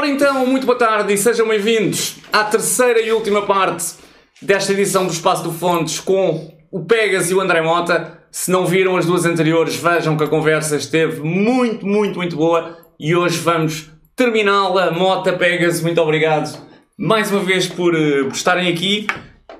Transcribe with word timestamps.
Ora 0.00 0.08
então, 0.08 0.46
muito 0.46 0.64
boa 0.64 0.78
tarde 0.78 1.12
e 1.12 1.18
sejam 1.18 1.46
bem-vindos 1.46 2.16
à 2.32 2.42
terceira 2.42 3.02
e 3.02 3.12
última 3.12 3.44
parte 3.44 3.92
desta 4.40 4.72
edição 4.72 5.04
do 5.04 5.12
Espaço 5.12 5.42
do 5.42 5.52
Fontes 5.52 6.00
com 6.00 6.54
o 6.72 6.82
Pegas 6.86 7.30
e 7.30 7.34
o 7.34 7.40
André 7.42 7.60
Mota. 7.60 8.18
Se 8.32 8.50
não 8.50 8.64
viram 8.64 8.96
as 8.96 9.04
duas 9.04 9.26
anteriores, 9.26 9.76
vejam 9.76 10.16
que 10.16 10.24
a 10.24 10.26
conversa 10.26 10.76
esteve 10.76 11.20
muito, 11.20 11.86
muito, 11.86 12.16
muito 12.16 12.34
boa 12.34 12.78
e 12.98 13.14
hoje 13.14 13.40
vamos 13.40 13.90
terminá-la. 14.16 14.90
Mota, 14.90 15.34
Pegas, 15.34 15.82
muito 15.82 16.00
obrigado 16.00 16.58
mais 16.98 17.30
uma 17.30 17.40
vez 17.40 17.66
por, 17.66 17.94
eh, 17.94 18.22
por 18.22 18.32
estarem 18.32 18.72
aqui 18.72 19.06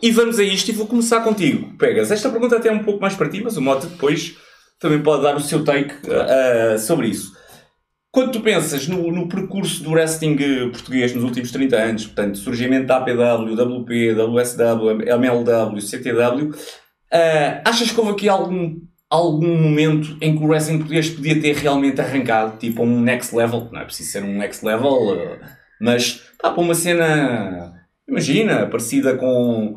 e 0.00 0.10
vamos 0.10 0.38
a 0.38 0.42
isto 0.42 0.70
e 0.70 0.72
vou 0.72 0.86
começar 0.86 1.20
contigo, 1.20 1.76
Pegas. 1.76 2.10
Esta 2.10 2.30
pergunta 2.30 2.56
até 2.56 2.70
é 2.70 2.72
um 2.72 2.82
pouco 2.82 2.98
mais 2.98 3.14
para 3.14 3.28
ti, 3.28 3.42
mas 3.44 3.58
o 3.58 3.60
Mota 3.60 3.86
depois 3.86 4.38
também 4.78 5.02
pode 5.02 5.22
dar 5.22 5.36
o 5.36 5.40
seu 5.40 5.62
take 5.62 5.92
uh, 5.92 6.78
sobre 6.78 7.08
isso. 7.08 7.38
Quando 8.12 8.32
tu 8.32 8.40
pensas 8.40 8.88
no, 8.88 9.12
no, 9.12 9.28
percurso 9.28 9.84
do 9.84 9.92
wrestling 9.92 10.36
português 10.72 11.14
nos 11.14 11.22
últimos 11.22 11.52
30 11.52 11.76
anos, 11.76 12.06
portanto, 12.06 12.38
surgimento 12.38 12.86
da 12.86 12.96
APW, 12.96 13.54
WP, 13.54 14.14
WSW, 14.14 15.02
MLW, 15.02 15.80
CTW, 15.80 16.50
uh, 16.50 17.62
achas 17.64 17.92
que 17.92 18.00
houve 18.00 18.10
aqui 18.10 18.28
algum, 18.28 18.80
algum 19.08 19.56
momento 19.56 20.16
em 20.20 20.36
que 20.36 20.42
o 20.42 20.48
wrestling 20.48 20.78
português 20.78 21.08
podia 21.08 21.40
ter 21.40 21.54
realmente 21.54 22.00
arrancado, 22.00 22.58
tipo 22.58 22.82
um 22.82 23.00
next 23.00 23.34
level? 23.34 23.68
Não 23.70 23.80
é 23.80 23.84
preciso 23.84 24.10
ser 24.10 24.24
um 24.24 24.38
next 24.38 24.66
level, 24.66 25.14
uh, 25.14 25.38
mas 25.80 26.20
pá, 26.42 26.50
para 26.50 26.60
uma 26.60 26.74
cena, 26.74 27.74
imagina, 28.08 28.66
parecida 28.66 29.16
com, 29.16 29.76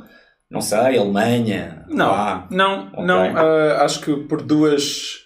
não 0.50 0.60
sei, 0.60 0.98
Alemanha. 0.98 1.86
Não, 1.88 2.48
não, 2.50 2.88
okay. 2.88 3.06
não. 3.06 3.32
Uh, 3.32 3.82
acho 3.82 4.02
que 4.02 4.16
por 4.24 4.42
duas 4.42 5.23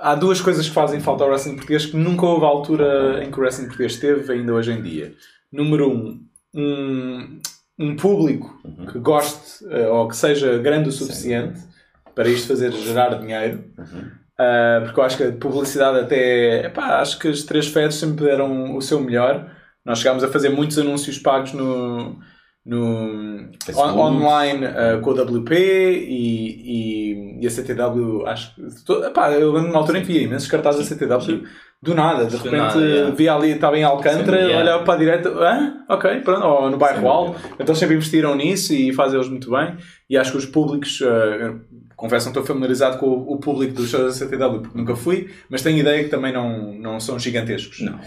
há 0.00 0.14
duas 0.14 0.40
coisas 0.40 0.68
que 0.68 0.74
fazem 0.74 1.00
falta 1.00 1.24
ao 1.24 1.30
wrestling 1.30 1.56
português 1.56 1.86
que 1.86 1.96
nunca 1.96 2.26
houve 2.26 2.44
altura 2.44 3.22
em 3.24 3.30
que 3.30 3.38
o 3.38 3.42
wrestling 3.42 3.66
português 3.66 3.96
teve, 3.96 4.32
ainda 4.32 4.52
hoje 4.52 4.72
em 4.72 4.82
dia. 4.82 5.14
Número 5.52 5.90
um, 5.90 6.20
um, 6.54 7.40
um 7.78 7.96
público 7.96 8.58
uhum. 8.64 8.86
que 8.86 8.98
goste 8.98 9.64
uh, 9.64 9.92
ou 9.92 10.08
que 10.08 10.16
seja 10.16 10.58
grande 10.58 10.88
o 10.88 10.92
suficiente 10.92 11.58
Sim. 11.58 11.68
para 12.14 12.28
isto 12.28 12.48
fazer 12.48 12.72
gerar 12.72 13.14
dinheiro. 13.20 13.64
Uhum. 13.78 14.24
Uh, 14.34 14.84
porque 14.84 15.00
eu 15.00 15.04
acho 15.04 15.16
que 15.16 15.22
a 15.22 15.32
publicidade 15.32 15.98
até. 16.00 16.66
Epá, 16.66 17.00
acho 17.00 17.18
que 17.18 17.28
as 17.28 17.42
três 17.44 17.68
feds 17.68 17.94
sempre 17.94 18.24
deram 18.24 18.76
o 18.76 18.82
seu 18.82 19.00
melhor. 19.00 19.48
Nós 19.84 19.98
chegámos 19.98 20.24
a 20.24 20.28
fazer 20.28 20.48
muitos 20.48 20.78
anúncios 20.78 21.18
pagos 21.18 21.52
no, 21.52 22.18
no 22.64 23.50
on, 23.76 23.98
online 23.98 24.64
uh, 24.64 25.00
com 25.02 25.10
o 25.10 25.22
WP 25.22 25.54
e, 25.54 27.38
e, 27.38 27.38
e, 27.42 27.46
a 27.46 27.50
CTW 27.50 28.26
acho 28.26 28.54
que 28.54 28.62
eu 28.90 29.52
lembro 29.52 29.68
numa 29.68 29.78
altura 29.80 29.98
em 29.98 30.00
que 30.00 30.06
via 30.12 30.22
imensos 30.22 30.48
cartazes 30.48 30.88
da 30.88 30.96
CTW 30.96 31.20
Sim. 31.20 31.42
do 31.82 31.94
nada, 31.94 32.24
de 32.24 32.36
repente 32.36 32.56
nada, 32.56 32.80
yeah. 32.80 33.14
via 33.14 33.34
ali, 33.34 33.50
estava 33.50 33.76
em 33.76 33.84
Alcântara, 33.84 34.38
Sim, 34.38 34.44
yeah. 34.44 34.60
olhava 34.60 34.82
para 34.82 34.94
a 34.94 34.96
direita, 34.96 35.28
ah, 35.28 35.94
ok, 35.94 36.20
pronto, 36.20 36.46
ou 36.46 36.70
no 36.70 36.78
bairro 36.78 37.06
Alto, 37.06 37.38
então 37.60 37.74
sempre 37.74 37.96
investiram 37.96 38.34
nisso 38.34 38.72
e 38.72 38.94
fazem 38.94 39.18
eles 39.18 39.28
muito 39.28 39.50
bem. 39.50 39.76
E 40.08 40.16
acho 40.16 40.32
que 40.32 40.38
os 40.38 40.46
públicos 40.46 41.02
uh, 41.02 41.60
confesso 42.04 42.26
não 42.26 42.32
estou 42.32 42.44
familiarizado 42.44 42.98
com 42.98 43.06
o, 43.06 43.38
público 43.38 43.72
dos 43.72 43.88
shows 43.88 44.18
da 44.18 44.26
CTW 44.26 44.60
porque 44.60 44.78
nunca 44.78 44.94
fui, 44.94 45.30
mas 45.48 45.62
tenho 45.62 45.78
ideia 45.78 46.04
que 46.04 46.10
também 46.10 46.32
não, 46.32 46.74
não 46.74 47.00
são 47.00 47.18
gigantescos. 47.18 47.80
Não. 47.80 47.98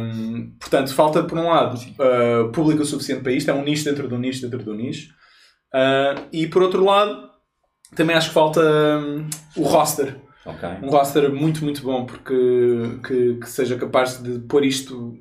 Um, 0.00 0.52
portanto, 0.58 0.94
falta 0.94 1.24
por 1.24 1.36
um 1.36 1.48
lado 1.48 1.76
uh, 1.76 2.50
público 2.52 2.84
suficiente 2.84 3.22
para 3.22 3.32
isto, 3.32 3.50
é 3.50 3.54
um 3.54 3.64
nicho 3.64 3.84
dentro 3.84 4.06
do 4.06 4.16
nicho 4.16 4.42
dentro 4.42 4.64
do 4.64 4.72
nicho. 4.72 5.10
Uh, 5.74 6.28
e 6.32 6.46
por 6.46 6.62
outro 6.62 6.84
lado, 6.84 7.28
também 7.96 8.14
acho 8.14 8.28
que 8.28 8.34
falta 8.34 8.60
um, 8.60 9.28
o 9.56 9.62
roster. 9.64 10.16
Okay. 10.46 10.76
Um 10.82 10.88
roster 10.88 11.32
muito, 11.32 11.64
muito 11.64 11.82
bom 11.82 12.06
porque 12.06 13.00
que, 13.06 13.34
que 13.34 13.50
seja 13.50 13.76
capaz 13.76 14.22
de 14.22 14.38
pôr 14.40 14.64
isto 14.64 15.18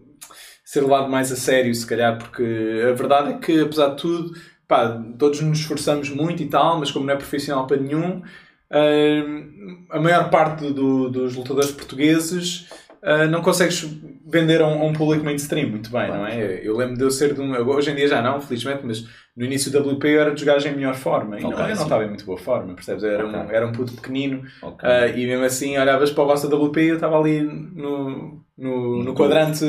ser 0.64 0.82
levado 0.82 1.10
mais 1.10 1.32
a 1.32 1.36
sério, 1.36 1.74
se 1.74 1.88
calhar, 1.88 2.18
porque 2.18 2.44
a 2.44 2.94
verdade 2.94 3.34
é 3.34 3.38
que, 3.38 3.62
apesar 3.62 3.90
de 3.90 4.02
tudo, 4.02 4.34
pá, 4.68 5.02
todos 5.18 5.42
nos 5.42 5.60
esforçamos 5.60 6.10
muito 6.10 6.44
e 6.44 6.48
tal, 6.48 6.80
mas 6.80 6.92
como 6.92 7.06
não 7.06 7.14
é 7.14 7.18
profissional 7.18 7.66
para 7.66 7.78
nenhum, 7.78 8.18
uh, 8.20 9.86
a 9.90 10.00
maior 10.00 10.30
parte 10.30 10.72
do, 10.72 11.10
dos 11.10 11.36
lutadores 11.36 11.72
portugueses 11.72 12.68
uh, 13.02 13.30
não 13.30 13.42
consegues 13.42 13.88
vender 14.26 14.62
a 14.62 14.68
um, 14.68 14.82
a 14.82 14.86
um, 14.86 14.94
público 14.94 15.24
mainstream 15.24 15.70
muito 15.70 15.90
bem, 15.90 16.10
não 16.10 16.28
é? 16.28 16.60
Eu 16.62 16.76
lembro 16.76 16.98
de 16.98 17.04
eu 17.04 17.12
ser 17.12 17.34
de 17.34 17.40
um. 17.40 17.54
Hoje 17.70 17.92
em 17.92 17.96
dia 17.96 18.08
já 18.08 18.22
não, 18.22 18.42
felizmente, 18.42 18.82
mas 18.86 19.06
no 19.36 19.46
início 19.46 19.72
do 19.72 19.92
WP 19.92 20.08
eu 20.08 20.22
era 20.22 20.32
dos 20.32 20.44
gajos 20.44 20.66
em 20.66 20.76
melhor 20.76 20.96
forma. 20.96 21.40
E 21.40 21.46
okay, 21.46 21.58
não, 21.58 21.70
eu 21.70 21.76
não 21.76 21.84
estava 21.84 22.04
em 22.04 22.08
muito 22.10 22.26
boa 22.26 22.38
forma, 22.38 22.74
percebes? 22.74 23.04
Eu 23.04 23.12
era, 23.12 23.26
okay. 23.26 23.40
um, 23.40 23.52
era 23.52 23.68
um 23.68 23.72
puto 23.72 23.94
pequenino 23.94 24.44
okay. 24.62 24.90
uh, 24.90 25.18
e 25.18 25.26
mesmo 25.26 25.46
assim 25.46 25.78
olhavas 25.78 26.12
para 26.12 26.24
o 26.24 26.28
vosso 26.28 26.48
WP 26.48 26.82
e 26.82 26.88
eu 26.90 26.96
estava 26.96 27.18
ali 27.18 27.42
no, 27.42 28.44
no, 28.58 29.04
no 29.04 29.14
quadrante 29.14 29.66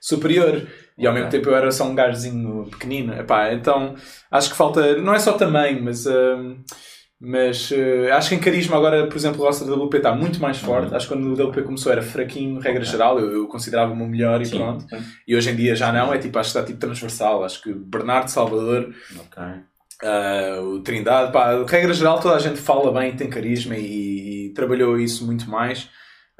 superior. 0.00 0.64
E 0.98 1.06
ao 1.06 1.14
mesmo 1.14 1.30
tempo 1.30 1.48
eu 1.48 1.56
era 1.56 1.70
só 1.70 1.84
um 1.84 1.94
gajozinho 1.94 2.66
pequenino. 2.70 3.14
Epá, 3.14 3.52
então 3.52 3.94
acho 4.30 4.50
que 4.50 4.56
falta. 4.56 4.96
Não 4.96 5.14
é 5.14 5.18
só 5.18 5.32
tamanho, 5.32 5.82
mas. 5.82 6.04
Uh, 6.06 6.56
mas 7.20 7.72
uh, 7.72 8.12
acho 8.12 8.28
que 8.28 8.34
em 8.36 8.40
carisma 8.40 8.76
agora, 8.76 9.08
por 9.08 9.16
exemplo, 9.16 9.42
o 9.42 9.44
roster 9.44 9.66
da 9.66 9.74
WP 9.74 9.96
está 9.96 10.14
muito 10.14 10.40
mais 10.40 10.58
forte. 10.58 10.90
Uhum. 10.90 10.96
Acho 10.96 11.08
que 11.08 11.14
quando 11.14 11.26
o 11.26 11.48
WP 11.48 11.62
começou 11.62 11.90
era 11.90 12.00
fraquinho, 12.00 12.60
regra 12.60 12.80
okay. 12.80 12.92
geral. 12.92 13.18
Eu, 13.18 13.30
eu 13.32 13.48
considerava-me 13.48 14.00
o 14.00 14.06
melhor 14.06 14.40
e 14.40 14.46
Sim. 14.46 14.58
pronto. 14.58 14.86
E 15.26 15.34
hoje 15.34 15.50
em 15.50 15.56
dia 15.56 15.74
já 15.74 15.92
não. 15.92 16.12
É 16.12 16.18
tipo, 16.18 16.38
acho 16.38 16.52
que 16.52 16.58
está 16.58 16.66
tipo 16.66 16.78
transversal. 16.78 17.44
Acho 17.44 17.62
que 17.62 17.72
Bernardo 17.72 18.28
Salvador. 18.28 18.94
Uh, 20.00 20.62
o 20.62 20.80
Trindade, 20.80 21.32
pá, 21.32 21.64
regra 21.66 21.92
geral, 21.92 22.20
toda 22.20 22.36
a 22.36 22.38
gente 22.38 22.60
fala 22.60 22.92
bem, 22.92 23.16
tem 23.16 23.28
carisma 23.28 23.76
e, 23.76 24.46
e 24.46 24.52
trabalhou 24.54 24.96
isso 24.96 25.26
muito 25.26 25.50
mais. 25.50 25.90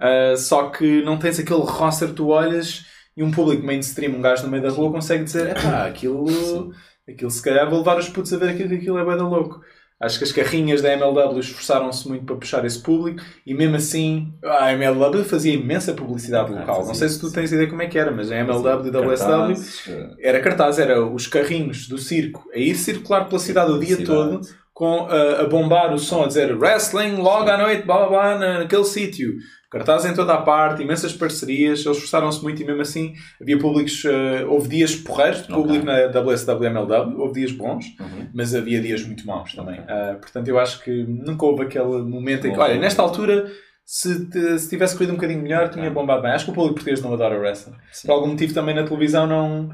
Uh, 0.00 0.36
só 0.36 0.70
que 0.70 1.02
não 1.02 1.18
tens 1.18 1.40
aquele 1.40 1.62
roster, 1.62 2.12
tu 2.12 2.28
olhas 2.28 2.86
e 3.18 3.22
um 3.24 3.32
público 3.32 3.66
mainstream, 3.66 4.12
um 4.12 4.22
gajo 4.22 4.44
no 4.44 4.48
meio 4.48 4.62
da 4.62 4.70
rua, 4.70 4.92
consegue 4.92 5.24
dizer: 5.24 5.56
ah, 5.66 5.86
aquilo, 5.86 6.72
aquilo 7.06 7.30
se 7.32 7.42
calhar 7.42 7.68
vou 7.68 7.80
levar 7.80 7.98
os 7.98 8.08
putos 8.08 8.32
a 8.32 8.36
ver 8.36 8.50
aquilo, 8.50 8.72
aquilo 8.72 8.96
é 8.96 9.04
bem 9.04 9.16
louco. 9.16 9.60
Acho 10.00 10.18
que 10.18 10.24
as 10.24 10.30
carrinhas 10.30 10.80
da 10.80 10.92
MLW 10.92 11.40
esforçaram-se 11.40 12.06
muito 12.06 12.24
para 12.24 12.36
puxar 12.36 12.64
esse 12.64 12.80
público 12.80 13.20
e 13.44 13.52
mesmo 13.52 13.74
assim 13.74 14.32
a 14.44 14.72
MLW 14.72 15.24
fazia 15.24 15.52
imensa 15.52 15.92
publicidade 15.92 16.54
ah, 16.54 16.60
local. 16.60 16.86
Não 16.86 16.94
sei 16.94 17.08
se 17.08 17.18
tu 17.18 17.32
tens 17.32 17.50
ideia 17.50 17.68
como 17.68 17.82
é 17.82 17.88
que 17.88 17.98
era, 17.98 18.12
mas 18.12 18.30
a 18.30 18.36
MLW 18.36 18.86
e 18.86 18.96
a 18.96 19.00
WSW 19.00 19.52
eh. 19.88 20.10
era 20.20 20.40
cartaz, 20.40 20.78
era 20.78 21.04
os 21.04 21.26
carrinhos 21.26 21.88
do 21.88 21.98
circo 21.98 22.48
a 22.54 22.58
ir 22.58 22.76
circular 22.76 23.24
pela 23.24 23.40
cidade 23.40 23.72
o 23.72 23.80
dia 23.80 24.04
todo 24.04 24.40
com, 24.72 25.08
a, 25.10 25.40
a 25.40 25.44
bombar 25.48 25.92
o 25.92 25.98
som, 25.98 26.22
a 26.22 26.28
dizer 26.28 26.56
wrestling 26.56 27.16
logo 27.16 27.50
à 27.50 27.58
noite, 27.58 27.82
blá 27.82 28.06
blá 28.06 28.36
blá, 28.36 28.58
naquele 28.60 28.84
sítio 28.84 29.34
cartazes 29.70 30.10
em 30.10 30.14
toda 30.14 30.34
a 30.34 30.42
parte, 30.42 30.82
imensas 30.82 31.12
parcerias, 31.12 31.80
eles 31.84 31.96
esforçaram-se 31.96 32.42
muito 32.42 32.62
e 32.62 32.64
mesmo 32.64 32.80
assim 32.80 33.14
havia 33.40 33.58
públicos, 33.58 34.02
uh, 34.04 34.48
houve 34.48 34.68
dias 34.68 34.94
porreiros 34.96 35.42
de 35.42 35.48
público 35.48 35.84
okay. 35.84 36.08
na 36.08 36.20
WSWMLW, 36.20 37.20
houve 37.20 37.40
dias 37.40 37.52
bons, 37.52 37.86
uhum. 38.00 38.28
mas 38.32 38.54
havia 38.54 38.80
dias 38.80 39.04
muito 39.04 39.26
maus 39.26 39.54
também. 39.54 39.80
Okay. 39.80 39.94
Uh, 39.94 40.18
portanto, 40.18 40.48
eu 40.48 40.58
acho 40.58 40.82
que 40.82 41.04
nunca 41.04 41.44
houve 41.44 41.64
aquele 41.64 42.02
momento 42.02 42.46
em 42.46 42.52
que, 42.52 42.58
olha, 42.58 42.78
nesta 42.78 43.02
altura. 43.02 43.50
Se, 43.90 44.26
te, 44.26 44.58
se 44.58 44.68
tivesse 44.68 44.94
corrido 44.94 45.12
um 45.12 45.14
bocadinho 45.14 45.40
melhor, 45.40 45.64
okay. 45.64 45.78
tinha 45.78 45.90
bombado 45.90 46.20
bem. 46.20 46.32
Acho 46.32 46.44
que 46.44 46.50
o 46.50 46.54
público 46.54 46.74
português 46.74 47.00
não 47.00 47.14
adora 47.14 47.38
wrestling. 47.38 47.74
Sim. 47.90 48.06
Por 48.06 48.12
algum 48.12 48.26
motivo 48.26 48.52
também 48.52 48.74
na 48.74 48.82
televisão 48.82 49.26
não, 49.26 49.70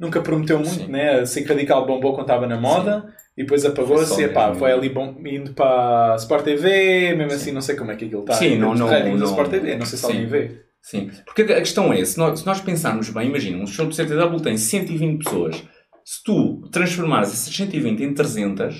nunca 0.00 0.22
prometeu 0.22 0.58
muito, 0.58 0.86
Sim. 0.86 0.90
né? 0.90 1.20
A 1.20 1.26
Ser 1.26 1.46
Radical 1.46 1.84
bombou 1.84 2.14
quando 2.14 2.22
estava 2.22 2.46
na 2.46 2.58
moda. 2.58 3.04
Sim 3.06 3.27
e 3.38 3.42
depois 3.44 3.64
apagou-se 3.64 4.20
e 4.20 4.28
pá, 4.28 4.52
foi 4.52 4.72
ali 4.72 4.88
bom, 4.88 5.14
indo 5.24 5.54
para 5.54 6.14
a 6.14 6.16
Sport 6.16 6.42
TV, 6.42 7.14
mesmo 7.14 7.32
assim 7.32 7.52
não 7.52 7.60
sei 7.60 7.76
como 7.76 7.92
é 7.92 7.94
que 7.94 8.06
aquilo 8.06 8.22
está. 8.22 8.34
Sim, 8.34 8.58
não, 8.58 8.74
não, 8.74 8.90
não, 8.90 9.16
não 9.16 9.26
Sport 9.26 9.48
TV, 9.48 9.76
não 9.76 9.86
sei 9.86 9.96
se 9.96 10.04
alguém 10.04 10.26
vê. 10.26 10.62
Sim, 10.82 11.08
porque 11.24 11.42
a 11.42 11.60
questão 11.60 11.92
é, 11.92 12.04
se 12.04 12.18
nós, 12.18 12.40
se 12.40 12.46
nós 12.46 12.60
pensarmos 12.60 13.10
bem, 13.10 13.28
imagina, 13.28 13.62
um 13.62 13.66
show 13.66 13.86
de 13.86 13.94
CTW 13.94 14.40
tem 14.42 14.56
120 14.56 15.22
pessoas, 15.22 15.62
se 16.04 16.24
tu 16.24 16.68
transformares 16.72 17.28
essas 17.28 17.54
120 17.54 18.02
em 18.02 18.12
300, 18.12 18.74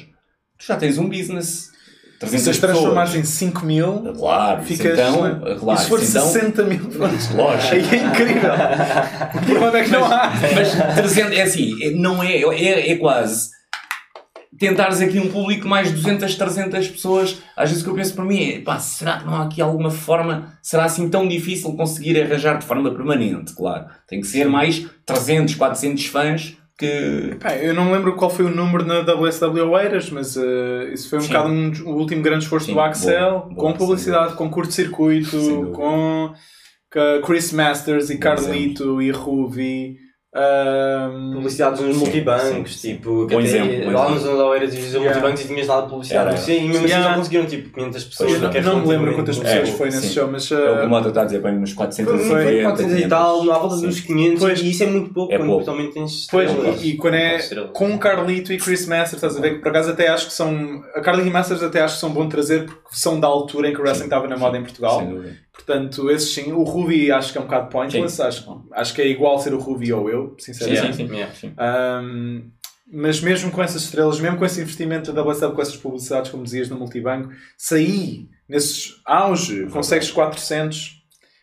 tu 0.59 0.67
já 0.67 0.77
tens 0.77 0.99
um 0.99 1.09
business. 1.09 1.71
300 2.19 2.43
se 2.43 2.51
as 2.51 2.59
transformares 2.59 3.15
em 3.15 3.23
5 3.23 3.65
mil, 3.65 4.13
claro, 4.19 4.65
ficas, 4.65 4.99
então, 4.99 5.41
claro, 5.61 5.79
e 5.79 5.83
se 5.85 5.89
for 5.89 6.03
então, 6.03 6.27
60 6.27 6.65
mil, 6.65 6.81
lógico. 6.99 7.75
aí 7.75 7.81
é 7.81 8.03
incrível. 8.03 8.51
o 9.41 9.47
problema 9.47 9.79
é 9.79 9.85
que 9.85 9.91
não 9.91 10.05
há. 10.05 10.33
Mas 10.53 10.97
300, 10.97 11.39
é 11.39 11.43
assim, 11.43 11.95
não 11.95 12.21
é, 12.21 12.41
é, 12.41 12.91
é 12.91 12.97
quase 12.97 13.57
tentares 14.59 15.01
aqui 15.01 15.19
um 15.19 15.31
público 15.31 15.69
mais 15.69 15.93
200, 15.93 16.35
300 16.35 16.89
pessoas, 16.89 17.41
às 17.57 17.71
vezes 17.71 17.83
o 17.83 17.85
que 17.85 17.91
eu 17.91 17.95
penso 17.95 18.15
para 18.15 18.25
mim 18.25 18.53
é, 18.53 18.61
pá, 18.61 18.79
será 18.79 19.19
que 19.19 19.27
não 19.27 19.37
há 19.37 19.45
aqui 19.45 19.63
alguma 19.63 19.91
forma, 19.91 20.53
será 20.63 20.85
assim 20.85 21.09
tão 21.09 21.29
difícil 21.29 21.73
conseguir 21.75 22.21
arranjar 22.21 22.59
de 22.59 22.67
forma 22.67 22.91
permanente, 22.91 23.55
claro. 23.55 23.87
Tem 24.07 24.21
que 24.21 24.27
ser 24.27 24.47
mais 24.47 24.87
300, 25.07 25.55
400 25.55 26.07
fãs 26.07 26.57
que... 26.77 27.37
Eu 27.61 27.75
não 27.75 27.87
me 27.87 27.93
lembro 27.93 28.15
qual 28.15 28.31
foi 28.31 28.45
o 28.45 28.55
número 28.55 28.85
na 28.85 29.01
WSW 29.01 29.71
Oeiras, 29.71 30.11
mas 30.11 30.37
uh, 30.37 30.89
isso 30.93 31.11
foi 31.11 31.19
um 31.19 31.23
Sim. 31.23 31.29
bocado 31.29 31.49
um, 31.49 31.73
o 31.87 31.97
último 31.97 32.23
grande 32.23 32.45
esforço 32.45 32.67
Sim, 32.67 32.75
do 32.75 32.81
Axel, 32.81 33.31
boa, 33.31 33.41
boa, 33.41 33.57
com 33.57 33.73
publicidade, 33.73 34.35
com 34.35 34.51
curto-circuito, 34.51 35.73
com, 35.75 36.33
com 36.93 37.27
Chris 37.27 37.53
Masters 37.53 38.11
e 38.11 38.19
Carlito 38.19 39.03
e 39.03 39.11
Ruby 39.11 40.08
Publicidades 41.35 41.81
nos 41.81 41.95
Sim, 41.95 42.01
multibancos, 42.01 42.73
sim, 42.81 42.89
sim. 42.89 42.95
tipo, 42.97 43.27
que 43.27 43.35
Bom 43.35 43.41
até 43.41 43.49
exemplo, 43.49 43.93
lá 43.93 44.11
nos 44.11 44.23
zona 44.23 44.37
da 44.39 44.47
Oeiras 44.47 44.75
e 44.75 44.79
Yeah. 44.79 45.01
multibancos 45.11 45.41
e 45.45 45.47
tinhas 45.49 45.67
lá 45.67 45.81
de 45.83 45.89
publicidade. 45.89 46.29
Era, 46.29 46.37
Sim, 46.39 46.53
e 46.65 46.69
mesmo 46.69 46.79
assim 46.87 46.89
já 46.89 47.15
conseguiram 47.15 47.47
tipo 47.47 47.75
500 47.75 48.05
pessoas. 48.05 48.43
Eu 48.43 48.51
é 48.51 48.61
não 48.61 48.81
me 48.81 48.89
lembro 48.89 49.15
quantas 49.15 49.39
pessoas 49.39 49.63
pouco. 49.63 49.79
foi 49.79 49.87
nesse 49.87 50.09
sim. 50.09 50.15
show, 50.15 50.29
mas. 50.31 50.51
É 50.51 50.55
o 50.55 50.59
que 50.59 50.65
o 50.65 50.83
ah, 50.83 50.87
Mota 50.89 51.09
está 51.09 51.23
a 51.23 51.25
dizer, 51.25 51.43
bem, 51.43 51.59
uns 51.59 51.73
400 51.75 52.13
Foi, 52.13 52.25
Foi, 52.29 52.43
foi 52.45 52.63
400 52.63 52.99
e 52.99 53.09
tal, 53.09 53.45
na 53.45 53.59
volta 53.59 53.77
Sim. 53.77 53.87
dos 53.87 54.01
500, 54.01 54.41
Pois. 54.41 54.61
e 54.61 54.71
isso 54.71 54.83
é 54.83 54.87
muito 54.87 55.13
pouco, 55.13 55.33
É 55.33 55.37
quando 55.37 55.49
pouco. 55.49 55.65
totalmente 55.65 55.95
tens 55.95 56.27
Pois, 56.31 56.51
estrelas. 56.51 56.83
e, 56.83 56.89
e 56.91 56.97
quando 56.97 57.15
é 57.15 57.39
com 57.73 57.95
o 57.95 57.99
Carlito 57.99 58.53
e 58.53 58.59
Chris 58.59 58.87
Masters, 58.87 59.15
estás 59.15 59.37
a 59.37 59.41
ver 59.41 59.55
que 59.55 59.59
por 59.61 59.69
acaso 59.69 59.91
até 59.91 60.09
acho 60.09 60.27
que 60.27 60.33
são. 60.33 60.83
A 60.95 61.01
Carlito 61.01 61.29
e 61.29 61.31
Masters 61.33 61.63
até 61.63 61.81
acho 61.83 61.95
que 61.95 62.01
são 62.01 62.11
bom 62.11 62.25
de 62.25 62.31
trazer 62.31 62.65
porque 62.67 62.81
são 62.93 63.21
da 63.21 63.27
altura 63.29 63.69
em 63.69 63.73
que 63.75 63.81
o 63.81 63.83
wrestling 63.83 64.05
estava 64.07 64.27
na 64.27 64.37
moda 64.37 64.57
em 64.59 64.63
Portugal. 64.63 64.99
Sem 65.01 65.11
dúvida. 65.11 65.37
Portanto, 65.59 66.09
esses 66.09 66.33
sim. 66.33 66.53
O 66.53 66.63
Ruby 66.63 67.11
acho 67.11 67.33
que 67.33 67.39
é 67.39 67.41
um 67.41 67.45
bocado 67.45 67.69
pointless. 67.69 68.23
Acho, 68.23 68.65
acho 68.73 68.95
que 68.95 69.03
é 69.03 69.09
igual 69.09 69.41
ser 69.41 69.53
o 69.53 69.59
Ruby 69.59 69.93
ou 69.93 70.09
eu, 70.09 70.37
sinceramente. 70.39 70.97
Sim, 70.97 71.09
sim, 71.09 71.27
sim. 71.35 71.49
Sim. 71.49 71.55
Um, 71.59 72.51
mas 72.91 73.21
mesmo 73.21 73.51
com 73.51 73.63
essas 73.63 73.83
estrelas, 73.83 74.21
mesmo 74.21 74.39
com 74.39 74.47
esse 74.47 74.61
investimento 74.61 75.13
da 75.13 75.23
WhatsApp, 75.23 75.55
com 75.55 75.61
essas 75.61 75.77
publicidades, 75.77 76.31
como 76.31 76.45
dizias, 76.45 76.69
no 76.71 76.79
multibanco, 76.79 77.31
saí 77.57 78.29
nesses 78.49 79.01
auge, 79.05 79.67
consegues 79.67 80.11
400, 80.11 80.98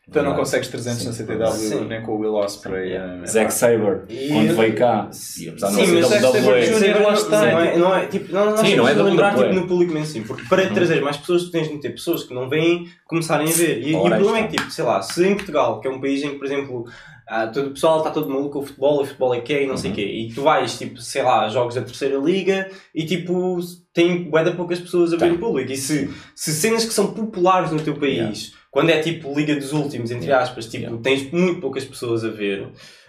então 0.08 0.24
não 0.24 0.36
consegues 0.36 0.68
300 0.68 1.06
na 1.06 1.12
Sim. 1.14 1.26
CTW 1.26 1.52
Sim. 1.52 1.86
nem 1.86 2.02
com 2.02 2.14
o 2.14 2.20
Will 2.20 2.34
Ospreay. 2.36 2.90
Yeah. 2.90 3.24
eh, 3.24 3.26
Zack 3.28 3.54
Saber, 3.54 4.04
E- 4.10 4.28
quando 4.30 4.56
veio 4.56 4.76
cá, 4.76 5.08
Sim, 5.12 5.46
e 5.46 5.50
apesar 5.50 5.68
de 5.70 5.76
mas 5.78 5.90
não 5.90 5.96
ser 6.10 6.20
Zack 6.20 6.22
Saber 6.22 6.40
WWE, 6.42 6.94
lá 6.94 7.00
não 7.12 7.14
está. 7.14 7.46
é- 7.48 7.78
não 7.78 7.96
é, 7.96 8.06
tipo, 8.08 8.34
não, 8.34 8.58
Sim, 8.58 8.76
não 8.76 8.88
é 8.88 8.94
de 8.94 9.02
lembrar 9.02 9.36
tipo, 9.36 9.54
no 9.54 9.68
público 9.68 9.94
mainstream, 9.94 10.26
porque 10.26 10.44
para 10.48 10.70
trazer 10.70 11.02
mais 11.02 11.18
pessoas 11.18 11.44
tu 11.46 11.52
tens 11.52 11.68
de 11.70 11.78
ter 11.80 11.90
pessoas 11.90 12.24
que 12.24 12.34
não 12.34 12.48
vêm 12.50 12.88
começarem 13.06 13.48
a 13.48 13.52
ver. 13.52 13.82
E, 13.82 13.92
e 13.92 13.96
o 13.96 14.02
problema 14.02 14.38
é 14.38 14.42
está. 14.42 14.48
que, 14.52 14.58
tipo, 14.58 14.72
sei 14.72 14.84
lá, 14.86 15.02
se 15.02 15.26
em 15.28 15.36
Portugal, 15.36 15.80
que 15.82 15.88
é 15.88 15.92
um 15.92 16.00
país 16.00 16.24
em 16.24 16.30
que, 16.32 16.36
por 16.36 16.46
exemplo, 16.46 16.86
ah, 17.28 17.48
todo 17.48 17.68
o 17.68 17.72
pessoal 17.72 17.98
está 18.00 18.12
todo 18.12 18.30
maluco 18.30 18.52
com 18.52 18.60
o 18.60 18.66
futebol, 18.66 19.02
o 19.02 19.06
futebol 19.06 19.34
é 19.34 19.42
que 19.42 19.52
é 19.54 19.64
e 19.64 19.68
não 19.68 19.76
sei 19.76 19.90
o 19.90 19.94
Uhum. 19.94 19.96
quê, 19.96 20.06
e 20.06 20.32
tu 20.34 20.44
vais, 20.44 20.78
tipo, 20.78 21.02
sei 21.02 21.24
lá, 21.24 21.46
a 21.46 21.50
jogos 21.50 21.74
da 21.74 21.82
terceira 21.82 22.18
liga 22.20 22.70
e 22.94 23.04
tipo, 23.04 23.58
tem 23.92 24.30
bué 24.30 24.44
de 24.44 24.52
poucas 24.52 24.80
pessoas 24.80 25.12
a 25.12 25.18
ver 25.18 25.26
Tem. 25.30 25.32
o 25.36 25.40
público. 25.40 25.72
E 25.72 25.76
se, 25.78 26.08
se 26.36 26.52
cenas 26.54 26.86
que 26.86 26.94
são 26.94 27.08
populares 27.14 27.72
no 27.72 27.80
teu 27.82 27.96
país, 27.96 28.54
quando 28.76 28.90
é 28.90 29.00
tipo 29.00 29.34
Liga 29.34 29.56
dos 29.56 29.72
Últimos, 29.72 30.12
entre 30.12 30.30
aspas, 30.34 30.66
tipo, 30.66 30.84
Yeah. 30.84 31.02
tens 31.02 31.32
muito 31.32 31.62
poucas 31.62 31.86
pessoas 31.86 32.26
a 32.26 32.30
ver. 32.30 32.68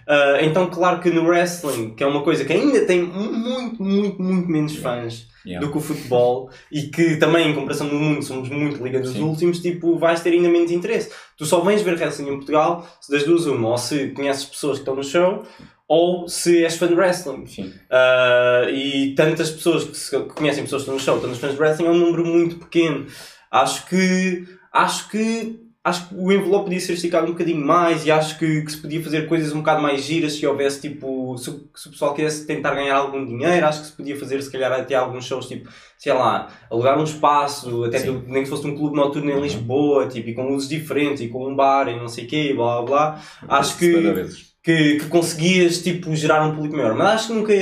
Ah, 0.08 0.38
então, 0.40 0.70
claro 0.70 1.00
que 1.00 1.10
no 1.10 1.26
wrestling, 1.26 1.94
que 1.96 2.04
é 2.04 2.06
uma 2.06 2.22
coisa 2.22 2.44
que 2.44 2.52
ainda 2.52 2.82
tem 2.86 3.02
muito, 3.02 3.82
muito, 3.82 4.22
muito 4.22 4.48
menos 4.48 4.76
fãs 4.76 5.26
Yeah. 5.44 5.64
do 5.66 5.72
que 5.72 5.78
o 5.78 5.80
futebol 5.80 6.48
e 6.70 6.82
que 6.82 7.16
também, 7.16 7.50
em 7.50 7.54
comparação 7.54 7.88
no 7.88 7.98
mundo, 7.98 8.22
somos 8.22 8.48
muito 8.48 8.82
Liga 8.84 9.00
dos 9.00 9.12
Sim. 9.14 9.22
Últimos, 9.24 9.58
tipo, 9.60 9.98
vais 9.98 10.20
ter 10.20 10.30
ainda 10.30 10.48
menos 10.48 10.70
interesse. 10.70 11.10
Tu 11.36 11.44
só 11.44 11.58
vens 11.60 11.82
ver 11.82 11.96
wrestling 11.98 12.28
em 12.30 12.36
Portugal 12.36 12.86
se 13.00 13.10
das 13.10 13.24
duas 13.24 13.46
uma, 13.46 13.70
ou 13.70 13.78
se 13.78 14.08
conheces 14.10 14.44
pessoas 14.44 14.74
que 14.78 14.82
estão 14.82 14.94
no 14.94 15.02
show, 15.04 15.42
ou 15.88 16.28
se 16.28 16.62
és 16.64 16.76
fã 16.76 16.86
de 16.88 16.94
wrestling. 16.94 17.44
Uh, 17.90 18.70
e 18.72 19.14
tantas 19.16 19.50
pessoas 19.50 19.84
que, 19.84 19.96
se- 19.96 20.10
que 20.20 20.34
conhecem 20.34 20.64
pessoas 20.64 20.82
que 20.82 20.90
estão 20.90 20.94
no 20.94 21.00
show, 21.00 21.20
tantos 21.20 21.38
fãs 21.38 21.52
de 21.54 21.60
wrestling, 21.60 21.86
é 21.86 21.90
um 21.90 21.98
número 21.98 22.24
muito 22.24 22.56
pequeno. 22.56 23.06
Acho 23.50 23.86
que 23.88 24.44
acho 24.82 25.08
que 25.10 25.60
acho 25.84 26.08
que 26.08 26.14
o 26.16 26.32
envelope 26.32 26.64
podia 26.64 26.80
ser 26.80 26.94
esticado 26.94 27.26
um 27.28 27.30
bocadinho 27.30 27.64
mais 27.64 28.04
e 28.04 28.10
acho 28.10 28.36
que, 28.40 28.62
que 28.62 28.72
se 28.72 28.78
podia 28.78 29.00
fazer 29.00 29.28
coisas 29.28 29.52
um 29.52 29.58
bocado 29.58 29.80
mais 29.80 30.02
giras 30.02 30.32
se 30.32 30.44
houvesse 30.44 30.80
tipo 30.80 31.38
se, 31.38 31.48
o- 31.48 31.70
se 31.76 31.86
o 31.86 31.90
pessoal 31.92 32.12
quisesse 32.12 32.44
tentar 32.44 32.74
ganhar 32.74 32.96
algum 32.96 33.24
dinheiro, 33.24 33.64
acho 33.64 33.82
que 33.82 33.86
se 33.86 33.92
podia 33.92 34.18
fazer 34.18 34.42
se 34.42 34.50
calhar 34.50 34.72
até 34.72 34.96
alguns 34.96 35.24
shows 35.26 35.46
tipo, 35.46 35.68
sei 35.96 36.12
lá, 36.12 36.48
alugar 36.68 36.98
um 36.98 37.04
espaço, 37.04 37.84
até 37.84 37.98
que- 38.02 38.10
nem 38.32 38.42
que 38.42 38.48
fosse 38.50 38.66
um 38.66 38.76
clube 38.76 38.96
noturno 38.96 39.30
em 39.30 39.40
Lisboa, 39.40 40.08
tipo, 40.08 40.28
e 40.28 40.34
com 40.34 40.48
luzes 40.48 40.68
diferentes 40.68 41.20
e 41.22 41.28
com 41.28 41.48
um 41.48 41.54
bar 41.54 41.86
e 41.88 41.94
não 41.96 42.08
sei 42.08 42.24
o 42.24 42.26
quê, 42.26 42.52
blá 42.52 42.82
blá 42.82 42.84
blá. 42.84 43.22
Acho 43.48 43.78
que- 43.78 43.92
vez. 44.12 44.56
que, 44.64 44.96
que 44.98 45.06
conseguias 45.06 45.80
tipo, 45.84 46.12
gerar 46.16 46.44
um 46.48 46.52
público 46.56 46.74
maior. 46.76 46.96
Mas 46.96 47.08
acho 47.14 47.26
que 47.28 47.32
nunca, 47.34 47.52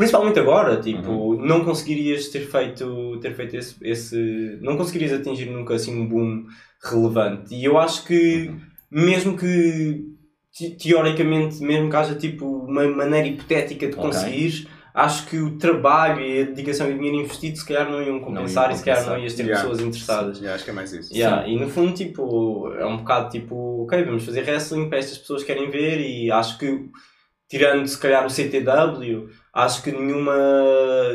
principalmente 0.00 0.38
agora, 0.38 0.80
tipo, 0.80 1.10
Uhum. 1.10 1.44
não 1.46 1.62
conseguirias 1.64 2.28
ter 2.28 2.40
feito, 2.40 3.18
ter 3.20 3.34
feito 3.34 3.54
esse, 3.56 3.76
esse. 3.82 4.58
Não 4.62 4.76
conseguirias 4.76 5.12
atingir 5.12 5.46
nunca 5.50 5.74
assim 5.74 5.94
um 6.00 6.08
boom 6.08 6.44
relevante. 6.82 7.54
E 7.54 7.62
eu 7.64 7.78
acho 7.78 8.06
que, 8.06 8.48
Uhum. 8.48 8.60
mesmo 8.90 9.36
que 9.36 10.02
te- 10.52 10.70
teoricamente, 10.76 11.62
mesmo 11.62 11.90
que 11.90 11.96
haja 11.96 12.14
tipo 12.14 12.46
uma 12.46 12.88
maneira 12.88 13.28
hipotética 13.28 13.86
de 13.86 13.92
Ok. 13.92 14.04
conseguires. 14.04 14.66
Acho 14.92 15.26
que 15.28 15.38
o 15.38 15.56
trabalho 15.56 16.20
e 16.20 16.40
a 16.42 16.44
dedicação 16.46 16.90
e 16.90 16.94
o 16.94 16.96
dinheiro 16.96 17.18
investido 17.20 17.56
se 17.56 17.64
calhar 17.64 17.88
não 17.88 18.02
iam 18.02 18.18
compensar 18.18 18.70
iam 18.70 18.74
e 18.74 18.78
se 18.78 18.84
calhar 18.84 19.06
não 19.06 19.18
ias 19.18 19.34
ter 19.34 19.44
Yeah. 19.44 19.62
pessoas 19.62 19.80
interessadas. 19.86 20.38
Yeah, 20.38 20.54
acho 20.56 20.64
que 20.64 20.70
é 20.70 20.72
mais 20.72 20.92
isso. 20.92 21.14
Yeah, 21.14 21.46
e 21.46 21.56
no 21.56 21.68
fundo, 21.68 21.92
tipo, 21.94 22.72
é 22.72 22.84
um 22.84 22.96
bocado 22.96 23.30
tipo, 23.30 23.84
ok, 23.84 24.02
vamos 24.02 24.24
fazer 24.24 24.40
wrestling 24.42 24.88
para 24.88 24.98
estas 24.98 25.18
pessoas 25.18 25.42
que 25.44 25.52
querem 25.52 25.70
ver 25.70 26.00
e 26.00 26.30
acho 26.32 26.58
que, 26.58 26.86
tirando 27.48 27.86
se 27.86 27.98
calhar 28.00 28.26
o 28.26 28.30
CTW, 28.30 29.28
acho 29.52 29.82
que 29.82 29.90
nenhuma, 29.90 30.32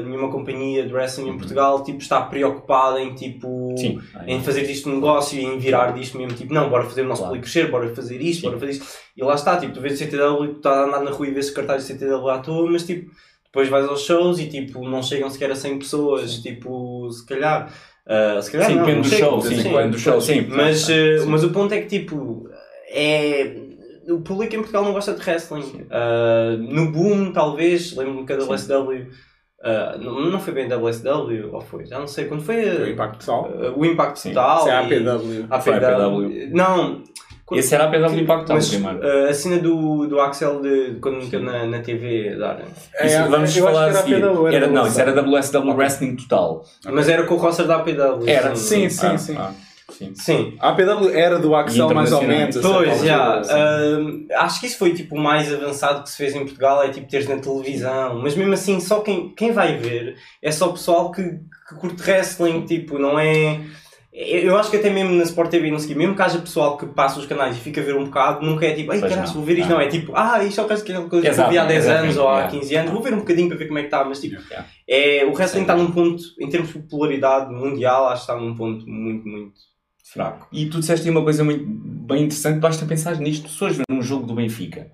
nenhuma 0.03 0.29
companhia 0.29 0.85
de 0.85 0.93
wrestling 0.93 1.29
em 1.29 1.37
Portugal, 1.37 1.83
tipo, 1.83 1.99
está 1.99 2.21
preocupada 2.21 3.01
em, 3.01 3.13
tipo, 3.15 3.73
Sim. 3.77 3.99
em 4.27 4.41
fazer 4.41 4.65
disto 4.67 4.89
um 4.89 4.95
negócio 4.95 5.39
e 5.39 5.43
em 5.45 5.57
virar 5.57 5.91
disto 5.93 6.17
mesmo, 6.17 6.37
tipo, 6.37 6.53
não, 6.53 6.69
bora 6.69 6.83
fazer 6.83 7.03
o 7.03 7.07
nosso 7.07 7.21
Claro. 7.21 7.35
público 7.35 7.51
crescer, 7.51 7.71
bora 7.71 7.95
fazer 7.95 8.21
isto, 8.21 8.41
Sim. 8.41 8.47
bora 8.47 8.59
fazer 8.59 8.71
isto. 8.73 8.85
E 9.15 9.23
lá 9.23 9.35
está, 9.35 9.55
tipo, 9.57 9.73
tu 9.73 9.79
vês 9.81 9.93
o 9.93 9.97
CTW, 9.97 10.47
tu 10.47 10.57
estás 10.57 10.77
a 10.77 10.83
andar 10.85 10.99
na 11.01 11.11
rua 11.11 11.27
e 11.27 11.31
vês 11.31 11.49
cartazes 11.49 11.87
de 11.87 11.93
CTW 11.93 12.29
à 12.29 12.39
toa, 12.39 12.69
mas 12.69 12.83
tipo, 12.85 13.09
depois 13.45 13.69
vais 13.69 13.87
aos 13.87 14.01
shows 14.01 14.37
e 14.39 14.47
tipo, 14.47 14.83
não 14.87 15.01
chegam 15.01 15.29
sequer 15.29 15.51
a 15.51 15.55
100 15.55 15.79
pessoas, 15.79 16.39
tipo, 16.39 17.09
se 17.11 17.25
calhar. 17.25 17.71
ah, 18.05 18.39
se 18.41 18.51
calhar 18.51 18.67
Sim, 18.69 18.75
não, 18.75 18.85
depende 18.85 19.09
não 19.09 19.09
do 19.09 19.15
show, 19.17 19.41
sim, 19.41 19.55
depende 19.63 19.89
do 19.91 19.99
show, 19.99 20.19
sim. 20.21 20.41
Mas, 20.49 20.79
Sim. 20.81 20.93
mas 21.27 21.43
o 21.43 21.51
ponto 21.51 21.73
é 21.73 21.79
que 21.81 21.87
tipo, 21.87 22.49
é. 22.89 23.63
O 24.09 24.19
público 24.21 24.53
em 24.55 24.59
Portugal 24.59 24.83
não 24.83 24.93
gosta 24.93 25.13
de 25.13 25.21
wrestling. 25.21 25.85
Ah, 25.89 26.55
no 26.59 26.91
boom, 26.91 27.31
talvez, 27.31 27.95
lembro-me 27.95 28.25
que 28.25 28.33
a 28.33 28.37
WSW. 28.37 29.07
ah, 29.63 29.97
não, 29.99 30.19
não 30.29 30.39
foi 30.39 30.53
bem 30.53 30.71
a 30.71 30.77
WSW, 30.77 31.49
ou 31.51 31.61
foi? 31.61 31.85
Já 31.85 31.99
não 31.99 32.07
sei. 32.07 32.25
Quando 32.25 32.43
foi 32.43 32.69
a- 32.69 32.81
O 32.83 32.87
impacto 32.87 33.19
total. 33.25 33.49
ah, 33.61 33.73
o 33.75 33.85
Impacto. 33.85 34.21
Total. 34.23 34.59
Isso 34.59 34.69
é 34.69 34.71
a 34.71 34.83
e- 34.83 34.85
APW. 35.07 35.45
a 35.49 35.59
Foi 35.59 35.73
a 35.73 35.77
APW. 35.77 36.25
APW. 36.25 36.49
Não. 36.53 37.03
Esse 37.51 37.75
era 37.75 37.83
a 37.83 37.87
PW 37.91 38.19
Impact 38.21 38.47
Town 38.47 38.55
Mas 38.55 38.69
primeiro. 38.69 38.99
ah, 39.07 39.29
a 39.29 39.33
cena 39.33 39.59
do, 39.59 40.07
do 40.07 40.19
Axel 40.19 40.61
de, 40.61 40.97
quando 40.99 41.17
meteu 41.17 41.39
na, 41.41 41.65
na 41.67 41.79
TV 41.79 42.35
dar. 42.37 42.59
Isso, 42.59 42.89
É, 42.95 43.21
vamos 43.27 43.55
eu 43.55 43.67
acho 43.67 43.75
falar 43.75 43.89
a 43.89 43.93
seguir. 43.93 44.15
era 44.15 44.67
não, 44.67 44.83
WSW. 44.83 44.87
isso 44.87 45.01
era 45.01 45.11
WSW 45.13 45.75
Wrestling 45.75 46.15
Total. 46.15 46.63
Mas 46.91 47.07
era 47.09 47.23
com 47.23 47.35
o 47.35 47.37
roster 47.37 47.67
da 47.67 47.75
APW. 47.77 48.27
Era, 48.27 48.55
Sim, 48.55 48.89
sim, 48.89 49.05
Ah, 49.07 49.17
sim. 49.17 49.37
Sim. 49.89 50.13
Sim. 50.15 50.57
A 50.59 50.69
APW 50.69 51.09
era 51.13 51.39
do 51.39 51.55
Axel 51.55 51.93
mais 51.93 52.11
ou 52.11 52.23
menos. 52.23 52.57
Pois, 52.57 53.01
já. 53.03 53.41
ah, 53.41 54.43
acho 54.43 54.59
que 54.59 54.67
isso 54.67 54.77
foi 54.77 54.93
tipo 54.93 55.15
o 55.15 55.19
mais 55.19 55.53
avançado 55.53 56.03
que 56.03 56.09
se 56.09 56.17
fez 56.17 56.35
em 56.35 56.39
Portugal, 56.39 56.83
é 56.83 56.89
tipo 56.89 57.07
teres 57.07 57.27
na 57.27 57.37
televisão. 57.37 58.19
Mas 58.21 58.35
mesmo 58.35 58.53
assim, 58.53 58.79
só 58.79 59.01
quem, 59.01 59.29
quem 59.29 59.51
vai 59.51 59.77
ver 59.77 60.15
é 60.41 60.51
só 60.51 60.69
o 60.69 60.73
pessoal 60.73 61.11
que, 61.11 61.23
que 61.23 61.75
curte 61.79 62.01
wrestling, 62.01 62.65
tipo, 62.65 62.97
não 62.97 63.19
é. 63.19 63.59
Eu 64.17 64.57
acho 64.57 64.71
que 64.71 64.77
até 64.77 64.89
mesmo 64.89 65.11
na 65.11 65.23
Sport 65.23 65.49
TV, 65.51 65.69
não 65.69 65.77
sei, 65.77 65.93
mesmo 65.93 66.15
que 66.15 66.21
haja 66.21 66.39
pessoal 66.39 66.77
que 66.77 66.85
passa 66.85 67.19
os 67.19 67.25
canais 67.25 67.57
e 67.57 67.59
fica 67.59 67.81
a 67.81 67.83
ver 67.83 67.97
um 67.97 68.05
bocado, 68.05 68.45
nunca 68.45 68.65
é 68.65 68.71
tipo, 68.71 68.89
ai 68.93 69.01
caralho, 69.01 69.27
vou 69.33 69.43
ver 69.43 69.57
isto, 69.59 69.67
Não. 69.67 69.75
não. 69.75 69.83
É 69.83 69.89
tipo, 69.89 70.13
ah, 70.15 70.41
isto 70.41 70.61
é 70.61 70.63
o 70.63 70.67
caso 70.67 70.85
que 70.85 70.91
aquela 70.93 71.09
coisa 71.09 71.29
que 71.29 71.41
eu 71.41 71.49
vi 71.49 71.57
há 71.57 71.65
10 71.65 71.83
exatamente, 71.83 72.03
anos 72.05 72.17
ou 72.17 72.29
há 72.29 72.35
yeah. 72.35 72.59
15 72.59 72.75
anos, 72.77 72.91
vou 72.93 73.01
ver 73.01 73.13
um 73.13 73.17
bocadinho 73.17 73.49
para 73.49 73.57
ver 73.57 73.67
como 73.67 73.77
é 73.77 73.81
que 73.81 73.87
está, 73.87 74.05
mas 74.05 74.21
tipo, 74.21 74.35
Yeah. 74.49 74.67
é, 74.87 75.25
o 75.25 75.33
wrestling 75.33 75.61
está 75.63 75.75
num 75.75 75.91
ponto, 75.91 76.23
em 76.39 76.47
termos 76.47 76.71
de 76.71 76.79
popularidade 76.79 77.53
mundial, 77.53 78.07
acho 78.07 78.25
que 78.25 78.31
está 78.31 78.41
num 78.41 78.55
ponto 78.55 78.87
muito, 78.87 79.27
muito 79.27 79.74
fraco. 80.13 80.47
E 80.51 80.67
tu 80.67 80.79
disseste 80.79 81.07
aí 81.07 81.11
uma 81.11 81.23
coisa 81.23 81.43
muito 81.43 81.65
bem 81.65 82.23
interessante, 82.23 82.59
basta 82.59 82.85
pensar 82.85 83.15
nisto. 83.17 83.49
Se 83.49 83.57
fores 83.57 83.75
ver 83.77 83.83
um 83.89 84.01
jogo 84.01 84.25
do 84.25 84.35
Benfica, 84.35 84.91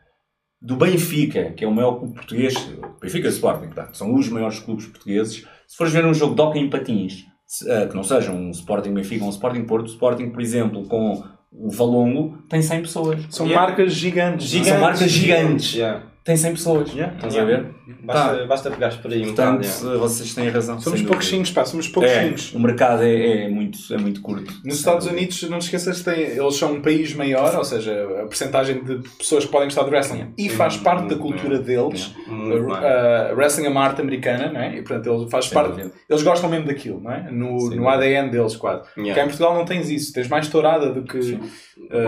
do 0.62 0.75
Benfica, 0.75 1.51
que 1.51 1.63
é 1.63 1.68
o 1.68 1.72
maior 1.72 1.94
clube 2.00 2.13
português, 2.15 2.53
Benfica 3.01 3.27
e 3.27 3.32
Sporting, 3.32 3.65
portanto, 3.68 3.98
são 3.98 4.13
os 4.15 4.30
maiores 4.30 4.60
clubes 4.60 4.86
portugueses, 4.88 5.46
se 5.68 5.77
fores 5.77 5.91
ver 5.94 6.06
um 6.06 6.13
jogo 6.13 6.36
de 6.36 6.41
hockey 6.41 6.60
em 6.60 6.70
patins, 6.70 7.25
se, 7.48 7.70
ah, 7.70 7.88
que 7.88 7.96
não 7.96 8.03
seja 8.03 8.32
um 8.32 8.50
Sporting 8.51 8.94
Benfica 8.94 9.24
ou 9.24 9.30
um 9.30 9.34
Sporting 9.34 9.63
Porto, 9.65 9.88
o 9.88 9.91
Sporting, 9.91 10.30
por 10.30 10.41
exemplo, 10.41 10.88
com 10.88 11.24
o 11.51 11.70
Valongo, 11.70 12.38
tem 12.50 12.62
100 12.62 12.82
pessoas. 12.84 13.25
São 13.30 13.46
Yeah. 13.46 13.68
marcas 13.68 13.94
gigantes. 13.94 14.53
é? 14.56 14.63
São 14.63 14.80
marcas 14.80 15.12
gigantes. 15.12 15.74
Yeah. 15.74 16.11
Tem 16.23 16.37
100 16.37 16.51
pessoas. 16.51 16.91
Yeah. 16.93 17.15
Estás 17.15 17.33
Yeah. 17.33 17.57
a 17.57 17.61
ver? 17.61 17.71
Basta, 18.03 18.45
basta 18.45 18.69
pegares 18.71 18.95
por 18.97 19.11
aí 19.11 19.21
um 19.23 19.25
Portanto, 19.27 19.61
bocado. 19.61 19.83
yeah. 19.85 19.99
vocês 19.99 20.33
têm 20.35 20.49
razão. 20.49 20.79
Somos 20.79 21.01
pouquinhos, 21.01 21.49
pá, 21.51 21.65
somos 21.65 21.87
É, 21.87 21.91
pouquinhos. 21.91 22.53
o 22.53 22.59
mercado 22.59 23.01
é, 23.03 23.45
é 23.45 23.49
muito, 23.49 23.77
é 23.91 23.97
muito 23.97 24.21
curto. 24.21 24.53
Nos 24.63 24.75
Estados 24.77 25.07
Unidos, 25.07 25.41
não 25.49 25.57
te 25.57 25.63
esqueças 25.63 25.97
que 25.99 26.05
tem- 26.05 26.21
eles 26.37 26.55
são 26.55 26.73
um 26.73 26.81
país 26.81 27.13
maior, 27.15 27.55
ou 27.55 27.63
seja, 27.65 27.91
a 28.21 28.27
percentagem 28.27 28.83
de 28.83 28.99
pessoas 29.17 29.45
que 29.45 29.51
podem 29.51 29.67
gostar 29.67 29.83
de 29.83 29.89
wrestling 29.89 30.31
e 30.37 30.47
faz 30.47 30.77
parte 30.77 31.07
da 31.09 31.15
muito 31.15 31.19
cultura 31.21 31.57
deles. 31.57 32.13
Mais. 32.27 32.83
a 32.83 33.33
wrestling 33.33 33.65
é 33.65 33.69
uma 33.69 33.81
arte 33.83 34.01
americana, 34.01 34.51
não 34.51 34.61
é? 34.61 34.77
E 34.77 34.81
portanto 34.83 35.11
ele 35.11 35.29
faz 35.29 35.45
Sem 35.45 35.53
parte. 35.55 35.69
dúvida. 35.71 35.91
Eles 36.07 36.21
gostam 36.23 36.49
mesmo 36.51 36.67
daquilo, 36.67 37.01
não 37.01 37.11
é? 37.11 37.31
No, 37.31 37.59
Sem 37.61 37.69
no 37.79 37.83
dúvida. 37.83 37.89
ADN 37.89 38.29
deles, 38.29 38.55
quase. 38.55 38.83
Yeah. 38.95 39.15
Cá 39.15 39.21
em 39.23 39.27
Portugal 39.27 39.55
não 39.55 39.65
tens 39.65 39.89
isso, 39.89 40.13
tens 40.13 40.27
mais 40.27 40.47
tourada 40.47 40.91
do 40.93 41.01
que. 41.03 41.17
uh, 41.17 41.39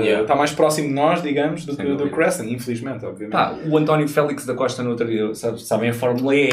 Yeah. 0.04 0.22
Está 0.22 0.36
mais 0.36 0.52
próximo 0.52 0.88
de 0.90 0.94
nós, 0.94 1.22
digamos, 1.24 1.66
do 1.66 1.74
Sem 1.74 1.86
que 1.86 1.96
do 1.96 2.04
wrestling, 2.16 2.54
infelizmente, 2.54 3.04
obviamente. 3.06 3.32
Pá, 3.32 3.56
o 3.68 3.76
António 3.78 4.03
Félix 4.12 4.46
da 4.46 4.54
Costa 4.56 4.84
no 4.84 4.92
outro 4.92 5.08
dia, 5.08 5.34
sabes, 5.36 5.64
sabem 5.68 5.90
a 5.90 5.94
Fórmula 5.94 6.36
E, 6.36 6.50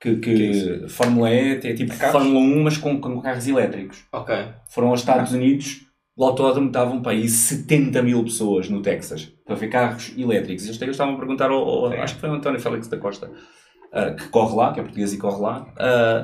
que, 0.00 0.16
que, 0.16 0.20
Que 0.20 0.84
é? 0.84 0.88
Fórmula 0.88 1.30
E 1.32 1.50
é 1.64 1.72
tipo 1.74 1.96
Carros? 1.96 2.12
Fórmula 2.22 2.40
1, 2.40 2.62
mas 2.62 2.76
com, 2.76 3.00
com 3.00 3.20
carros 3.20 3.46
elétricos. 3.46 4.04
Ok. 4.12 4.34
Foram 4.68 4.88
aos 4.88 5.00
Estados 5.00 5.32
Unidos 5.32 5.82
o 6.16 6.24
autódromo 6.24 6.68
estavam 6.68 7.02
para 7.02 7.10
aí 7.12 7.28
70 7.28 8.00
mil 8.02 8.22
pessoas 8.22 8.68
no 8.68 8.80
Texas 8.82 9.32
para 9.44 9.56
ver 9.56 9.68
carros 9.68 10.12
elétricos. 10.16 10.64
Eles 10.64 10.80
estavam 10.80 11.14
a 11.14 11.18
perguntar 11.18 11.50
ao, 11.50 11.58
ao- 11.58 11.92
acho 11.92 12.14
que 12.14 12.20
foi 12.20 12.30
o 12.30 12.34
António 12.34 12.60
Félix 12.60 12.86
da 12.86 12.96
Costa, 12.98 13.30
ah, 13.92 14.10
que 14.12 14.28
corre 14.28 14.54
lá, 14.54 14.72
que 14.72 14.78
é 14.78 14.82
português 14.84 15.12
e 15.12 15.18
corre 15.18 15.40
lá, 15.42 15.60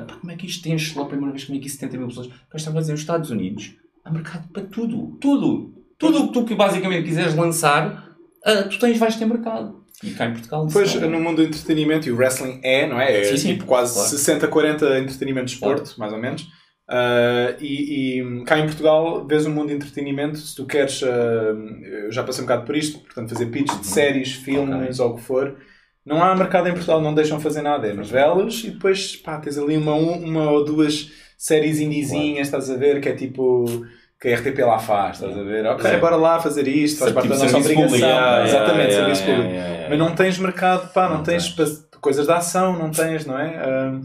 pá, 0.07 0.15
como 0.19 0.31
é 0.31 0.35
que 0.37 0.45
isto 0.45 0.65
enche 0.69 0.97
lá 0.97 1.03
a 1.03 1.07
primeira 1.07 1.31
vez, 1.33 1.43
como 1.43 1.57
é 1.57 1.61
que 1.61 1.67
isso 1.67 1.77
70 1.77 1.97
mil 1.97 2.07
pessoas? 2.07 2.27
Eu 2.27 2.33
estava 2.55 2.77
a 2.77 2.81
dizer, 2.81 2.93
os 2.93 3.01
Estados 3.01 3.29
Unidos 3.31 3.75
há 4.05 4.11
mercado 4.11 4.47
para 4.53 4.63
tudo, 4.63 5.17
tudo. 5.19 5.73
Tudo 5.97 6.23
o 6.23 6.27
que 6.43 6.49
tu 6.49 6.55
basicamente 6.55 7.05
quiseres 7.05 7.35
lançar, 7.35 8.15
ah, 8.45 8.63
tu 8.63 8.79
tens, 8.79 8.97
vais 8.97 9.15
ter 9.17 9.25
mercado. 9.25 9.80
E 10.03 10.11
cá 10.11 10.25
em 10.25 10.33
Portugal 10.33 10.67
Pois, 10.71 10.95
não- 10.95 11.09
no 11.09 11.19
mundo 11.19 11.37
do 11.37 11.43
entretenimento, 11.43 12.07
e 12.07 12.11
o 12.11 12.15
wrestling 12.15 12.59
é, 12.63 12.87
não 12.87 12.99
é? 12.99 13.21
É 13.21 13.23
Sim, 13.23 13.37
sim, 13.37 13.47
tipo 13.53 13.65
quase 13.65 13.93
claro. 13.93 14.09
60-40 14.09 14.99
entretenimento 14.99 15.45
de 15.47 15.53
esporte, 15.53 15.99
mais 15.99 16.11
ou 16.11 16.19
menos. 16.19 16.47
Ah, 16.87 17.55
e, 17.59 18.19
e 18.19 18.43
cá 18.43 18.59
em 18.59 18.65
Portugal, 18.65 19.25
vês 19.25 19.45
o 19.45 19.49
mundo 19.49 19.69
de 19.69 19.75
entretenimento, 19.75 20.37
se 20.37 20.55
tu 20.55 20.65
queres, 20.65 21.01
ah, 21.03 21.53
eu 22.03 22.11
já 22.11 22.23
passei 22.23 22.43
um 22.43 22.47
bocado 22.47 22.65
por 22.65 22.75
isto, 22.75 22.99
portanto, 22.99 23.29
fazer 23.29 23.45
pitch 23.47 23.71
de 23.79 23.85
séries, 23.87 24.33
filmes 24.33 24.99
ou 24.99 25.11
o 25.11 25.15
que 25.15 25.21
for, 25.21 25.55
não 26.05 26.21
há 26.23 26.35
mercado 26.35 26.67
em 26.67 26.71
Portugal, 26.73 26.99
não 26.99 27.13
deixam 27.13 27.39
fazer 27.39 27.61
nada. 27.61 27.87
É 27.87 27.93
novelas 27.93 28.63
e 28.65 28.71
depois, 28.71 29.15
pá, 29.15 29.37
tens 29.39 29.57
ali 29.57 29.77
uma, 29.77 29.93
uma 29.93 30.49
ou 30.51 30.65
duas 30.65 31.11
séries 31.37 31.79
indizinhas, 31.79 32.47
estás 32.47 32.69
a 32.69 32.75
ver, 32.75 32.99
que 32.99 33.07
é 33.09 33.13
tipo. 33.15 33.65
Que 34.21 34.29
a 34.29 34.35
RTP 34.37 34.59
lá 34.59 34.77
faz, 34.77 35.15
estás 35.17 35.35
a 35.35 35.41
ver? 35.41 35.65
Ok, 35.65 35.89
Sim. 35.89 35.97
bora 35.97 36.15
lá 36.15 36.39
fazer 36.39 36.67
isto, 36.67 36.99
faz 36.99 37.09
Tipo 37.11 37.21
parte 37.27 37.29
da 37.29 37.43
nossa 37.43 37.57
obrigação. 37.57 37.83
público, 37.87 38.05
yeah, 38.05 38.43
Exatamente, 38.47 38.91
yeah, 38.91 38.95
serviço 38.95 39.21
yeah, 39.23 39.35
público. 39.35 39.55
yeah, 39.55 39.73
yeah, 39.73 39.89
Mas 39.89 39.99
não 39.99 40.15
tens 40.15 40.37
mercado, 40.37 40.93
pá, 40.93 41.09
não, 41.09 41.17
Não 41.17 41.23
tens 41.23 41.55
coisas 41.99 42.27
de 42.27 42.31
ação, 42.31 42.77
não 42.77 42.91
tens, 42.91 43.25
não 43.25 43.39
é? 43.39 43.57
Ahm, 43.57 44.01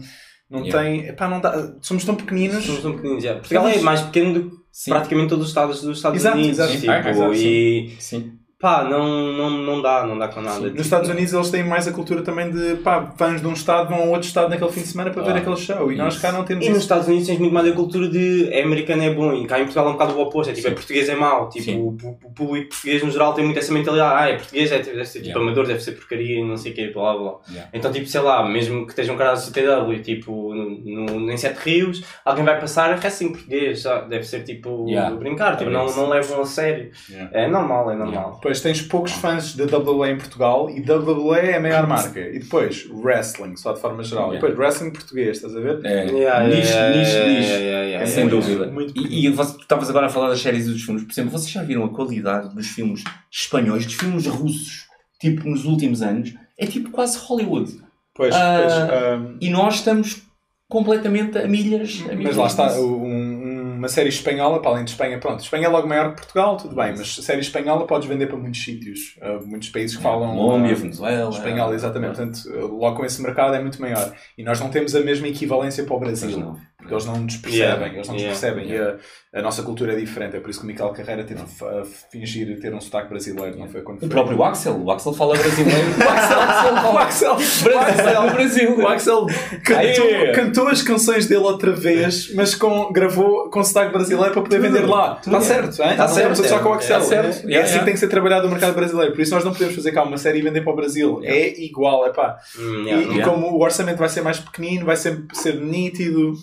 não 0.49 0.65
Yeah. 0.65 0.83
tem, 1.05 1.13
pá, 1.15 1.27
não 1.27 1.39
dá, 1.39 1.71
somos 1.81 2.03
tão 2.03 2.15
pequeninos. 2.15 2.65
Somos 2.65 2.83
um 2.85 2.93
pequenino 2.95 3.21
já. 3.21 3.35
Portugal 3.35 3.67
é 3.67 3.79
mais 3.79 4.01
pequeno 4.01 4.33
do 4.33 4.49
que 4.49 4.57
Sim. 4.71 4.91
praticamente 4.91 5.29
todos 5.29 5.43
os 5.45 5.49
estados 5.51 5.81
dos 5.83 5.97
Estados 5.97 6.19
Exato, 6.19 6.37
Unidos. 6.37 6.59
exato. 6.59 6.79
Tipo, 6.79 6.91
Ah, 6.91 7.09
exato, 7.09 7.33
e 7.35 7.95
Sim. 7.99 8.36
Pá, 8.59 8.83
não, 8.83 9.33
não, 9.33 9.49
não 9.51 9.81
dá, 9.83 10.03
não 10.05 10.17
dá 10.17 10.27
com 10.27 10.41
nada. 10.41 10.59
Nos 10.61 10.69
Tipo, 10.69 10.81
Estados 10.81 11.09
Unidos 11.09 11.31
eles 11.31 11.49
têm 11.51 11.63
mais 11.63 11.87
a 11.87 11.91
cultura 11.91 12.23
também 12.23 12.49
de, 12.49 12.75
pá, 12.77 13.13
fãs 13.15 13.39
de 13.39 13.45
um 13.47 13.53
estado 13.53 13.89
vão 13.89 13.99
a 13.99 14.05
outro 14.05 14.27
estado 14.27 14.49
naquele 14.49 14.71
fim 14.71 14.81
de 14.81 14.87
semana 14.87 15.11
para 15.11 15.21
ver 15.21 15.33
Ah, 15.33 15.37
aquele 15.37 15.57
show. 15.57 15.91
E 15.91 15.95
nós 15.95 16.13
isso. 16.15 16.21
cá 16.23 16.31
não 16.31 16.43
temos 16.43 16.65
E 16.65 16.69
nos 16.69 16.77
isso. 16.79 16.85
Estados 16.85 17.07
Unidos 17.07 17.27
tens 17.27 17.37
muito 17.37 17.53
mais 17.53 17.67
a 17.67 17.71
cultura 17.71 18.07
de 18.09 18.49
é 18.51 18.63
americano 18.63 19.03
é 19.03 19.13
bom 19.13 19.31
e 19.33 19.45
cá 19.45 19.59
em 19.59 19.63
Portugal 19.65 19.85
é 19.85 19.89
um 19.89 19.93
bocado 19.93 20.13
o 20.17 20.21
oposto, 20.21 20.49
é 20.49 20.53
tipo, 20.53 20.67
Sim. 20.67 20.73
é 20.73 20.75
português 20.75 21.09
é 21.09 21.15
mau, 21.15 21.49
tipo, 21.49 21.65
Sim. 21.65 21.77
o, 21.79 21.87
o- 21.89 22.17
o 22.25 22.33
público 22.33 22.69
português 22.69 23.03
no 23.03 23.11
geral 23.11 23.33
tem 23.33 23.45
muito 23.45 23.59
essa 23.59 23.71
mentalidade, 23.71 24.15
ah, 24.23 24.29
é 24.29 24.37
português, 24.37 24.71
é, 24.71 24.79
deve 24.79 25.05
ser 25.05 25.19
tipo 25.19 25.27
Yeah. 25.27 25.41
amador, 25.45 25.67
deve 25.67 25.79
ser 25.83 25.91
porcaria 25.91 26.39
e 26.39 26.43
não 26.43 26.57
sei 26.57 26.71
o 26.71 26.75
quê, 26.75 26.91
blá 26.91 27.13
blá 27.13 27.21
blá. 27.21 27.39
Yeah. 27.49 27.69
Então, 27.73 27.91
tipo, 27.91 28.07
sei 28.07 28.21
lá, 28.21 28.43
mesmo 28.49 28.85
que 28.85 28.91
esteja 28.91 29.13
um 29.13 29.17
cara 29.17 29.31
da 29.31 29.37
CTW, 29.37 30.01
tipo, 30.01 30.53
no, 30.55 30.69
no, 31.05 31.31
em 31.31 31.37
Sete 31.37 31.57
Rios, 31.59 32.03
alguém 32.25 32.43
vai 32.43 32.59
passar, 32.59 32.89
é 32.91 33.07
assim 33.07 33.31
português, 33.31 33.81
já, 33.83 34.01
deve 34.01 34.23
ser 34.25 34.43
tipo, 34.43 34.87
Yeah. 34.89 35.15
brincar, 35.15 35.57
tipo, 35.57 35.69
É 35.69 35.73
não, 35.73 35.85
não 35.95 36.09
levam 36.09 36.41
a 36.41 36.45
sério. 36.45 36.89
Yeah. 37.09 37.29
É 37.33 37.47
normal, 37.47 37.91
é 37.91 37.95
normal. 37.95 38.39
Depois 38.47 38.61
tens 38.61 38.81
poucos 38.81 39.11
fãs 39.11 39.53
de 39.53 39.63
WWE 39.63 40.11
em 40.11 40.17
Portugal 40.17 40.69
e 40.69 40.79
WWE 40.79 41.37
é 41.37 41.57
a 41.57 41.59
maior 41.59 41.85
marca. 41.85 42.19
E 42.19 42.39
depois 42.39 42.87
wrestling, 42.89 43.57
só 43.57 43.73
de 43.73 43.81
forma 43.81 44.01
geral. 44.03 44.27
E 44.31 44.35
Yeah. 44.35 44.47
depois 44.47 44.57
wrestling 44.57 44.91
português, 44.91 45.35
estás 45.37 45.53
a 45.55 45.59
ver? 45.59 45.85
É, 45.85 46.05
Yeah, 46.05 46.47
nicho, 46.47 46.59
nicho, 46.59 47.27
nicho. 47.27 47.51
É 47.51 48.05
sem 48.05 48.23
yeah. 48.25 48.29
dúvida. 48.29 48.67
muito 48.71 48.93
e 48.97 49.25
e 49.25 49.29
você, 49.29 49.53
tu 49.57 49.61
estavas 49.63 49.89
agora 49.89 50.05
a 50.05 50.09
falar 50.09 50.29
das 50.29 50.39
séries 50.39 50.65
e 50.65 50.71
dos 50.71 50.81
filmes. 50.81 51.03
Por 51.03 51.11
exemplo, 51.11 51.31
vocês 51.31 51.49
já 51.51 51.61
viram 51.61 51.83
a 51.83 51.89
qualidade 51.89 52.55
dos 52.55 52.67
filmes 52.67 53.03
espanhóis, 53.29 53.85
dos 53.85 53.95
filmes 53.95 54.25
russos, 54.27 54.85
tipo, 55.19 55.47
nos 55.49 55.65
últimos 55.65 56.01
anos? 56.01 56.33
É 56.57 56.65
tipo 56.65 56.89
quase 56.89 57.17
Hollywood. 57.17 57.81
Pois, 58.15 58.33
Ah, 58.33 58.59
pois, 58.61 58.73
ahm, 58.73 59.37
E 59.41 59.49
nós 59.49 59.75
estamos 59.75 60.21
completamente 60.69 61.37
a 61.37 61.47
milhas. 61.47 62.03
A 62.09 62.15
milhas 62.15 62.35
Mas 62.35 62.57
lá 62.57 62.67
está, 62.67 62.79
um- 62.79 63.36
uma 63.77 63.87
série 63.87 64.09
espanhola, 64.09 64.59
para 64.61 64.71
além 64.71 64.83
de 64.83 64.91
Espanha, 64.91 65.19
pronto, 65.19 65.41
Espanha 65.41 65.67
é 65.67 65.69
logo 65.69 65.87
maior 65.87 66.11
que 66.11 66.21
Portugal, 66.21 66.57
tudo 66.57 66.75
bem, 66.75 66.93
mas 66.97 67.15
série 67.15 67.41
espanhola 67.41 67.85
podes 67.85 68.07
vender 68.07 68.27
para 68.27 68.37
muitos 68.37 68.63
sítios, 68.63 69.17
uh, 69.21 69.45
muitos 69.45 69.69
países 69.69 69.95
que 69.95 70.03
falam 70.03 70.35
Colômbia, 70.35 70.75
Venezuela. 70.75 71.29
espanhol, 71.29 71.73
exatamente. 71.73 72.15
Portanto, 72.15 72.37
uh, 72.47 72.77
logo 72.77 72.97
com 72.97 73.05
esse 73.05 73.21
mercado 73.21 73.55
é 73.55 73.61
muito 73.61 73.79
maior. 73.79 74.13
E 74.37 74.43
nós 74.43 74.59
não 74.59 74.69
temos 74.69 74.95
a 74.95 75.01
mesma 75.01 75.27
equivalência 75.27 75.83
para 75.83 75.95
o 75.95 75.99
Brasil. 75.99 76.57
Porque 76.87 76.93
eles 76.93 77.05
não 77.05 77.17
nos 77.17 77.35
percebem, 77.35 77.67
Yeah, 77.67 77.87
eles 77.87 78.07
não 78.07 78.13
nos 78.13 78.23
yeah, 78.23 78.39
percebem. 78.39 78.69
E 78.71 78.77
a, 78.77 79.39
a 79.39 79.41
nossa 79.41 79.61
cultura 79.61 79.91
é 79.93 79.95
diferente, 79.97 80.37
é 80.37 80.39
por 80.39 80.49
isso 80.49 80.59
que 80.59 80.65
o 80.65 80.67
Miquel 80.67 80.89
Carreira 80.89 81.23
teve 81.25 81.41
a 81.41 81.83
fingir 82.09 82.59
ter 82.61 82.73
um 82.73 82.79
sotaque 82.79 83.09
brasileiro, 83.09 83.57
não 83.57 83.67
foi 83.67 83.81
quando 83.81 84.01
O 84.03 84.07
próprio 84.07 84.41
Axel. 84.43 84.81
O 84.81 84.89
Axel 84.89 85.13
fala 85.13 85.37
brasileiro. 85.37 85.87
O 85.99 86.09
Axel, 86.09 86.93
O 86.93 86.97
Axel, 86.97 87.35
brasileiro 87.63 88.21
no 88.23 88.31
Brasil. 88.31 88.79
O 88.79 88.87
Axel 88.87 89.25
cantou, 89.63 90.33
cantou 90.33 90.67
as 90.69 90.81
canções 90.81 91.27
dele 91.27 91.41
outra 91.43 91.71
vez, 91.71 92.33
mas 92.33 92.55
com, 92.55 92.91
gravou 92.93 93.49
com 93.49 93.63
sotaque 93.63 93.91
brasileiro 93.91 94.31
para 94.31 94.41
poder 94.41 94.59
vender 94.59 94.85
lá. 94.87 95.17
Está 95.17 95.31
tudo. 95.31 95.43
certo, 95.43 95.83
hein? 95.83 95.97
Tá 95.97 96.07
certo, 96.07 96.31
estamos 96.31 96.49
só 96.49 96.59
com 96.59 96.69
o 96.69 96.73
é, 96.73 96.77
Axel. 96.77 96.97
é 96.97 97.01
certo. 97.01 97.47
É 97.47 97.47
Yeah, 97.47 97.65
assim 97.65 97.73
yeah. 97.73 97.79
que 97.79 97.85
tem 97.85 97.93
que 97.93 97.99
ser 97.99 98.07
trabalhado 98.07 98.47
o 98.47 98.49
mercado 98.49 98.73
brasileiro. 98.73 99.11
Por 99.13 99.21
isso 99.21 99.33
nós 99.33 99.43
não 99.43 99.51
podemos 99.51 99.75
fazer 99.75 99.91
cá 99.91 100.03
uma 100.03 100.17
série 100.17 100.39
e 100.39 100.41
vender 100.41 100.61
para 100.61 100.71
o 100.73 100.75
Brasil. 100.75 101.19
É 101.23 101.59
igual, 101.61 102.05
é 102.05 102.13
pá. 102.13 102.37
Hum, 102.57 102.83
E, 102.83 102.85
yeah, 102.87 103.03
e 103.03 103.09
yeah. 103.17 103.25
como 103.31 103.47
o 103.47 103.61
orçamento 103.61 103.97
vai 103.97 104.09
ser 104.09 104.21
mais 104.21 104.39
pequenino, 104.39 104.85
vai 104.85 104.95
ser, 104.95 105.25
ser 105.33 105.55
nítido. 105.59 106.33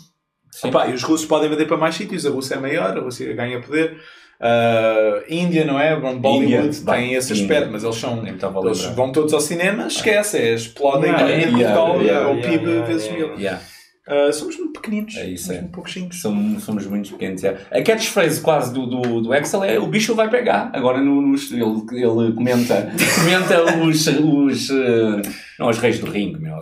Epá, 0.63 0.87
e 0.89 0.93
os 0.95 1.03
russos 1.03 1.27
podem 1.27 1.49
vender 1.51 1.67
para 1.67 1.77
mais 1.77 1.95
sítios, 1.95 2.25
a 2.27 2.31
Rússia 2.31 2.55
é 2.55 2.59
maior, 2.61 2.97
a 2.97 3.01
Rússia 3.01 3.33
ganha 3.35 3.61
poder. 3.61 3.97
Ah, 4.41 5.23
Índia, 5.29 5.65
não 5.65 5.79
é? 5.81 5.95
Bollywood 5.99 6.67
Índia, 6.79 6.93
tem 6.95 7.15
esse 7.15 7.33
Índia. 7.33 7.45
aspecto, 7.45 7.73
mas 7.73 7.83
eles 7.85 7.97
são. 7.97 8.23
Eles 8.27 8.85
vão 8.95 9.11
todos 9.13 9.33
ao 9.33 9.41
cinema, 9.41 9.87
esquece, 9.87 10.37
é, 10.39 10.55
explode 10.55 11.07
a 11.07 11.09
Yeah, 11.09 11.29
yeah, 11.29 11.59
yeah, 11.59 11.81
é 11.81 12.27
o 12.27 12.35
yeah, 12.35 12.49
PIB 12.51 12.65
yeah, 12.67 12.87
vezes 12.87 13.07
yeah, 13.07 13.27
mil. 13.27 13.39
Yeah. 13.41 13.61
Ah, 14.07 14.31
somos 14.33 14.59
muito 14.59 14.73
pequeninos, 14.75 15.17
É 15.17 15.27
isso, 15.31 15.45
somos 15.47 15.57
é. 15.59 15.61
muito 15.63 15.73
pouquinhos. 15.75 16.21
Somos, 16.21 16.63
somos 16.63 16.87
muito 16.87 17.11
pequenos. 17.13 17.43
é. 17.43 17.57
A 17.71 17.83
catchphrase 17.83 18.39
quase 18.43 18.71
do, 18.75 18.85
do, 18.87 19.23
do 19.23 19.35
Excel 19.35 19.65
é 19.65 19.79
o 19.79 19.87
bicho 19.87 20.15
vai 20.15 20.29
pegar. 20.29 20.71
Agora 20.75 21.01
no, 21.01 21.23
nos- 21.23 21.51
ele, 21.51 21.63
ele 21.63 22.33
comenta, 22.35 22.93
comenta 23.17 23.63
os, 23.83 24.07
os 24.07 24.69
eh, 24.71 25.23
não 25.59 25.71
os 25.71 25.79
reis 25.79 25.99
do 25.99 26.07
ringue, 26.11 26.39
meu. 26.39 26.57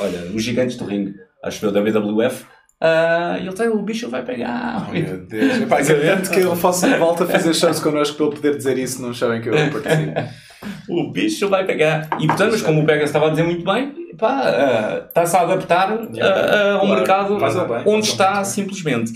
olha, 0.00 0.32
os 0.34 0.42
gigantes 0.42 0.76
do 0.76 0.84
ringue, 0.86 1.14
acho 1.44 1.60
que 1.60 1.66
é 1.66 1.68
o 1.68 1.72
WWF. 1.72 2.44
E 2.80 3.46
ele 3.46 3.52
tem 3.52 3.68
o 3.68 3.82
bicho 3.82 4.08
vai 4.08 4.24
pegar. 4.24 4.86
Oh, 4.88 4.92
meu 4.92 5.18
Deus. 5.26 5.62
Epá, 5.62 5.82
quero 5.84 6.00
tanto 6.00 6.30
que 6.30 6.40
ele 6.40 6.56
faça 6.56 6.96
volta 6.96 7.24
a 7.24 7.26
fazer 7.26 7.54
shows 7.54 7.80
connosco 7.80 8.16
para 8.16 8.26
ele 8.26 8.36
poder 8.36 8.56
dizer 8.56 8.78
isso 8.78 9.02
num 9.02 9.12
show 9.12 9.34
em 9.34 9.40
que 9.40 9.48
eu 9.48 9.54
participo. 9.70 10.12
O 10.88 11.12
bicho 11.12 11.48
vai 11.48 11.64
pegar. 11.64 12.08
E 12.18 12.26
portanto, 12.26 12.52
mas 12.52 12.62
como 12.62 12.82
o 12.82 12.86
Pega 12.86 13.04
estava 13.04 13.28
a 13.28 13.30
dizer 13.30 13.44
muito 13.44 13.64
bem, 13.64 13.94
ah, 14.20 15.04
está-se 15.06 15.36
a 15.36 15.42
adaptar 15.42 15.92
ah, 15.92 15.96
ah, 16.20 16.72
ao 16.72 16.80
Claro, 16.80 16.94
mercado 16.96 17.38
onde 17.86 18.06
está, 18.06 18.42
simplesmente. 18.42 19.12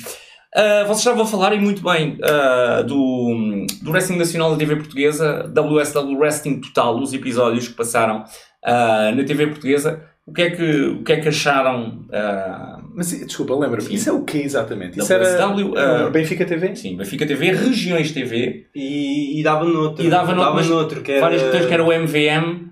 Ah, 0.54 0.82
vocês 0.84 0.98
estavam 0.98 1.22
a 1.22 1.26
falarem 1.26 1.60
muito 1.60 1.82
bem 1.82 2.18
ah, 2.22 2.82
do, 2.82 3.64
do 3.82 3.90
Wrestling 3.90 4.18
Nacional 4.18 4.50
da 4.50 4.56
TV 4.56 4.76
Portuguesa, 4.76 5.50
WSW 5.54 6.18
Wrestling 6.18 6.60
Total, 6.60 6.94
os 6.98 7.12
episódios 7.14 7.68
que 7.68 7.74
passaram 7.74 8.24
ah, 8.64 9.10
na 9.14 9.24
TV 9.24 9.46
Portuguesa. 9.46 10.02
O 10.24 10.32
que 10.32 10.42
é 10.42 10.50
que, 10.50 10.62
o 10.86 11.02
que, 11.02 11.12
é 11.12 11.20
que 11.20 11.28
acharam? 11.28 12.06
ah, 12.12 12.78
Mas 12.94 13.10
desculpa, 13.10 13.54
lembra-me, 13.56 13.92
isso 13.92 14.08
é 14.08 14.12
o 14.12 14.22
que 14.22 14.38
exatamente? 14.38 14.98
Isso 14.98 15.12
WSW, 15.12 15.76
era 15.76 16.06
ah, 16.06 16.10
Benfica 16.10 16.44
TV? 16.44 16.76
sim, 16.76 16.96
Benfica 16.96 17.26
TV, 17.26 17.50
Regiões 17.52 18.12
TV, 18.12 18.66
E, 18.74 19.40
e 19.40 19.42
dava 19.42 19.64
noutro. 19.64 20.04
E 20.04 20.08
dava 20.08 20.32
noutro, 20.34 20.54
mas 20.54 20.68
noutro, 20.68 21.02
que 21.02 21.10
era... 21.12 21.20
várias 21.20 21.42
questões 21.42 21.66
que 21.66 21.74
era 21.74 21.82
o 21.84 21.92
MVM, 21.92 22.70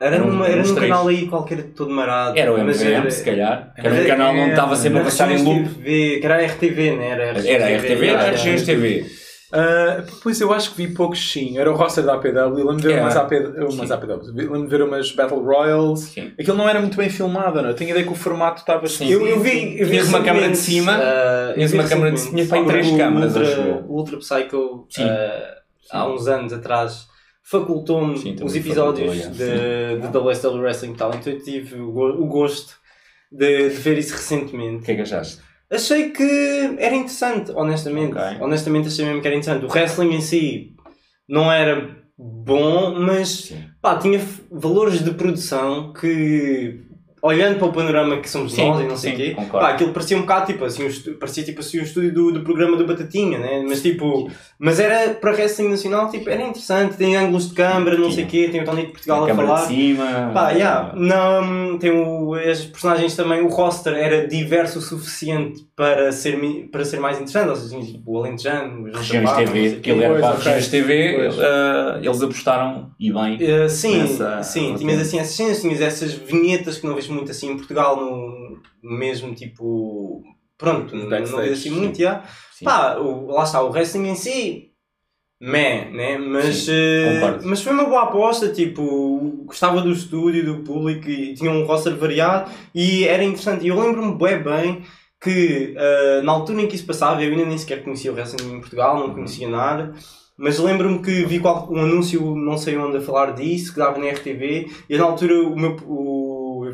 Era, 0.00 0.18
numa, 0.18 0.46
era 0.46 0.56
num 0.62 0.74
três. 0.74 0.90
canal 0.90 1.06
aí 1.08 1.26
qualquer 1.26 1.62
todo 1.74 1.90
marado. 1.90 2.38
era 2.38 2.50
o 2.52 2.56
MVM, 2.58 3.10
se 3.10 3.24
calhar, 3.24 3.72
que 3.74 3.80
era 3.86 3.94
um 3.94 3.98
Era- 3.98 4.06
canal 4.08 4.30
onde 4.32 4.40
era- 4.40 4.50
estava 4.50 4.76
sempre 4.76 5.00
a 5.00 5.04
passar 5.04 5.30
em 5.30 5.42
loop. 5.42 5.68
TV, 5.68 6.18
que 6.20 6.24
era 6.26 6.36
a 6.36 6.40
RTV, 6.46 6.90
não 6.96 7.02
era? 7.02 7.22
Era 7.46 7.66
a 7.66 7.68
RTV, 7.76 8.06
era 8.08 8.22
a 8.22 8.30
Regiões 8.30 8.62
TV. 8.62 9.04
Ah, 9.52 10.02
pois 10.22 10.40
eu 10.40 10.52
acho 10.52 10.70
que 10.72 10.76
vi 10.78 10.92
poucos 10.94 11.30
sim. 11.32 11.58
Era 11.58 11.70
o 11.70 11.76
roster 11.76 12.02
da 12.04 12.14
APW. 12.14 12.54
Lembro-me 12.56 12.80
de 12.80 12.86
ver 12.88 12.94
Era. 12.94 13.02
umas, 13.02 13.16
AP, 13.16 13.32
umas. 13.58 13.90
Lembro-me 14.34 14.64
de 14.64 14.70
ver 14.70 14.82
umas 14.82 15.12
Battle 15.12 15.40
Royals. 15.44 16.00
Sim. 16.00 16.32
Aquilo 16.38 16.56
não 16.56 16.68
era 16.68 16.80
muito 16.80 16.96
bem 16.96 17.08
filmado, 17.08 17.60
não? 17.62 17.68
é? 17.68 17.72
Eu 17.72 17.76
tinha 17.76 17.90
ideia 17.90 18.04
que 18.04 18.12
o 18.12 18.16
formato 18.16 18.60
estava 18.60 18.86
Sim. 18.86 19.08
Eu, 19.10 19.26
eu 19.26 19.38
vi, 19.40 19.78
eu 19.78 19.86
vi 19.86 19.92
Tinhas 19.92 20.08
uma 20.08 20.22
câmara 20.22 20.48
de 20.48 20.56
cima, 20.56 20.92
ah, 20.96 21.48
eu 21.50 21.54
tinhas 21.54 21.70
vi 21.70 21.78
uma 21.78 21.88
câmara 21.88 22.10
de- 22.10 22.16
recentemente 22.16 22.48
tinhas 22.48 22.48
para 22.48 22.58
aí 22.58 22.82
três 22.82 22.92
o 22.92 22.96
câmaras. 22.96 23.36
O 23.88 23.92
Ultra 23.94 24.16
Psycho, 24.18 24.86
Sim. 24.90 25.04
ah, 25.04 25.54
há 25.92 26.08
uns 26.08 26.26
anos 26.26 26.52
atrás, 26.52 27.06
facultou-me 27.42 28.14
os 28.42 28.56
episódios 28.56 29.14
facultou, 29.22 29.46
de, 29.46 30.00
de 30.00 30.18
WSW 30.18 30.60
Wrestling 30.62 30.92
e 30.92 30.96
tal, 30.96 31.14
então 31.14 31.32
eu 31.32 31.38
tive 31.42 31.76
o, 31.80 31.90
o 32.22 32.26
gosto 32.26 32.74
de, 33.30 33.68
de 33.68 33.74
ver 33.76 33.98
isso 33.98 34.14
O 34.14 34.16
recentemente. 34.16 34.84
que 34.84 34.92
é 34.92 34.94
que 34.96 35.02
achaste? 35.02 35.40
Achei 35.74 36.10
que 36.10 36.76
era 36.78 36.94
interessante, 36.94 37.50
honestamente. 37.52 38.16
Ok. 38.16 38.40
Honestamente 38.40 38.88
achei 38.88 39.04
mesmo 39.04 39.20
que 39.20 39.26
era 39.26 39.36
interessante. 39.36 39.66
O 39.66 39.68
wrestling 39.68 40.14
em 40.14 40.20
si 40.20 40.74
não 41.28 41.50
era 41.50 41.96
bom, 42.16 42.94
mas 43.00 43.52
pá, 43.80 43.98
tinha 43.98 44.20
valores 44.50 45.02
de 45.02 45.12
produção 45.12 45.92
que 45.92 46.80
olhando 47.24 47.58
para 47.58 47.68
o 47.68 47.72
panorama 47.72 48.18
que 48.18 48.28
somos 48.28 48.52
Sim, 48.52 48.68
nós 48.68 48.80
e 48.80 48.84
não 48.84 48.96
sei 48.98 49.12
o 49.12 49.16
sim, 49.16 49.22
quê, 49.22 49.30
concordo. 49.30 49.66
pá, 49.66 49.72
aquilo 49.72 49.92
parecia 49.94 50.16
um 50.16 50.20
bocado 50.20 50.46
tipo 50.46 50.62
assim, 50.62 50.86
um 50.86 51.14
parecia 51.14 51.42
tipo 51.42 51.60
assim 51.60 51.80
um 51.80 51.82
estúdio 51.82 52.12
do, 52.12 52.32
do 52.32 52.40
programa 52.42 52.76
do 52.76 52.86
Batatinha, 52.86 53.38
né? 53.38 53.64
Mas 53.66 53.80
tipo, 53.80 54.30
mas 54.58 54.78
era 54.78 55.14
para 55.14 55.32
wrestling 55.32 55.68
nacional, 55.70 56.10
tipo, 56.10 56.28
era 56.28 56.42
interessante, 56.42 56.96
tem 56.98 57.16
ângulos 57.16 57.48
de 57.48 57.54
câmara, 57.54 57.96
não 57.96 58.12
sei 58.12 58.24
o 58.24 58.26
quê, 58.26 58.48
tem 58.52 58.60
o 58.60 58.64
Tony 58.64 58.82
de 58.86 58.92
Portugal 58.92 59.24
a 59.24 59.32
a 59.32 59.34
falar. 59.34 59.60
de 59.62 59.66
cima. 59.68 60.30
Pá, 60.34 60.50
yeah. 60.50 60.92
não, 60.94 61.78
tem 61.78 61.90
o, 61.90 62.34
as 62.34 62.62
personagens 62.66 63.16
também, 63.16 63.40
o 63.40 63.48
roster 63.48 63.94
era 63.94 64.28
diverso 64.28 64.78
o 64.78 64.82
suficiente 64.82 65.66
para 65.74 66.12
ser, 66.12 66.38
para 66.70 66.84
ser 66.84 67.00
mais 67.00 67.16
interessante, 67.16 67.48
ou 67.48 67.56
seja, 67.56 67.80
tipo, 67.92 68.12
o 68.12 68.18
Alentejano, 68.18 68.82
o 68.82 68.96
Regiões 68.96 69.32
TV, 69.32 69.68
sei 69.70 69.78
o 69.78 69.80
que 69.80 69.90
ele 69.90 69.98
quê. 70.00 70.04
era 70.04 70.20
para. 70.20 70.34
Regiões 70.36 70.68
TV, 70.68 71.14
Pois. 71.16 71.38
eh, 71.38 71.98
eles 72.02 72.22
apostaram 72.22 72.90
e 73.00 73.12
bem. 73.12 73.36
Uh, 73.36 73.68
sim, 73.68 73.98
Nessa 73.98 74.42
sim, 74.42 74.74
tinhas 74.76 75.00
assim 75.00 75.18
essas 75.18 75.34
cenas, 75.34 75.60
tinhas 75.60 75.80
essas 75.80 76.12
vinhetas 76.12 76.78
que 76.78 76.86
não 76.86 76.94
vejo 76.94 77.13
muito 77.14 77.30
assim 77.30 77.50
em 77.52 77.56
Portugal, 77.56 77.96
no 77.96 78.60
mesmo 78.82 79.34
tipo. 79.34 80.22
Pronto, 80.58 80.94
não, 80.94 81.08
não 81.08 81.08
vejo 81.38 81.52
assim 81.52 81.70
sim. 81.70 81.70
muito, 81.70 81.98
já. 81.98 82.24
Pá, 82.62 82.96
o, 82.96 83.26
lá 83.26 83.44
está, 83.44 83.62
o 83.62 83.70
wrestling 83.70 84.08
em 84.08 84.14
si, 84.14 84.70
meh, 85.40 85.90
né? 85.90 86.16
Mas, 86.18 86.56
Sim, 86.56 86.72
eh, 86.72 87.38
mas 87.44 87.60
foi 87.62 87.72
uma 87.72 87.84
boa 87.84 88.04
aposta, 88.04 88.48
tipo, 88.52 89.44
gostava 89.44 89.80
do 89.82 89.90
estúdio, 89.92 90.44
do 90.44 90.62
público 90.64 91.08
e 91.08 91.34
tinha 91.34 91.50
um 91.50 91.64
roster 91.64 91.96
variado 91.96 92.50
e 92.74 93.04
era 93.04 93.22
interessante. 93.24 93.64
E 93.64 93.68
eu 93.68 93.78
lembro-me 93.80 94.16
bem 94.16 94.42
bem 94.42 94.82
que 95.20 95.74
eh, 95.76 96.22
na 96.22 96.32
altura 96.32 96.62
em 96.62 96.66
que 96.68 96.76
isso 96.76 96.86
passava, 96.86 97.22
eu 97.22 97.30
ainda 97.32 97.46
nem 97.46 97.58
sequer 97.58 97.82
conhecia 97.82 98.10
o 98.12 98.14
wrestling 98.14 98.54
em 98.56 98.60
Portugal, 98.60 98.98
não 98.98 99.14
conhecia 99.14 99.48
nada. 99.48 99.92
Mas 100.36 100.58
lembro-me 100.58 101.00
que 101.00 101.24
vi 101.26 101.38
qual- 101.38 101.68
um 101.70 101.80
anúncio, 101.80 102.34
não 102.34 102.58
sei 102.58 102.76
onde, 102.76 102.96
a 102.96 103.00
falar 103.00 103.32
disso, 103.34 103.72
que 103.72 103.78
dava 103.78 103.98
na 103.98 104.06
RTV, 104.06 104.68
e 104.90 104.96
na 104.98 105.04
altura 105.04 105.34
o 105.42 105.56
meu, 105.56 105.76
o, 105.86 106.23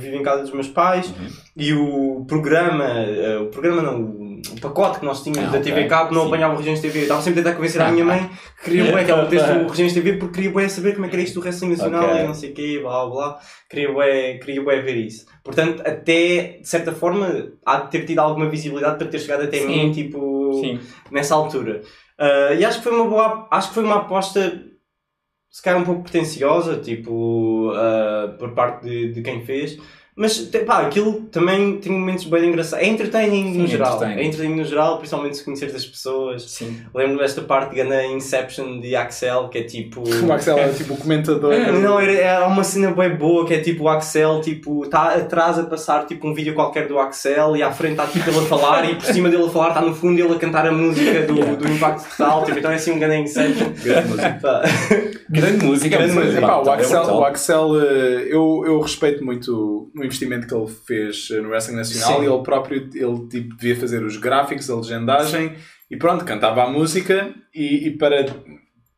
vivo 0.00 0.16
em 0.16 0.22
casa 0.22 0.42
dos 0.42 0.52
meus 0.52 0.68
pais, 0.68 1.08
Uhum. 1.08 1.26
e 1.56 1.72
o 1.74 2.24
programa, 2.26 2.84
eh, 2.84 3.38
o 3.38 3.46
programa 3.46 3.82
não, 3.82 4.00
o, 4.02 4.60
pacote 4.60 4.98
que 5.00 5.04
nós 5.04 5.22
tínhamos 5.22 5.54
Ah, 5.54 5.58
da. 5.58 5.62
TV 5.62 5.84
Cabo 5.86 6.14
não 6.14 6.22
Sim. 6.22 6.26
apanhava 6.28 6.54
o 6.54 6.56
Regiões 6.56 6.80
TV. 6.80 6.98
Eu 7.00 7.02
estava 7.02 7.20
sempre 7.22 7.40
a 7.40 7.42
tentar 7.44 7.56
convencer 7.56 7.80
a 7.82 7.90
minha 7.92 8.04
mãe 8.04 8.30
que 8.58 8.70
queria 8.70 8.90
bué 8.90 9.04
que 9.04 9.10
ela 9.10 9.22
metesse 9.24 9.52
o 9.52 9.68
Regiões 9.68 9.92
TV 9.92 10.14
porque 10.14 10.34
queria 10.36 10.50
bué 10.50 10.68
saber 10.68 10.94
como 10.94 11.06
é 11.06 11.08
que 11.08 11.14
era 11.16 11.22
isto 11.22 11.34
do 11.38 11.44
wrestling 11.44 11.70
nacional 11.70 12.04
Ok. 12.04 12.20
e 12.20 12.26
não 12.26 12.34
sei 12.34 12.50
o 12.50 12.54
quê, 12.54 12.78
blá 12.82 13.06
blá 13.06 13.10
blá. 13.14 13.38
Queria 13.68 13.92
bué, 13.92 14.34
queria 14.38 14.62
bué 14.62 14.80
ver 14.80 14.96
isso. 14.96 15.26
Portanto, 15.44 15.80
até, 15.86 16.58
de 16.60 16.68
certa 16.68 16.92
forma, 16.92 17.52
há 17.66 17.76
de 17.80 17.90
ter 17.90 18.04
tido 18.04 18.18
alguma 18.20 18.48
visibilidade 18.48 18.96
para 18.98 19.06
ter 19.08 19.18
chegado 19.18 19.42
até 19.44 19.58
Sim. 19.58 19.66
mim, 19.66 19.92
tipo, 19.92 20.52
Sim. 20.62 20.80
nessa 21.10 21.34
altura. 21.34 21.82
Ah, 22.18 22.54
e 22.54 22.64
acho 22.64 22.78
que 22.78 22.84
foi 22.84 22.92
uma 22.94 23.04
boa, 23.08 23.46
acho 23.50 23.68
que 23.68 23.74
foi 23.74 23.84
uma 23.84 23.96
aposta 23.96 24.62
se 25.50 25.62
calhar 25.62 25.80
um 25.80 25.84
pouco 25.84 26.02
pretenciosa, 26.02 26.80
tipo, 26.80 27.72
ah, 27.74 28.36
por 28.38 28.54
parte 28.54 28.84
de, 28.84 29.12
de 29.12 29.22
quem 29.22 29.44
fez. 29.44 29.76
Mas, 30.16 30.38
pá, 30.66 30.82
aquilo 30.82 31.22
também 31.32 31.78
tem 31.78 31.92
momentos 31.92 32.24
bem 32.24 32.48
engraçados. 32.48 32.84
É 32.84 32.88
entertaining 32.88 33.56
no 33.56 33.66
Sim, 33.66 33.72
geral. 33.72 33.94
entertaining. 33.96 34.20
É 34.20 34.24
entertaining 34.24 34.56
no 34.56 34.64
geral, 34.64 34.98
principalmente 34.98 35.36
se 35.38 35.44
conheceres 35.44 35.74
as 35.74 35.86
pessoas. 35.86 36.42
Sim. 36.50 36.80
Lembro 36.94 37.18
desta 37.18 37.40
parte 37.42 37.74
de 37.74 37.82
na 37.82 38.04
Inception 38.06 38.80
de 38.80 38.94
Axel, 38.94 39.48
que 39.48 39.58
é 39.58 39.62
tipo... 39.62 40.02
O 40.30 40.32
Axel 40.32 40.58
é 40.58 40.68
tipo 40.68 40.94
o 40.94 40.96
comentador. 40.96 41.52
Não, 41.80 41.98
era, 41.98 42.12
era 42.12 42.46
uma 42.46 42.62
cena 42.62 42.90
bem 42.92 43.16
boa 43.16 43.46
que 43.46 43.54
é 43.54 43.60
tipo 43.60 43.84
o 43.84 43.88
Axel, 43.88 44.40
tipo, 44.40 44.84
está 44.84 45.14
atrás 45.14 45.58
a 45.58 45.64
passar 45.64 46.06
tipo 46.06 46.28
um 46.28 46.34
vídeo 46.34 46.54
qualquer 46.54 46.86
do 46.86 46.98
Axel 46.98 47.56
e 47.56 47.62
à 47.62 47.72
frente 47.72 47.92
está 47.92 48.06
tipo 48.06 48.28
ele 48.28 48.38
a 48.38 48.42
falar 48.42 48.88
e 48.90 48.94
por 48.94 49.04
cima 49.04 49.28
dele 49.28 49.44
a 49.44 49.48
falar 49.48 49.68
está 49.68 49.80
no 49.80 49.94
fundo 49.94 50.20
ele 50.20 50.34
a 50.34 50.38
cantar 50.38 50.66
a 50.66 50.72
música 50.72 51.22
do, 51.22 51.40
Yeah. 51.40 51.56
do 51.56 51.68
Impacto 51.72 52.08
Total, 52.10 52.44
tipo, 52.44 52.58
então 52.58 52.70
é 52.70 52.74
assim 52.74 52.92
um 52.92 52.98
grande 52.98 53.22
Inception. 53.22 53.72
Grande 53.82 54.08
música. 54.08 54.38
Pá. 54.42 54.62
Grande 55.28 55.64
música. 55.64 55.96
Grande 55.96 56.12
música. 56.12 56.40
Pá, 56.40 56.58
o 56.58 56.68
é 56.68 56.74
Axel, 56.74 57.02
o 57.02 57.24
Axel 57.24 57.80
eh, 57.80 58.26
eu, 58.28 58.62
eu 58.66 58.80
respeito 58.80 59.24
muito 59.24 59.90
o 60.00 60.04
investimento 60.04 60.46
que 60.46 60.54
ele 60.54 60.66
fez 60.86 61.28
eh, 61.30 61.40
no 61.40 61.48
Wrestling 61.48 61.76
Nacional 61.76 62.18
Sim. 62.18 62.24
e 62.24 62.32
ele 62.32 62.42
próprio 62.42 62.76
ele, 62.94 63.28
tipo, 63.28 63.56
devia 63.56 63.76
fazer 63.76 64.02
os 64.02 64.16
gráficos, 64.16 64.68
a 64.70 64.76
legendagem 64.76 65.54
e 65.90 65.96
pronto, 65.96 66.24
cantava 66.24 66.64
a 66.64 66.70
música 66.70 67.34
e, 67.54 67.88
e 67.88 67.90
para, 67.96 68.26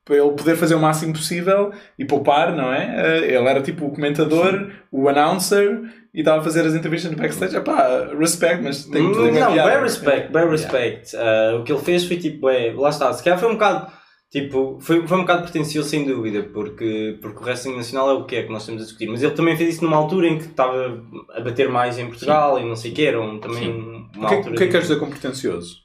para 0.04 0.16
ele 0.16 0.30
poder 0.32 0.56
fazer 0.56 0.74
o 0.74 0.80
máximo 0.80 1.12
possível 1.12 1.72
e 1.98 2.04
poupar, 2.04 2.54
não 2.54 2.72
é? 2.72 3.20
Eh, 3.22 3.34
Ele 3.34 3.48
era 3.48 3.62
tipo 3.62 3.86
o 3.86 3.90
comentador, 3.90 4.70
o 4.90 5.08
announcer 5.08 5.80
e 6.14 6.20
estava 6.20 6.40
a 6.40 6.44
fazer 6.44 6.66
as 6.66 6.74
entrevistas 6.74 7.10
no 7.10 7.16
backstage. 7.16 7.56
Epá, 7.56 8.10
respect, 8.18 8.62
mas 8.62 8.84
tem 8.84 9.10
que 9.10 9.18
Não, 9.18 9.54
bem 9.54 9.80
respect, 9.80 10.30
bem 10.32 10.48
respect. 10.50 11.16
Ah, 11.16 11.56
o 11.58 11.64
que 11.64 11.72
ele 11.72 11.80
fez 11.80 12.04
foi 12.04 12.18
tipo, 12.18 12.48
é, 12.48 12.72
lá 12.76 12.90
está, 12.90 13.12
se 13.12 13.24
calhar 13.24 13.38
foi 13.38 13.48
um 13.48 13.54
bocado, 13.54 13.90
tipo, 14.32 14.78
foi, 14.80 15.06
foi 15.06 15.16
um 15.18 15.20
bocado 15.20 15.42
pretencioso 15.42 15.90
sem 15.90 16.04
dúvida, 16.06 16.42
porque, 16.54 17.18
porque 17.20 17.38
o 17.38 17.42
wrestling 17.44 17.76
nacional 17.76 18.10
é 18.10 18.14
o 18.14 18.24
que 18.24 18.36
é 18.36 18.42
que 18.44 18.50
nós 18.50 18.62
estamos 18.62 18.80
a 18.82 18.84
discutir, 18.86 19.06
mas 19.08 19.22
ele 19.22 19.32
também 19.34 19.56
fez 19.56 19.74
isso 19.74 19.84
numa 19.84 19.96
altura 19.98 20.26
em 20.28 20.38
que 20.38 20.46
estava 20.46 21.04
a 21.34 21.40
bater 21.40 21.68
mais 21.68 21.98
em 21.98 22.06
Portugal 22.06 22.58
e 22.58 22.64
não 22.64 22.74
sei 22.74 22.92
o 22.92 22.94
que, 22.94 23.04
era 23.04 23.20
um, 23.20 23.38
também 23.38 23.58
Sim. 23.64 24.06
uma 24.16 24.24
O 24.24 24.28
que, 24.28 24.34
é- 24.34 24.36
altura... 24.38 24.54
o 24.54 24.56
que 24.58 24.62
é 24.64 24.66
que 24.66 24.72
queres 24.72 24.88
dizer 24.88 24.98
com 24.98 25.10
pretencioso? 25.10 25.82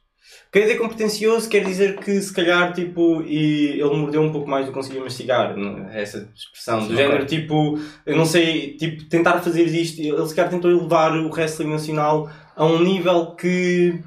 Quer 0.50 0.62
dizer 0.62 0.78
com 0.78 0.88
pretencioso 0.88 1.50
quer 1.50 1.64
dizer 1.66 1.98
que 2.00 2.22
se 2.22 2.34
calhar 2.34 2.72
tipo 2.74 3.22
e 3.24 3.72
ele 3.82 3.96
mordeu 3.98 4.22
um 4.22 4.32
pouco 4.32 4.50
mais 4.50 4.66
do 4.66 4.72
que 4.72 4.78
conseguia 4.78 5.02
mastigar, 5.04 5.58
não- 5.58 5.90
essa 5.90 6.30
expressão 6.34 6.80
do 6.80 6.88
Sim, 6.88 6.96
género, 6.96 7.24
ok. 7.24 7.38
tipo, 7.38 7.78
eu 8.06 8.16
não 8.16 8.26
sei, 8.26 8.78
tipo, 8.78 9.04
tentar 9.10 9.40
fazer 9.42 9.64
isto, 9.64 10.00
ele 10.02 10.26
se 10.26 10.34
calhar 10.34 10.50
tentou 10.50 10.72
elevar 10.72 11.12
o 11.18 11.30
wrestling 11.30 11.68
nacional 11.70 12.30
a 12.56 12.66
um 12.66 12.82
nível 12.82 13.36
que 13.36 14.00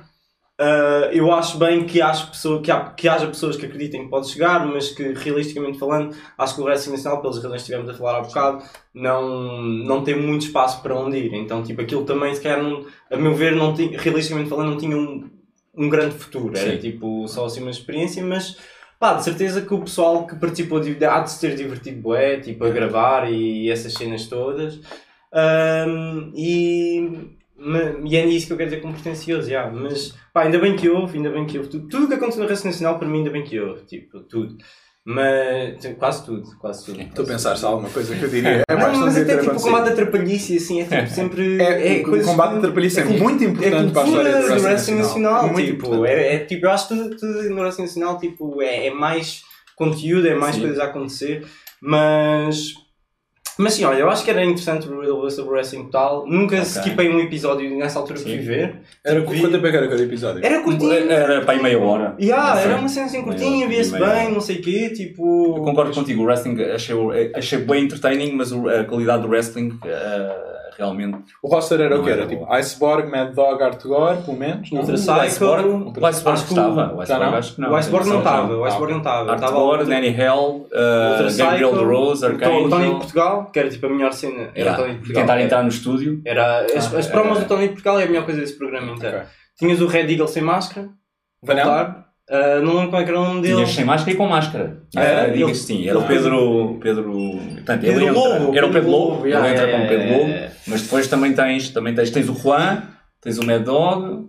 ah, 0.60 1.08
eu 1.10 1.32
acho 1.32 1.56
bem 1.56 1.86
que, 1.86 2.00
pessoa, 2.30 2.60
que, 2.60 2.70
há, 2.70 2.90
que 2.90 3.08
haja 3.08 3.26
pessoas 3.26 3.56
que 3.56 3.64
acreditem 3.64 4.04
que 4.04 4.10
pode 4.10 4.28
chegar, 4.28 4.66
mas 4.66 4.90
que 4.90 5.14
realisticamente 5.14 5.78
falando, 5.78 6.14
acho 6.36 6.54
que 6.54 6.60
o 6.60 6.64
wrestling 6.64 6.92
nacional, 6.92 7.22
pelas 7.22 7.36
razões 7.36 7.52
que 7.52 7.72
estivemos 7.72 7.88
a 7.88 7.94
falar 7.94 8.18
há 8.18 8.20
bocado, 8.20 8.62
não, 8.92 9.62
não 9.62 10.04
tem 10.04 10.20
muito 10.20 10.42
espaço 10.42 10.82
para 10.82 10.94
onde 10.94 11.16
ir. 11.16 11.32
Então, 11.32 11.62
tipo, 11.62 11.80
aquilo 11.80 12.04
também, 12.04 12.34
se 12.34 12.42
calhar, 12.42 12.62
não, 12.62 12.84
a 13.10 13.16
meu 13.16 13.34
ver, 13.34 13.56
não 13.56 13.72
tinha, 13.72 13.98
realisticamente 13.98 14.50
falando, 14.50 14.72
não 14.72 14.76
tinha 14.76 14.94
um, 14.94 15.30
um 15.74 15.88
grande 15.88 16.14
futuro. 16.14 16.54
Era 16.54 16.72
Sim. 16.72 16.78
tipo 16.78 17.26
só 17.26 17.46
assim 17.46 17.62
uma 17.62 17.70
experiência, 17.70 18.22
mas 18.22 18.58
pá, 18.98 19.14
de 19.14 19.24
certeza 19.24 19.62
que 19.62 19.72
o 19.72 19.80
pessoal 19.80 20.26
que 20.26 20.36
participou 20.36 20.78
de, 20.78 21.02
há 21.06 21.20
de 21.20 21.30
se 21.30 21.40
ter 21.40 21.56
divertido 21.56 22.02
bué, 22.02 22.38
tipo, 22.38 22.66
a 22.66 22.68
gravar 22.68 23.32
e 23.32 23.70
essas 23.70 23.94
cenas 23.94 24.26
todas. 24.26 24.78
E, 26.34 27.30
e 28.04 28.16
é 28.16 28.24
isso 28.26 28.46
que 28.46 28.52
eu 28.52 28.56
quero 28.56 28.70
dizer 28.70 28.82
com 28.82 28.92
pretencioso, 28.92 29.48
já. 29.50 29.68
mas 29.70 30.14
pá, 30.32 30.42
ainda 30.42 30.58
bem 30.58 30.76
que 30.76 30.88
houve, 30.88 31.18
ainda 31.18 31.30
bem 31.30 31.46
que 31.46 31.58
houve. 31.58 31.68
Tudo, 31.70 31.88
tudo 31.88 32.04
o 32.04 32.08
que 32.08 32.14
aconteceu 32.14 32.42
no 32.42 32.48
resto 32.48 32.64
nacional, 32.66 32.98
para 32.98 33.06
mim, 33.08 33.18
ainda 33.18 33.30
bem 33.30 33.42
que 33.44 33.58
houve, 33.60 33.82
tipo, 33.84 34.20
tudo. 34.20 34.56
Mas 35.04 35.84
quase 35.98 36.24
tudo, 36.26 36.58
quase 36.58 36.84
tudo. 36.84 37.00
Estou 37.00 37.24
a 37.24 37.28
pensar 37.28 37.56
se 37.56 37.64
há 37.64 37.68
alguma 37.68 37.88
coisa 37.88 38.14
que 38.14 38.22
eu 38.22 38.28
diria. 38.28 38.62
É 38.68 38.74
Não, 38.76 39.00
mas 39.00 39.16
até 39.16 39.38
tipo 39.38 39.56
o 39.56 39.60
combate 39.60 39.88
da 39.88 39.94
trapalhice 39.94 40.56
assim, 40.58 40.82
é 40.82 40.84
tipo 40.84 41.08
sempre. 41.08 41.60
É, 41.60 42.00
o 42.00 42.04
coisas 42.04 42.26
combate 42.26 42.48
que- 42.50 42.54
de 42.56 42.60
trapalhice 42.62 43.00
é, 43.00 43.02
cul- 43.04 43.18
muito 43.18 43.42
importante 43.44 43.92
para 43.92 44.02
a 44.02 44.06
história 44.06 44.42
do 44.42 44.62
wrestling 44.62 44.94
nacional. 44.96 45.48
Muito 45.48 45.66
tipo, 45.72 46.04
é, 46.04 46.34
é, 46.34 46.38
tipo, 46.40 46.66
eu 46.66 46.70
acho 46.70 46.88
que 46.88 46.94
tudo, 46.94 47.16
tudo 47.16 47.50
no 47.50 47.60
wrestling 47.62 47.84
nacional 47.86 48.18
tipo, 48.18 48.60
é, 48.62 48.88
é 48.88 48.90
mais 48.90 49.42
conteúdo, 49.74 50.28
é 50.28 50.34
mais 50.34 50.54
Sim. 50.56 50.60
coisas 50.60 50.78
a 50.78 50.84
acontecer, 50.84 51.46
mas. 51.80 52.74
Mas 53.60 53.74
sim, 53.74 53.84
olha, 53.84 53.98
eu 53.98 54.08
acho 54.10 54.24
que 54.24 54.30
era 54.30 54.42
interessante 54.42 54.88
o 54.88 55.30
sobre 55.30 55.50
o 55.50 55.52
wrestling 55.54 55.84
total. 55.84 56.24
Nunca 56.26 56.56
Ok. 56.56 56.64
skippei 56.66 57.08
um 57.10 57.20
episódio 57.20 57.76
nessa 57.76 57.98
altura 57.98 58.18
que 58.18 58.24
Sim. 58.24 58.36
fui 58.36 58.44
ver. 58.46 58.76
Era 59.04 59.20
Vi- 59.20 59.26
quanto 59.26 59.50
tempo 59.50 59.66
era 59.66 59.86
cada 59.88 60.02
episódio? 60.02 60.44
Era 60.44 60.60
curtinho. 60.62 60.92
Era 61.10 61.40
para 61.42 61.52
aí 61.54 61.62
meia 61.62 61.78
hora. 61.78 62.16
Yeah, 62.20 62.60
era 62.60 62.76
uma 62.76 62.88
cena 62.88 63.06
assim 63.06 63.22
curtinha, 63.22 63.68
via-se 63.68 63.92
bem, 63.98 64.32
não 64.32 64.40
sei 64.40 64.56
o 64.56 64.62
quê, 64.62 64.90
tipo. 64.90 65.56
Eu 65.58 65.62
concordo 65.62 65.92
contigo, 65.92 66.22
o 66.22 66.24
wrestling 66.24 66.60
achei, 66.64 66.96
achei 67.34 67.58
bem 67.58 67.84
entertaining, 67.84 68.32
mas 68.32 68.52
a 68.52 68.84
qualidade 68.84 69.22
do 69.22 69.28
wrestling 69.28 69.78
eh, 69.84 70.59
realmente. 70.76 71.18
O 71.42 71.48
roster 71.48 71.80
era 71.80 71.98
o 71.98 72.04
que? 72.04 72.10
era 72.10 72.26
tipo. 72.26 72.46
Iceborg, 72.52 73.10
Mad 73.10 73.34
Dog, 73.34 73.62
Artgore, 73.62 74.18
pelo 74.22 74.36
menos? 74.36 74.70
não? 74.70 74.80
Ultra 74.80 74.94
O. 74.94 75.20
Iceborg, 75.22 75.68
o 75.68 76.06
Iceborg 76.06 76.38
acho 76.38 76.46
que 76.46 76.52
o- 76.52 76.56
estava. 76.56 76.94
O 76.94 77.02
Iceborg 77.02 77.30
não? 77.30 77.38
acho 77.38 77.54
que 77.54 77.60
não. 77.60 77.70
O 77.70 77.76
Iceborg 77.76 78.08
não 78.08 78.18
estava, 78.18 78.54
o 78.54 78.64
Iceborg 78.66 78.90
não 78.92 78.98
estava. 78.98 79.58
O- 79.58 79.84
Danny 79.84 80.08
Hell, 80.08 80.66
uh, 80.66 81.36
Gabriel 81.36 81.68
Psycho, 81.70 81.78
DeRose, 81.84 82.26
o 82.26 82.38
Tony 82.68 82.84
de. 82.86 82.90
Portugal, 82.96 83.50
que 83.52 83.58
era 83.58 83.68
tipo 83.70 83.86
a 83.86 83.90
melhor 83.90 84.12
cena. 84.12 84.50
Era 84.54 84.74
Tony 84.74 84.90
de 84.92 84.98
Portugal. 84.98 85.22
Tentar 85.22 85.40
entrar 85.40 85.62
no 85.62 85.68
estúdio. 85.68 86.20
Era, 86.24 86.64
as, 86.66 86.92
Ah, 86.94 86.98
as 86.98 87.06
promos 87.06 87.38
é. 87.38 87.40
do 87.42 87.46
Tony 87.48 87.62
de 87.62 87.68
Portugal 87.68 87.98
é 88.00 88.04
a 88.04 88.06
melhor 88.06 88.24
coisa 88.24 88.40
desse 88.40 88.56
programa 88.58 88.92
inteiro. 88.92 89.22
Tinhas 89.58 89.80
o 89.80 89.86
Red 89.86 90.10
Eagle 90.10 90.28
sem 90.28 90.42
máscara, 90.42 90.88
Vanel? 91.42 91.66
Ah, 92.32 92.60
não 92.62 92.74
lembro 92.76 92.90
qual 92.90 93.02
é 93.02 93.04
que 93.04 93.10
era 93.10 93.20
o 93.20 93.24
nome 93.24 93.42
dele. 93.42 93.54
Tinhas 93.56 93.70
sem 93.70 93.84
máscara 93.84 94.12
e 94.12 94.16
com 94.16 94.26
máscara. 94.28 94.82
Ah, 94.96 95.00
Ah, 95.00 95.24
ele- 95.28 95.38
Diga-se 95.38 95.64
sim. 95.64 95.88
Era 95.88 95.98
o 95.98 96.02
ele- 96.02 96.08
Pedro. 96.08 96.78
Pedro. 96.80 97.12
Portanto, 97.12 97.80
Pedro 97.80 97.96
ele 98.00 98.06
entra- 98.06 98.20
Lobo, 98.20 98.56
Era 98.56 98.66
o 98.66 98.72
Pedro 98.72 98.90
Lobo. 98.90 99.08
Lobo, 99.14 99.26
Ele 99.26 99.34
yeah, 99.34 99.50
entra 99.50 99.64
yeah, 99.66 99.78
como 99.78 99.88
Pedro 99.88 100.14
yeah, 100.14 100.42
Lobo. 100.44 100.52
Mas 100.68 100.82
depois 100.82 101.08
também 101.08 101.32
tens, 101.32 101.70
também 101.70 101.94
tens, 101.94 102.10
tens 102.10 102.28
o 102.28 102.34
Juan, 102.34 102.82
tens 103.20 103.38
o 103.38 103.44
Mad 103.44 103.64
Dog. 103.64 104.28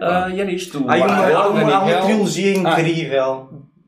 ah, 0.00 0.28
e 0.32 0.40
era 0.40 0.50
isto. 0.52 0.84
Há, 0.86 0.92
aí 0.94 1.00
uma, 1.00 1.14
há, 1.26 1.48
uma, 1.48 1.74
há 1.74 1.80
uma 1.82 2.00
trilogia 2.06 2.54
Ah. 2.64 2.74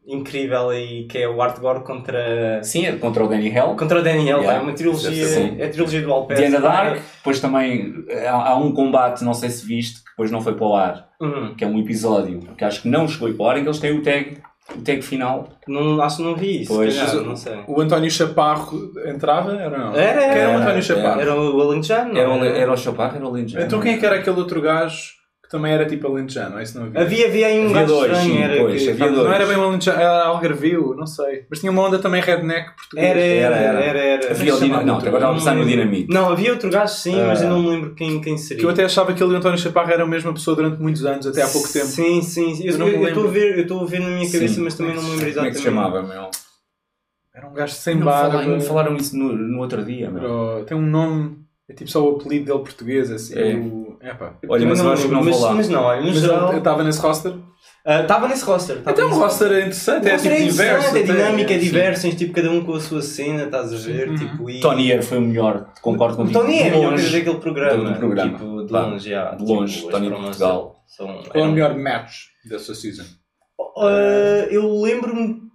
Incrível, 0.09 0.71
aí, 0.71 1.05
que 1.05 1.18
é 1.18 1.29
o 1.29 1.40
Art 1.42 1.59
Gore 1.61 1.81
contra, 1.85 2.62
Sim, 2.62 2.87
é 2.87 2.92
contra 2.92 3.25
o 3.25 3.29
Danny 3.29 3.49
Hell. 3.55 3.77
contra 3.77 3.99
o 4.01 4.03
Daniel. 4.03 4.38
Yeah. 4.38 4.59
É 4.59 4.62
uma 4.62 4.73
trilogia, 4.73 5.27
Sim. 5.27 5.57
é 5.59 5.66
a 5.66 5.68
trilogia 5.71 6.01
do 6.03 6.12
Alpes. 6.12 6.38
Diana 6.38 6.61
Dark, 6.61 6.99
depois 7.18 7.38
também 7.40 7.94
há, 8.27 8.51
há 8.51 8.57
um 8.57 8.73
combate, 8.73 9.23
não 9.23 9.35
sei 9.35 9.51
se 9.51 9.66
viste, 9.66 10.03
que 10.03 10.11
depois 10.11 10.31
não 10.31 10.40
foi 10.40 10.55
para 10.55 10.66
o 10.66 10.75
ar, 10.75 11.09
Uhum. 11.21 11.55
que 11.57 11.64
é 11.64 11.66
um 11.66 11.79
episódio, 11.79 12.40
que 12.57 12.64
acho 12.64 12.83
que 12.83 12.88
não 12.88 13.07
chegou 13.07 13.33
para 13.35 13.44
o 13.44 13.49
ar, 13.51 13.59
em 13.59 13.62
que 13.62 13.68
eles 13.68 13.79
têm 13.79 13.92
o 13.99 14.03
tag 14.03 14.38
o 14.77 14.83
tag 14.83 15.01
final. 15.01 15.49
Não, 15.66 16.01
acho 16.03 16.18
que 16.18 16.23
não 16.23 16.37
vi 16.37 16.61
isso. 16.61 16.75
Pois. 16.75 16.94
calhar, 16.94 17.16
não 17.25 17.35
sei. 17.35 17.59
O 17.66 17.81
António 17.81 18.11
Chaparro 18.11 18.92
entrava? 19.07 19.53
Era 19.57 19.79
não? 19.79 19.94
Era, 19.94 20.23
era. 20.23 20.35
Era 20.38 20.49
o 20.51 20.53
António 20.57 20.71
Era, 20.73 20.83
Chaparro? 20.83 21.21
Era 21.23 21.35
o 21.35 21.61
Alentejano, 21.62 22.12
não 22.12 22.21
Era 22.21 22.31
o, 22.31 22.44
era? 22.44 22.59
era 22.59 22.73
o 22.73 22.77
Chaparro, 22.77 23.16
era 23.16 23.27
o 23.27 23.35
Lindjano. 23.35 23.64
Então 23.64 23.81
quem 23.81 23.94
é 23.94 23.97
que 23.97 24.05
era 24.05 24.16
aquele 24.16 24.38
outro 24.38 24.61
gajo 24.61 25.14
que 25.48 25.52
também 25.56 25.72
era 25.72 25.87
tipo 25.87 26.06
alentejano? 26.06 26.61
Esse 26.61 26.76
não 26.76 26.84
havia. 26.84 27.00
Havia, 27.00 27.26
havia 27.26 27.46
aí 27.46 27.58
um 27.58 27.64
Havia 27.70 27.74
gajo 27.80 27.87
dois, 27.94 28.12
estranho. 28.12 28.30
sim, 28.30 28.42
era 28.42 28.56
pois, 28.58 28.82
que- 28.82 28.90
havia 28.90 29.06
Não 29.06 29.14
dois. 29.14 29.32
era 29.34 29.46
bem 29.46 29.56
um 29.56 29.62
alentejano, 29.62 29.98
era 30.02 30.22
algarvio, 30.26 30.94
não 30.94 31.06
sei. 31.06 31.44
Mas 31.48 31.58
tinha 31.61 31.72
uma 31.72 31.82
onda 31.87 31.98
também 31.98 32.20
redneck 32.20 32.76
português. 32.76 33.06
Era, 33.08 33.18
era, 33.20 33.56
Era, 33.56 33.80
era. 33.80 33.80
era. 33.80 33.98
era. 34.24 34.30
Havia 34.32 34.54
o 34.54 34.61
Dina- 34.61 34.82
Não, 34.82 34.96
agora 34.96 35.14
estava 35.16 35.30
a 35.32 35.34
pensar 35.34 35.54
no 35.56 35.64
Dinamite. 35.64 36.12
Não, 36.12 36.30
havia 36.30 36.52
outro 36.52 36.68
gajo 36.70 36.92
sim, 36.92 37.16
mas 37.16 37.40
Ah. 37.40 37.44
eu 37.44 37.50
não 37.50 37.62
me 37.62 37.68
lembro 37.70 37.94
quem, 37.94 38.20
quem 38.20 38.37
seria. 38.37 38.61
Que 38.61 38.66
eu 38.66 38.70
até 38.70 38.84
achava 38.84 39.14
que 39.14 39.22
ele 39.22 39.32
e 39.32 39.34
o 39.34 39.38
António 39.38 39.58
Chaparro 39.58 39.90
eram 39.90 40.04
a 40.04 40.08
mesma 40.08 40.32
pessoa 40.34 40.54
durante 40.54 40.80
muitos 40.82 41.04
anos, 41.06 41.26
até 41.26 41.40
há 41.42 41.48
pouco 41.48 41.72
tempo. 41.72 41.87
Sim, 41.87 42.20
sim. 42.20 42.61
Eu 42.66 42.76
não 42.76 42.88
estou 42.88 43.24
a 43.26 43.30
ver, 43.30 43.56
eu 43.56 43.62
estou 43.62 43.80
a 43.80 43.87
ver 43.87 44.00
na 44.00 44.08
minha 44.08 44.30
cabeça, 44.30 44.54
Sim. 44.54 44.61
mas 44.64 44.74
também 44.74 44.94
não 44.94 45.02
me 45.02 45.08
lembro 45.11 45.18
Como 45.20 45.28
é 45.28 45.30
exatamente. 45.30 45.52
que 45.54 45.58
se 45.58 45.64
chamava, 45.64 46.02
meu? 46.02 46.30
Era 47.34 47.46
um 47.48 47.54
gajo 47.54 47.72
sem 47.72 47.94
Não, 47.94 48.04
barba. 48.04 48.30
falaram, 48.32 48.50
não 48.50 48.61
falaram 48.61 48.96
isso 48.96 49.16
no, 49.16 49.32
no 49.32 49.61
outro 49.61 49.84
dia, 49.84 50.11
meu. 50.11 50.64
Tem 50.66 50.76
um 50.76 50.82
nome, 50.84 51.38
é 51.68 51.74
tipo 51.74 51.90
só 51.90 52.02
o 52.02 52.16
apelido 52.16 52.46
dele 52.46 52.59
português, 52.61 53.11
assim. 53.11 53.38
É. 53.38 53.54
O... 53.54 53.98
Epá. 54.00 54.35
Olha, 54.48 54.66
mas 54.66 54.81
eu 54.81 54.92
acho 54.92 55.02
que 55.02 55.09
não 55.12 55.22
mas, 55.22 55.37
vou 55.37 55.44
lá. 55.44 55.54
Mas 55.54 55.68
não, 55.68 55.83
olha, 55.83 56.00
no 56.00 56.07
Mas 56.07 56.20
geral... 56.20 56.48
ele 56.48 56.59
estava 56.59 56.85
nesse 56.85 57.00
roster. 57.00 57.35
Ah, 57.85 58.02
Estava 58.02 58.28
nesse 58.28 58.44
roster. 58.44 58.76
estava 58.76 58.90
Até 58.90 59.04
um 59.04 59.09
nesse 59.09 59.20
roster 59.20 59.52
é 59.52 59.59
interessante, 59.61 60.09
é 60.09 60.12
roster 60.12 60.33
tipo 60.33 60.42
interessante, 60.44 60.52
diverso. 60.52 60.96
É 60.96 61.02
dinâmico, 61.02 61.52
é 61.52 61.92
tens 61.94 62.14
tipo 62.16 62.33
cada 62.35 62.50
um 62.50 62.64
com 62.64 62.74
a 62.74 62.81
sua 62.81 63.02
cena, 63.02 63.44
estás 63.44 63.72
a 63.72 63.76
ver? 63.76 64.09
Uhum. 64.11 64.16
Tipo, 64.16 64.50
e... 64.50 64.61
Tony 64.61 64.92
Air 64.92 65.02
foi 65.02 65.18
o 65.18 65.20
melhor, 65.22 65.72
concordo 65.81 66.16
contigo. 66.16 66.38
Tony 66.38 66.59
é 66.59 66.62
De 66.64 66.68
a 66.68 66.72
melhor 66.72 66.90
longe. 66.90 67.02
coisa 67.02 67.18
daquele 67.18 67.38
programa. 67.38 67.90
do 67.90 67.98
programa. 67.98 68.33
Tipo, 68.33 68.64
de 68.64 68.72
longe, 68.72 69.11
já. 69.11 69.31
de 69.35 69.44
longe, 69.44 69.76
tipo, 69.78 69.90
Tony 69.90 70.11
Portugal. 70.11 70.85
São, 70.87 71.22
Qual 71.31 71.44
é 71.44 71.48
o 71.48 71.52
melhor 71.52 71.76
match 71.76 72.26
dessa 72.44 72.74
season? 72.74 73.04
Ah, 73.78 74.46
eu 74.50 74.81
lembro-me. 74.81 75.48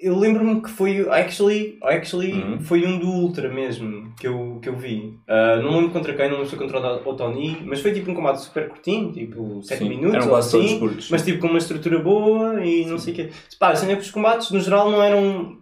Eu 0.00 0.16
lembro-me 0.16 0.62
que 0.62 0.70
foi. 0.70 1.08
Actually, 1.10 1.78
actually 1.82 2.32
Uhum. 2.32 2.60
foi 2.60 2.86
um 2.86 2.98
do 2.98 3.08
Ultra 3.08 3.48
mesmo 3.52 4.12
que 4.18 4.26
eu, 4.28 4.58
que 4.62 4.68
eu 4.68 4.76
vi. 4.76 5.18
Ah, 5.26 5.56
não 5.62 5.74
lembro 5.76 5.90
contra 5.90 6.14
quem, 6.14 6.26
não 6.26 6.34
lembro 6.38 6.48
se 6.48 6.56
foi 6.56 6.66
contra 6.66 7.08
o 7.08 7.14
Tony, 7.14 7.58
mas 7.64 7.80
foi 7.80 7.92
tipo 7.92 8.10
um 8.10 8.14
combate 8.14 8.40
super 8.42 8.68
curtinho, 8.68 9.12
tipo 9.12 9.62
7 9.62 9.78
Sim, 9.80 9.88
minutos 9.88 10.14
eram 10.16 10.30
ou 10.30 10.36
assim. 10.36 10.78
curtos. 10.78 11.10
Mas 11.10 11.24
tipo 11.24 11.40
com 11.40 11.48
uma 11.48 11.58
estrutura 11.58 11.98
boa 11.98 12.64
e 12.64 12.86
não 12.86 12.98
sei 12.98 13.12
o 13.12 13.16
quê. 13.16 13.30
Pá, 13.58 13.74
cena 13.74 13.92
é 13.92 13.96
que 13.96 14.02
os 14.02 14.10
combates 14.10 14.50
no 14.50 14.60
geral 14.60 14.90
não 14.90 15.02
eram. 15.02 15.58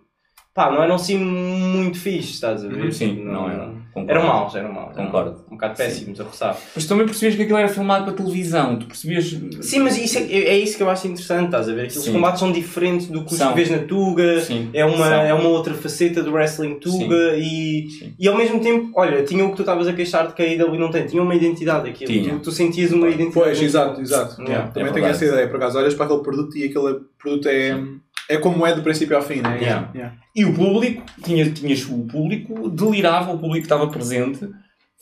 Pá, 0.55 0.70
não 0.70 0.83
eram 0.83 0.94
assim 0.94 1.18
muito 1.18 1.99
fixes, 1.99 2.35
estás 2.35 2.64
a 2.64 2.68
ver? 2.68 2.85
Uhum, 2.85 2.92
Sim, 2.92 3.14
Tipo, 3.16 3.27
não 3.29 3.51
eram. 3.51 3.76
Concordo. 3.97 4.11
Eram 4.11 4.27
maus, 4.27 4.55
eram 4.55 4.73
maus. 4.73 4.95
eram 4.95 5.07
Concordo. 5.07 5.45
Um 5.51 5.55
bocado 5.55 5.75
péssimos 5.75 6.21
a 6.21 6.25
roçar. 6.25 6.59
Mas 6.75 6.85
também 6.85 7.07
percebias 7.07 7.35
que 7.35 7.43
aquilo 7.43 7.57
era 7.57 7.69
filmado 7.69 8.05
para 8.05 8.13
televisão. 8.13 8.79
Tu 8.79 8.87
percebias. 8.87 9.35
Sim, 9.63 9.79
mas 9.79 9.97
isso 9.97 10.19
é, 10.19 10.23
é 10.23 10.59
isso 10.59 10.77
que 10.77 10.83
eu 10.83 10.91
acho 10.91 11.07
interessante, 11.07 11.47
estás 11.47 11.67
a 11.67 11.73
ver? 11.73 11.87
Aqueles 11.87 12.05
Sim. 12.05 12.13
combates 12.13 12.41
são 12.41 12.53
diferentes 12.53 13.07
do 13.07 13.25
que 13.25 13.33
os 13.33 13.39
São. 13.39 13.49
que 13.49 13.55
vês 13.55 13.71
na 13.71 13.79
Tuga, 13.79 14.43
Sim. 14.43 14.69
é 14.75 14.85
uma, 14.85 15.09
São. 15.09 15.21
é 15.23 15.33
uma 15.33 15.49
outra 15.49 15.73
faceta 15.73 16.23
do 16.23 16.33
wrestling 16.33 16.75
Tuga 16.75 17.37
e, 17.39 17.89
Sim. 17.89 18.15
e 18.19 18.29
ao 18.29 18.37
mesmo 18.37 18.61
tempo, 18.61 18.91
olha, 18.95 19.23
tinha 19.25 19.43
o 19.43 19.51
que 19.51 19.57
tu 19.57 19.63
estavas 19.63 19.89
a 19.89 19.95
queixar 19.95 20.27
de 20.27 20.35
que 20.35 20.43
a 20.43 20.45
AEW 20.45 20.79
não 20.79 20.91
tem, 20.91 21.07
tinha 21.07 21.23
uma 21.23 21.35
identidade 21.35 21.89
aquilo, 21.89 22.13
Tinha. 22.13 22.35
Tu, 22.35 22.41
tu 22.41 22.53
sentias 22.53 22.93
uma 22.93 23.09
identidade. 23.09 23.33
Pois, 23.33 23.63
exato, 23.63 23.99
exato. 24.03 24.43
Yeah. 24.43 24.69
Também 24.73 24.91
é 24.91 24.93
tenho 24.93 25.07
essa 25.07 25.25
ideia, 25.25 25.49
por 25.49 25.57
acaso. 25.57 25.79
Olhas 25.79 25.95
para 25.95 26.05
aquele 26.05 26.21
produto 26.21 26.59
e 26.59 26.65
aquele 26.65 27.01
produto 27.19 27.49
é, 27.49 27.83
é 28.29 28.37
como 28.39 28.67
é 28.67 28.75
do 28.75 28.83
princípio 28.83 29.17
ao 29.17 29.23
fim, 29.23 29.41
né? 29.41 29.59
Yeah. 29.61 29.91
Yeah. 29.95 30.15
E 30.35 30.45
o 30.45 30.53
público, 30.55 31.03
tinha, 31.25 31.49
tinhas 31.51 31.85
o 31.85 32.07
público, 32.07 32.69
delirava, 32.69 33.33
o 33.33 33.39
público 33.39 33.67
que 33.67 33.73
estava 33.73 33.87
presente, 33.89 34.49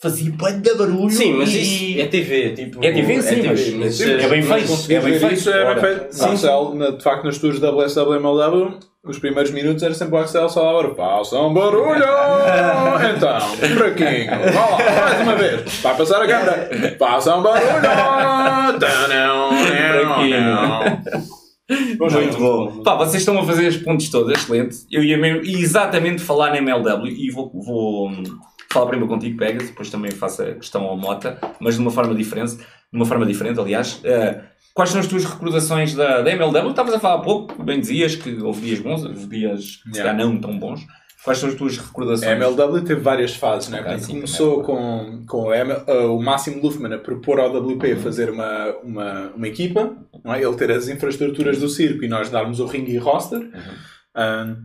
fazia 0.01 0.31
banda 0.31 0.75
barulho. 0.75 1.09
Sim, 1.09 1.33
mas 1.33 1.49
e... 1.53 1.61
isso 1.93 2.01
é 2.01 2.05
TV, 2.07 2.51
tipo... 2.51 2.83
É 2.85 2.91
TV, 2.91 3.21
sim, 3.21 3.43
mas- 3.47 3.69
mas, 3.73 4.01
é 4.01 4.27
bem 4.29 4.43
mas- 4.43 4.47
feito. 4.53 4.67
Conseguires 4.69 5.05
É 5.05 5.09
bem 5.09 5.19
feito. 5.19 5.33
Isso 5.33 5.49
é 5.49 5.53
bem 5.53 5.65
Ora, 5.65 5.81
feito. 5.81 6.11
sim, 6.11 6.25
Axel, 6.33 6.75
na- 6.75 6.89
de 6.91 7.03
facto, 7.03 7.23
nas 7.23 7.37
tours 7.37 7.59
da 7.59 7.71
WSWMLW, 7.71 8.79
os 9.03 9.19
primeiros 9.19 9.51
minutos 9.51 9.83
era 9.83 9.93
sempre 9.93 10.15
o 10.15 10.17
Axel 10.17 10.49
só 10.49 10.71
lá, 10.71 10.95
façam 10.95 11.53
barulho! 11.53 12.03
então, 13.15 13.39
fraquinho, 13.77 14.31
vá 14.53 14.65
lá, 14.65 14.77
mais 15.01 15.21
uma 15.21 15.35
vez, 15.35 15.77
vai 15.81 15.95
passar 15.95 16.21
a 16.21 16.27
câmera, 16.27 16.95
façam 16.97 17.41
barulho! 17.43 17.65
Muito 21.69 22.37
bom. 22.37 22.83
Pá, 22.83 22.95
vocês 22.95 23.21
estão 23.21 23.39
a 23.39 23.45
fazer 23.45 23.67
as 23.67 23.77
pontes 23.77 24.09
todas, 24.09 24.37
excelente. 24.37 24.77
Eu 24.91 25.03
ia 25.03 25.17
mesmo 25.17 25.41
exatamente 25.43 26.21
falar 26.21 26.51
na 26.51 26.57
MLW 26.57 27.07
e 27.07 27.31
vou, 27.31 27.51
vou 27.53 28.09
hum, 28.09 28.23
falar 28.71 28.87
primeiro 28.87 29.11
contigo, 29.11 29.37
Pegas, 29.37 29.69
depois 29.69 29.89
também 29.89 30.11
faço 30.11 30.43
a 30.43 30.53
questão 30.53 30.83
ao 30.83 30.97
Mota, 30.97 31.39
mas 31.59 31.75
de 31.75 31.81
uma 31.81 31.91
forma 31.91 32.13
diferente, 32.13 32.57
de 32.57 32.63
uma 32.93 33.05
forma 33.05 33.25
diferente, 33.25 33.59
aliás. 33.59 33.99
Eh, 34.03 34.41
quais 34.73 34.91
são 34.91 34.99
as 34.99 35.07
tuas 35.07 35.25
recordações 35.25 35.95
da, 35.95 36.21
da 36.21 36.31
MLW? 36.31 36.69
Estavas 36.69 36.93
a 36.93 36.99
falar 36.99 37.15
há 37.15 37.23
pouco, 37.23 37.63
bem 37.63 37.79
dizias 37.79 38.15
que 38.15 38.29
houve 38.41 38.61
dias 38.61 38.79
bons, 38.79 39.03
houve 39.03 39.25
dias 39.25 39.77
que 39.91 39.97
Yeah. 39.97 40.13
não 40.13 40.37
tão 40.39 40.59
bons. 40.59 40.85
Quais 41.25 41.39
são 41.39 41.49
as 41.49 41.55
tuas 41.55 41.75
recordações? 41.79 42.31
A 42.31 42.35
MLW 42.35 42.81
teve 42.83 43.01
várias 43.01 43.35
fases, 43.35 43.69
né? 43.69 43.79
Ok, 43.79 43.89
Portanto, 43.89 44.05
sim, 44.05 44.13
começou 44.13 44.63
também 44.63 45.25
com, 45.25 45.25
com 45.25 45.53
ML 45.53 45.81
uh, 45.87 46.15
o 46.15 46.21
Máximo 46.21 46.61
Luffman 46.61 46.93
a 46.93 46.99
propor 46.99 47.39
ao 47.39 47.49
WP 47.49 47.93
Uhum. 47.93 47.99
fazer 47.99 48.29
uma, 48.29 48.75
uma, 48.83 49.31
uma 49.35 49.47
equipa, 49.47 49.91
não 50.23 50.35
é? 50.35 50.43
ele 50.43 50.55
ter 50.55 50.71
as 50.71 50.87
infraestruturas 50.87 51.57
do 51.59 51.67
circo 51.67 52.03
e 52.03 52.07
nós 52.07 52.29
darmos 52.29 52.59
o 52.59 52.67
ringue 52.67 52.93
e 52.93 52.97
roster. 52.97 53.39
Uhum. 53.39 53.49
Um, 54.15 54.55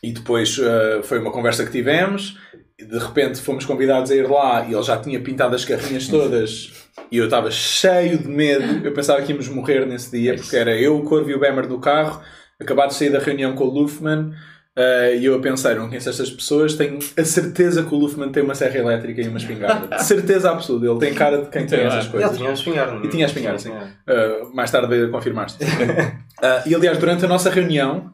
e 0.00 0.12
depois 0.12 0.56
uh, 0.58 1.02
foi 1.02 1.18
uma 1.18 1.32
conversa 1.32 1.64
que 1.64 1.72
tivemos. 1.72 2.38
De 2.78 2.96
repente 2.96 3.40
fomos 3.40 3.64
convidados 3.64 4.12
a 4.12 4.14
ir 4.14 4.30
lá 4.30 4.64
e 4.68 4.72
ele 4.72 4.82
já 4.84 4.96
tinha 4.98 5.20
pintado 5.20 5.56
as 5.56 5.64
carrinhas 5.64 6.06
todas. 6.06 6.72
E 7.10 7.16
eu 7.16 7.24
estava 7.24 7.50
cheio 7.50 8.18
de 8.18 8.28
medo. 8.28 8.86
Eu 8.86 8.92
pensava 8.92 9.20
que 9.20 9.32
íamos 9.32 9.48
morrer 9.48 9.84
nesse 9.84 10.12
dia, 10.16 10.36
porque 10.36 10.54
era 10.54 10.76
eu, 10.76 10.96
o 10.96 11.02
Corvo 11.02 11.28
e 11.28 11.34
o 11.34 11.40
Bemer 11.40 11.66
no 11.68 11.80
carro, 11.80 12.22
acabado 12.60 12.90
de 12.90 12.94
sair 12.94 13.10
da 13.10 13.18
reunião 13.18 13.56
com 13.56 13.64
o 13.64 13.70
Luffman. 13.70 14.32
Uh, 14.78 15.16
e 15.18 15.24
eu 15.24 15.34
a 15.34 15.40
pensar, 15.40 15.74
não 15.74 15.88
conheço 15.88 16.08
estas 16.08 16.30
pessoas, 16.30 16.74
tenho 16.74 17.00
a 17.16 17.24
certeza 17.24 17.82
que 17.82 17.92
o 17.92 17.98
Luffman 17.98 18.30
tem 18.30 18.44
uma 18.44 18.54
serra 18.54 18.78
elétrica 18.78 19.20
e 19.20 19.26
uma 19.26 19.38
espingarda. 19.38 19.96
De 19.96 20.04
certeza 20.04 20.52
absoluta, 20.52 20.86
ele 20.86 20.98
tem 21.00 21.14
cara 21.14 21.38
de 21.38 21.48
quem 21.48 21.66
tem 21.66 21.80
essas 21.80 22.04
Ele 22.04 22.12
coisas. 22.12 22.36
tinha 22.36 22.50
a 22.50 22.52
espingarda. 22.52 22.94
é? 23.02 23.06
E 23.06 23.10
tinha 23.10 23.26
a 23.26 23.28
espingarda, 23.28 23.58
sim. 23.58 23.70
Uh, 23.70 24.54
mais 24.54 24.70
tarde 24.70 25.08
confirmaste. 25.08 25.64
Uh, 25.64 26.62
e 26.64 26.74
aliás, 26.76 26.96
durante 26.96 27.24
a 27.24 27.28
nossa 27.28 27.50
reunião, 27.50 28.12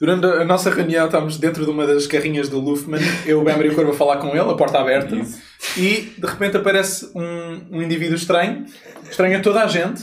durante 0.00 0.26
a 0.26 0.44
nossa 0.44 0.70
reunião, 0.70 1.06
estávamos 1.06 1.38
dentro 1.38 1.64
de 1.64 1.70
uma 1.70 1.86
das 1.86 2.08
carrinhas 2.08 2.48
do 2.48 2.58
Luffman, 2.58 3.00
eu, 3.24 3.40
o 3.40 3.44
Bamber 3.44 3.66
e 3.66 3.68
o 3.68 3.74
Corvo 3.76 3.92
a 3.92 3.94
falar 3.94 4.16
com 4.16 4.30
ele, 4.30 4.40
a 4.40 4.54
porta 4.54 4.80
aberta, 4.80 5.14
Isso. 5.14 5.40
e 5.76 6.12
de 6.18 6.26
repente 6.26 6.56
aparece 6.56 7.12
um, 7.14 7.76
um 7.78 7.80
indivíduo 7.80 8.16
estranho, 8.16 8.64
estranho 9.08 9.38
a 9.38 9.40
toda 9.40 9.62
a 9.62 9.68
gente, 9.68 10.02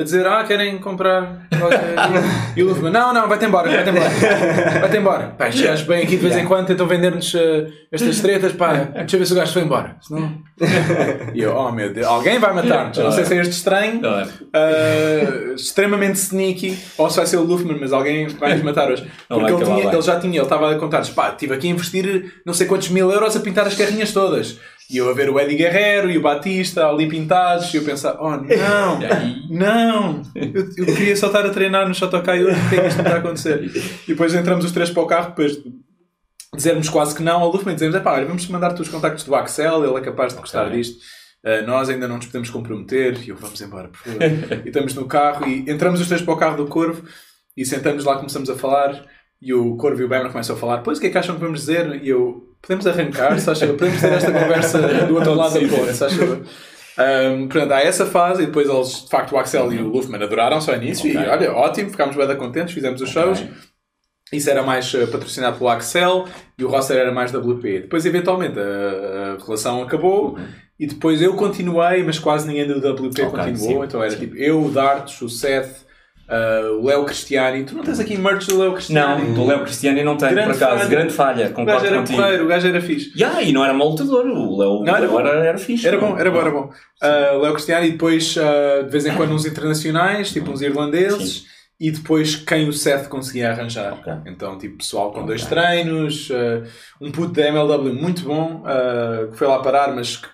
a 0.00 0.04
dizer: 0.04 0.26
Ah, 0.26 0.42
querem 0.44 0.78
comprar. 0.78 1.46
e 2.56 2.62
o 2.62 2.68
Luffman: 2.68 2.90
Não, 2.90 3.12
não, 3.12 3.28
vai-te 3.28 3.44
embora, 3.44 3.68
vai-te 3.70 3.90
embora. 3.90 4.10
Vai-te 4.80 4.96
embora. 4.96 5.26
Pá, 5.38 5.48
estes 5.48 5.62
gajos 5.64 5.86
bem 5.86 6.02
aqui 6.02 6.16
de 6.16 6.22
vez 6.22 6.36
em 6.36 6.44
quando, 6.46 6.66
tentam 6.66 6.86
vender-nos 6.86 7.32
uh, 7.34 7.66
estas 7.92 8.20
tretas, 8.20 8.52
pá, 8.52 8.72
deixa 8.74 9.16
eu 9.16 9.20
ver 9.20 9.26
se 9.26 9.32
o 9.32 9.36
gajo 9.36 9.52
foi 9.52 9.62
embora. 9.62 9.96
Senão... 10.00 10.38
E 11.34 11.42
eu: 11.42 11.54
Oh 11.56 11.70
meu 11.72 11.92
Deus, 11.92 12.06
alguém 12.06 12.38
vai 12.38 12.52
matar-nos. 12.52 12.98
Eu 12.98 13.04
Não 13.04 13.12
sei 13.12 13.24
se 13.24 13.34
é 13.34 13.40
este 13.40 13.52
estranho. 13.52 14.00
Uh, 14.00 15.54
extremamente 15.54 16.16
sneaky, 16.16 16.78
ou 16.98 17.08
se 17.10 17.16
vai 17.16 17.26
ser 17.26 17.36
o 17.36 17.42
Luffman, 17.42 17.78
mas 17.80 17.92
alguém 17.92 18.26
vai 18.28 18.54
nos 18.54 18.62
matar 18.62 18.90
hoje. 18.90 19.06
Porque 19.28 19.52
ele, 19.52 19.64
tinha- 19.64 19.92
ele 19.92 20.02
já 20.02 20.18
tinha, 20.20 20.34
ele 20.36 20.42
estava 20.42 20.72
a 20.72 20.78
contar-nos, 20.78 21.10
pá, 21.10 21.30
estive 21.30 21.54
aqui 21.54 21.68
a 21.68 21.70
investir 21.70 22.34
não 22.44 22.52
sei 22.54 22.66
quantos 22.66 22.88
mil 22.88 23.10
euros 23.10 23.36
a 23.36 23.40
pintar 23.40 23.66
as 23.66 23.74
carrinhas 23.74 24.12
todas. 24.12 24.58
E 24.92 24.96
eu 24.96 25.08
a 25.08 25.12
ver 25.12 25.30
o 25.30 25.38
Eddie 25.38 25.56
Guerrero 25.56 26.10
e 26.10 26.18
o 26.18 26.22
Batista 26.22 26.86
ali 26.88 27.08
pintados, 27.08 27.72
e 27.72 27.76
eu 27.76 27.84
pensar, 27.84 28.16
oh 28.20 28.30
não, 28.30 28.98
não, 29.48 30.22
eu, 30.34 30.68
eu 30.76 30.86
queria 30.86 31.16
só 31.16 31.28
estar 31.28 31.46
a 31.46 31.50
treinar 31.50 31.86
no 31.88 31.94
Shotokai 31.94 32.42
hoje, 32.44 32.60
porque 32.60 32.76
é 32.76 32.80
que 32.80 32.88
isto 32.88 32.98
está 33.00 33.14
a 33.14 33.18
acontecer? 33.18 33.62
E 34.04 34.08
depois 34.08 34.34
entramos 34.34 34.64
os 34.64 34.72
três 34.72 34.90
para 34.90 35.02
o 35.02 35.06
carro, 35.06 35.28
depois 35.30 35.52
de 35.52 35.72
dizermos 36.54 36.88
quase 36.88 37.14
que 37.14 37.22
não 37.22 37.40
ao 37.40 37.52
Luffman, 37.52 37.74
dizemos, 37.74 37.94
é 37.94 38.00
pá, 38.00 38.20
vamos 38.24 38.46
mandar-te 38.48 38.82
os 38.82 38.88
contactos 38.88 39.24
do 39.24 39.34
Axel, 39.34 39.84
ele 39.84 39.96
é 39.96 40.00
capaz 40.00 40.34
de 40.34 40.40
gostar 40.40 40.66
Ok. 40.66 40.76
disto. 40.76 40.98
Uh, 41.42 41.66
nós 41.66 41.88
ainda 41.88 42.06
não 42.06 42.16
nos 42.16 42.26
podemos 42.26 42.50
comprometer 42.50 43.18
e 43.24 43.30
eu 43.30 43.36
vamos 43.36 43.58
embora, 43.62 43.88
por 43.88 43.98
favor. 43.98 44.20
e 44.22 44.68
estamos 44.68 44.92
no 44.94 45.06
carro 45.06 45.46
e 45.48 45.70
entramos 45.70 45.98
os 45.98 46.06
três 46.06 46.20
para 46.20 46.34
o 46.34 46.36
carro 46.36 46.56
do 46.58 46.66
Corvo 46.66 47.02
e 47.56 47.64
sentamos 47.64 48.04
lá, 48.04 48.16
começamos 48.16 48.50
a 48.50 48.56
falar 48.56 49.06
e 49.40 49.54
o 49.54 49.74
Corvo 49.76 50.02
e 50.02 50.04
o 50.04 50.08
Bemer 50.08 50.30
começam 50.30 50.54
a 50.54 50.58
falar. 50.58 50.78
Pois 50.78 50.98
o 50.98 51.00
que 51.00 51.06
é 51.06 51.10
que 51.10 51.16
acham 51.16 51.36
que 51.36 51.40
vamos 51.40 51.60
dizer? 51.60 52.02
E 52.04 52.10
eu, 52.10 52.49
podemos 52.62 52.86
arrancar, 52.86 53.38
se 53.38 53.50
acham? 53.50 53.76
Podemos 53.76 54.00
ter 54.00 54.12
esta 54.12 54.32
conversa 54.32 54.78
do 55.06 55.14
outro 55.14 55.34
lado 55.34 55.54
da 55.54 55.60
ponte, 55.76 55.94
se 55.94 56.04
acham? 56.04 56.42
Um, 56.98 57.48
portanto, 57.48 57.72
há 57.72 57.80
essa 57.80 58.04
fase 58.04 58.42
e 58.42 58.46
depois 58.46 58.68
eles, 58.68 59.04
de 59.04 59.08
facto, 59.08 59.32
o 59.32 59.38
Axel 59.38 59.72
e 59.72 59.78
o 59.78 59.88
Luffman 59.88 60.22
adoraram 60.22 60.60
só 60.60 60.74
início 60.74 61.08
e 61.08 61.16
Ok. 61.16 61.30
olha, 61.30 61.52
ótimo, 61.52 61.90
ficámos 61.90 62.14
bem 62.16 62.36
contentes, 62.36 62.74
fizemos 62.74 63.00
os 63.00 63.08
shows. 63.08 63.42
Isso 64.32 64.48
era 64.50 64.62
mais 64.62 64.92
uh, 64.94 65.06
patrocinado 65.08 65.56
pelo 65.58 65.70
Axel 65.70 66.26
e 66.58 66.64
o 66.64 66.68
roster 66.68 66.96
era 66.98 67.10
mais 67.10 67.32
WP. 67.34 67.80
Depois, 67.80 68.04
eventualmente, 68.06 68.58
a, 68.58 69.36
a 69.40 69.44
relação 69.44 69.82
acabou 69.82 70.38
e 70.78 70.86
depois 70.86 71.20
eu 71.20 71.34
continuei, 71.34 72.02
mas 72.02 72.18
quase 72.18 72.46
ninguém 72.46 72.66
do 72.66 72.78
WP 72.78 73.26
continuou. 73.30 73.56
sim, 73.56 73.82
então 73.84 74.02
era 74.02 74.12
sim. 74.12 74.18
tipo 74.18 74.36
eu, 74.36 74.62
o 74.62 74.70
Darts, 74.70 75.20
o 75.22 75.28
Seth, 75.28 75.84
uh, 76.30 76.78
o 76.80 76.86
Léo 76.86 77.04
Cristiani. 77.04 77.64
Tu 77.64 77.74
não 77.74 77.82
tens 77.82 77.98
aqui 78.00 78.16
merch 78.16 78.46
do 78.46 78.58
Léo 78.58 78.72
Cristiani? 78.74 79.24
Não, 79.24 79.34
do 79.34 79.46
Léo 79.46 79.62
Cristiano 79.64 80.02
não 80.04 80.16
tenho, 80.16 80.32
Grande 80.32 80.48
por 80.48 80.56
acaso. 80.62 80.76
falha. 80.78 80.88
Grande 80.88 81.12
falha, 81.12 81.52
O 81.56 81.64
gajo 81.64 81.86
era 81.86 82.02
porreiro, 82.02 82.44
o 82.44 82.48
gajo 82.48 82.66
era 82.68 82.80
fixe. 82.80 83.12
Yeah, 83.16 83.42
e 83.42 83.52
não 83.52 83.64
era 83.64 83.74
mal 83.74 83.88
lutador, 83.88 84.26
o 84.26 84.56
Léo 84.58 84.82
Não, 84.84 84.96
era 84.96 85.08
bom. 85.08 85.20
era, 85.20 85.44
era 85.46 85.58
fixe. 85.58 85.86
Era 85.86 85.98
bom, 85.98 86.16
era 86.18 86.30
bom, 86.30 86.40
era 86.40 86.50
bom. 86.50 86.70
Uh, 87.02 87.38
Léo 87.42 87.52
Cristiani 87.54 87.88
e 87.88 87.92
depois 87.92 88.36
uh, 88.36 88.84
de 88.84 88.90
vez 88.90 89.06
em 89.06 89.14
quando 89.14 89.32
uns 89.32 89.44
internacionais, 89.46 90.32
tipo 90.32 90.50
uns 90.50 90.60
irlandeses. 90.62 91.44
e 91.78 91.90
depois 91.90 92.36
quem 92.36 92.68
o 92.68 92.72
Seth 92.74 93.08
conseguia 93.08 93.50
arranjar. 93.50 93.94
Ok. 93.94 94.12
Então, 94.26 94.58
tipo, 94.58 94.76
pessoal 94.78 95.10
com 95.12 95.20
Ok. 95.20 95.28
dois 95.28 95.46
treinos, 95.46 96.28
uh, 96.30 96.62
um 97.00 97.10
puto 97.10 97.32
da 97.32 97.48
MLW 97.48 97.94
muito 97.94 98.22
bom, 98.24 98.62
que 99.32 99.36
foi 99.38 99.46
lá 99.46 99.58
parar, 99.60 99.94
mas 99.94 100.16
que, 100.16 100.28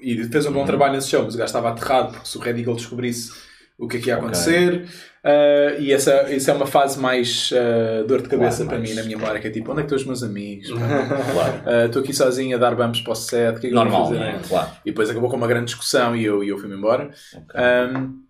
e 0.00 0.24
fez 0.24 0.44
um 0.46 0.52
bom 0.52 0.60
Uhum. 0.60 0.66
trabalho 0.66 0.94
nesse 0.94 1.08
show, 1.08 1.22
mas 1.24 1.34
o 1.34 1.38
gajo 1.38 1.46
estava 1.46 1.68
aterrado 1.70 2.12
porque 2.12 2.26
se 2.28 2.36
o 2.36 2.40
Red 2.40 2.58
Eagle 2.58 2.74
descobrisse 2.74 3.30
o 3.78 3.86
que 3.86 3.96
é 3.98 4.00
que 4.00 4.08
ia 4.08 4.16
acontecer. 4.16 4.86
Uh, 5.24 5.80
e 5.80 5.92
essa, 5.92 6.32
isso 6.32 6.48
é 6.50 6.54
uma 6.54 6.66
fase 6.66 6.98
mais 6.98 7.50
uh, 7.52 8.06
dor 8.06 8.22
de 8.22 8.28
cabeça 8.28 8.64
Claro, 8.64 8.68
para 8.70 8.78
mim 8.78 8.94
na 8.94 9.02
minha 9.02 9.16
memória, 9.18 9.40
que 9.40 9.48
é 9.48 9.50
tipo, 9.50 9.72
onde 9.72 9.80
é 9.80 9.84
que 9.84 9.94
estão 9.94 9.98
os 9.98 10.04
meus 10.06 10.22
amigos? 10.22 10.68
Claro. 11.32 11.52
Uh, 11.66 11.86
Estou 11.86 12.02
aqui 12.02 12.12
sozinho 12.14 12.56
a 12.56 12.60
dar 12.60 12.74
bumps 12.76 13.00
para 13.00 13.12
o 13.12 13.16
set, 13.16 13.56
o 13.56 13.60
que 13.60 13.66
é 13.66 13.70
que 13.70 13.74
Normal, 13.74 14.06
fazer? 14.06 14.18
não 14.20 14.26
é? 14.26 14.38
Claro. 14.48 14.70
E 14.84 14.90
depois 14.90 15.10
acabou 15.10 15.28
com 15.28 15.36
uma 15.36 15.46
grande 15.48 15.66
discussão 15.66 16.14
e 16.16 16.24
eu, 16.24 16.42
e 16.44 16.48
eu 16.48 16.58
fui-me 16.58 16.76
embora. 16.76 17.10
Ok. 17.34 17.60
Um, 17.96 18.22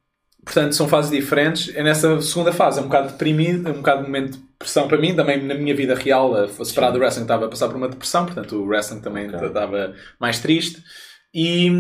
portanto, 0.44 0.74
são 0.74 0.88
fases 0.88 1.10
diferentes. 1.10 1.74
É 1.76 1.82
nessa 1.82 2.20
segunda 2.22 2.52
fase, 2.52 2.78
é 2.78 2.82
um 2.82 2.86
bocado 2.86 3.08
deprimido, 3.08 3.68
é 3.68 3.70
um 3.72 3.76
bocado 3.76 4.00
de 4.02 4.06
momento 4.06 4.32
de 4.38 4.44
pressão 4.58 4.88
para 4.88 4.96
mim. 4.98 5.14
Também 5.14 5.44
na 5.44 5.54
minha 5.54 5.74
vida 5.76 5.94
real, 5.94 6.34
a 6.34 6.48
separado 6.64 6.94
do 6.94 7.00
wrestling, 7.00 7.22
estava 7.22 7.44
a 7.44 7.48
passar 7.48 7.68
por 7.68 7.76
uma 7.76 7.88
depressão, 7.88 8.24
portanto, 8.24 8.56
o 8.56 8.66
wrestling 8.66 9.00
também 9.00 9.28
Ok. 9.28 9.46
estava 9.46 9.94
mais 10.18 10.40
triste. 10.40 10.82
E, 11.34 11.70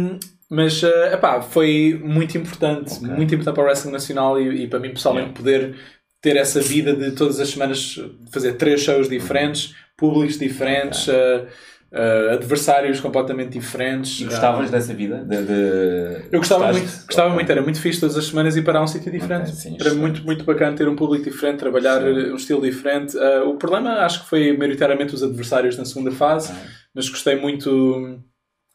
mas, 0.50 0.82
uh, 0.82 0.86
epá, 1.12 1.40
foi 1.42 2.00
muito 2.02 2.36
importante, 2.38 2.94
Ok. 2.94 3.08
muito 3.08 3.34
importante 3.34 3.54
para 3.54 3.62
o 3.64 3.66
wrestling 3.66 3.92
nacional 3.92 4.40
e, 4.40 4.64
e 4.64 4.66
para 4.68 4.78
mim 4.78 4.90
pessoalmente 4.90 5.32
poder 5.32 5.74
ter 6.20 6.36
essa 6.36 6.60
vida 6.60 6.94
de 6.94 7.12
todas 7.12 7.38
as 7.38 7.48
semanas 7.50 8.00
fazer 8.32 8.54
três 8.54 8.80
shows 8.82 9.08
diferentes, 9.08 9.74
públicos 9.96 10.38
diferentes. 10.38 11.06
uh, 11.08 11.46
uh, 11.92 12.34
adversários 12.34 13.00
completamente 13.00 13.50
diferentes. 13.58 14.20
E 14.20 14.24
gostavas 14.24 14.70
dessa 14.70 14.92
vida? 14.92 15.24
De, 15.24 15.42
de- 15.42 16.28
eu 16.32 16.38
gostava 16.40 16.66
Gostaste? 16.66 16.82
muito, 16.82 17.06
gostava 17.06 17.28
Ok. 17.28 17.34
muito, 17.36 17.52
era 17.52 17.62
muito 17.62 17.80
fixe 17.80 18.00
todas 18.00 18.16
as 18.16 18.26
semanas 18.26 18.56
ir 18.56 18.62
para 18.62 18.82
um 18.82 18.86
sítio 18.86 19.10
diferente. 19.12 19.50
Sim, 19.54 19.76
era 19.80 19.94
muito, 19.94 20.22
muito 20.24 20.44
bacana 20.44 20.76
ter 20.76 20.86
um 20.88 20.94
público 20.96 21.24
diferente, 21.24 21.58
trabalhar 21.60 22.00
Sim. 22.02 22.32
um 22.32 22.36
estilo 22.36 22.60
diferente. 22.60 23.16
O 23.46 23.54
problema 23.54 23.90
acho 24.00 24.22
que 24.24 24.28
foi 24.28 24.56
maioritariamente 24.56 25.14
os 25.14 25.22
adversários 25.22 25.78
na 25.78 25.84
segunda 25.84 26.10
fase, 26.10 26.52
mas 26.94 27.08
gostei 27.08 27.36
muito. 27.36 28.20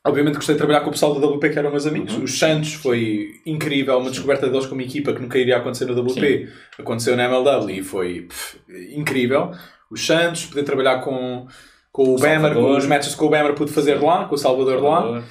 Obviamente 0.06 0.36
gostei 0.36 0.56
de 0.56 0.58
trabalhar 0.58 0.82
com 0.82 0.90
o 0.90 0.92
pessoal 0.92 1.14
do 1.14 1.26
WP 1.26 1.50
que 1.50 1.58
eram 1.58 1.72
meus 1.72 1.88
amigos. 1.88 2.14
Uhum. 2.16 2.24
Os 2.24 2.38
Santos 2.38 2.74
foi 2.74 3.40
incrível, 3.46 3.98
uma 3.98 4.10
descoberta 4.10 4.50
deles 4.50 4.66
como 4.66 4.82
equipa 4.82 5.14
que 5.14 5.22
nunca 5.22 5.38
iria 5.38 5.58
acontecer 5.58 5.86
no 5.86 5.98
WP. 6.02 6.50
Aconteceu 6.78 7.16
na 7.16 7.24
MLW 7.24 7.70
e 7.70 7.84
foi 7.84 8.22
pff, 8.24 8.60
incrível. 8.94 9.52
Os 9.90 10.06
Santos, 10.06 10.46
poder 10.46 10.64
trabalhar 10.64 11.00
com, 11.00 11.48
com 11.90 12.16
o 12.16 12.20
Bemer, 12.20 12.50
com 12.50 12.56
Salvador. 12.56 12.78
os 12.78 12.86
matches 12.86 13.16
com 13.16 13.26
o 13.26 13.30
Bemer 13.30 13.54
pude 13.54 13.72
fazer 13.72 13.96
lá, 13.96 14.26
com 14.26 14.36
o 14.36 14.38
Salvador 14.38 14.84
lá. 14.84 15.24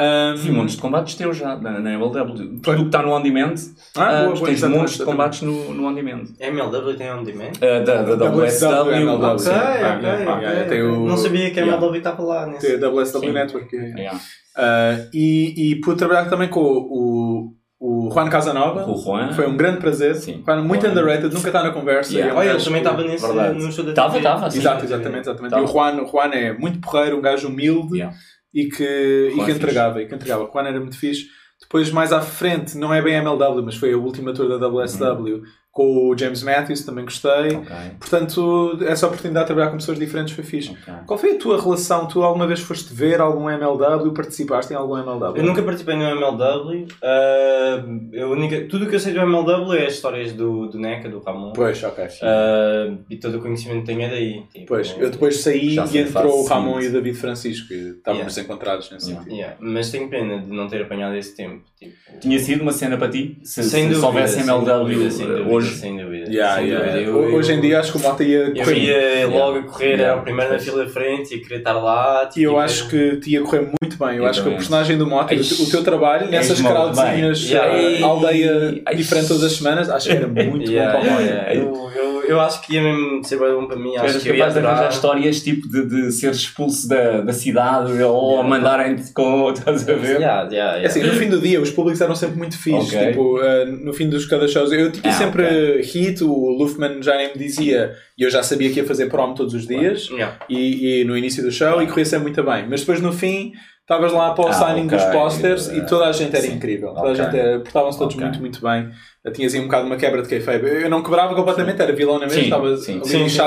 Um, 0.00 0.36
Vi 0.36 0.52
montes 0.52 0.76
de 0.76 0.80
combates 0.80 1.14
teus 1.16 1.36
já 1.36 1.56
na, 1.56 1.80
na 1.80 1.90
MLW. 1.94 2.60
Tudo 2.62 2.70
o 2.72 2.76
que 2.76 2.82
está 2.86 3.02
no 3.02 3.10
on 3.12 3.20
demand, 3.20 3.54
Ah, 3.96 4.20
ah, 4.20 4.22
boa, 4.22 4.32
tu 4.32 4.34
boa, 4.36 4.46
tens 4.46 4.58
exatamente, 4.58 4.78
montes 4.80 4.98
de 4.98 5.04
combates 5.04 5.42
no, 5.42 5.74
no 5.74 5.86
on 5.88 5.92
demand. 5.94 6.24
MLW 6.38 6.94
tem 6.96 7.10
on 7.12 7.24
demand? 7.24 7.50
Ah, 7.60 7.80
da, 7.84 8.02
da 8.02 8.30
WSW. 8.30 8.92
MLW, 8.94 9.38
sim. 9.40 9.50
Ok, 9.50 9.58
Ah, 9.60 9.96
ok, 9.96 10.08
yeah, 10.08 10.32
ok. 10.34 10.42
yeah, 10.48 10.68
tem 10.68 10.82
o- 10.82 11.04
Não 11.06 11.16
sabia 11.16 11.50
que 11.50 11.58
a 11.58 11.62
Yeah. 11.64 11.76
MLW 11.76 11.96
estava 11.98 12.22
lá 12.22 12.46
nesse. 12.46 12.66
Tem 12.66 12.76
a 12.76 12.88
WSW 12.90 13.20
Sim. 13.20 13.32
Network. 13.32 13.76
é. 13.76 13.80
Yeah. 13.98 14.20
Ah, 14.56 14.96
e, 15.12 15.72
e 15.72 15.80
pude 15.80 15.96
trabalhar 15.98 16.30
também 16.30 16.48
com 16.48 16.60
o, 16.60 17.52
o 17.80 18.10
Juan 18.12 18.28
Casanova. 18.28 18.88
O 18.88 18.96
Juan. 18.96 19.32
Foi 19.32 19.48
um 19.48 19.56
grande 19.56 19.78
prazer. 19.78 20.14
Sim. 20.14 20.42
Juan, 20.46 20.62
muito 20.62 20.82
Juan. 20.82 20.92
underrated, 20.92 21.34
nunca 21.34 21.48
está 21.48 21.62
na 21.62 21.70
conversa. 21.70 22.12
Yeah. 22.14 22.38
Olha, 22.38 22.50
ele 22.50 22.62
também 22.62 22.78
estava 22.82 23.02
nesse 23.02 23.26
no 23.26 23.72
show 23.72 23.84
da 23.84 23.92
Tava, 23.94 24.12
TV. 24.12 24.22
tava, 24.22 24.48
sim. 24.50 24.58
Exato, 24.58 24.84
exatamente, 24.84 25.20
exatamente. 25.28 25.54
E 25.56 25.60
o 25.60 25.66
Juan, 25.66 26.02
o 26.02 26.06
Juan 26.06 26.30
é 26.32 26.52
muito 26.56 26.80
porreiro, 26.80 27.18
um 27.18 27.20
gajo 27.20 27.48
humilde 27.48 27.96
Yeah. 27.98 28.16
E 28.52 28.68
que, 28.68 29.32
e 29.34 29.44
que 29.44 29.50
entregava. 29.50 30.02
E 30.02 30.06
que 30.06 30.14
entregava. 30.14 30.50
Juan 30.52 30.66
era 30.66 30.80
muito 30.80 30.98
fixe. 30.98 31.26
Depois, 31.60 31.90
mais 31.90 32.12
à 32.12 32.20
frente, 32.20 32.76
não 32.78 32.94
é 32.94 33.02
bem 33.02 33.16
a 33.16 33.18
MLW, 33.18 33.62
mas 33.64 33.76
foi 33.76 33.92
a 33.92 33.96
última 33.96 34.32
tour 34.32 34.48
da 34.48 34.68
WSW 34.68 35.42
com 35.78 36.08
o 36.10 36.18
James 36.18 36.42
Matthews, 36.42 36.84
também 36.84 37.04
gostei. 37.04 37.54
Ok. 37.54 37.76
Portanto, 38.00 38.78
essa 38.84 39.06
oportunidade 39.06 39.44
de 39.44 39.46
trabalhar 39.46 39.70
com 39.70 39.76
pessoas 39.76 39.96
diferentes 39.96 40.34
foi 40.34 40.42
fixe. 40.42 40.70
Ok. 40.72 40.92
Qual 41.06 41.16
foi 41.16 41.36
a 41.36 41.38
tua 41.38 41.60
relação? 41.62 42.06
Tu 42.08 42.20
alguma 42.20 42.48
vez 42.48 42.58
foste 42.58 42.92
ver 42.92 43.20
algum 43.20 43.48
MLW? 43.48 44.10
Participaste 44.12 44.72
em 44.72 44.76
algum 44.76 44.98
MLW? 44.98 45.36
Eu 45.36 45.44
nunca 45.44 45.62
participei 45.62 45.94
no 45.94 46.02
MLW. 46.02 46.88
ah, 47.00 47.84
eu 48.12 48.30
única, 48.32 48.66
tudo 48.68 48.86
o 48.86 48.88
que 48.88 48.96
eu 48.96 49.00
sei 49.00 49.12
do 49.12 49.20
MLW 49.20 49.72
é 49.74 49.86
as 49.86 49.94
histórias 49.94 50.32
do, 50.32 50.66
do 50.66 50.80
NECA, 50.80 51.08
do 51.08 51.20
Ramon. 51.20 51.52
Pois, 51.52 51.80
ok. 51.84 52.04
Ah, 52.22 52.92
e 53.08 53.16
todo 53.16 53.38
o 53.38 53.40
conhecimento 53.40 53.80
que 53.80 53.86
tenho 53.86 54.02
é 54.02 54.08
daí. 54.10 54.42
Tipo, 54.52 54.66
Pois, 54.66 54.96
eu 54.98 55.10
depois 55.10 55.36
saí 55.40 55.76
e 55.76 55.98
entrou 55.98 56.40
o 56.42 56.46
Ramon 56.46 56.80
e 56.80 56.88
o 56.88 56.92
David 56.92 57.16
Francisco, 57.16 57.72
estávamos 57.72 58.36
Yeah. 58.36 58.42
encontrados 58.42 58.90
nesse 58.90 59.06
Yeah. 59.10 59.22
sentido. 59.24 59.38
Yeah, 59.38 59.56
Mas 59.60 59.90
tenho 59.92 60.08
pena 60.08 60.40
de 60.40 60.48
não 60.50 60.66
ter 60.66 60.82
apanhado 60.82 61.14
esse 61.16 61.36
tempo. 61.36 61.62
Tipo, 61.78 61.92
Tinha 62.20 62.38
sido 62.40 62.62
uma 62.62 62.72
cena 62.72 62.96
para 62.96 63.08
ti? 63.08 63.38
Se, 63.44 63.62
sem 63.62 63.82
se, 63.84 63.94
dúvida, 63.94 64.00
se 64.00 64.04
houvesse 64.06 64.34
sem 64.34 64.42
MLW 64.42 64.84
dúvida, 64.94 65.10
sem 65.10 65.26
dúvida, 65.26 65.48
hoje? 65.48 65.67
Sem 65.72 65.96
dúvida. 65.96 66.30
Yeah, 66.30 66.56
sem 66.56 66.66
yeah. 66.68 66.86
dúvida. 66.92 67.10
Eu- 67.10 67.34
Hoje 67.36 67.52
em 67.52 67.56
eu- 67.56 67.60
dia 67.62 67.80
acho 67.80 67.92
que 67.92 67.98
o 67.98 68.00
Mota 68.00 68.24
ia 68.24 68.38
Eu 68.38 68.54
correr. 68.64 69.20
ia 69.20 69.26
logo 69.28 69.58
a 69.58 69.62
correr, 69.62 69.92
era 69.92 70.02
Yeah. 70.02 70.20
o 70.20 70.24
primeiro 70.24 70.52
na 70.52 70.58
fila 70.58 70.84
da 70.84 70.90
frente, 70.90 71.34
ia 71.34 71.42
querer 71.42 71.58
estar 71.58 71.72
lá. 71.72 72.26
tipo, 72.26 72.40
E 72.40 72.42
eu 72.44 72.58
acho 72.58 72.88
que 72.88 73.16
te 73.16 73.30
ia 73.32 73.40
correr 73.42 73.60
muito 73.80 73.98
bem. 73.98 74.16
Eu 74.16 74.24
acho 74.26 74.42
que 74.42 74.48
o 74.48 74.52
Exatamente. 74.52 74.56
personagem 74.56 74.98
do 74.98 75.06
Mota, 75.06 75.34
o, 75.34 75.38
o 75.38 75.70
teu 75.70 75.82
trabalho 75.84 76.30
nessas 76.30 76.60
crowdzinhas. 76.60 77.42
Yeah. 77.48 77.78
eh, 77.82 78.02
aldeia 78.02 78.82
Ai. 78.86 78.94
diferente 78.94 79.28
todas 79.28 79.44
as 79.44 79.52
semanas, 79.52 79.88
acho 79.90 80.08
que 80.08 80.16
era 80.16 80.26
muito 80.28 80.70
Yeah, 80.70 80.98
bom 80.98 81.04
para 81.04 81.16
o 81.16 81.20
yeah, 81.20 81.34
Mota. 81.42 81.52
yeah. 81.52 81.54
Eu, 81.54 81.90
eu, 81.96 82.17
eu 82.28 82.40
acho 82.40 82.60
que 82.62 82.74
ia 82.74 82.82
mesmo 82.82 83.24
ser 83.24 83.38
bem 83.38 83.52
bom 83.54 83.66
para 83.66 83.76
mim. 83.76 83.92
Tu 83.94 84.00
Acho 84.00 84.20
que 84.20 84.28
eu 84.28 84.34
ia 84.34 84.38
capaz 84.40 84.54
de 84.54 84.58
arranjar 84.60 84.74
adorar. 84.76 84.92
histórias 84.92 85.42
tipo 85.42 85.68
de, 85.68 85.86
de 85.86 86.12
ser 86.12 86.30
expulso 86.30 86.88
da, 86.88 87.20
da 87.22 87.32
cidade 87.32 88.02
ou 88.02 88.28
Yeah. 88.32 88.48
mandarem-te 88.48 89.12
com. 89.12 89.50
Estás 89.50 89.88
a 89.88 89.94
ver? 89.94 90.20
Yeah, 90.20 90.20
yeah, 90.20 90.52
yeah. 90.52 90.82
É 90.82 90.86
assim, 90.86 91.02
no 91.02 91.12
fim 91.14 91.28
do 91.28 91.40
dia, 91.40 91.60
os 91.60 91.70
públicos 91.70 92.00
eram 92.00 92.14
sempre 92.14 92.36
muito 92.38 92.56
fixes. 92.58 92.92
Ok. 92.94 93.08
Tipo, 93.08 93.40
eh, 93.42 93.64
no 93.66 93.92
fim 93.92 94.08
dos 94.08 94.26
cada 94.26 94.46
shows, 94.46 94.70
eu 94.72 94.92
tinha 94.92 95.12
Ah, 95.12 95.16
sempre 95.16 95.80
hit, 95.82 96.22
o 96.22 96.50
Luftman 96.50 97.02
já 97.02 97.16
nem 97.16 97.28
me 97.32 97.38
dizia, 97.38 97.92
e 98.16 98.22
eu 98.22 98.30
já 98.30 98.42
sabia 98.42 98.70
que 98.70 98.80
ia 98.80 98.84
fazer 98.86 99.06
prom 99.08 99.34
todos 99.34 99.54
os 99.54 99.66
dias. 99.66 100.08
Yeah. 100.10 100.38
e, 100.48 101.00
e 101.00 101.04
no 101.04 101.16
início 101.16 101.42
do 101.42 101.50
show 101.50 101.80
e 101.82 101.86
corria 101.86 102.04
sempre 102.04 102.24
muito 102.24 102.42
bem. 102.42 102.66
Mas 102.68 102.80
depois 102.80 103.00
no 103.00 103.12
fim 103.12 103.52
estavas 103.88 104.12
lá 104.12 104.34
para 104.34 104.44
o 104.44 104.48
Ah, 104.48 104.52
signing 104.52 104.86
ok. 104.86 104.98
dos 104.98 105.04
posters 105.06 105.68
e 105.68 105.86
toda 105.86 106.04
a 106.06 106.12
gente 106.12 106.36
era 106.36 106.44
Sim. 106.46 106.56
incrível. 106.56 106.88
Toda 106.90 107.10
Ok. 107.10 107.12
a 107.12 107.24
gente 107.24 107.36
era- 107.38 107.60
portavam-se 107.60 107.98
todos 107.98 108.14
Ok. 108.14 108.26
muito, 108.26 108.40
muito 108.40 108.60
bem. 108.60 108.90
Tinhas 109.32 109.54
aí 109.54 109.60
um 109.60 109.64
bocado 109.64 109.86
uma 109.86 109.96
quebra 109.96 110.22
de 110.22 110.28
kayfabe. 110.28 110.66
Eu 110.66 110.90
não 110.90 111.02
quebrava 111.02 111.34
completamente, 111.34 111.80
era 111.80 111.92
vilão 111.92 112.18
na 112.18 112.26
mesma, 112.26 112.42
estava 112.42 112.76
sim, 112.76 113.00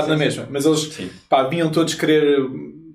na 0.09 0.17
mesma. 0.17 0.47
Mas 0.49 0.65
eles 0.65 0.99
pá, 1.29 1.43
vinham 1.43 1.69
todos 1.71 1.93
querer, 1.93 2.39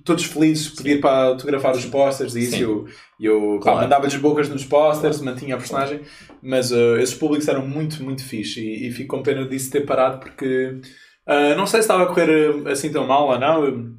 todos 0.05 0.25
felizes, 0.25 0.69
pedir 0.71 1.01
para 1.01 1.27
autografar 1.29 1.75
os 1.77 1.85
posters 1.85 2.35
e 2.35 2.41
isso. 2.41 2.57
Sim. 2.57 2.63
Eu, 2.63 2.87
eu 3.21 3.57
pá, 3.59 3.63
Claro. 3.73 3.81
mandava-lhes 3.83 4.17
bocas 4.17 4.49
nos 4.49 4.65
posters, 4.65 5.21
mantinha 5.21 5.55
a 5.55 5.59
personagem. 5.59 6.01
Mas 6.43 6.71
uh, 6.73 6.97
esses 6.99 7.15
públicos 7.15 7.47
eram 7.49 7.67
muito, 7.67 8.03
muito 8.03 8.25
fixe 8.25 8.61
e, 8.61 8.89
e 8.89 8.91
fico 8.93 9.17
com 9.17 9.23
pena 9.23 9.45
disso 9.45 9.71
ter 9.71 9.81
parado 9.83 10.19
porque 10.21 10.81
uh, 11.29 11.57
não 11.57 11.67
sei 11.67 11.81
se 11.81 11.85
estava 11.85 12.03
a 12.05 12.07
correr 12.07 12.51
uh, 12.51 12.69
assim 12.69 12.91
tão 12.91 13.07
mal 13.07 13.29
ou 13.29 13.39
não. 13.39 13.95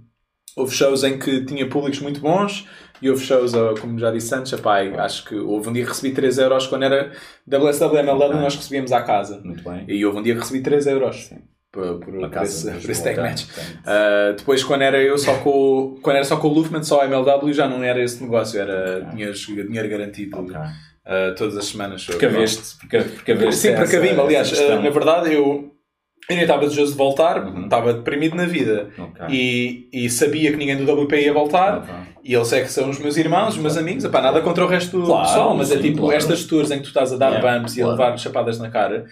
Houve 0.55 0.73
shows 0.73 1.03
em 1.03 1.19
que 1.19 1.45
tinha 1.45 1.67
públicos 1.69 1.99
muito 1.99 2.19
bons 2.19 2.65
e 3.01 3.09
houve 3.09 3.23
shows, 3.23 3.53
como 3.79 3.97
já 3.99 4.11
disse 4.11 4.33
antes, 4.33 4.51
epá, 4.53 4.79
acho 5.03 5.25
que 5.25 5.35
houve 5.35 5.69
um 5.69 5.73
dia 5.73 5.83
que 5.83 5.89
recebi 5.89 6.13
3 6.13 6.37
euros 6.39 6.67
quando 6.67 6.83
era 6.83 7.11
WSW 7.47 7.97
MLW 7.99 8.33
nós 8.41 8.55
recebíamos 8.55 8.91
à 8.91 9.01
casa. 9.01 9.39
Muito 9.43 9.63
bem. 9.63 9.85
E 9.87 10.05
houve 10.05 10.19
um 10.19 10.23
dia 10.23 10.33
que 10.33 10.39
recebi 10.41 10.61
3 10.61 10.87
euros 10.87 11.29
por, 11.71 11.99
por, 11.99 12.13
por 12.13 12.29
casa 12.29 12.71
esse, 12.71 12.81
por 12.81 12.91
esse 12.91 13.03
tag 13.03 13.19
match. 13.19 13.43
Uh, 13.43 14.35
depois 14.37 14.63
quando 14.63 14.81
era 14.81 14.97
eu 15.01 15.17
só 15.17 15.35
com 15.39 15.49
o- 15.49 15.99
quando 16.01 16.15
era 16.15 16.25
só 16.25 16.37
com 16.37 16.47
o 16.47 16.53
Luftman, 16.53 16.81
só 16.83 17.01
a 17.01 17.05
MLW 17.05 17.53
já 17.53 17.67
não 17.67 17.83
era 17.83 18.01
esse 18.03 18.21
negócio, 18.23 18.59
era 18.59 19.05
tinhas 19.11 19.37
dinheiro 19.39 19.87
garantido 19.89 20.39
Ok. 20.39 20.55
uh, 20.55 21.35
todas 21.37 21.55
as 21.57 21.65
semanas. 21.65 22.05
Precaveste, 22.05 22.77
preca- 22.87 23.07
precaveste 23.09 23.55
Sim, 23.61 23.67
essa- 23.69 23.77
precavim-me. 23.83 24.19
Aliás, 24.19 24.51
uh, 24.51 24.81
na 24.81 24.89
verdade 24.89 25.33
eu, 25.33 25.71
eu 26.29 26.35
nem 26.35 26.41
estava 26.43 26.61
desejoso 26.63 26.91
de 26.91 26.97
voltar, 26.97 27.45
Uhum. 27.45 27.63
estava 27.65 27.93
deprimido 27.93 28.35
na 28.35 28.45
vida. 28.45 28.89
Ok. 28.97 29.25
E, 29.29 29.89
e 29.93 30.09
sabia 30.09 30.51
que 30.51 30.57
ninguém 30.57 30.75
do 30.77 30.91
WP 30.91 31.13
ia 31.21 31.33
voltar. 31.33 31.77
Ok. 31.79 31.93
E 32.23 32.33
eles 32.33 32.51
é 32.51 32.61
que 32.61 32.69
são 32.71 32.89
os 32.89 32.99
meus 32.99 33.15
irmãos, 33.15 33.55
os 33.55 33.57
meus 33.57 33.77
amigos. 33.77 34.03
Epá, 34.03 34.21
nada 34.21 34.41
contra 34.41 34.65
o 34.65 34.67
resto 34.67 34.99
do 34.99 35.05
Claro, 35.05 35.25
pessoal, 35.27 35.55
mas 35.55 35.71
é 35.71 35.75
sim, 35.77 35.81
tipo 35.83 35.99
claro. 36.01 36.17
estas 36.17 36.43
tours 36.43 36.69
em 36.71 36.77
que 36.77 36.83
tu 36.83 36.87
estás 36.87 37.13
a 37.13 37.17
dar 37.17 37.31
Yeah, 37.31 37.59
bumps 37.59 37.77
e 37.77 37.81
a 37.81 37.85
claro. 37.85 38.01
levar 38.01 38.17
chapadas 38.17 38.59
na 38.59 38.69
cara. 38.69 39.05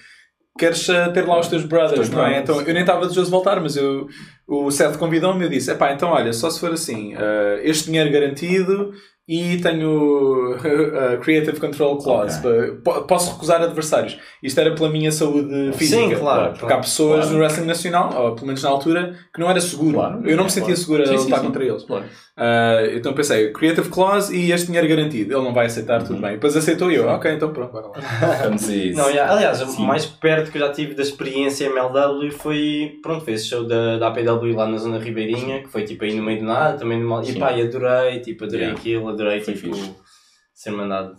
Queres 0.57 0.87
uh, 0.89 1.11
ter 1.13 1.25
lá 1.25 1.39
os 1.39 1.47
teus 1.47 1.63
brothers, 1.65 1.99
Os 1.99 2.09
teus 2.09 2.11
não 2.11 2.25
é? 2.25 2.39
Então 2.39 2.61
eu 2.61 2.73
nem 2.73 2.81
estava 2.81 3.01
desejoso 3.01 3.25
de 3.27 3.31
voltar, 3.31 3.59
mas 3.61 3.75
eu, 3.77 4.07
o 4.47 4.69
Seth 4.71 4.97
convidou-me 4.97 5.41
e 5.41 5.43
eu 5.45 5.49
disse: 5.49 5.71
Epá, 5.71 5.91
então 5.93 6.09
olha, 6.09 6.31
só 6.33 6.49
se 6.49 6.59
for 6.59 6.71
assim, 6.71 7.13
uh, 7.15 7.19
este 7.63 7.85
dinheiro 7.85 8.11
garantido 8.11 8.91
e 9.27 9.57
tenho 9.57 10.51
uh, 10.55 11.17
Creative 11.21 11.59
Control 11.59 11.97
Clause. 11.97 12.37
Ok. 12.45 12.71
Pa- 12.83 12.93
po- 12.93 13.01
Posso 13.07 13.33
recusar 13.33 13.61
adversários. 13.61 14.17
Isto 14.43 14.59
era 14.61 14.75
pela 14.75 14.87
minha 14.89 15.11
saúde 15.11 15.71
física. 15.73 15.99
Sim, 16.01 16.15
claro. 16.15 16.53
Porque 16.59 16.71
há 16.73 16.77
pessoas 16.77 17.21
Claro. 17.21 17.33
no 17.33 17.39
wrestling 17.39 17.65
nacional, 17.65 18.13
ou 18.23 18.35
pelo 18.35 18.47
menos 18.47 18.61
na 18.61 18.69
altura, 18.69 19.15
que 19.33 19.39
não 19.39 19.49
era 19.49 19.59
seguro. 19.59 19.93
Claro. 19.93 20.21
eu 20.29 20.37
não 20.37 20.43
me 20.43 20.49
sentia 20.51 20.75
claro. 20.75 20.79
seguro 20.79 21.03
a 21.03 21.05
Sim, 21.07 21.17
sim, 21.17 21.23
lutar 21.23 21.39
sim. 21.39 21.45
contra 21.47 21.65
eles. 21.65 21.83
Claro. 21.83 22.05
Uh, 22.37 22.97
então 22.97 23.13
pensei, 23.13 23.51
Creative 23.53 23.89
Clause 23.89 24.35
e 24.35 24.51
este 24.51 24.67
dinheiro 24.67 24.87
garantido. 24.89 25.33
Ele 25.33 25.43
não 25.43 25.53
vai 25.53 25.65
aceitar, 25.67 26.01
Uhum. 26.01 26.05
tudo 26.07 26.21
bem. 26.21 26.31
Depois 26.33 26.55
aceitou 26.55 26.91
eu, 26.91 27.07
ok, 27.07 27.31
então 27.31 27.51
pronto, 27.53 27.71
bora 27.71 27.87
lá. 27.87 27.93
Vamos. 28.43 28.67
Não, 28.67 29.09
yeah, 29.09 29.31
aliás, 29.33 29.61
o 29.61 29.67
Sim. 29.67 29.85
mais 29.87 30.05
perto 30.05 30.51
que 30.51 30.57
eu 30.57 30.67
já 30.67 30.71
tive 30.71 30.93
da 30.93 31.01
experiência 31.01 31.65
MLW 31.67 32.29
foi, 32.31 32.99
pronto, 33.01 33.23
foi 33.23 33.33
esse 33.33 33.47
show 33.47 33.63
da, 33.65 33.97
da 33.97 34.09
APW 34.09 34.34
lá 34.41 34.67
na 34.67 34.77
Zona 34.77 34.99
Ribeirinha, 34.99 35.61
que 35.61 35.67
foi 35.69 35.83
tipo 35.83 36.03
aí 36.03 36.13
no 36.15 36.23
meio 36.23 36.39
do 36.39 36.45
nada, 36.45 36.77
também 36.77 36.99
no 36.99 37.07
mal. 37.09 37.21
E 37.21 37.27
Sim. 37.27 37.39
pá, 37.39 37.51
e 37.53 37.61
adorei, 37.61 38.19
tipo, 38.19 38.43
adorei 38.43 38.61
Yeah. 38.65 38.79
aquilo, 38.79 39.09
adorei 39.09 39.41
Foi 39.41 39.53
tipo, 39.53 39.73
fixe. 39.75 39.95
ser 40.53 40.71
mandado 40.71 41.15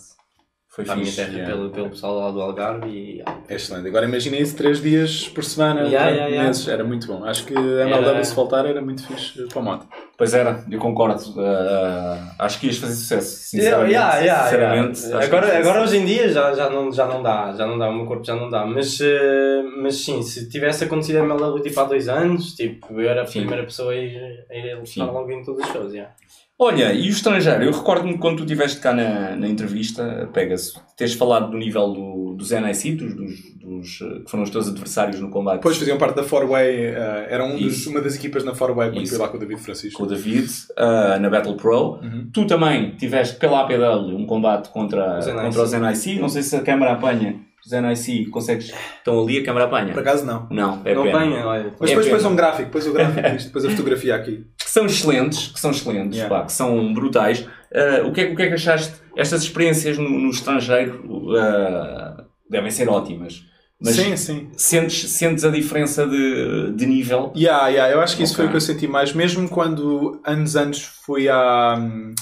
Foi 0.68 0.84
para 0.84 0.92
a 0.94 0.96
minha 0.96 1.06
fixe, 1.06 1.20
terra 1.24 1.32
yeah. 1.36 1.54
pelo, 1.54 1.70
pelo 1.70 1.90
pessoal 1.90 2.18
lá 2.18 2.30
do 2.30 2.40
Algarve 2.40 2.88
e 2.88 3.22
É 3.48 3.54
excelente. 3.54 3.88
Agora 3.88 4.04
imaginem 4.06 4.40
isso 4.42 4.56
três 4.56 4.80
dias 4.82 5.26
por 5.28 5.42
semana, 5.44 5.80
Yeah, 5.82 5.98
durante 5.98 6.14
yeah, 6.16 6.26
yeah. 6.28 6.48
meses. 6.48 6.68
Era 6.68 6.84
muito 6.84 7.06
bom. 7.06 7.24
Acho 7.24 7.44
que 7.46 7.54
a 7.56 7.60
MLW 7.60 8.08
Era- 8.10 8.24
se 8.24 8.34
voltar 8.34 8.66
era 8.66 8.82
muito 8.82 9.06
fixe 9.06 9.42
para 9.48 9.60
a 9.60 9.64
moto. 9.64 9.86
Pois 10.16 10.32
era, 10.32 10.64
eu 10.70 10.78
concordo. 10.78 11.20
Uh, 11.32 12.32
acho 12.38 12.58
que 12.58 12.68
ias 12.68 12.78
fazer 12.78 12.94
sucesso, 12.94 13.36
sinceramente. 13.50 13.92
Yeah, 13.92 14.18
yeah, 14.18 14.44
sinceramente 14.44 15.00
yeah. 15.02 15.26
Agora, 15.26 15.58
agora 15.58 15.82
hoje 15.82 15.98
em 15.98 16.06
dia 16.06 16.28
já, 16.30 16.54
já, 16.54 16.70
não, 16.70 16.90
já 16.90 17.06
não 17.06 17.22
dá, 17.22 17.52
já 17.52 17.66
não 17.66 17.78
dá, 17.78 17.90
o 17.90 17.94
meu 17.94 18.06
corpo 18.06 18.24
já 18.24 18.34
não 18.34 18.48
dá. 18.48 18.64
Mas, 18.64 18.98
eh, 19.00 19.62
mas 19.82 19.96
sim, 19.96 20.22
se 20.22 20.48
tivesse 20.48 20.84
acontecido 20.84 21.16
a 21.16 21.20
MLW 21.20 21.60
tipo 21.60 21.78
há 21.80 21.84
dois 21.84 22.08
anos, 22.08 22.54
tipo, 22.54 22.98
eu 22.98 23.08
era 23.08 23.22
a 23.22 23.26
Sim. 23.26 23.40
primeira 23.40 23.64
pessoa 23.64 23.92
a 23.92 23.96
ir, 23.96 24.46
a 24.50 24.54
ir 24.54 24.82
logo 24.96 25.30
em 25.30 25.44
todos 25.44 25.62
os 25.62 25.70
shows. 25.70 25.92
Yeah. 25.92 26.14
Olha, 26.58 26.90
e 26.94 27.08
o 27.08 27.10
estrangeiro? 27.10 27.64
Eu 27.64 27.70
recordo-me 27.72 28.16
quando 28.16 28.38
tu 28.38 28.42
estiveste 28.44 28.80
cá 28.80 28.92
na, 28.94 29.36
na 29.36 29.46
entrevista, 29.46 30.28
Pegas, 30.32 30.72
teres 30.96 31.12
falado 31.12 31.50
do 31.50 31.58
nível 31.58 31.92
do, 31.92 32.34
dos 32.34 32.50
NIC, 32.50 32.94
dos, 32.96 33.14
dos, 33.14 34.00
eh, 34.00 34.20
que 34.24 34.30
foram 34.30 34.42
os 34.42 34.48
teus 34.48 34.66
adversários 34.66 35.20
no 35.20 35.28
combate 35.28 35.56
Depois 35.56 35.76
faziam 35.76 35.98
parte 35.98 36.16
da 36.16 36.22
Four-Way, 36.22 36.76
eh, 36.86 37.26
era 37.28 37.44
um 37.44 37.58
dos- 37.58 37.86
uma 37.86 38.00
das 38.00 38.14
equipas 38.16 38.42
na 38.42 38.54
Four-Way 38.54 38.90
quando 38.92 39.06
fui 39.06 39.18
lá 39.18 39.28
com 39.28 39.36
o 39.36 39.40
David 39.40 39.60
Francisco. 39.60 39.98
com 39.98 40.04
o 40.04 40.06
David 40.06 40.48
uh, 40.78 41.20
na 41.20 41.28
Battle 41.28 41.56
Pro. 41.56 41.98
Uhum. 42.02 42.30
Tu 42.32 42.46
também 42.46 42.96
tiveste 42.96 43.36
pela 43.36 43.60
APW 43.60 44.16
um 44.16 44.24
combate 44.24 44.70
contra, 44.70 45.18
Os 45.18 45.26
NIC. 45.26 45.36
contra 45.42 45.62
os 45.62 45.72
NIC. 45.72 46.18
Não 46.20 46.28
sei 46.30 46.42
se 46.42 46.56
a 46.56 46.62
câmara 46.62 46.92
apanha. 46.92 47.38
Os 47.66 47.72
NIC 47.72 48.30
consegues. 48.30 48.72
Estão 48.98 49.20
ali, 49.20 49.38
a 49.38 49.44
câmara 49.44 49.66
Por 49.66 49.76
apanha. 49.76 49.98
acaso 49.98 50.24
não. 50.24 50.46
Não, 50.50 50.80
é 50.84 50.94
não 50.94 51.02
pena. 51.02 51.18
apanha, 51.18 51.46
olha. 51.46 51.64
Mas 51.80 51.90
É 51.90 51.92
depois 51.92 51.92
pena. 51.92 52.02
depois 52.04 52.24
um 52.24 52.36
gráfico, 52.36 52.64
depois 52.66 52.86
o 52.86 52.92
gráfico 52.92 53.28
disto, 53.30 53.46
depois 53.46 53.64
a 53.64 53.70
fotografia 53.70 54.14
aqui. 54.14 54.46
Que 54.62 54.70
são 54.70 54.86
excelentes, 54.86 55.48
que 55.48 55.58
são 55.60 55.70
excelentes, 55.72 56.16
Yeah. 56.18 56.34
pá, 56.34 56.44
que 56.46 56.52
são 56.52 56.94
brutais. 56.94 57.40
Uh, 57.40 58.06
o, 58.06 58.12
que 58.12 58.20
é, 58.20 58.24
o 58.32 58.36
que 58.36 58.42
é 58.42 58.48
que 58.48 58.54
achaste? 58.54 58.94
Estas 59.16 59.42
experiências 59.42 59.98
no, 59.98 60.08
no 60.08 60.30
estrangeiro 60.30 61.02
uh, 61.06 62.24
devem 62.48 62.70
ser 62.70 62.88
ótimas. 62.88 63.42
Mas 63.82 63.94
sim, 63.96 64.16
sim. 64.16 64.48
Sentes, 64.56 65.10
sentes 65.10 65.44
a 65.44 65.50
diferença 65.50 66.06
de, 66.06 66.72
de 66.72 66.86
nível? 66.86 67.32
Yeah, 67.36 67.68
yeah, 67.68 67.92
eu 67.94 68.00
acho 68.00 68.16
que 68.16 68.22
isso 68.22 68.32
Ok. 68.32 68.44
foi 68.44 68.46
o 68.46 68.50
que 68.50 68.56
eu 68.56 68.60
senti 68.60 68.86
mais, 68.88 69.12
mesmo 69.12 69.46
quando 69.50 70.18
anos 70.24 70.56
antes 70.56 70.80
fui 71.04 71.28
à 71.28 71.76
hum, 71.78 72.14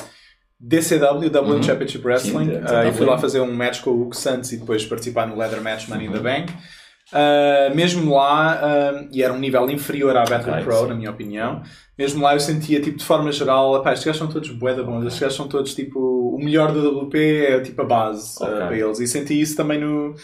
DCW, 0.66 1.28
Dublin 1.30 1.56
Uhum. 1.56 1.62
Championship 1.62 2.04
Wrestling, 2.06 2.46
Sim, 2.46 2.60
ah, 2.66 2.86
e 2.86 2.92
fui 2.92 3.04
lá 3.06 3.18
fazer 3.18 3.40
um 3.40 3.52
match 3.52 3.82
com 3.82 3.90
o 3.90 4.02
Hugo 4.02 4.14
Santos 4.16 4.52
e 4.52 4.56
depois 4.56 4.84
participar 4.86 5.26
no 5.26 5.36
Leather 5.36 5.60
Match 5.62 5.88
Money 5.88 6.06
in 6.06 6.12
the 6.12 6.20
Bank. 6.20 6.52
Ah, 7.12 7.70
mesmo 7.74 8.14
lá, 8.14 8.58
ah, 8.62 9.04
e 9.12 9.22
era 9.22 9.32
um 9.32 9.38
nível 9.38 9.68
inferior 9.70 10.16
à 10.16 10.24
Battle 10.24 10.52
Ok, 10.52 10.64
Pro, 10.64 10.78
sim. 10.80 10.86
na 10.88 10.94
minha 10.94 11.10
opinião, 11.10 11.62
mesmo 11.98 12.22
lá 12.22 12.34
eu 12.34 12.40
sentia, 12.40 12.80
tipo, 12.80 12.96
de 12.98 13.04
forma 13.04 13.30
geral, 13.30 13.82
pá, 13.82 13.92
estes 13.92 14.06
gajos 14.06 14.18
são 14.18 14.28
todos 14.28 14.50
bué 14.50 14.74
da 14.74 14.82
bons, 14.82 15.04
estes 15.06 15.20
gajos 15.20 15.36
são 15.36 15.46
todos, 15.48 15.74
tipo, 15.74 15.98
o 16.00 16.38
melhor 16.42 16.72
do 16.72 17.00
WP 17.02 17.14
é, 17.46 17.60
tipo, 17.60 17.82
a 17.82 17.84
base 17.84 18.36
ah, 18.40 18.46
Ok. 18.46 18.56
para 18.56 18.76
eles. 18.78 19.00
E 19.00 19.06
senti 19.06 19.38
isso 19.40 19.54
também 19.56 19.78
no, 19.78 20.14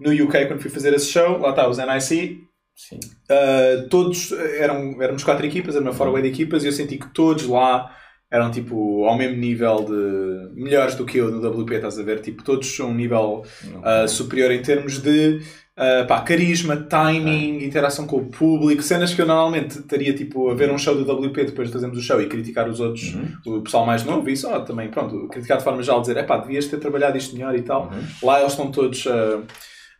no 0.00 0.10
UK 0.24 0.46
quando 0.46 0.60
fui 0.60 0.70
fazer 0.70 0.92
esse 0.94 1.10
show, 1.10 1.38
lá 1.38 1.50
está, 1.50 1.68
os 1.68 1.78
NIC, 1.78 2.40
Sim. 2.74 2.98
Uh, 3.30 3.88
todos 3.90 4.32
eram, 4.32 5.02
éramos 5.02 5.22
quatro 5.22 5.44
equipas, 5.44 5.74
era 5.76 5.84
uma 5.84 5.92
four-way 5.92 6.22
de 6.22 6.28
equipas 6.28 6.64
e 6.64 6.68
eu 6.68 6.72
senti 6.72 6.96
que 6.96 7.12
todos 7.12 7.46
lá 7.46 7.94
eram 8.30 8.50
tipo 8.50 9.04
ao 9.04 9.16
mesmo 9.18 9.36
nível 9.36 9.84
de 9.84 10.60
melhores 10.60 10.94
do 10.94 11.04
que 11.04 11.18
eu 11.18 11.30
no 11.30 11.46
WP, 11.62 11.74
estás 11.74 11.98
a 11.98 12.02
ver? 12.02 12.20
Tipo, 12.20 12.42
todos 12.44 12.74
são 12.74 12.90
um 12.90 12.94
nível 12.94 13.44
uh, 13.66 14.08
superior 14.08 14.52
em 14.52 14.62
termos 14.62 14.98
de 15.00 15.40
uh, 15.76 16.06
pá, 16.06 16.20
carisma, 16.20 16.76
timing, 16.76 17.64
interação 17.64 18.06
com 18.06 18.18
o 18.18 18.26
público, 18.26 18.82
cenas 18.82 19.12
que 19.12 19.20
eu 19.20 19.26
normalmente 19.26 19.78
estaria 19.80 20.14
tipo 20.14 20.48
a 20.48 20.54
ver 20.54 20.70
um 20.70 20.78
show 20.78 20.94
do 20.94 21.02
WP 21.10 21.44
depois 21.46 21.68
de 21.68 21.72
fazermos 21.74 21.98
o 21.98 22.02
show 22.02 22.20
e 22.22 22.26
criticar 22.26 22.68
os 22.68 22.78
outros, 22.78 23.14
Uhum. 23.14 23.58
o 23.58 23.62
pessoal 23.62 23.84
mais 23.84 24.04
novo, 24.04 24.28
e 24.30 24.36
só 24.36 24.60
também, 24.60 24.88
pronto, 24.88 25.26
criticar 25.28 25.58
de 25.58 25.64
forma 25.64 25.82
geral, 25.82 26.00
dizer 26.00 26.16
é 26.16 26.22
pá, 26.22 26.36
devias 26.38 26.66
ter 26.66 26.78
trabalhado 26.78 27.18
isto 27.18 27.34
melhor 27.34 27.54
e 27.56 27.62
tal. 27.62 27.90
Uhum. 27.92 28.02
Lá 28.28 28.38
eles 28.40 28.52
estão 28.52 28.70
todos 28.70 29.04
uh, 29.06 29.42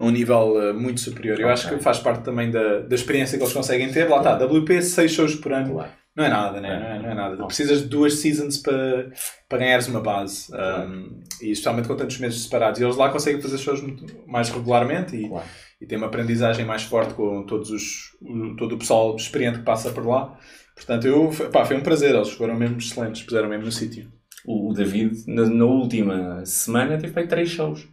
a 0.00 0.04
um 0.04 0.10
nível 0.10 0.56
uh, 0.56 0.74
muito 0.74 0.98
superior. 1.00 1.38
Eu 1.38 1.44
Ok. 1.46 1.52
acho 1.52 1.68
que 1.68 1.78
faz 1.82 1.98
parte 2.00 2.24
também 2.24 2.50
da, 2.50 2.80
da 2.80 2.94
experiência 2.94 3.36
que 3.38 3.44
eles 3.44 3.52
conseguem 3.54 3.92
ter. 3.92 4.08
Lá 4.08 4.16
está, 4.18 4.34
WP, 4.44 4.82
6 4.82 5.12
shows 5.12 5.34
por 5.36 5.52
ano. 5.52 5.74
Claro. 5.74 5.90
Não 6.16 6.24
é 6.24 6.28
nada, 6.28 6.60
né? 6.60 6.78
não, 6.80 6.86
é, 6.86 6.98
não 7.02 7.10
é 7.10 7.14
nada. 7.14 7.46
Precisas 7.46 7.82
de 7.82 7.88
duas 7.88 8.14
seasons 8.14 8.56
para, 8.58 9.10
para 9.48 9.58
ganhares 9.58 9.86
uma 9.86 10.00
base. 10.00 10.48
Um, 10.52 11.20
e 11.40 11.50
especialmente 11.52 11.86
com 11.86 11.94
tantos 11.94 12.18
meses 12.18 12.42
separados. 12.42 12.80
E 12.80 12.84
eles 12.84 12.96
lá 12.96 13.10
conseguem 13.10 13.40
fazer 13.40 13.58
shows 13.58 13.80
muito 13.80 14.04
mais 14.26 14.48
regularmente 14.50 15.14
e, 15.16 15.28
Claro. 15.28 15.46
e 15.80 15.86
têm 15.86 15.96
uma 15.98 16.08
aprendizagem 16.08 16.64
mais 16.64 16.82
forte 16.82 17.14
com 17.14 17.44
todos 17.46 17.70
os, 17.70 18.10
o- 18.20 18.56
todo 18.56 18.74
o 18.74 18.78
pessoal 18.78 19.14
experiente 19.14 19.58
que 19.60 19.64
passa 19.64 19.90
por 19.92 20.04
lá. 20.04 20.36
Portanto, 20.74 21.06
eu, 21.06 21.30
pá, 21.52 21.64
foi 21.64 21.76
um 21.76 21.80
prazer. 21.82 22.14
Eles 22.14 22.30
foram 22.30 22.56
mesmo 22.56 22.78
excelentes, 22.78 23.22
puseram 23.22 23.48
mesmo 23.48 23.66
no 23.66 23.72
sítio. 23.72 24.10
O, 24.44 24.70
o 24.70 24.74
David, 24.74 25.12
na, 25.28 25.44
na 25.46 25.64
última 25.64 26.44
semana, 26.44 26.98
teve 26.98 27.12
feito 27.12 27.28
três 27.28 27.50
shows. 27.50 27.86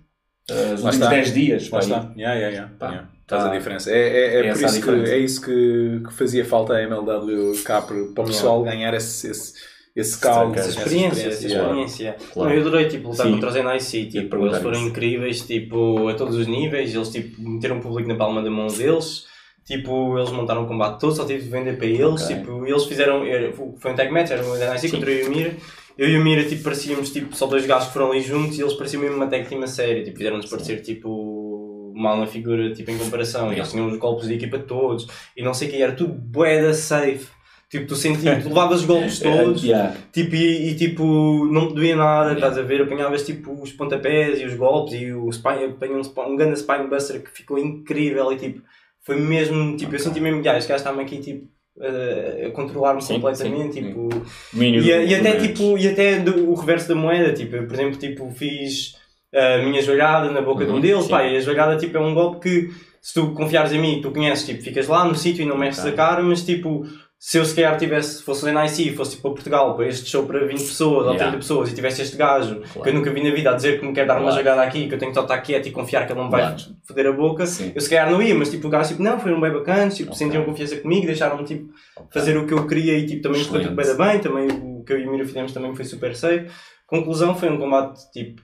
Uh, 0.49 0.53
os 0.53 0.83
últimos 0.83 0.95
está. 0.95 1.09
10 1.09 1.33
dias. 1.33 1.69
Lá 1.69 1.79
está. 1.79 2.11
Yeah, 2.15 2.35
yeah, 2.35 2.47
yeah. 2.49 2.71
Pá, 2.79 2.87
yeah. 2.87 3.09
tá. 3.27 3.37
Faz 3.37 3.49
a 3.51 3.57
diferença. 3.57 3.91
É, 3.91 3.95
é, 3.97 4.35
é, 4.35 4.47
É 4.47 4.53
por 4.53 4.63
a 4.63 4.67
isso, 4.67 4.81
que, 4.81 4.89
é 4.89 5.17
isso 5.17 5.41
que, 5.41 6.01
que 6.07 6.13
fazia 6.13 6.45
falta 6.45 6.73
a 6.73 6.81
MLW 6.83 7.53
cá 7.65 7.81
para, 7.81 7.95
para 8.13 8.23
o 8.23 8.27
pessoal 8.27 8.63
ganhar 8.63 8.93
esse, 8.93 9.29
esse, 9.29 9.53
esse 9.95 10.17
caldo. 10.19 10.57
Essa 10.57 10.69
Essa 10.69 10.79
experiência, 10.79 11.27
essa 11.27 11.45
yeah. 11.47 11.63
experiência. 11.63 12.15
Claro. 12.33 12.49
Não, 12.49 12.55
eu 12.55 12.61
adorei 12.67 12.87
tipo, 12.87 13.09
lutar 13.09 13.25
Sim. 13.25 13.33
contra 13.33 13.49
os 13.49 13.55
NIC, 13.55 14.09
tipo, 14.09 14.35
eles 14.45 14.57
foram 14.59 14.77
isso. 14.79 14.87
incríveis 14.87 15.41
tipo, 15.41 16.07
a 16.07 16.13
todos 16.13 16.35
os 16.35 16.47
níveis, 16.47 16.93
eles 16.95 17.09
tipo, 17.09 17.41
meteram 17.41 17.79
o 17.79 17.81
público 17.81 18.07
na 18.07 18.15
palma 18.15 18.41
da 18.41 18.49
mão 18.49 18.67
deles, 18.67 19.25
tipo, 19.65 20.17
eles 20.17 20.31
montaram 20.31 20.63
o 20.63 20.67
combate 20.67 20.97
todo, 20.99 21.13
só 21.13 21.25
tive 21.25 21.43
de 21.43 21.49
vender 21.49 21.75
para 21.77 21.87
eles, 21.87 22.23
Ok. 22.23 22.35
tipo, 22.37 22.65
eles 22.65 22.85
fizeram, 22.85 23.25
era- 23.25 23.51
foi 23.51 23.91
um 23.91 23.95
tag 23.95 24.09
match, 24.13 24.31
era 24.31 24.45
o 24.45 24.55
NIC 24.55 24.91
contra 24.91 25.11
eu 25.11 25.27
o 25.27 25.29
Mira, 25.29 25.53
eu 25.97 26.09
e 26.09 26.17
o 26.17 26.23
Mira 26.23 26.43
tipo, 26.43 26.63
parecíamos 26.63 27.11
tipo, 27.11 27.35
só 27.35 27.47
dois 27.47 27.65
gajos 27.65 27.87
que 27.87 27.93
foram 27.93 28.11
ali 28.11 28.21
juntos 28.21 28.57
e 28.57 28.61
eles 28.61 28.73
pareciam 28.73 29.01
mesmo 29.01 29.17
uma 29.17 29.27
tag 29.27 29.47
team 29.47 29.63
a 29.63 29.67
sério, 29.67 30.03
tipo, 30.03 30.17
fizeram-nos 30.17 30.49
parecer 30.49 30.81
tipo 30.81 31.93
mal 31.95 32.17
na 32.17 32.27
figura 32.27 32.71
tipo, 32.73 32.91
em 32.91 32.97
comparação, 32.97 33.51
e 33.51 33.55
eles 33.55 33.71
tinham 33.71 33.87
os 33.87 33.97
golpes 33.97 34.27
de 34.27 34.35
equipa 34.35 34.59
todos 34.59 35.07
e 35.35 35.41
não 35.41 35.53
sei 35.53 35.67
o 35.67 35.71
que, 35.71 35.81
era 35.81 35.93
tudo 35.93 36.13
bué 36.13 36.61
da 36.61 36.73
safe. 36.73 37.27
Tipo, 37.69 37.85
tu 37.85 37.97
sentias, 37.97 38.43
tu 38.43 38.47
levavas 38.47 38.79
os 38.79 38.85
golpes 38.85 39.19
todos, 39.19 39.61
Yeah. 39.61 39.93
Tipo, 40.13 40.35
e, 40.35 40.69
e, 40.69 40.75
tipo, 40.75 41.45
não 41.51 41.67
te 41.67 41.73
doía 41.73 41.97
nada, 41.97 42.31
estás 42.31 42.57
a 42.57 42.61
ver? 42.61 42.83
Apanhavas 42.83 43.25
tipo 43.25 43.61
os 43.61 43.73
pontapés 43.73 44.39
e 44.39 44.45
os 44.45 44.53
golpes 44.53 44.93
e 44.93 45.11
o 45.11 45.29
spine, 45.33 45.65
apanhei 45.65 45.97
um, 45.97 46.01
um 46.01 46.35
grande 46.37 46.57
spinebuster 46.59 47.21
que 47.21 47.29
ficou 47.29 47.59
incrível 47.59 48.31
e 48.31 48.37
tipo, 48.37 48.61
foi 49.01 49.19
mesmo, 49.19 49.75
tipo, 49.75 49.93
eu 49.93 49.99
senti 49.99 50.21
mesmo, 50.21 50.41
ah, 50.47 50.57
este 50.57 50.69
gajo 50.69 50.77
está-me 50.77 51.01
aqui 51.01 51.19
tipo 51.19 51.49
a- 51.81 52.47
a 52.47 52.51
controlar-me 52.51 53.01
completamente, 53.05 53.73
sim, 53.75 53.83
tipo, 53.87 54.09
e, 54.53 54.81
do- 54.81 54.85
e 54.87 55.15
até 55.15 55.35
tipo, 55.37 55.77
e 55.77 55.87
até 55.87 56.19
do- 56.19 56.49
o 56.49 56.53
reverso 56.55 56.87
da 56.89 56.95
moeda, 56.95 57.33
tipo, 57.33 57.55
eu, 57.55 57.65
por 57.67 57.73
exemplo, 57.73 57.97
tipo, 57.99 58.29
fiz 58.31 58.95
a 59.33 59.57
minha 59.59 59.81
joelhada 59.81 60.31
na 60.31 60.41
boca 60.41 60.65
de 60.65 60.71
um 60.71 60.75
Uhum, 60.75 60.81
deles, 60.81 61.03
sim. 61.03 61.09
pá, 61.09 61.23
e 61.23 61.35
a 61.37 61.39
joelhada 61.41 61.77
tipo 61.77 61.97
é 61.97 61.99
um 61.99 62.13
golpe 62.13 62.39
que 62.41 62.69
se 63.01 63.13
tu 63.13 63.33
confiares 63.33 63.71
em 63.71 63.79
mim, 63.79 63.99
tu 64.01 64.11
conheces, 64.11 64.45
tipo, 64.45 64.61
ficas 64.63 64.87
lá 64.87 65.05
no 65.05 65.15
sítio 65.15 65.43
e 65.43 65.45
não 65.45 65.57
mexes 65.57 65.83
Ok. 65.83 65.93
a 65.93 65.95
cara, 65.95 66.23
mas 66.23 66.43
tipo, 66.45 66.85
se 67.19 67.37
eu 67.39 67.43
se 67.45 67.55
calhar 67.55 67.75
tivesse, 67.77 68.21
fosse 68.23 68.45
o 68.45 68.47
NIC, 68.61 68.95
fosse 68.95 69.15
tipo 69.15 69.27
a 69.29 69.31
Portugal, 69.31 69.75
para 69.75 69.87
este 69.87 70.07
show 70.07 70.25
para 70.25 70.45
20 70.45 70.59
pessoas 70.59 71.05
ou 71.07 71.13
Yeah. 71.13 71.31
30 71.31 71.37
pessoas 71.37 71.71
e 71.71 71.75
tivesse 71.75 72.01
este 72.03 72.15
gajo 72.15 72.57
Claro. 72.61 72.81
que 72.83 72.89
eu 72.89 72.93
nunca 72.93 73.11
vi 73.11 73.23
na 73.23 73.33
vida 73.35 73.49
a 73.49 73.53
dizer 73.53 73.79
que 73.79 73.85
me 73.85 73.91
quer 73.93 74.05
dar 74.05 74.13
uma 74.15 74.23
Claro. 74.29 74.37
jogada 74.37 74.61
aqui, 74.61 74.87
que 74.87 74.93
eu 74.93 74.99
tenho 74.99 75.11
que 75.11 75.15
só 75.17 75.23
estar 75.23 75.39
quieto 75.39 75.67
e 75.67 75.71
confiar 75.71 76.05
que 76.05 76.11
ele 76.13 76.19
não 76.19 76.25
me 76.25 76.31
vai 76.31 76.41
Claro. 76.41 76.57
foder 76.87 77.07
a 77.07 77.11
boca, 77.11 77.45
Sim. 77.47 77.71
eu 77.73 77.81
se 77.81 77.89
calhar 77.89 78.11
não 78.11 78.21
ia, 78.21 78.35
mas 78.35 78.51
tipo, 78.51 78.67
o 78.67 78.69
gajo 78.69 78.89
tipo, 78.89 79.01
não, 79.01 79.19
foram 79.19 79.41
bem 79.41 79.51
bacanas, 79.51 79.95
tipo, 79.97 80.11
Ok. 80.11 80.19
sentiam 80.19 80.45
confiança 80.45 80.77
comigo, 80.77 81.07
deixaram-me 81.07 81.43
tipo 81.43 81.73
fazer 82.13 82.37
o 82.37 82.45
que 82.45 82.53
eu 82.53 82.67
queria 82.67 82.97
e 82.97 83.05
tipo, 83.07 83.23
também 83.23 83.43
ficou 83.43 83.59
tudo 83.61 83.75
bem 83.75 83.97
bem, 83.97 84.19
também 84.19 84.47
o 84.49 84.83
que 84.83 84.93
eu 84.93 84.99
e 84.99 85.07
o 85.07 85.11
Mira 85.11 85.25
fizemos 85.25 85.51
também 85.51 85.75
foi 85.75 85.85
super 85.85 86.15
safe. 86.15 86.45
Conclusão, 86.85 87.35
foi 87.35 87.49
um 87.49 87.57
combate 87.57 87.99
tipo 88.11 88.41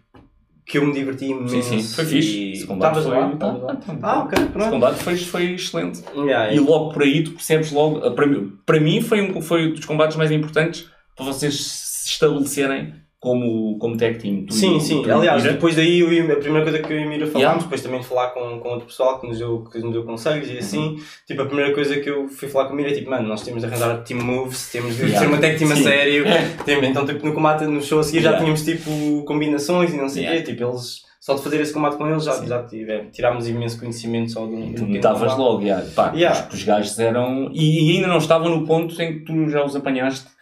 que 0.66 0.78
eu 0.78 0.86
me 0.86 0.94
diverti 0.94 1.26
imenso. 1.26 1.62
Sim, 1.62 1.82
sim. 1.82 1.96
Foi 1.96 2.06
fixe. 2.06 2.52
Estavas 2.54 3.04
foi- 3.06 3.18
lá? 3.18 3.36
tá, 3.36 3.48
lá? 3.52 3.76
tá, 3.76 3.96
tá. 3.96 3.98
Ah, 4.02 4.20
ok, 4.24 4.38
Esse 4.40 4.48
pronto. 4.52 4.70
combate 4.72 5.04
foi, 5.04 5.18
foi 5.18 5.54
excelente. 5.54 6.04
Yeah, 6.16 6.54
E 6.54 6.60
logo 6.60 6.94
por 6.94 7.04
aí 7.04 7.24
tu 7.24 7.32
percebes 7.32 7.72
logo, 7.72 8.12
para 8.12 8.26
mim, 8.26 8.54
para 8.66 8.80
mim 8.80 9.02
foi, 9.02 9.22
um, 9.22 9.42
foi 9.42 9.68
um 9.68 9.74
dos 9.74 9.86
combates 9.86 10.16
mais 10.18 10.32
importantes 10.32 10.88
para 11.16 11.26
vocês 11.26 11.60
se 11.62 12.10
estabelecerem 12.10 12.96
como, 13.24 13.78
como 13.80 13.96
tag 13.96 14.18
team. 14.20 14.46
Tu 14.46 14.54
Sim, 14.54 14.76
e- 14.76 14.82
sim. 14.82 15.02
tu 15.02 15.08
e 15.08 15.12
Aliás, 15.12 15.42
Mira. 15.42 15.54
depois 15.54 15.76
daí 15.78 16.00
eu 16.02 16.12
e- 16.12 16.30
a 16.30 16.36
primeira 16.36 16.62
coisa 16.70 16.80
que 16.80 16.92
eu 16.92 17.00
e 17.00 17.04
a 17.04 17.08
Mira 17.08 17.26
falámos, 17.26 17.40
Yeah. 17.42 17.62
depois 17.64 17.82
também 17.82 18.02
de 18.02 18.06
falar 18.06 18.28
com, 18.32 18.60
com 18.60 18.70
outro 18.70 18.86
pessoal 18.88 19.20
que 19.22 19.28
nos, 19.28 19.40
deu, 19.40 19.64
que 19.72 19.80
nos 19.80 19.94
deu 19.94 20.04
conselhos 20.04 20.50
e 20.50 20.58
assim, 20.58 20.98
tipo, 21.26 21.42
a 21.42 21.46
primeira 21.46 21.74
coisa 21.74 21.96
que 22.02 22.10
eu 22.10 22.28
fui 22.28 22.50
falar 22.50 22.66
com 22.66 22.74
a 22.74 22.76
Mira 22.76 22.90
é 22.92 22.94
tipo, 22.94 23.10
mano, 23.10 23.26
nós 23.28 23.42
temos 23.42 23.62
de 23.62 23.68
arranjar 23.68 24.04
team 24.04 24.22
moves, 24.22 24.70
temos 24.72 24.96
de 24.98 25.04
Yeah. 25.04 25.20
ser 25.22 25.28
uma 25.28 25.38
tag 25.38 25.58
team 25.58 25.72
a 25.72 25.76
Sim. 25.76 25.84
sério, 25.84 26.26
Temos- 26.66 26.84
então 26.90 27.06
tipo, 27.06 27.26
no 27.26 27.34
combate, 27.34 27.64
no 27.64 27.82
show 27.82 28.00
a 28.00 28.04
seguir 28.04 28.20
já 28.22 28.32
Yeah. 28.32 28.40
tínhamos 28.44 28.66
tipo 28.66 29.24
combinações 29.26 29.94
e 29.94 29.98
não 29.98 30.10
sei 30.10 30.28
o 30.28 30.32
quê, 30.32 30.42
tipo, 30.42 30.64
eles, 30.64 31.02
só 31.22 31.36
de 31.36 31.42
fazer 31.42 31.62
esse 31.62 31.72
combate 31.74 31.96
com 31.96 32.06
eles 32.06 32.26
já, 32.26 32.34
Sim. 32.34 32.48
já 32.48 32.62
tive, 32.64 33.06
tirámos 33.12 33.48
imenso 33.48 33.80
conhecimento 33.80 34.32
só 34.34 34.46
de 34.46 34.54
um 34.54 34.74
Tu 34.74 34.86
notavas 34.86 35.22
combate. 35.22 35.38
logo, 35.40 35.62
yeah. 35.64 35.86
Pá, 35.96 36.12
Yeah. 36.14 36.48
Os, 36.50 36.56
os 36.56 36.64
gajos 36.66 37.00
eram. 37.00 37.50
E, 37.54 37.92
e 37.94 37.96
ainda 37.96 38.08
não 38.10 38.18
estavam 38.18 38.50
no 38.50 38.68
ponto 38.68 39.02
em 39.02 39.20
que 39.20 39.26
tu 39.26 39.48
já 39.50 39.64
os 39.64 39.74
apanhaste. 39.74 40.33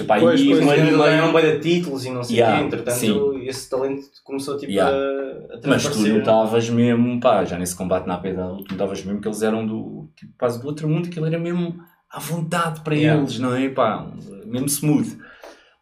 Epá, 0.00 0.18
Pois, 0.18 0.40
e 0.40 0.48
pois, 0.50 0.64
ganharam 0.64 1.32
bem 1.32 1.42
de 1.42 1.58
títulos 1.60 2.04
e 2.04 2.10
não 2.10 2.22
sei 2.22 2.36
o 2.36 2.38
Yeah, 2.38 2.58
quê, 2.58 2.64
entretanto 2.66 2.96
sim. 2.98 3.46
esse 3.46 3.68
talento 3.70 4.02
começou 4.24 4.56
tipo 4.56 4.72
Yeah. 4.72 4.96
a, 4.96 5.56
a 5.56 5.68
Mas 5.68 5.86
tu 5.86 5.98
notavas 6.08 6.68
mesmo, 6.70 7.20
pá, 7.20 7.44
já 7.44 7.58
nesse 7.58 7.74
combate 7.76 8.06
na 8.06 8.14
APW, 8.14 8.64
tu 8.64 8.72
notavas 8.72 9.04
mesmo 9.04 9.20
que 9.20 9.28
eles 9.28 9.42
eram 9.42 9.66
do, 9.66 10.08
tipo, 10.16 10.32
quase 10.38 10.60
do 10.60 10.66
outro 10.66 10.88
mundo, 10.88 11.06
aquilo 11.08 11.26
era 11.26 11.38
mesmo 11.38 11.76
à 12.10 12.18
vontade 12.18 12.80
para 12.80 12.94
Yeah. 12.94 13.20
eles, 13.20 13.38
não 13.38 13.54
é? 13.54 13.68
Pá, 13.68 14.06
mesmo 14.46 14.66
smooth. 14.66 15.18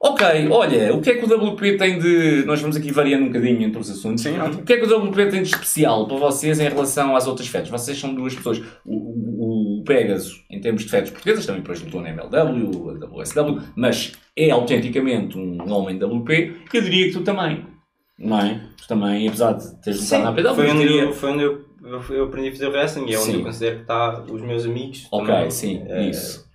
Ok, 0.00 0.24
olha, 0.52 0.94
o 0.94 1.00
que 1.00 1.10
é 1.10 1.14
que 1.14 1.24
o 1.24 1.50
WP 1.52 1.76
tem 1.76 1.98
de. 1.98 2.44
Nós 2.46 2.60
vamos 2.60 2.76
aqui 2.76 2.92
variando 2.92 3.24
um 3.24 3.26
bocadinho 3.26 3.62
entre 3.62 3.80
os 3.80 3.90
assuntos. 3.90 4.22
Sim. 4.22 4.38
O 4.38 4.62
que 4.62 4.74
é 4.74 4.76
que 4.76 4.86
o 4.86 4.96
WP 5.08 5.16
tem 5.28 5.42
de 5.42 5.48
especial 5.48 6.06
para 6.06 6.16
vocês 6.18 6.60
em 6.60 6.68
relação 6.68 7.16
às 7.16 7.26
outras 7.26 7.48
fetas? 7.48 7.68
Vocês 7.68 7.98
são 7.98 8.14
duas 8.14 8.32
pessoas. 8.32 8.62
O 8.86 9.27
Pegasus, 9.88 10.44
em 10.50 10.60
termos 10.60 10.84
de 10.84 10.90
fetas 10.90 11.10
portuguesas, 11.10 11.44
também 11.46 11.62
depois 11.62 11.82
lutou 11.82 12.00
na 12.00 12.10
MLW, 12.10 12.90
a 12.90 13.06
WSW, 13.06 13.60
mas 13.74 14.12
é 14.36 14.50
autenticamente 14.50 15.36
um 15.36 15.58
homem 15.72 15.96
WP. 15.96 16.56
Eu 16.72 16.82
diria 16.82 17.06
que 17.06 17.12
tu 17.14 17.22
também. 17.22 17.66
Não 18.18 18.38
é? 18.38 18.60
Tu 18.76 18.86
também, 18.86 19.26
apesar 19.26 19.52
de 19.54 19.80
teres 19.82 20.00
lutado 20.02 20.22
na 20.22 20.28
APW, 20.30 20.54
foi 20.54 20.70
onde, 20.70 20.78
diria. 20.80 21.02
eu, 21.02 21.12
foi 21.12 21.30
onde 21.30 21.42
eu, 21.42 21.64
eu, 22.10 22.24
aprendi 22.24 22.48
a 22.48 22.52
fazer 22.52 22.68
wrestling 22.68 23.06
e 23.08 23.14
é 23.14 23.18
onde 23.18 23.26
Sim. 23.26 23.38
eu 23.38 23.42
considero 23.44 23.76
que 23.76 23.82
está 23.82 24.22
os 24.30 24.42
meus 24.42 24.64
amigos. 24.66 25.06
Ok, 25.10 25.26
também. 25.34 25.50
sim, 25.50 25.82
Eh, 25.88 26.08
isso. 26.10 26.46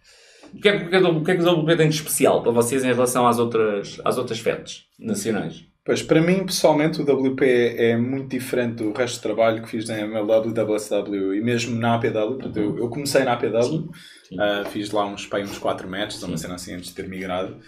O 0.54 0.60
que, 0.62 0.70
é, 0.70 0.78
que- 0.78 0.86
o 0.86 0.90
que 0.90 0.96
é 0.96 1.00
que 1.02 1.06
o 1.08 1.24
que 1.24 1.32
é 1.32 1.36
que 1.36 1.42
o 1.44 1.52
WP 1.62 1.76
tem 1.78 1.90
de 1.90 1.96
especial 1.96 2.44
para 2.44 2.52
vocês 2.52 2.84
em 2.84 2.94
relação 2.94 3.26
às 3.28 3.40
outras, 3.40 4.00
às 4.06 4.18
outras 4.20 4.40
fetas 4.40 4.84
nacionais? 5.00 5.66
Pois, 5.86 6.02
para 6.02 6.22
mim, 6.22 6.46
pessoalmente, 6.46 7.02
o 7.02 7.04
WP 7.04 7.44
é 7.78 7.98
muito 7.98 8.30
diferente 8.30 8.76
do 8.84 8.94
resto 8.94 9.20
do 9.20 9.22
trabalho 9.24 9.62
que 9.62 9.70
fiz 9.70 9.88
na 9.90 10.00
MLW, 10.00 10.54
WSW 10.54 11.34
e 11.36 11.42
mesmo 11.42 11.78
na 11.78 11.96
APW. 11.96 12.36
Portanto, 12.38 12.58
eu, 12.58 12.78
eu 12.78 12.90
comecei 12.90 13.24
na 13.24 13.34
APW, 13.34 13.60
Sim, 13.60 13.90
sim. 14.24 14.36
ah, 14.40 14.64
fiz 14.72 14.92
lá 14.92 15.06
uns, 15.06 15.26
pá, 15.28 15.40
uns 15.40 15.58
4 15.58 15.90
matches, 15.90 16.24
uma 16.24 16.38
cena 16.38 16.56
assim 16.56 16.74
antes 16.76 16.90
de 16.90 16.96
ter 16.96 17.08
migrado. 17.10 17.60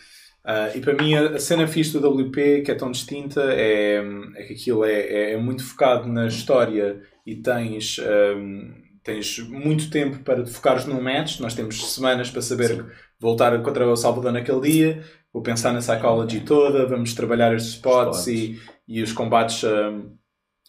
Ah, 0.45 0.69
e 0.73 0.79
para 0.79 0.93
mim, 0.93 1.13
a, 1.15 1.31
a 1.31 1.39
cena 1.39 1.67
fixe 1.67 1.91
do 1.99 2.07
WP, 2.07 2.61
que 2.61 2.71
é 2.71 2.75
tão 2.75 2.89
distinta, 2.91 3.41
é, 3.51 3.97
é 4.35 4.43
que 4.43 4.53
aquilo 4.53 4.85
é, 4.85 4.93
é, 5.01 5.31
é 5.33 5.37
muito 5.37 5.63
focado 5.65 6.07
na 6.07 6.27
história 6.27 7.01
e 7.25 7.35
tens, 7.35 7.99
ahm, 7.99 8.71
tens 9.03 9.39
muito 9.39 9.89
tempo 9.89 10.19
para 10.19 10.43
te 10.43 10.51
focares 10.51 10.85
num 10.85 11.01
match. 11.01 11.39
Nós 11.41 11.53
temos 11.53 11.93
semanas 11.93 12.29
para 12.29 12.41
saber 12.41 12.85
voltar 13.19 13.61
contra 13.61 13.87
o 13.87 13.95
Salvador 13.95 14.31
naquele 14.31 14.61
dia. 14.61 15.03
Vou 15.33 15.41
pensar 15.41 15.73
na 15.73 15.79
psychology 15.79 16.41
toda, 16.41 16.87
vamos 16.87 17.13
trabalhar 17.13 17.53
estes 17.53 17.73
spots, 17.73 18.19
Spots. 18.19 18.27
E, 18.27 18.59
e 18.87 19.01
os 19.01 19.11
combates, 19.11 19.63
ahm, 19.63 20.11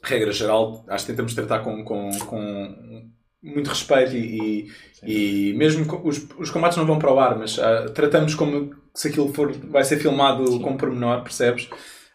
regra 0.03 0.33
geral, 0.33 0.85
acho 0.89 1.05
que 1.05 1.13
tentamos 1.13 1.35
tratar 1.35 1.61
com, 1.61 1.85
com, 1.85 2.11
com 2.27 3.11
muito 3.43 3.69
respeito 3.69 4.17
e, 4.17 4.69
e, 5.05 5.51
e 5.51 5.55
mesmo 5.55 5.87
os, 6.05 6.27
os 6.39 6.51
combates 6.51 6.77
não 6.77 6.87
vão 6.87 6.99
para 6.99 7.13
o 7.13 7.21
ar, 7.21 7.39
mas 7.39 7.59
ah, 7.59 7.89
tratamos 7.95 8.35
como 8.35 8.75
se 8.95 9.09
aquilo 9.09 9.33
for, 9.33 9.53
vai 9.53 9.85
ser 9.85 9.99
filmado 9.99 10.59
com 10.61 10.77
pormenor, 10.77 11.23
percebes? 11.23 11.69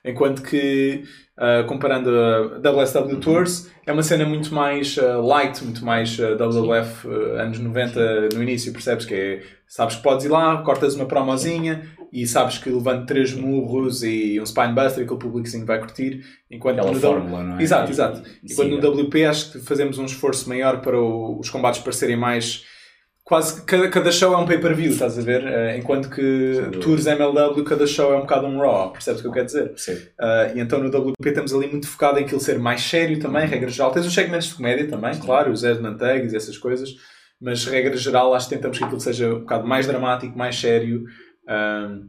Enquanto 0.03 0.41
que, 0.41 1.03
ah, 1.37 1.63
comparando 1.67 2.09
a 2.09 2.57
WSW 2.59 3.17
Tours, 3.19 3.69
é 3.85 3.91
uma 3.91 4.01
cena 4.03 4.25
muito 4.25 4.53
mais 4.53 4.97
ah, 4.97 5.17
light, 5.17 5.63
muito 5.63 5.85
mais 5.85 6.17
ah, 6.19 6.35
WWF 6.35 7.07
anos 7.37 7.59
90 7.59 8.29
no 8.33 8.41
início, 8.41 8.71
percebes? 8.73 9.05
Que 9.05 9.13
é, 9.13 9.43
sabes 9.67 9.95
que 9.97 10.03
podes 10.03 10.25
ir 10.25 10.29
lá, 10.29 10.57
cortas 10.63 10.95
uma 10.95 11.05
promozinha 11.05 11.83
e 12.11 12.27
sabes 12.27 12.57
que 12.57 12.69
levando 12.69 13.05
três 13.05 13.33
murros 13.33 14.03
e 14.03 14.37
um 14.41 14.45
spinebuster, 14.45 15.03
aquele 15.03 15.19
públicozinho 15.19 15.65
vai 15.65 15.79
curtir. 15.79 16.21
Enquanto 16.49 16.79
Aquela 16.79 16.93
no 16.93 16.99
W- 16.99 17.19
fórmula, 17.21 17.43
não 17.43 17.57
é? 17.57 17.63
Exato, 17.63 17.89
exato. 17.91 18.21
E 18.43 18.51
Enquanto 18.51 18.69
siga. 18.75 18.81
no 18.89 19.01
WP 19.03 19.25
acho 19.25 19.51
que 19.53 19.59
fazemos 19.59 19.97
um 19.97 20.05
esforço 20.05 20.49
maior 20.49 20.81
para 20.81 20.99
o- 20.99 21.39
os 21.39 21.49
combates 21.49 21.79
parecerem 21.79 22.17
mais. 22.17 22.65
Quase 23.31 23.61
que 23.61 23.65
cada, 23.65 23.87
cada 23.87 24.11
show 24.11 24.33
é 24.33 24.37
um 24.37 24.45
pay-per-view, 24.45 24.91
estás 24.91 25.17
a 25.17 25.21
ver? 25.21 25.41
Eh, 25.47 25.77
enquanto 25.77 26.09
que. 26.09 26.51
Tours 26.81 27.05
MLW, 27.07 27.63
cada 27.63 27.87
show 27.87 28.11
é 28.11 28.17
um 28.17 28.23
bocado 28.23 28.45
um 28.45 28.59
Raw, 28.59 28.91
percebes 28.91 29.21
o 29.21 29.23
que 29.23 29.29
eu 29.29 29.31
quero 29.31 29.45
dizer? 29.45 29.69
Percebo. 29.69 30.01
Ah, 30.19 30.51
e 30.53 30.59
então 30.59 30.79
no 30.79 30.89
WP 30.89 31.29
estamos 31.29 31.53
ali 31.53 31.67
muito 31.67 31.87
focado 31.87 32.19
em 32.19 32.25
aquilo 32.25 32.41
ser 32.41 32.59
mais 32.59 32.81
sério 32.81 33.17
também, 33.21 33.47
regra 33.47 33.69
geral. 33.69 33.93
Tens 33.93 34.05
os 34.05 34.13
segmentos 34.13 34.49
de 34.49 34.55
comédia 34.55 34.85
também, 34.89 35.17
claro, 35.17 35.49
os 35.49 35.63
Edman 35.63 35.95
Tags 35.95 36.33
e 36.33 36.35
essas 36.35 36.57
coisas, 36.57 36.89
mas 37.39 37.63
regra 37.63 37.95
geral 37.95 38.33
acho 38.33 38.49
que 38.49 38.55
tentamos 38.55 38.77
que 38.77 38.83
aquilo 38.83 38.99
seja 38.99 39.33
um 39.33 39.39
bocado 39.39 39.65
mais 39.65 39.87
dramático, 39.87 40.37
mais 40.37 40.59
sério, 40.59 41.05
ah, 41.47 41.99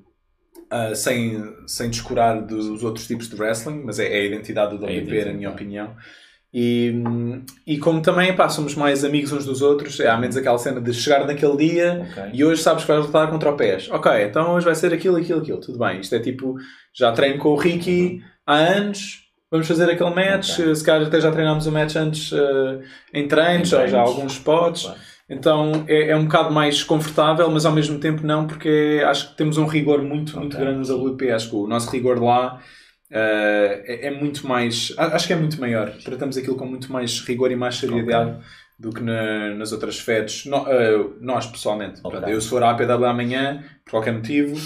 ah, 0.71 0.93
sem, 0.97 1.41
sem 1.69 1.89
descurar 1.89 2.43
dos 2.43 2.83
outros 2.83 3.07
tipos 3.07 3.29
de 3.29 3.37
wrestling, 3.37 3.81
mas 3.85 4.01
é, 4.01 4.13
é 4.13 4.23
a 4.23 4.25
identidade 4.25 4.77
do 4.77 4.85
É 4.85 4.89
WP, 4.89 4.93
na 4.93 5.03
identidade. 5.03 5.37
minha 5.37 5.51
opinião. 5.51 5.95
E, 6.55 6.93
e 7.67 7.79
como 7.79 8.03
também 8.03 8.35
pá, 8.37 8.47
somos 8.49 8.75
mais 8.75 9.05
amigos 9.05 9.33
uns 9.33 9.47
dos 9.47 9.63
outros, 9.63 9.99
é, 10.01 10.09
há 10.09 10.19
menos 10.19 10.37
aquela 10.37 10.59
cena 10.59 10.83
de 10.83 10.93
chegar 10.93 11.27
naquele 11.27 11.57
dia 11.57 12.07
Ok. 12.11 12.23
e 12.35 12.45
hoje 12.45 12.63
sabes 12.63 12.85
que 12.85 12.93
vais 12.93 13.07
lutar 13.07 13.31
contra 13.31 13.51
o 13.51 13.57
PES. 13.57 13.89
Ok, 13.91 14.11
então 14.25 14.55
hoje 14.55 14.67
vai 14.67 14.75
ser 14.75 14.93
aquilo, 14.93 15.17
aquilo, 15.17 15.41
aquilo. 15.41 15.61
Tudo 15.61 15.79
bem. 15.79 16.01
Isto 16.01 16.15
é 16.15 16.19
tipo, 16.19 16.57
já 16.95 17.11
treino 17.13 17.39
com 17.39 17.49
o 17.51 17.57
Ricky 17.57 18.23
há 18.47 18.55
anos, 18.57 19.23
vamos 19.51 19.67
fazer 19.67 19.89
aquele 19.91 20.11
match. 20.15 20.59
Ok. 20.59 20.75
Se 20.75 20.85
calhar 20.85 21.07
até 21.07 21.21
já 21.23 21.33
treinámos 21.33 21.67
o 21.67 21.73
match 21.73 21.97
antes 21.97 22.31
eh, 22.35 22.81
em 23.15 23.27
treinos, 23.27 23.73
Em 23.73 23.89
já, 23.89 23.99
há 23.99 24.03
alguns 24.03 24.33
spots. 24.35 24.83
Claro. 24.83 24.99
Então 25.31 25.85
é, 25.89 26.11
é 26.11 26.17
um 26.17 26.25
bocado 26.25 26.53
mais 26.53 26.83
confortável, 26.83 27.51
mas 27.51 27.65
ao 27.65 27.73
mesmo 27.73 27.99
tempo 27.99 28.27
não, 28.27 28.47
porque 28.47 29.03
acho 29.07 29.31
que 29.31 29.37
temos 29.39 29.57
um 29.57 29.65
rigor 29.65 30.03
muito, 30.03 30.39
muito 30.39 30.55
Ok. 30.55 30.61
grande 30.67 30.87
no 30.87 31.07
WP. 31.13 31.31
Acho 31.31 31.49
que 31.49 31.57
o 31.57 31.67
nosso 31.67 31.91
rigor 31.91 32.23
lá 32.23 32.61
eh, 33.13 33.83
é, 33.87 34.07
é 34.07 34.11
muito 34.11 34.47
mais. 34.47 34.95
Acho 34.97 35.27
que 35.27 35.33
é 35.33 35.37
muito 35.37 35.61
maior. 35.61 35.91
Tratamos 36.03 36.37
aquilo 36.37 36.57
com 36.57 36.67
muito 36.67 36.91
mais 36.93 37.21
rigor 37.21 37.51
e 37.53 37.57
mais 37.57 37.77
seriedade 37.77 38.39
do 38.79 38.91
que 38.93 39.01
na- 39.03 39.55
nas 39.55 39.71
outras 39.73 39.99
FEDs. 40.01 40.47
No- 40.47 40.67
eh, 40.67 41.07
nós, 41.21 41.47
pessoalmente. 41.47 42.01
Ok. 42.03 42.11
Portanto, 42.11 42.31
eu, 42.31 42.41
se 42.41 42.49
for 42.49 42.63
à 42.63 42.71
APW 42.71 43.05
amanhã, 43.05 43.63
por 43.85 43.93
qualquer 43.93 44.13
motivo, 44.13 44.57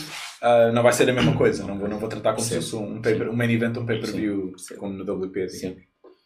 ah, 0.40 0.70
não 0.72 0.82
vai 0.82 0.92
ser 0.92 1.10
a 1.10 1.12
mesma 1.12 1.34
coisa. 1.36 1.66
Não 1.66 1.78
vou, 1.78 1.88
não 1.88 1.98
vou 1.98 2.08
tratar 2.08 2.32
como 2.32 2.42
se 2.44 2.54
fosse 2.54 2.76
um, 2.76 3.02
paper, 3.02 3.28
um 3.30 3.36
main 3.36 3.50
event, 3.52 3.76
um 3.76 3.84
pay-per-view, 3.84 4.52
como 4.78 4.92
no 4.94 5.04
WP. 5.04 5.32
digamos. 5.46 5.52
Sim. 5.52 5.76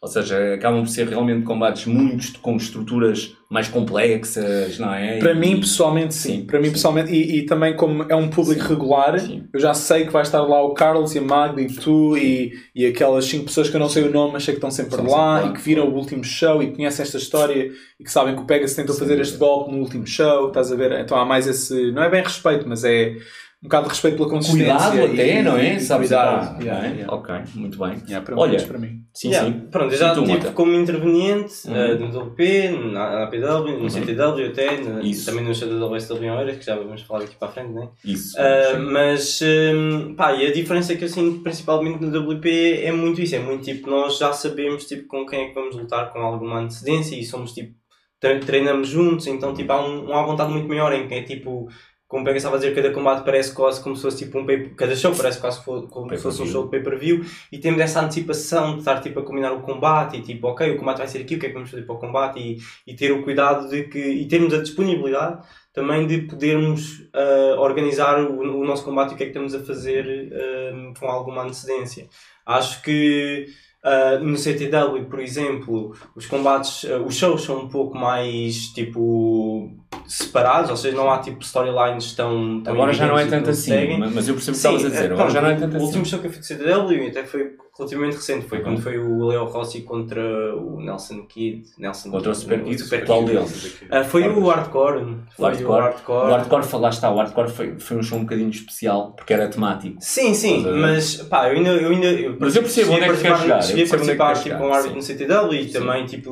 Ou 0.03 0.09
seja, 0.09 0.55
acabam 0.55 0.82
por 0.82 0.88
ser 0.88 1.07
realmente 1.09 1.44
combates 1.44 1.84
muito 1.84 2.38
com 2.40 2.57
estruturas 2.57 3.36
mais 3.51 3.68
complexas, 3.68 4.78
não 4.78 4.94
é? 4.94 5.18
Para 5.18 5.32
E- 5.32 5.34
mim, 5.38 5.61
pessoalmente, 5.61 6.14
sim. 6.14 6.36
Sim, 6.36 6.46
Para 6.46 6.59
mim, 6.59 6.66
sim. 6.66 6.72
pessoalmente, 6.72 7.12
e, 7.12 7.38
e 7.40 7.42
também 7.46 7.76
como 7.76 8.05
é 8.09 8.14
um 8.16 8.28
público 8.30 8.62
regular, 8.66 9.18
Sim. 9.18 9.44
eu 9.53 9.61
já 9.61 9.74
sei 9.74 10.07
que 10.07 10.11
vai 10.12 10.22
estar 10.22 10.40
lá 10.40 10.62
o 10.62 10.72
Carlos 10.72 11.14
e 11.14 11.18
a 11.18 11.22
Magda 11.22 11.61
e 11.61 11.66
tu 11.66 12.16
e, 12.16 12.53
e 12.74 12.86
aquelas 12.86 13.26
cinco 13.26 13.44
pessoas 13.46 13.68
que 13.68 13.76
eu 13.76 13.80
não 13.80 13.90
sei 13.90 14.05
o 14.05 14.11
nome, 14.11 14.32
mas 14.34 14.44
sei 14.44 14.55
que 14.55 14.59
estão 14.59 14.70
sempre 14.70 15.03
lá 15.03 15.44
e 15.46 15.53
que 15.53 15.61
viram 15.61 15.86
o 15.88 15.94
último 15.94 16.24
show 16.24 16.62
e 16.62 16.70
conhecem 16.72 17.03
esta 17.03 17.18
história 17.18 17.70
e 17.98 18.03
que 18.05 18.11
sabem 18.11 18.34
que 18.34 18.40
o 18.40 18.46
Pegasus 18.46 18.76
tentou 18.76 18.94
fazer 18.96 19.20
este 19.20 19.36
golpe 19.36 19.70
no 19.70 19.78
último 19.78 20.07
show, 20.07 20.48
estás 20.48 20.72
a 20.72 20.76
ver? 20.76 20.92
Então 21.01 21.18
há 21.18 21.26
mais 21.26 21.46
esse, 21.46 21.90
não 21.92 22.03
é 22.03 22.09
bem 22.09 22.22
respeito, 22.22 22.66
mas 22.66 22.84
é 22.84 23.16
um 23.62 23.68
bocado 23.68 23.84
de 23.84 23.88
respeito 23.90 24.16
pela 24.16 24.28
consistência. 24.30 24.74
Cuidado 24.74 25.04
até, 25.12 25.38
e- 25.38 25.42
não 25.42 25.56
é? 25.58 25.74
e 25.74 25.80
Sabes? 25.80 26.08
cuidado. 26.08 26.56
Ah, 26.56 26.62
Yeah, 26.62 26.80
não 26.82 26.88
é? 26.88 26.96
yeah. 26.96 27.14
Ok, 27.14 27.34
muito 27.56 27.78
bem. 27.78 27.96
Yeah, 28.08 28.24
para 28.24 28.36
Olha, 28.38 28.58
mim, 28.58 28.66
para 28.66 28.78
mim. 28.78 29.00
Sim, 29.12 29.28
Yeah, 29.28 29.50
sim. 29.52 29.61
Pronto, 29.70 29.92
eu 29.92 29.98
já 29.98 30.06
E 30.06 30.12
estive 30.18 30.32
Mota? 30.32 30.52
como 30.52 30.72
interveniente 30.72 31.68
Uhum. 31.68 31.76
eh, 31.76 31.94
no 31.98 32.06
WP, 32.11 32.68
na 32.92 33.24
APW, 33.24 33.78
no 33.82 33.90
CTW 33.90 34.46
até, 34.46 34.80
na- 34.80 35.02
Isso. 35.02 35.26
também 35.26 35.44
no 35.44 35.50
WSW 35.52 36.24
em 36.24 36.30
Oeiras, 36.30 36.56
que 36.56 36.64
já 36.64 36.74
vamos 36.76 37.02
falar 37.02 37.24
aqui 37.24 37.36
para 37.36 37.48
a 37.48 37.50
frente, 37.52 37.72
né? 37.72 37.88
Isso. 38.02 38.34
Ah, 38.40 38.76
sim. 38.76 38.80
mas, 38.90 39.40
hum, 39.42 40.14
pá, 40.16 40.32
e 40.32 40.46
a 40.46 40.52
diferença 40.54 40.96
que 40.96 41.04
eu 41.04 41.08
sinto 41.08 41.42
principalmente 41.42 42.00
no 42.02 42.11
WP 42.18 42.80
é 42.82 42.92
muito 42.92 43.20
isso, 43.20 43.34
é 43.34 43.40
muito 43.40 43.62
tipo, 43.64 43.90
nós 43.90 44.16
já 44.16 44.32
sabemos 44.32 44.86
tipo, 44.86 45.06
com 45.06 45.26
quem 45.26 45.38
é 45.44 45.48
que 45.48 45.54
vamos 45.54 45.76
lutar 45.76 46.11
com 46.11 46.20
alguma 46.20 46.61
antecedência 46.61 47.14
e 47.14 47.24
somos 47.24 47.52
tipo, 47.52 47.74
tre- 48.18 48.38
treinamos 48.40 48.88
juntos, 48.88 49.26
então 49.26 49.52
tipo, 49.52 49.70
há 49.72 49.84
um, 49.86 50.04
uma 50.06 50.22
vontade 50.24 50.50
muito 50.52 50.68
maior 50.68 50.92
em 50.94 51.06
que 51.08 51.14
é 51.14 51.22
tipo, 51.22 51.68
como 52.11 52.24
Pega 52.24 52.38
estava 52.38 52.56
a 52.56 52.58
dizer, 52.58 52.74
cada 52.74 52.90
combate 52.90 53.24
parece 53.24 53.54
quase 53.54 53.80
como 53.80 53.94
se 53.94 54.02
fosse 54.02 54.24
tipo 54.24 54.36
um 54.36 54.44
pay 54.44 54.70
cada 54.70 54.96
show 54.96 55.14
parece 55.14 55.40
quase 55.40 55.62
como 55.62 56.11
se 56.11 56.20
fosse 56.20 56.42
um 56.42 56.46
show 56.46 56.64
de 56.64 56.70
pay-per-view 56.70 57.24
e 57.52 57.58
temos 57.58 57.80
essa 57.80 58.00
antecipação 58.00 58.72
de 58.72 58.80
estar 58.80 59.00
tipo 59.00 59.20
a 59.20 59.22
combinar 59.22 59.52
o 59.52 59.61
combate 59.61 60.16
e 60.16 60.20
tipo, 60.20 60.48
ok, 60.48 60.72
o 60.72 60.76
combate 60.76 60.98
vai 60.98 61.06
ser 61.06 61.20
aqui, 61.20 61.36
o 61.36 61.38
que 61.38 61.46
é 61.46 61.48
que 61.50 61.54
vamos 61.54 61.70
fazer 61.70 61.84
para 61.84 61.94
o 61.94 61.98
combate 61.98 62.40
e, 62.40 62.58
e 62.84 62.96
ter 62.96 63.12
o 63.12 63.22
cuidado 63.22 63.68
de 63.68 63.84
que, 63.84 64.00
e 64.00 64.26
termos 64.26 64.52
a 64.52 64.61
disponibilidade 64.61 65.40
também 65.72 66.04
de 66.04 66.22
podermos 66.22 67.08
ah, 67.14 67.61
organizar 67.61 68.20
o, 68.20 68.58
o 68.58 68.64
nosso 68.64 68.84
combate 68.84 69.12
e 69.12 69.14
o 69.14 69.16
que 69.16 69.22
é 69.22 69.26
que 69.26 69.30
estamos 69.30 69.54
a 69.54 69.61
fazer 69.61 70.32
ah, 70.32 70.98
com 70.98 71.06
alguma 71.06 71.44
antecedência. 71.44 72.08
Acho 72.44 72.82
que 72.82 73.46
ah, 73.83 74.18
no 74.20 74.37
CTW, 74.37 75.05
por 75.09 75.20
exemplo, 75.20 75.95
os 76.14 76.26
combates, 76.26 76.85
ah, 76.91 76.99
os 76.99 77.14
shows 77.16 77.43
são 77.43 77.61
um 77.61 77.68
pouco 77.68 77.97
mais 77.97 78.68
tipo 78.68 79.70
separados, 80.07 80.70
ou 80.70 80.76
seja, 80.76 80.97
não 80.97 81.11
há 81.11 81.18
tipo 81.18 81.41
storylines 81.43 82.12
tão, 82.14 82.61
tão 82.62 82.72
Agora 82.74 82.93
já 82.93 83.07
não 83.07 83.18
é 83.18 83.26
tanto 83.26 83.51
assim, 83.51 83.99
mas 84.12 84.28
eu 84.28 84.35
percebo 84.35 84.57
o 84.57 84.61
que 84.61 84.66
estavas 84.66 84.85
a 84.85 84.89
dizer. 84.89 85.11
é, 85.11 85.14
Agora 85.14 85.31
já 85.31 85.41
não 85.41 85.51
é 85.51 85.55
tanto 85.57 85.74
o 85.74 85.76
assim. 85.76 85.87
último 85.87 86.07
show 86.07 86.18
que 86.18 86.26
eu 86.26 86.31
fui 86.33 86.41
de 86.41 86.47
CTW 86.47 87.09
até 87.09 87.24
foi 87.24 87.53
relativamente 87.81 88.14
recente, 88.16 88.47
foi 88.47 88.59
Ok. 88.59 88.70
quando 88.70 88.83
foi 88.83 88.99
o 88.99 89.26
Leo 89.26 89.45
Rossi 89.47 89.83
contra 89.83 90.55
o 90.57 90.81
Nelson 90.81 91.22
Kidd. 91.26 91.64
Nelson 91.78 92.11
Contra 92.11 92.31
o 92.31 92.35
Super 92.35 92.62
Kid, 92.62 92.78
Super 92.81 93.05
qual 93.05 93.24
deles? 93.24 93.78
Ah, 93.91 94.05
foi 94.05 94.28
o 94.28 94.47
Hardcore. 94.49 94.99
O 95.03 95.16
Foi 95.37 95.45
hardcore, 95.51 95.66
o 95.66 95.83
Hardcore. 95.83 96.26
o 96.26 96.31
hardcore 96.31 96.62
falaste, 96.64 96.97
está, 96.99 97.11
o 97.11 97.16
hardcore 97.16 97.51
foi, 97.51 97.78
foi 97.78 97.97
um 97.97 98.03
show 98.03 98.18
um 98.18 98.22
bocadinho 98.22 98.51
especial, 98.51 99.12
porque 99.16 99.33
era 99.33 99.49
temático. 99.49 99.97
Sim, 100.01 100.35
sim, 100.35 100.64
mas 100.81 101.16
pá, 101.16 101.49
eu 101.49 101.57
ainda. 101.57 101.70
Eu 101.70 101.91
ainda 101.91 102.07
eu 102.07 102.37
Mas 102.39 102.55
eu 102.57 102.62
percebo 102.62 102.93
onde 102.93 103.01
é 103.01 103.05
que 103.05 103.07
participar- 103.09 103.39
chegar, 103.41 103.57
eu 103.57 103.62
Cheguei 103.62 103.83
a 103.85 103.87
é 103.87 103.91
participar 103.91 104.35
tipo, 104.35 104.59
com 104.59 104.68
o 104.68 104.72
árbitro 104.72 104.97
no 104.97 105.03
CTW 105.03 105.55
e 105.55 105.64
Sim. 105.64 105.72
também, 105.72 106.05
tipo, 106.07 106.31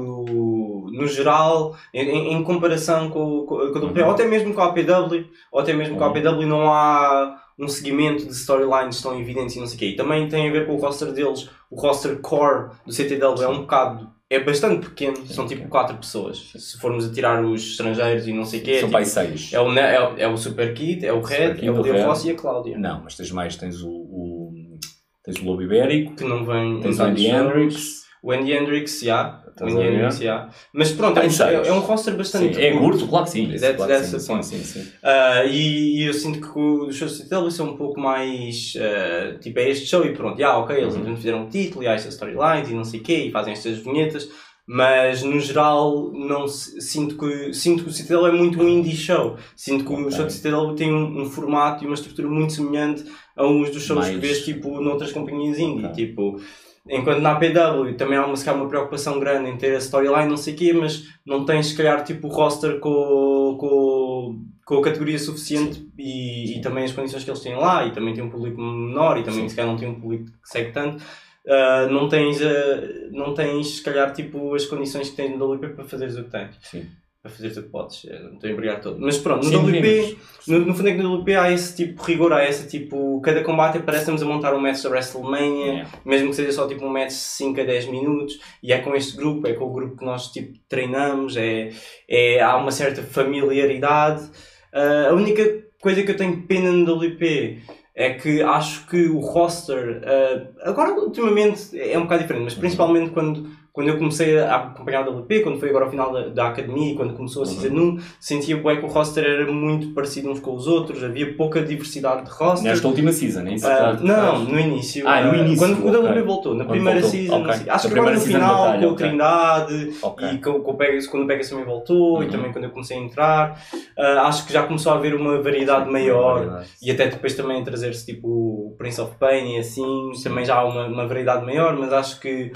no 0.92 1.06
geral, 1.06 1.76
em, 1.94 2.32
em- 2.34 2.42
comparação 2.44 3.10
com, 3.10 3.44
com, 3.46 3.56
com 3.72 3.78
o 3.78 3.86
WP, 3.88 4.00
Uhum. 4.00 4.06
ou 4.06 4.12
até 4.12 4.24
mesmo 4.26 4.54
com 4.54 4.60
a 4.60 4.66
APW, 4.66 5.26
ou 5.52 5.60
até 5.60 5.72
mesmo 5.72 5.96
com 5.96 6.04
a 6.04 6.06
Uhum. 6.08 6.12
APW, 6.12 6.46
não 6.46 6.72
há 6.72 7.40
um 7.58 7.68
seguimento 7.68 8.24
de 8.24 8.32
storylines 8.32 9.02
tão 9.02 9.18
evidentes 9.20 9.56
e 9.56 9.60
não 9.60 9.66
sei 9.66 9.76
o 9.76 9.78
quê. 9.78 9.86
E 9.86 9.96
também 9.96 10.28
tem 10.28 10.48
a 10.48 10.52
ver 10.52 10.66
com 10.66 10.74
o 10.74 10.78
roster 10.80 11.12
deles. 11.12 11.48
O 11.70 11.80
roster 11.80 12.18
core 12.20 12.70
do 12.86 12.92
CTW 12.92 13.42
é 13.42 13.48
um 13.48 13.60
bocado 13.62 14.08
é 14.30 14.38
bastante 14.38 14.86
pequeno, 14.90 15.26
são 15.26 15.46
tipo 15.46 15.66
4 15.68 15.96
pessoas. 15.96 16.52
Se 16.54 16.78
formos 16.78 17.08
a 17.08 17.12
tirar 17.12 17.42
os 17.42 17.62
estrangeiros 17.62 18.28
e 18.28 18.32
não 18.34 18.44
sei 18.44 18.60
o 18.60 18.62
quê, 18.62 18.72
São 18.74 18.80
tipo, 18.88 18.92
pai 18.92 19.04
seis. 19.06 19.50
é, 19.54 19.58
o, 19.60 19.72
é, 19.72 20.14
é 20.18 20.28
o 20.28 20.36
Super 20.36 20.74
Kid, 20.74 21.06
é 21.06 21.12
o 21.14 21.22
Red, 21.22 21.54
Kid, 21.54 21.66
é 21.66 21.70
o 21.70 21.80
o 21.80 21.82
Diogo 21.82 21.98
Red. 21.98 22.04
Rossi 22.06 22.28
e 22.28 22.30
a 22.32 22.34
Cláudia. 22.34 22.76
Não, 22.78 23.00
mas 23.02 23.16
tens 23.16 23.30
mais, 23.30 23.56
tens 23.56 23.82
o, 23.82 23.88
o- 23.88 24.78
tens 25.24 25.38
o 25.40 25.44
Lobo 25.46 25.62
Ibérico, 25.62 26.14
Que 26.14 26.24
não 26.24 26.44
vem 26.44 26.78
tens 26.80 26.98
o 26.98 27.02
Andy. 27.04 27.26
Hendrix. 27.26 28.02
O 28.22 28.32
Andy 28.32 28.52
Hendrix, 28.52 29.00
já. 29.00 29.42
O 29.60 29.64
Andy? 29.64 29.80
Hendrix, 29.82 30.18
já. 30.18 30.48
Mas 30.72 30.92
pronto, 30.92 31.18
é 31.18 31.26
um, 31.26 31.64
é, 31.66 31.72
um 31.72 31.78
roster 31.80 32.16
bastante 32.16 32.54
Sim, 32.56 32.60
é 32.62 32.72
curto, 32.76 33.06
claro 33.06 33.24
que 33.24 33.30
sim. 33.32 33.46
That's- 33.48 33.76
claro 33.76 33.92
que 33.92 33.98
that's 34.10 34.24
sim, 34.24 34.42
sim, 34.42 34.62
sim. 34.64 34.88
Ah, 35.02 35.44
e, 35.44 36.02
eu 36.06 36.12
sinto 36.14 36.40
que 36.52 36.58
os 36.58 36.96
shows 36.96 37.12
de 37.16 37.22
Citadel 37.24 37.50
são 37.50 37.70
um 37.70 37.76
pouco 37.76 38.00
mais 38.00 38.74
ah, 38.80 39.38
tipo 39.40 39.58
é 39.58 39.68
este 39.70 39.86
show 39.86 40.04
e 40.04 40.12
pronto, 40.12 40.42
ah, 40.44 40.58
ok, 40.58 40.76
eles 40.76 40.94
Uhum. 40.94 41.16
fizeram 41.16 41.42
um 41.44 41.48
título 41.48 41.82
e 41.84 41.86
há 41.88 41.94
estas 41.94 42.14
storylines 42.14 42.68
e 42.70 42.74
não 42.74 42.84
sei 42.84 43.00
o 43.00 43.02
quê 43.02 43.24
e 43.26 43.30
fazem 43.30 43.52
estas 43.52 43.78
vinhetas, 43.78 44.28
mas 44.66 45.22
no 45.22 45.40
geral 45.40 46.12
não 46.12 46.46
sinto 46.46 47.16
que 47.16 47.52
sinto 47.54 47.84
que 47.84 47.90
o 47.90 47.92
Citadel 47.92 48.26
é 48.26 48.32
muito 48.32 48.60
um 48.60 48.68
indie 48.68 48.94
show. 48.96 49.36
Sinto 49.56 49.84
que 49.84 49.90
o 49.92 49.94
Ok. 50.00 50.10
show 50.12 50.26
de 50.26 50.32
Citadel 50.32 50.74
tem 50.74 50.92
um, 50.92 51.22
um 51.22 51.24
formato 51.24 51.82
e 51.82 51.86
uma 51.86 51.94
estrutura 51.94 52.28
muito 52.28 52.52
semelhante 52.52 53.04
a 53.36 53.46
uns 53.46 53.70
dos 53.70 53.82
shows 53.82 54.06
que 54.06 54.12
Mais- 54.12 54.20
vês 54.20 54.44
tipo 54.44 54.80
noutras 54.80 55.10
companhias 55.12 55.58
indie, 55.58 55.86
Ok. 55.86 55.94
tipo 56.06 56.40
Enquanto 56.88 57.20
na 57.20 57.32
APW 57.32 57.94
também 57.96 58.16
há 58.18 58.24
uma, 58.24 58.52
uma 58.52 58.68
preocupação 58.68 59.20
grande 59.20 59.50
em 59.50 59.56
ter 59.56 59.74
a 59.74 59.78
storyline, 59.78 60.28
não 60.28 60.36
sei 60.36 60.54
o 60.54 60.56
quê, 60.56 60.72
mas 60.72 61.04
não 61.24 61.44
tens, 61.44 61.68
se 61.68 61.76
calhar, 61.76 62.02
tipo, 62.04 62.28
o 62.28 62.30
roster 62.30 62.78
com, 62.80 63.56
com, 63.58 64.44
com 64.64 64.78
a 64.78 64.82
categoria 64.82 65.18
suficiente 65.18 65.86
e, 65.98 66.56
e 66.56 66.60
também 66.60 66.84
as 66.84 66.92
condições 66.92 67.24
que 67.24 67.30
eles 67.30 67.40
têm 67.40 67.56
lá, 67.56 67.84
e 67.84 67.92
também 67.92 68.14
tem 68.14 68.24
um 68.24 68.30
público 68.30 68.60
menor, 68.60 69.18
e 69.18 69.22
também, 69.22 69.48
se 69.48 69.54
calhar, 69.54 69.70
não 69.70 69.78
tem 69.78 69.88
um 69.88 70.00
público 70.00 70.24
que 70.24 70.48
segue 70.48 70.72
tanto. 70.72 71.02
Ah, 71.46 71.86
não 71.90 72.08
tens, 72.08 72.40
ah, 72.42 73.08
não 73.10 73.32
tens, 73.32 73.76
se 73.76 73.82
calhar, 73.82 74.12
tipo, 74.12 74.54
as 74.54 74.66
condições 74.66 75.10
que 75.10 75.16
tens 75.16 75.38
no 75.38 75.52
WP 75.52 75.68
para 75.68 75.84
fazeres 75.84 76.16
o 76.16 76.24
que 76.24 76.30
tens. 76.30 76.56
Sim. 76.60 76.86
Para 77.20 77.32
fazeres 77.32 77.56
o 77.56 77.62
que 77.64 77.68
podes. 77.68 78.04
Eh, 78.08 78.18
Não 78.22 78.34
estou 78.34 78.48
a 78.48 78.52
embriagar 78.52 78.80
todo. 78.80 79.00
Mas 79.00 79.18
pronto, 79.18 79.44
no 79.44 79.50
Sim, 79.50 79.78
WP, 79.78 80.18
no, 80.46 80.58
no 80.60 80.74
fundo 80.74 80.88
é 80.88 80.92
que 80.94 81.02
no 81.02 81.16
WP 81.16 81.34
há 81.34 81.50
esse 81.50 81.76
tipo 81.76 82.00
de 82.00 82.12
rigor, 82.12 82.32
há 82.32 82.48
esse 82.48 82.68
tipo. 82.68 83.20
Cada 83.20 83.42
combate 83.42 83.80
parece-nos 83.80 84.22
a 84.22 84.24
montar 84.24 84.54
um 84.54 84.60
match 84.60 84.82
da 84.82 84.90
WrestleMania, 84.90 85.66
Yeah. 85.68 85.88
mesmo 86.04 86.30
que 86.30 86.36
seja 86.36 86.52
só 86.52 86.68
tipo 86.68 86.84
um 86.86 86.88
match 86.92 87.08
de 87.08 87.14
5 87.14 87.60
a 87.60 87.64
10 87.64 87.86
minutos, 87.86 88.38
e 88.62 88.72
é 88.72 88.78
com 88.78 88.94
este 88.94 89.16
grupo, 89.16 89.46
é 89.48 89.52
com 89.52 89.64
o 89.64 89.72
grupo 89.72 89.96
que 89.96 90.04
nós 90.04 90.28
tipo, 90.28 90.56
treinamos, 90.68 91.36
é, 91.36 91.70
é, 92.08 92.40
há 92.40 92.56
uma 92.56 92.70
certa 92.70 93.02
familiaridade. 93.02 94.28
Ah, 94.72 95.08
a 95.10 95.12
única 95.14 95.64
coisa 95.80 96.02
que 96.04 96.10
eu 96.12 96.16
tenho 96.16 96.42
pena 96.46 96.70
no 96.70 96.94
WP 96.94 97.58
é 97.94 98.10
que 98.14 98.40
acho 98.42 98.86
que 98.86 99.06
o 99.08 99.18
roster, 99.18 100.02
ah, 100.04 100.46
agora 100.70 100.92
ultimamente 100.92 101.76
é 101.78 101.98
um 101.98 102.02
bocado 102.02 102.22
diferente, 102.22 102.44
mas 102.44 102.54
principalmente 102.54 103.10
quando, 103.10 103.50
quando 103.78 103.88
eu 103.90 103.96
comecei 103.96 104.36
a 104.40 104.56
acompanhar 104.56 105.06
o 105.08 105.18
WP, 105.20 105.40
quando 105.44 105.60
foi 105.60 105.68
agora 105.68 105.84
ao 105.84 105.90
final 105.92 106.12
da, 106.12 106.22
da 106.30 106.48
academia, 106.48 106.96
quando 106.96 107.14
começou 107.14 107.44
a 107.44 107.46
Season 107.46 107.72
1, 107.72 107.98
sentia 108.18 108.56
bué 108.56 108.74
que 108.74 108.84
o 108.84 108.88
roster 108.88 109.24
era 109.24 109.52
muito 109.52 109.94
parecido 109.94 110.28
uns 110.32 110.40
com 110.40 110.52
os 110.56 110.66
outros, 110.66 111.04
havia 111.04 111.32
pouca 111.36 111.62
diversidade 111.62 112.24
de 112.24 112.30
roster. 112.32 112.68
Nesta 112.68 112.88
última 112.88 113.12
season, 113.12 113.42
é 113.46 113.54
isso? 113.54 113.68
Ah, 113.68 113.96
não, 114.02 114.40
no 114.40 114.58
início. 114.58 115.06
Ah, 115.06 115.20
no 115.22 115.30
Ah, 115.30 115.36
início, 115.36 115.58
Quando 115.58 115.84
o 115.84 115.88
ok. 115.88 116.10
WP 116.10 116.22
voltou, 116.22 116.54
na 116.56 116.64
Quando 116.64 116.70
primeira 116.72 117.00
voltou, 117.00 117.20
season. 117.20 117.36
ok. 117.40 117.50
assim, 117.52 117.70
Acho 117.70 117.88
que 117.88 117.98
agora 118.00 118.14
no 118.16 118.20
final, 118.20 118.56
batalha, 118.64 118.80
com 118.80 118.86
o 118.86 118.92
ok. 118.92 119.06
Trindade 119.08 119.92
e 120.32 120.38
com, 120.38 120.60
com 120.60 120.70
o 120.72 120.76
Pegasus, 120.76 121.06
quando 121.08 121.22
o 121.22 121.26
Pegasus 121.28 121.50
também 121.50 121.64
voltou 121.64 122.20
e 122.22 122.26
Uhum. 122.26 122.32
também 122.32 122.52
quando 122.52 122.64
eu 122.64 122.70
comecei 122.70 122.96
a 122.96 123.00
entrar. 123.00 123.62
ah, 123.96 124.22
acho 124.26 124.44
que 124.44 124.52
já 124.52 124.64
começou 124.64 124.92
a 124.92 124.96
haver 124.96 125.14
uma 125.14 125.40
variedade 125.40 125.88
maior. 125.88 126.34
Variedade. 126.40 126.68
E 126.82 126.90
até 126.90 127.06
depois 127.06 127.34
também 127.34 127.62
trazer-se 127.62 128.04
tipo 128.04 128.26
o 128.26 128.74
Prince 128.76 129.00
of 129.00 129.14
Pain 129.20 129.54
e 129.54 129.58
assim, 129.60 130.10
também 130.24 130.44
já 130.44 130.56
há 130.56 130.64
uma, 130.64 130.86
uma 130.88 131.06
variedade 131.06 131.46
maior, 131.46 131.76
mas 131.78 131.92
acho 131.92 132.18
que 132.20 132.50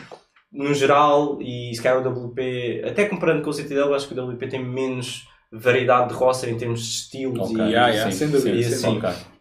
no 0.53 0.75
geral, 0.75 1.41
e 1.41 1.75
se 1.75 1.83
calhar 1.83 2.07
o 2.07 2.09
WP, 2.29 2.83
até 2.87 3.07
comparando 3.09 3.43
com 3.43 3.51
o 3.51 3.53
Citadel, 3.53 3.95
acho 3.95 4.09
que 4.09 4.15
o 4.15 4.31
WP 4.31 4.49
tem 4.49 4.65
menos 4.65 5.29
variedade 5.51 6.09
de 6.11 6.15
roster 6.15 6.51
em 6.51 6.57
termos 6.59 6.81
de 6.83 6.89
estilos 6.89 7.39
Ok, 7.39 7.57
e, 7.57 7.71
Yeah, 7.71 7.89
yeah, 7.89 8.11
sim, 8.11 8.11
sem 8.11 8.31
dúvida, 8.31 8.63
sim, 8.63 8.63
sem 8.63 8.79
sim. 8.79 8.95
dúvida. 8.95 9.32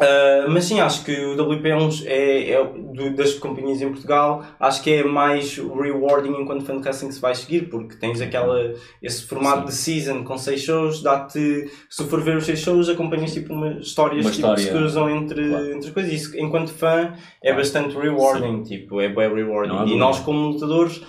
Uh, 0.00 0.50
mas 0.50 0.64
sim, 0.64 0.80
acho 0.80 1.04
que 1.04 1.12
o 1.12 1.34
WP 1.34 1.68
é, 1.68 1.76
um, 1.76 1.88
é, 2.06 2.50
é 2.52 2.64
do- 2.64 3.14
das 3.14 3.34
companhias 3.34 3.82
em 3.82 3.90
Portugal, 3.90 4.42
acho 4.58 4.82
que 4.82 4.90
é 4.94 5.04
mais 5.04 5.58
rewarding 5.58 6.40
enquanto 6.40 6.64
fan 6.64 6.78
wrestling 6.78 7.08
que 7.08 7.14
se 7.14 7.20
vai 7.20 7.34
seguir, 7.34 7.68
porque 7.68 7.96
tens 7.96 8.20
aquela, 8.20 8.72
esse 9.02 9.26
formato 9.26 9.66
de 9.66 9.72
season 9.74 10.24
com 10.24 10.38
seis 10.38 10.62
shows, 10.62 11.02
dá-te, 11.02 11.70
se 11.90 12.04
for 12.04 12.20
ver 12.22 12.36
os 12.38 12.44
seis 12.46 12.60
shows, 12.60 12.88
acompanhas 12.88 13.32
tipo 13.34 13.52
uma, 13.52 13.72
histórias 13.74 14.24
Uma 14.24 14.32
tipo, 14.32 14.48
que 14.54 14.60
se 14.60 14.66
história. 14.66 14.80
cruzam 14.80 15.10
entre, 15.10 15.48
Claro. 15.50 15.72
entre 15.72 15.90
coisas. 15.90 16.12
Isso, 16.12 16.38
enquanto 16.38 16.72
fã, 16.72 17.12
é 17.44 17.52
bastante 17.52 17.94
rewarding, 17.96 18.62
tipo, 18.62 19.00
é 19.00 19.08
bem 19.08 19.34
rewarding. 19.34 19.68
Não 19.74 19.80
há 19.80 19.86
e 19.86 19.96
nós, 19.96 20.18
como 20.20 20.48
lutadores, 20.48 21.02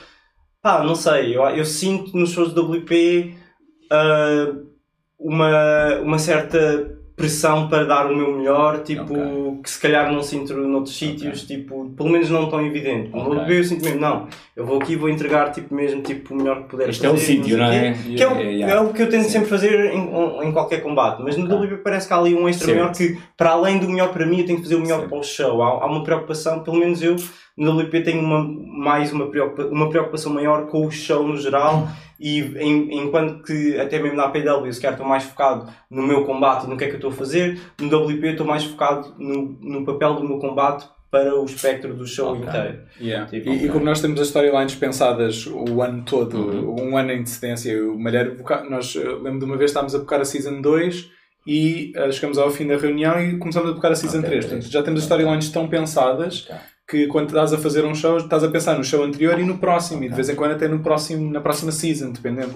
pá, 0.62 0.84
não 0.84 0.96
sei, 0.96 1.36
eu, 1.36 1.44
eu 1.44 1.64
sinto 1.66 2.16
nos 2.18 2.32
shows 2.32 2.52
do 2.54 2.62
WP 2.70 3.36
uh, 3.92 4.66
uma, 5.20 5.96
uma 6.02 6.20
certa 6.20 7.00
pressão 7.22 7.68
para 7.70 7.86
dar 7.86 8.08
o 8.12 8.16
meu 8.16 8.36
melhor, 8.36 8.80
tipo, 8.84 9.14
Ok. 9.14 9.60
que 9.64 9.70
se 9.70 9.80
calhar 9.80 10.12
não 10.12 10.24
sinto 10.24 10.54
noutros 10.56 10.98
sítios, 10.98 11.44
tipo, 11.44 11.92
pelo 11.96 12.10
menos 12.10 12.30
não 12.30 12.50
tão 12.50 12.66
evidente. 12.66 13.10
No 13.12 13.22
Ok. 13.22 13.44
WP 13.44 13.52
eu 13.60 13.64
sinto 13.64 13.86
mesmo, 13.86 14.00
não, 14.02 14.28
eu 14.56 14.66
vou 14.66 14.78
aqui 14.82 14.94
e 14.94 14.96
vou 14.96 15.10
entregar 15.10 15.52
tipo, 15.52 15.74
mesmo 15.76 16.02
tipo, 16.02 16.34
o 16.34 16.38
melhor 16.38 16.64
que 16.64 16.70
puder 16.70 16.90
Este 16.90 17.06
é 17.06 17.10
o 17.10 17.14
fazer, 17.14 17.26
sítio, 17.26 17.58
não 17.58 17.66
é? 17.66 17.94
Que 17.94 18.24
é, 18.24 18.28
o, 18.28 18.36
É, 18.38 18.44
yeah. 18.44 18.76
é 18.76 18.80
o 18.80 18.92
que 18.92 19.02
eu 19.04 19.10
tento 19.10 19.24
Sim. 19.26 19.30
sempre 19.30 19.50
fazer 19.50 19.94
em, 19.94 20.10
em 20.48 20.52
qualquer 20.52 20.82
combate, 20.82 21.22
mas 21.24 21.38
no 21.38 21.46
Ok. 21.46 21.68
WP 21.68 21.84
parece 21.84 22.08
que 22.08 22.14
há 22.14 22.18
ali 22.18 22.34
um 22.36 22.50
extra 22.50 22.66
Certo. 22.66 22.78
melhor 22.80 22.94
que, 22.94 23.18
para 23.38 23.52
além 23.52 23.78
do 23.78 23.88
melhor 23.88 24.12
para 24.12 24.26
mim, 24.26 24.40
eu 24.40 24.46
tenho 24.46 24.58
que 24.58 24.64
fazer 24.64 24.76
o 24.76 24.82
melhor 24.82 24.98
Certo. 25.00 25.10
para 25.10 25.18
o 25.20 25.24
show. 25.24 25.62
Há, 25.62 25.68
há 25.84 25.86
uma 25.86 26.04
preocupação, 26.04 26.60
pelo 26.62 26.78
menos 26.78 27.02
eu, 27.04 27.16
no 27.62 27.80
WP 27.80 28.02
tenho 28.02 28.22
uma, 28.22 28.44
mais 28.44 29.12
uma, 29.14 29.28
preocupa, 29.28 29.66
uma 29.66 29.90
preocupação 29.90 30.34
maior 30.34 30.68
com 30.68 30.86
o 30.86 30.92
show 30.92 31.28
no 31.28 31.38
geral 31.38 31.88
e 32.20 32.40
em- 32.40 33.00
enquanto 33.04 33.44
que 33.44 33.78
até 33.80 34.00
mesmo 34.00 34.18
na 34.18 34.24
APW 34.26 34.72
se 34.74 34.80
calhar 34.82 34.94
estou 34.94 35.08
mais 35.08 35.24
focado 35.24 35.68
no 35.90 36.02
meu 36.04 36.24
combate 36.26 36.66
e 36.66 36.70
no 36.70 36.78
que 36.78 36.84
é 36.86 36.88
que 36.88 36.94
eu 36.94 36.98
estou 36.98 37.12
a 37.12 37.14
fazer, 37.14 37.60
no 37.80 37.88
WP 37.88 38.28
estou 38.28 38.46
mais 38.46 38.64
focado 38.64 39.14
no, 39.18 39.58
no 39.62 39.86
papel 39.86 40.16
do 40.16 40.28
meu 40.28 40.40
combate 40.40 40.86
para 41.12 41.36
o 41.36 41.44
espectro 41.44 41.94
do 41.94 42.08
show 42.08 42.32
Ok. 42.34 42.48
inteiro. 42.48 42.80
Yeah. 43.02 43.26
Tipo, 43.30 43.50
e, 43.50 43.54
e 43.54 43.56
ok. 43.58 43.70
como 43.70 43.86
nós 43.86 44.00
temos 44.02 44.20
as 44.22 44.28
storylines 44.28 44.76
pensadas 44.76 45.46
o 45.46 45.82
ano 45.82 46.04
todo, 46.06 46.38
Uhum. 46.38 46.90
um 46.92 46.98
ano 46.98 47.12
em 47.12 47.20
antecedência, 47.20 47.84
o 47.86 48.00
Malheiro, 48.00 48.38
nós 48.70 48.96
eh, 48.96 49.04
lembro 49.22 49.40
de 49.40 49.46
uma 49.46 49.58
vez 49.58 49.72
estávamos 49.72 49.94
a 49.94 50.00
bocar 50.00 50.22
a 50.22 50.26
Season 50.26 50.62
2 50.62 51.10
e 51.46 51.92
eh, 51.96 52.12
chegamos 52.14 52.38
ao 52.38 52.50
fim 52.50 52.66
da 52.66 52.78
reunião 52.78 53.20
e 53.22 53.38
começamos 53.38 53.70
a 53.70 53.74
bocar 53.74 53.92
a 53.92 53.96
Season 53.96 54.20
Ok, 54.20 54.30
3. 54.30 54.46
ok. 54.46 54.56
Portanto, 54.58 54.72
já 54.72 54.84
temos 54.84 55.00
as 55.00 55.04
storylines 55.06 55.50
tão 55.50 55.68
pensadas. 55.68 56.48
Que 56.92 57.08
quando 57.08 57.30
estás 57.30 57.54
a 57.54 57.58
fazer 57.58 57.86
um 57.86 57.96
show, 57.96 58.18
estás 58.18 58.44
a 58.44 58.50
pensar 58.50 58.78
no 58.78 58.84
show 58.84 59.02
anterior 59.04 59.40
e 59.40 59.46
no 59.46 59.58
próximo, 59.58 60.04
e 60.04 60.10
de 60.10 60.14
vez 60.16 60.30
em 60.30 60.36
quando 60.36 60.52
até 60.52 60.68
no 60.68 60.80
próximo, 60.80 61.32
na 61.32 61.40
próxima 61.40 61.72
season, 61.72 62.12
dependendo. 62.12 62.54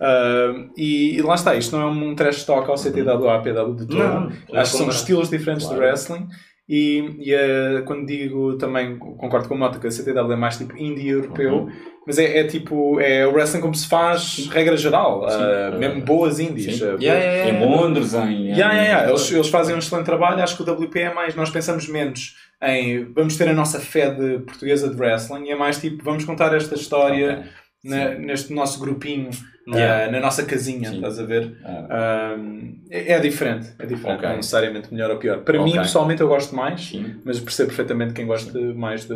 Ah, 0.00 0.52
e, 0.76 1.16
e 1.16 1.22
lá 1.22 1.34
está, 1.34 1.54
isto 1.56 1.76
não 1.76 1.82
é 1.82 1.90
um 1.90 2.14
trash 2.14 2.44
talk 2.44 2.68
ao 2.68 2.76
CTW, 2.76 3.28
APW 3.30 3.74
de 3.74 3.86
todo. 3.86 3.98
Não, 3.98 4.32
Acho 4.60 4.72
que 4.72 4.78
são 4.78 4.88
estilos 4.88 5.30
diferentes 5.30 5.66
Claro. 5.66 5.80
de 5.80 5.86
wrestling. 5.86 6.26
E, 6.68 7.14
e 7.20 7.32
eh, 7.32 7.82
quando 7.86 8.04
digo 8.06 8.58
também, 8.58 8.98
concordo 8.98 9.48
com 9.48 9.54
o 9.54 9.58
Mota 9.58 9.78
que 9.78 9.86
a 9.86 9.90
CTW 9.90 10.32
é 10.32 10.36
mais 10.36 10.58
tipo 10.58 10.76
indie 10.76 11.08
europeu, 11.08 11.54
Uhum. 11.60 11.72
mas 12.06 12.18
é, 12.18 12.40
é 12.40 12.44
tipo, 12.44 13.00
é 13.00 13.26
o 13.26 13.32
wrestling 13.32 13.62
como 13.62 13.74
se 13.74 13.88
faz, 13.88 14.48
regra 14.48 14.76
geral, 14.76 15.24
Uh, 15.26 15.78
mesmo 15.78 16.02
boas 16.02 16.38
indies. 16.38 16.78
boas- 16.78 17.00
Yeah, 17.02 17.24
yeah, 17.24 17.58
Em. 17.58 17.70
Londres, 17.70 18.12
em. 18.12 18.48
Yeah, 18.50 18.74
yeah, 18.74 19.08
Eles, 19.08 19.32
eles 19.32 19.48
fazem 19.48 19.74
um 19.74 19.78
excelente 19.78 20.04
trabalho. 20.04 20.42
Acho 20.42 20.56
que 20.62 20.62
o 20.70 20.74
WP 20.74 21.00
é 21.00 21.14
mais. 21.14 21.34
Nós 21.34 21.48
pensamos 21.48 21.88
menos 21.88 22.36
em 22.62 23.04
vamos 23.14 23.36
ter 23.36 23.48
a 23.48 23.54
nossa 23.54 23.78
fé 23.80 24.10
de 24.10 24.40
portuguesa 24.40 24.90
de 24.90 24.96
wrestling 25.00 25.44
e 25.46 25.50
é 25.52 25.56
mais 25.56 25.80
tipo 25.80 26.02
vamos 26.04 26.24
contar 26.24 26.54
esta 26.54 26.74
história 26.74 27.38
Ok. 27.38 27.50
Na- 27.84 28.14
neste 28.14 28.52
nosso 28.52 28.78
grupinho, 28.80 29.30
Yeah. 29.70 30.06
ah, 30.06 30.10
na 30.10 30.20
nossa 30.20 30.44
casinha, 30.46 30.88
Sim. 30.88 30.94
estás 30.96 31.18
a 31.18 31.24
ver? 31.24 31.54
Ah, 31.62 32.34
Um, 32.38 32.80
é, 32.90 33.12
é 33.12 33.20
diferente, 33.20 33.68
é 33.78 33.84
diferente, 33.84 34.16
Ok. 34.18 34.28
não 34.28 34.36
necessariamente 34.36 34.90
melhor 34.92 35.10
ou 35.10 35.18
pior. 35.18 35.42
Para 35.44 35.62
mim, 35.62 35.70
Ok. 35.72 35.82
pessoalmente, 35.82 36.22
eu 36.22 36.28
gosto 36.28 36.56
mais, 36.56 36.80
sim. 36.80 37.16
mas 37.22 37.38
percebo 37.38 37.68
perfeitamente 37.68 38.14
quem 38.14 38.26
gosta 38.26 38.58
mais 38.74 39.04
de, 39.04 39.14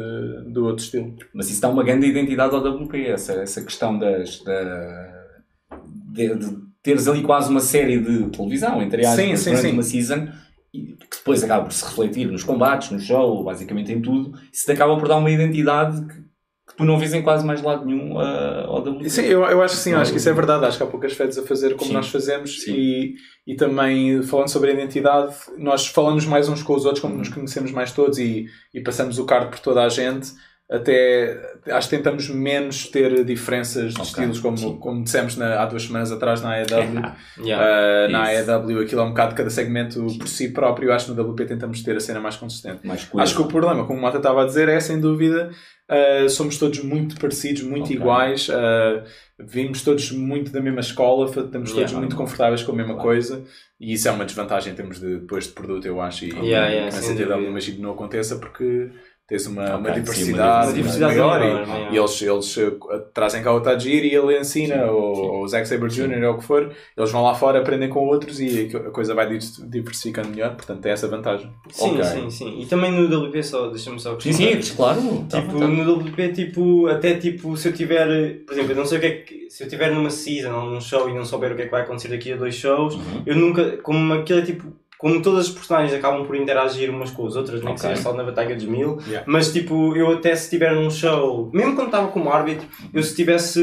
do 0.53 0.67
outro 0.67 0.85
estilo. 0.85 1.17
Mas 1.33 1.49
isso 1.51 1.61
dá 1.63 1.69
uma 1.71 1.83
grande 1.83 2.07
identidade 2.07 2.55
ao 2.55 2.61
WP, 2.61 3.07
essa, 3.07 3.33
essa 3.35 3.63
questão 3.63 3.99
das. 3.99 4.41
Da, 4.45 5.23
de, 6.13 6.35
de 6.37 6.57
teres 6.83 7.09
ali 7.09 7.23
quase 7.23 7.49
uma 7.51 7.61
série 7.61 7.99
de 7.99 8.29
televisão, 8.31 8.83
entre 8.83 9.07
aspas, 9.07 9.25
Sim, 9.25 9.37
sim, 9.37 9.57
sim. 9.57 9.73
uma 9.73 9.83
season, 9.83 10.27
que 10.73 10.99
depois 11.17 11.43
acaba 11.43 11.65
por 11.65 11.73
se 11.73 11.85
refletir 11.85 12.27
nos 12.31 12.43
combates, 12.45 12.91
no 12.91 12.99
show, 13.01 13.43
basicamente 13.45 13.91
em 13.93 14.03
tudo. 14.03 14.39
Isso 14.53 14.67
te 14.67 14.73
acaba 14.73 14.97
por 14.99 15.09
dar 15.09 15.17
uma 15.17 15.31
identidade 15.31 16.05
que, 16.07 16.15
que 16.73 16.79
tu 16.79 16.85
não 16.85 16.99
vês 16.99 17.13
em 17.15 17.23
quase 17.23 17.47
mais 17.47 17.63
lado 17.63 17.85
nenhum 17.85 18.19
ah, 18.19 18.65
ao 18.67 18.81
WP. 18.81 19.09
Sim, 19.09 19.23
eu, 19.23 19.45
eu 19.45 19.63
acho 19.63 19.77
que 19.77 19.81
sim, 19.81 19.93
acho 19.93 20.11
que 20.11 20.19
isso 20.19 20.29
é 20.29 20.33
verdade. 20.33 20.65
Acho 20.65 20.79
que 20.79 20.83
há 20.83 20.87
poucas 20.87 21.13
feds 21.13 21.39
a 21.39 21.43
fazer 21.43 21.75
como 21.75 21.89
Sim. 21.89 21.95
nós 21.95 22.09
fazemos 22.09 22.63
Sim. 22.63 22.75
e, 22.75 23.15
e 23.47 23.55
também 23.55 24.23
falando 24.23 24.49
sobre 24.49 24.71
a 24.71 24.75
identidade, 24.75 25.35
nós 25.59 25.87
falamos 25.87 26.25
mais 26.27 26.49
uns 26.49 26.63
com 26.63 26.75
os 26.75 26.85
outros, 26.85 27.01
como 27.01 27.17
nos 27.17 27.29
conhecemos 27.29 27.71
mais 27.71 27.93
todos 27.93 28.19
e, 28.19 28.47
e 28.75 28.81
passamos 28.81 29.19
o 29.19 29.25
card 29.25 29.51
por 29.51 29.61
toda 29.61 29.83
a 29.83 29.89
gente. 29.89 30.33
Até 30.77 31.53
acho 31.71 31.89
que 31.89 31.97
tentamos 31.97 32.29
menos 32.29 32.87
ter 32.87 33.25
diferenças 33.25 33.93
de 33.93 34.01
Ok, 34.01 34.11
estilos, 34.11 34.41
como, 34.41 34.57
sim. 34.57 34.77
como 34.79 35.05
dissemos 35.05 35.37
na- 35.37 35.61
há 35.63 35.67
duas 35.67 35.83
semanas 35.85 36.11
atrás 36.11 36.41
na 36.43 36.51
AEW. 36.55 37.03
Yeah. 37.39 38.09
Uh, 38.09 38.11
na. 38.13 38.25
AEW 38.25 38.81
aquilo 38.81 39.01
é 39.01 39.05
um 39.05 39.09
bocado 39.11 39.35
cada 39.35 39.51
segmento 39.51 40.07
por 40.19 40.29
si 40.29 40.49
próprio. 40.53 40.93
Acho 40.93 41.07
que 41.07 41.13
no 41.13 41.23
WP 41.33 41.45
tentamos 41.47 41.83
ter 41.83 41.97
a 41.97 42.01
cena 42.01 42.21
mais 42.21 42.37
consistente. 42.37 42.87
Mais. 42.87 43.09
Acho 43.17 43.35
que 43.37 43.43
o 43.43 43.47
problema, 43.47 43.85
como 43.87 43.99
o 43.99 44.03
Mata 44.03 44.17
estava 44.19 44.43
a 44.43 44.47
dizer, 44.47 44.69
é 44.69 44.79
sem 44.81 44.99
dúvida 45.01 45.51
uh, 45.91 46.29
somos 46.29 46.59
todos 46.59 46.83
muito 46.83 47.19
parecidos, 47.21 47.63
muito 47.63 47.85
Ok. 47.85 47.97
iguais. 47.97 48.49
Uh, 48.49 49.03
vimos 49.39 49.83
todos 49.83 50.11
muito 50.13 50.53
da 50.53 50.61
mesma 50.61 50.81
escola, 50.81 51.27
estamos 51.27 51.71
todos 51.71 51.75
Yeah. 51.91 51.99
muito 51.99 52.15
confortáveis 52.17 52.63
com 52.63 52.73
a 52.73 52.75
mesma 52.77 52.95
Claro. 52.95 53.09
coisa. 53.09 53.45
E 53.81 53.93
isso 53.95 54.07
é 54.09 54.11
uma 54.13 54.25
desvantagem 54.25 54.73
em 54.73 54.77
termos 54.77 55.01
de, 55.01 55.19
depois 55.19 55.45
de 55.49 55.53
produto, 55.53 55.85
eu 55.87 56.01
acho. 56.01 56.25
E, 56.25 56.29
Yeah, 56.29 56.69
yeah, 56.69 56.91
sem 56.93 57.03
CTW 57.17 57.29
dúvida. 57.35 57.51
imagino 57.51 57.77
que 57.77 57.83
não 57.83 57.91
aconteça 57.93 58.37
porque 58.37 58.91
tens 59.29 59.47
uma, 59.47 59.63
Ok, 59.63 59.77
uma 59.77 59.89
sim, 59.89 59.95
diversidade, 60.01 60.67
uma 60.67 60.73
diversidade 60.75 61.15
maior, 61.17 61.41
maior, 61.41 61.63
e- 61.63 61.67
maior. 61.67 61.95
e, 61.95 61.97
eles, 61.97 62.23
eles 62.23 62.57
uh, 62.57 62.79
trazem 63.15 63.43
cá 63.43 63.55
o 63.55 63.61
Tajiri 63.61 64.09
e 64.09 64.15
ele 64.15 64.39
ensina, 64.39 64.75
Sim, 64.85 64.91
ou, 64.91 65.15
sim. 65.15 65.21
ou 65.23 65.43
o 65.43 65.49
Zack 65.49 65.67
Sabre 65.69 65.89
Jr., 65.89 66.23
ou 66.25 66.35
o 66.35 66.39
que 66.39 66.45
for, 66.45 66.71
eles 66.97 67.11
vão 67.11 67.23
lá 67.23 67.35
fora, 67.35 67.61
aprendem 67.61 67.89
com 67.89 68.01
outros 68.07 68.41
e 68.41 68.71
a 68.75 68.91
coisa 68.91 69.15
vai 69.15 69.27
di- 69.39 69.63
diversificando 69.69 70.29
melhor, 70.29 70.55
portanto 70.57 70.81
tem 70.81 70.93
essa 70.93 71.09
vantagem. 71.09 71.51
Sim, 71.71 71.93
Ok. 71.93 72.05
sim, 72.05 72.31
sim. 72.31 72.61
E 72.61 72.67
também 72.67 72.91
no 72.93 73.07
WP 73.29 73.43
só, 73.43 73.69
deixa-me 73.69 73.99
só 74.01 74.19
Sim, 74.21 74.33
sim, 74.33 74.75
claro. 74.77 75.01
Tá 75.31 75.41
Tipo, 75.41 75.53
vontade. 75.53 75.73
no 75.73 75.93
WP, 75.99 76.29
tipo, 76.33 76.87
até 76.89 77.15
tipo, 77.15 77.57
se 77.57 77.69
eu 77.69 77.73
tiver, 77.73 78.07
por 78.45 78.53
exemplo, 78.53 78.73
eu 78.73 78.77
não 78.77 78.85
sei 78.85 78.99
o 78.99 79.01
que 79.01 79.07
é 79.07 79.11
que, 79.13 79.51
se 79.51 79.65
eu 79.65 79.69
tiver 79.69 79.91
numa 79.93 80.11
season 80.11 80.53
ou 80.53 80.71
num 80.71 80.81
show 80.81 81.09
e 81.09 81.15
não 81.15 81.25
souber 81.25 81.53
o 81.53 81.57
que 81.57 81.63
é 81.63 81.65
que 81.67 81.71
vai 81.71 81.83
acontecer 81.83 82.09
daqui 82.09 82.33
a 82.33 82.37
dois 82.37 82.55
shows, 82.55 82.95
Uhum. 82.97 83.23
eu 83.25 83.37
nunca, 83.37 83.79
como 83.79 84.13
aquilo 84.15 84.41
é 84.41 84.43
tipo, 84.43 84.73
como 85.03 85.21
todas 85.21 85.47
as 85.47 85.51
personagens 85.51 85.93
acabam 85.93 86.25
por 86.25 86.37
interagir 86.37 86.89
umas 86.89 87.11
com 87.11 87.27
as 87.27 87.35
outras, 87.35 87.61
nem 87.63 87.75
que 87.75 87.81
Ok. 87.81 87.91
seja 87.91 88.01
só 88.01 88.15
na 88.15 88.23
Batalha 88.23 88.55
dos 88.55 88.65
Mil, 88.65 88.99
Yeah. 89.09 89.25
mas 89.27 89.53
tipo, 89.53 89.97
eu 89.97 90.13
até 90.13 90.35
se 90.37 90.45
estiver 90.45 90.73
num 90.75 90.89
show, 90.91 91.51
mesmo 91.53 91.75
quando 91.75 91.89
estava 91.89 92.07
como 92.09 92.31
árbitro, 92.31 92.67
eu 92.95 93.03
se 93.03 93.15
tivesse, 93.17 93.61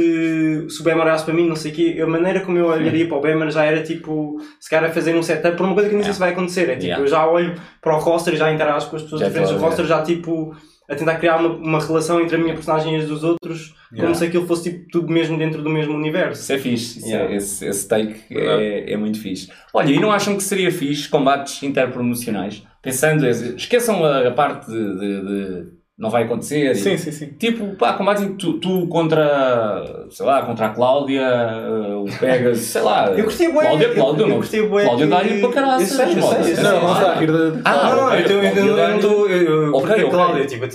se 0.70 0.82
o 0.82 0.84
Bemer 0.84 1.04
olhasse 1.06 1.24
para 1.24 1.34
mim, 1.34 1.48
não 1.48 1.56
sei 1.56 1.72
o 1.72 1.76
quê, 1.76 2.00
a 2.02 2.06
maneira 2.06 2.42
como 2.42 2.58
eu 2.58 2.68
olharia 2.68 3.08
para 3.08 3.18
o 3.18 3.22
Bemer 3.22 3.50
já 3.52 3.64
era 3.64 3.82
tipo, 3.82 4.38
se 4.60 4.70
calhar 4.70 4.90
a 4.90 4.94
fazer 4.94 5.16
um 5.16 5.24
setup 5.24 5.56
para 5.56 5.66
uma 5.66 5.74
coisa 5.74 5.90
que 5.90 5.96
nem 5.96 6.04
sei 6.04 6.14
se 6.14 6.20
vai 6.20 6.32
acontecer, 6.32 6.70
é 6.70 6.74
tipo, 6.76 6.84
Yeah. 6.86 7.04
eu 7.04 7.08
já 7.08 7.26
olho 7.26 7.56
para 7.82 7.96
o 7.96 8.00
roster 8.00 8.34
e 8.34 8.38
já 8.38 8.52
interajo 8.52 8.90
com 8.90 8.98
as 8.98 9.04
pessoas 9.04 9.22
Já 9.22 9.28
diferentes 9.28 9.54
do 9.56 9.60
roster, 9.60 9.86
já 9.86 10.02
tipo, 10.04 10.54
a 10.90 10.96
tentar 10.96 11.16
criar 11.16 11.38
uma, 11.38 11.50
uma 11.56 11.80
relação 11.80 12.20
entre 12.20 12.36
a 12.36 12.40
minha 12.40 12.54
personagem 12.54 12.96
e 12.96 12.98
as 13.02 13.08
dos 13.08 13.24
outros, 13.24 13.78
Yeah. 13.92 14.06
como 14.08 14.14
se 14.16 14.24
aquilo 14.26 14.46
fosse 14.46 14.70
tipo, 14.72 14.88
tudo 14.92 15.12
mesmo 15.12 15.36
dentro 15.36 15.64
do 15.64 15.70
mesmo 15.70 15.96
universo. 15.96 16.44
Isso 16.44 16.54
é 16.54 16.58
fixe. 16.60 17.00
Isso 17.00 17.08
é- 17.08 17.12
Yeah. 17.12 17.36
esse, 17.36 17.66
esse 17.66 17.88
take 17.88 18.22
é, 18.30 18.94
é 18.94 18.98
muito 18.98 19.20
fixe. 19.20 19.50
Olha, 19.74 19.90
e 19.92 20.00
não 20.00 20.12
acham 20.12 20.38
que 20.38 20.44
seria 20.44 20.72
fixe 20.72 21.10
combates 21.10 21.64
interpromocionais? 21.64 22.62
Pensando, 22.84 23.26
esqueçam 23.28 24.06
a, 24.06 24.28
a 24.28 24.32
parte 24.32 24.68
de, 24.70 25.00
de- 25.00 25.22
de 25.26 25.68
não 26.00 26.10
vai 26.10 26.24
acontecer. 26.24 26.72
e- 26.72 26.76
Sim, 26.76 26.98
sim, 26.98 27.12
sim. 27.12 27.26
Tipo, 27.38 27.76
pá, 27.76 27.92
que 28.26 28.34
tu, 28.36 28.54
tu 28.54 28.88
contra, 28.88 30.06
sei 30.10 30.26
lá, 30.26 30.42
contra 30.44 30.68
a 30.68 30.70
Cláudia, 30.70 31.22
eh, 31.22 31.94
o 31.94 32.06
Pegas, 32.20 32.58
sei 32.60 32.82
lá. 32.82 33.12
Eu 33.12 33.26
curti 33.26 33.50
bué, 33.50 33.66
Cláudia, 33.66 33.86
eu- 33.88 33.94
Cláudia, 33.96 34.24
eu 34.24 34.28
não. 34.30 34.36
curti 34.38 34.62
bué 34.62 34.84
Cláudia 34.86 35.06
que- 35.06 35.12
dá-lhe 35.12 35.42
para 35.42 35.50
caralho. 35.52 35.82
Eu 35.82 35.86
sei, 35.88 36.06
eu 36.06 36.22
sei, 36.22 36.54
eu. 36.54 36.64
Não, 36.64 36.82
não 36.84 36.94
está 36.94 37.12
a 37.12 37.16
rir 37.16 37.28
da. 37.32 37.62
Ah, 37.66 37.96
não, 37.96 38.14
eu 38.14 38.44
eu 38.44 38.78
eu 38.78 38.96
estou. 38.96 39.30
Eu 39.30 39.64
eu 39.66 39.74
Ok. 39.76 40.10
Cláudia, 40.10 40.46
tipo, 40.46 40.64
eu 40.64 40.68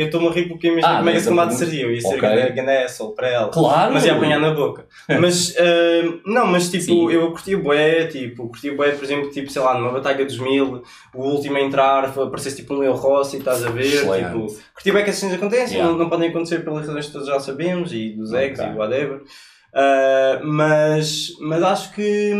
eu 0.00 0.06
estou-me 0.06 0.28
a 0.28 0.30
rir 0.30 0.48
porque 0.48 0.68
imagino 0.68 0.86
Ah, 0.86 0.96
como 0.96 1.08
é 1.08 1.12
que 1.12 1.16
mas 1.16 1.16
esse 1.22 1.28
combate 1.28 1.48
pergunta- 1.50 1.66
seria. 1.70 1.84
Eu 1.86 1.92
ia 1.94 2.00
ser 2.00 2.08
asshole 2.84 3.14
para 3.14 3.28
ela. 3.28 3.48
Claro! 3.48 3.92
Mas 3.92 4.04
ia 4.06 4.12
apanhar 4.14 4.40
na 4.40 4.52
boca. 4.52 4.86
Mas, 5.20 5.54
ah, 5.58 6.18
não, 6.24 6.46
mas 6.46 6.70
tipo, 6.70 6.84
Sim. 6.84 7.10
eu 7.12 7.30
curti 7.30 7.54
o 7.54 7.62
bué, 7.62 8.06
tipo, 8.06 8.48
curti 8.48 8.70
o 8.70 8.76
bué, 8.76 8.92
por 8.92 9.04
exemplo, 9.04 9.30
tipo, 9.30 9.50
sei 9.50 9.60
lá, 9.60 9.74
numa 9.78 9.90
Batalha 9.92 10.24
dos 10.24 10.38
Mil, 10.38 10.82
o 11.14 11.22
último 11.22 11.58
a 11.58 11.60
entrar, 11.60 12.04
aparecesse 12.04 12.56
tipo 12.56 12.72
um 12.74 12.78
Leo 12.78 12.94
Rossi, 12.94 13.36
estás 13.36 13.62
a 13.66 13.68
ver, 13.70 14.00
tipo, 14.00 14.46
curti 14.74 14.92
bué 14.92 15.02
que 15.02 15.10
essas 15.10 15.20
coisas 15.22 15.38
acontecem, 15.38 15.76
Yeah. 15.76 15.90
não, 15.92 15.98
não 15.98 16.08
podem 16.10 16.28
acontecer 16.30 16.64
pelas 16.64 16.86
razões 16.86 17.06
que 17.06 17.12
todos 17.12 17.28
já 17.28 17.38
sabemos, 17.40 17.92
e 17.92 18.10
dos 18.10 18.32
eggs 18.32 18.60
Ok. 18.60 18.72
e 18.72 18.76
whatever, 18.78 19.22
Ah, 19.74 20.40
mas, 20.44 21.28
mas 21.40 21.62
acho 21.62 21.94
que, 21.94 22.32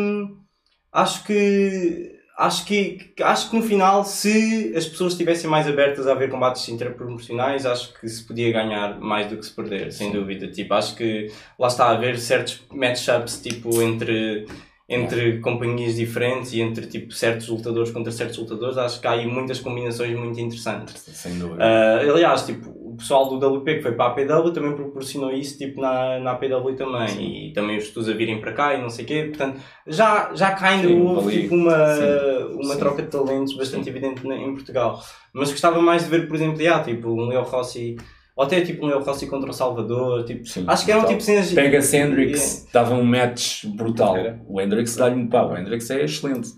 acho 0.92 1.24
que, 1.24 2.12
acho 2.38 2.64
que, 2.66 3.14
acho 3.22 3.50
que 3.50 3.56
no 3.56 3.62
final, 3.62 4.04
se 4.04 4.72
as 4.76 4.86
pessoas 4.86 5.12
estivessem 5.12 5.48
mais 5.48 5.66
abertas 5.66 6.06
a 6.06 6.14
ver 6.14 6.28
combates 6.30 6.68
interproporcionais, 6.68 7.64
acho 7.64 7.94
que 7.98 8.08
se 8.08 8.24
podia 8.26 8.52
ganhar 8.52 8.98
mais 9.00 9.28
do 9.28 9.36
que 9.36 9.46
se 9.46 9.52
perder, 9.52 9.92
sem 9.92 10.10
dúvida. 10.12 10.48
Tipo, 10.48 10.74
acho 10.74 10.94
que 10.96 11.30
lá 11.58 11.68
está 11.68 11.86
a 11.86 11.90
haver 11.92 12.18
certos 12.18 12.62
matchups 12.70 13.40
tipo 13.40 13.80
entre 13.82 14.46
entre 14.94 15.38
companhias 15.38 15.96
diferentes 15.96 16.52
e 16.52 16.60
entre 16.60 16.86
tipo 16.86 17.12
certos 17.12 17.48
lutadores 17.48 17.90
contra 17.90 18.12
certos 18.12 18.38
lutadores, 18.38 18.76
acho 18.76 19.00
que 19.00 19.06
há 19.06 19.12
aí 19.12 19.26
muitas 19.26 19.58
combinações 19.60 20.18
muito 20.18 20.38
interessantes. 20.38 21.02
Sem 21.14 21.38
dúvida. 21.38 21.64
Ah, 21.64 22.00
aliás, 22.00 22.44
tipo, 22.44 22.68
o 22.70 22.96
pessoal 22.96 23.28
do 23.28 23.56
WP 23.58 23.76
que 23.76 23.82
foi 23.82 23.92
para 23.92 24.04
a 24.04 24.08
APW 24.08 24.52
também 24.52 24.74
proporcionou 24.74 25.32
isso 25.32 25.56
tipo, 25.56 25.80
na, 25.80 26.18
na 26.18 26.32
APW 26.32 26.74
também. 26.76 27.48
E 27.48 27.52
também 27.52 27.78
os 27.78 27.84
estudos 27.84 28.08
a 28.08 28.12
virem 28.12 28.38
para 28.40 28.52
cá 28.52 28.74
e 28.74 28.82
não 28.82 28.90
sei 28.90 29.04
o 29.04 29.08
quê. 29.08 29.24
Portanto, 29.28 29.60
já, 29.86 30.30
já 30.34 30.52
cá 30.52 30.68
ainda 30.68 30.88
Sim, 30.88 31.00
houve 31.00 31.42
tipo, 31.42 31.54
uma, 31.54 31.94
Sim. 31.94 32.54
uma 32.54 32.74
Sim. 32.74 32.78
troca 32.78 33.02
de 33.02 33.08
talentos 33.08 33.56
bastante 33.56 33.84
Sim. 33.84 33.90
evidente 33.90 34.26
em 34.28 34.52
Portugal. 34.54 35.02
Mas 35.32 35.50
gostava 35.50 35.80
mais 35.80 36.04
de 36.04 36.10
ver, 36.10 36.28
por 36.28 36.36
exemplo, 36.36 36.58
ah, 36.68 36.80
tipo, 36.80 37.08
um 37.08 37.28
Leo 37.28 37.42
Rossi, 37.42 37.96
ou 38.36 38.44
até 38.44 38.60
tipo 38.60 38.84
um 38.84 38.88
Leo 38.88 39.00
Rossi 39.02 39.26
contra 39.26 39.50
o 39.50 39.52
Salvador. 39.52 40.24
Tipo, 40.24 40.46
Sim, 40.46 40.64
acho 40.66 40.84
que 40.84 40.90
eram 40.90 41.02
brutal. 41.02 41.18
tipo 41.18 41.24
cenas. 41.30 41.52
Pega-se 41.52 41.96
Hendrix, 41.96 42.68
dava 42.72 42.94
um 42.94 43.04
match 43.04 43.64
brutal. 43.66 44.16
Era. 44.16 44.40
O 44.46 44.60
Hendrix 44.60 44.96
dá-lhe 44.96 45.14
um 45.16 45.28
pau. 45.28 45.50
O 45.52 45.56
Hendrix 45.56 45.90
é 45.90 46.04
excelente. 46.04 46.50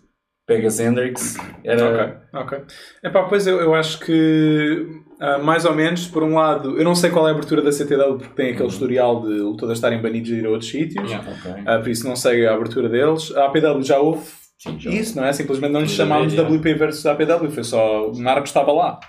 Pega-se 0.46 0.82
Hendrix, 0.82 1.36
era. 1.64 2.22
Ok, 2.32 2.58
ok. 2.58 2.64
Epá, 3.02 3.22
pois 3.24 3.46
eu, 3.46 3.60
eu 3.60 3.74
acho 3.74 3.98
que 4.00 4.86
ah, 5.18 5.38
mais 5.38 5.64
ou 5.64 5.74
menos, 5.74 6.06
por 6.06 6.22
um 6.22 6.34
lado, 6.34 6.76
eu 6.76 6.84
não 6.84 6.94
sei 6.94 7.08
qual 7.08 7.26
é 7.26 7.30
a 7.30 7.32
abertura 7.32 7.62
da 7.62 7.72
CTW 7.72 8.18
porque 8.18 8.34
tem 8.34 8.50
aquele 8.52 8.68
historial 8.68 9.22
de 9.22 9.32
lutadores 9.38 9.78
estarem 9.78 10.02
banidos 10.02 10.28
de 10.28 10.34
ir 10.40 10.46
a 10.46 10.50
outros 10.50 10.70
sítios, 10.70 11.10
Yeah. 11.10 11.30
Ok. 11.30 11.62
Ah, 11.64 11.78
por 11.78 11.88
isso 11.88 12.06
não 12.06 12.14
sei 12.14 12.46
a 12.46 12.54
abertura 12.54 12.88
deles. 12.90 13.34
A 13.36 13.46
APW 13.46 13.82
já 13.82 13.98
houve 13.98 14.26
Sim, 14.58 14.78
já. 14.78 14.90
isso, 14.90 15.16
não 15.16 15.24
é? 15.24 15.32
Simplesmente 15.32 15.72
não 15.72 15.80
lhes 15.80 15.92
chamámos. 15.92 16.34
WP 16.34 16.74
versus 16.74 17.06
APW, 17.06 17.50
foi 17.50 17.64
só 17.64 18.10
o 18.10 18.18
Narco 18.18 18.46
estava 18.46 18.70
lá. 18.72 19.00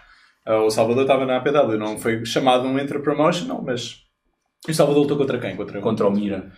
Ah, 0.46 0.62
o 0.64 0.70
Salvador 0.70 1.04
estava 1.04 1.26
na 1.26 1.38
APW, 1.38 1.78
não 1.78 1.98
foi 1.98 2.26
chamado 2.26 2.68
um 2.68 2.78
Intra 2.80 3.00
Promotional, 3.00 3.64
mas. 3.66 4.02
E 4.68 4.72
o 4.72 4.74
Salvador 4.76 5.04
lutou 5.04 5.18
contra 5.18 5.38
quem? 5.40 5.56
Contra, 5.56 5.80
Contra 5.82 6.08
o 6.08 6.12
Mira. 6.12 6.52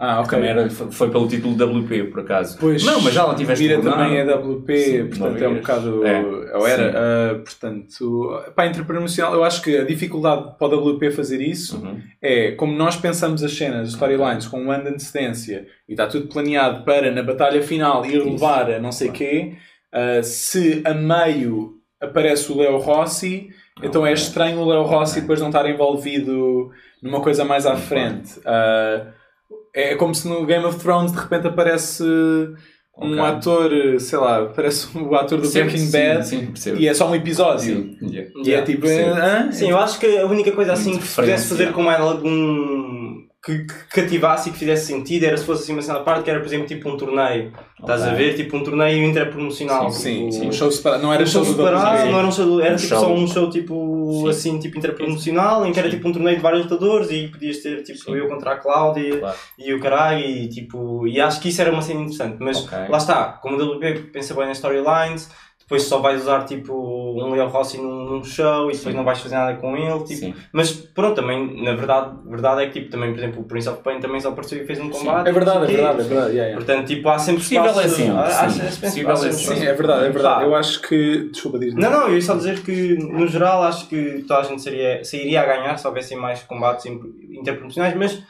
Ah, 0.00 0.20
ok. 0.20 0.30
Também 0.38 0.50
era, 0.50 0.70
foi 0.70 1.10
pelo 1.10 1.26
título 1.26 1.54
WP, 1.56 2.04
por 2.04 2.20
acaso. 2.20 2.56
Pois, 2.60 2.84
não, 2.84 3.00
mas 3.00 3.12
já 3.12 3.24
lá 3.24 3.34
tiveste 3.34 3.64
Mira 3.66 3.82
também 3.82 4.16
é 4.16 4.24
WP, 4.24 4.78
Sim, 4.78 5.06
portanto 5.08 5.42
é 5.42 5.48
um 5.48 5.54
bocado. 5.56 6.06
É, 6.06 6.56
ou 6.56 6.68
era, 6.68 6.94
ah, 6.96 7.34
portanto, 7.40 8.40
para 8.54 8.64
a 8.64 8.66
interpromocional, 8.68 9.34
eu 9.34 9.42
acho 9.42 9.60
que 9.60 9.76
a 9.76 9.84
dificuldade 9.84 10.56
para 10.56 10.76
o 10.76 10.90
WP 10.94 11.10
fazer 11.10 11.40
isso 11.40 11.78
Uhum. 11.84 12.00
é 12.22 12.52
como 12.52 12.76
nós 12.76 12.94
pensamos 12.94 13.42
as 13.42 13.52
cenas, 13.52 13.88
as 13.88 13.94
storylines 13.94 14.46
com 14.46 14.60
um 14.62 14.70
ano 14.70 14.84
de 14.84 14.90
antecedência 14.90 15.66
e 15.88 15.92
está 15.94 16.06
tudo 16.06 16.28
planeado 16.28 16.84
para 16.84 17.10
na 17.10 17.22
batalha 17.24 17.60
final 17.60 18.06
ir 18.06 18.22
levar 18.24 18.70
a 18.70 18.78
não 18.78 18.92
sei 18.92 19.10
quê, 19.10 19.56
ah, 19.92 20.22
se 20.22 20.80
a 20.84 20.94
meio 20.94 21.76
aparece 22.00 22.50
o 22.52 22.56
Leo 22.58 22.76
Rossi, 22.78 23.48
então 23.82 24.06
é 24.06 24.10
Ok. 24.12 24.22
estranho 24.22 24.60
o 24.60 24.68
Leo 24.68 24.82
Rossi 24.82 25.20
depois 25.20 25.40
não 25.40 25.48
estar 25.48 25.68
envolvido 25.68 26.70
numa 27.02 27.20
coisa 27.20 27.44
mais 27.44 27.66
à 27.66 27.76
frente. 27.76 28.38
Ah, 28.44 29.06
é 29.74 29.94
como 29.96 30.14
se 30.14 30.26
no 30.28 30.44
Game 30.46 30.64
of 30.64 30.78
Thrones 30.78 31.12
de 31.12 31.18
repente 31.18 31.46
aparece 31.46 32.02
um 33.00 33.12
Ok. 33.12 33.20
ator, 33.20 33.70
sei 34.00 34.18
lá, 34.18 34.46
parece 34.46 34.88
o 34.98 35.14
ator 35.14 35.40
do 35.40 35.48
Breaking 35.48 35.78
sim, 35.78 35.90
Bad 35.92 36.26
Sim, 36.26 36.46
percebo. 36.46 36.80
e 36.80 36.88
é 36.88 36.94
só 36.94 37.08
um 37.08 37.14
episódio. 37.14 37.60
Sim, 37.60 37.96
yeah. 38.02 38.30
E 38.36 38.40
é 38.40 38.48
Yeah, 38.48 38.66
tipo, 38.66 38.82
percebo. 38.82 39.10
hã? 39.16 39.52
Sim, 39.52 39.70
eu 39.70 39.78
acho 39.78 40.00
que 40.00 40.18
a 40.18 40.26
única 40.26 40.50
coisa 40.52 40.72
assim 40.72 40.90
Muito 40.90 41.02
que 41.02 41.08
se 41.08 41.14
pudesse 41.14 41.48
fazer 41.48 41.72
com 41.72 41.82
mais 41.82 42.00
algum. 42.00 42.97
Que, 43.48 43.64
que 43.64 44.02
cativasse 44.02 44.50
e 44.50 44.52
que 44.52 44.58
fizesse 44.58 44.88
sentido 44.88 45.24
era 45.24 45.34
se 45.38 45.44
fosse 45.46 45.62
assim 45.62 45.72
uma 45.72 45.80
cena 45.80 46.00
à 46.00 46.02
parte, 46.02 46.24
que 46.24 46.30
era, 46.30 46.38
por 46.38 46.46
exemplo, 46.46 46.66
tipo 46.66 46.86
um 46.86 46.98
torneio. 46.98 47.50
Estás 47.80 48.02
a 48.02 48.12
ver? 48.12 48.34
Tipo 48.34 48.58
um 48.58 48.62
torneio 48.62 49.02
interpromocional. 49.02 49.90
Sim, 49.90 50.28
tipo, 50.28 50.32
sim, 50.32 50.48
um 50.48 50.52
show 50.52 50.70
separado. 50.70 51.02
Não 51.02 51.10
era 51.10 51.22
um 51.22 51.26
show 51.26 51.42
show 51.44 51.54
do 51.54 51.56
separado, 51.56 52.10
não 52.10 52.18
era 52.18 52.28
um 52.28 52.32
show, 52.32 52.60
era 52.60 52.76
tipo 52.76 52.88
só 52.88 53.10
um 53.10 53.26
show 53.26 53.48
tipo 53.48 54.20
Sim. 54.22 54.28
assim, 54.28 54.58
tipo 54.58 54.76
interpromocional, 54.76 55.66
em 55.66 55.72
que 55.72 55.78
era 55.78 55.88
tipo 55.88 56.06
um 56.08 56.12
torneio 56.12 56.36
de 56.36 56.42
vários 56.42 56.64
lutadores 56.64 57.10
e 57.10 57.28
podias 57.28 57.58
ter 57.58 57.82
tipo 57.82 58.14
eu 58.14 58.28
contra 58.28 58.52
a 58.52 58.56
Cláudia 58.56 59.34
e 59.58 59.72
o 59.72 59.80
caralho 59.80 60.24
e 60.24 60.48
tipo, 60.48 61.06
e 61.06 61.20
acho 61.20 61.40
que 61.40 61.48
isso 61.48 61.60
era 61.60 61.72
uma 61.72 61.82
cena 61.82 62.00
interessante, 62.00 62.36
mas 62.40 62.68
lá 62.70 62.98
está, 62.98 63.38
como 63.40 63.56
o 63.56 63.76
WP 63.76 64.10
pensa 64.12 64.34
bem 64.34 64.46
nas 64.46 64.58
storylines, 64.58 65.30
depois 65.68 65.82
só 65.82 65.98
vais 66.00 66.22
usar 66.22 66.44
tipo 66.44 66.72
um 66.72 67.30
Leo 67.32 67.46
Rossi 67.48 67.76
num, 67.76 68.04
num 68.04 68.24
show 68.24 68.70
e 68.70 68.72
depois 68.74 68.80
Sim. 68.80 68.92
não 68.94 69.04
vais 69.04 69.20
fazer 69.20 69.34
nada 69.34 69.54
com 69.58 69.76
ele, 69.76 69.98
tipo, 70.04 70.20
Sim. 70.20 70.34
mas 70.50 70.72
pronto, 70.72 71.16
também, 71.16 71.62
na 71.62 71.74
verdade, 71.74 72.16
verdade 72.24 72.62
é 72.62 72.66
que 72.68 72.72
tipo, 72.80 72.90
também, 72.90 73.10
por 73.12 73.18
exemplo, 73.18 73.40
o 73.42 73.44
Prince 73.44 73.68
of 73.68 73.82
Pain 73.82 74.00
também 74.00 74.18
só 74.18 74.30
apareceu 74.30 74.62
e 74.62 74.66
fez 74.66 74.80
um 74.80 74.88
combate. 74.88 75.28
É 75.28 75.32
verdade, 75.32 75.64
é 75.64 75.66
verdade, 75.76 76.00
é 76.00 76.04
verdade. 76.04 76.30
yeah, 76.30 76.32
yeah. 76.32 76.56
Portanto, 76.56 76.86
tipo, 76.86 77.06
há 77.10 77.18
sempre 77.18 77.42
Possível 77.42 77.66
espaço. 77.66 77.80
é 77.86 77.88
sempre, 77.88 78.10
há- 78.12 78.22
há- 78.24 78.48
sim. 78.48 78.60
há 78.62 78.80
Possível 78.80 79.10
é 79.12 79.16
sempre. 79.16 79.60
Sim, 79.60 79.66
é 79.66 79.74
verdade, 79.74 80.06
é 80.06 80.10
verdade. 80.10 80.44
Eu 80.44 80.54
acho 80.54 80.80
que. 80.80 81.28
Desculpa, 81.30 81.58
diz 81.58 81.74
Não, 81.74 81.90
não, 81.90 82.08
eu 82.08 82.14
ia 82.14 82.22
só 82.22 82.34
dizer 82.34 82.62
que, 82.62 82.94
no 82.96 83.26
geral, 83.26 83.62
acho 83.64 83.88
que 83.88 84.24
toda 84.26 84.40
a 84.40 84.44
gente 84.44 84.62
seria, 84.62 85.04
sairia 85.04 85.42
a 85.42 85.44
ganhar 85.44 85.76
se 85.76 85.86
houvessem 85.86 86.16
mais 86.16 86.42
combates 86.44 86.86
in- 86.86 86.98
interproporcionais, 87.38 87.94
mas 87.94 88.22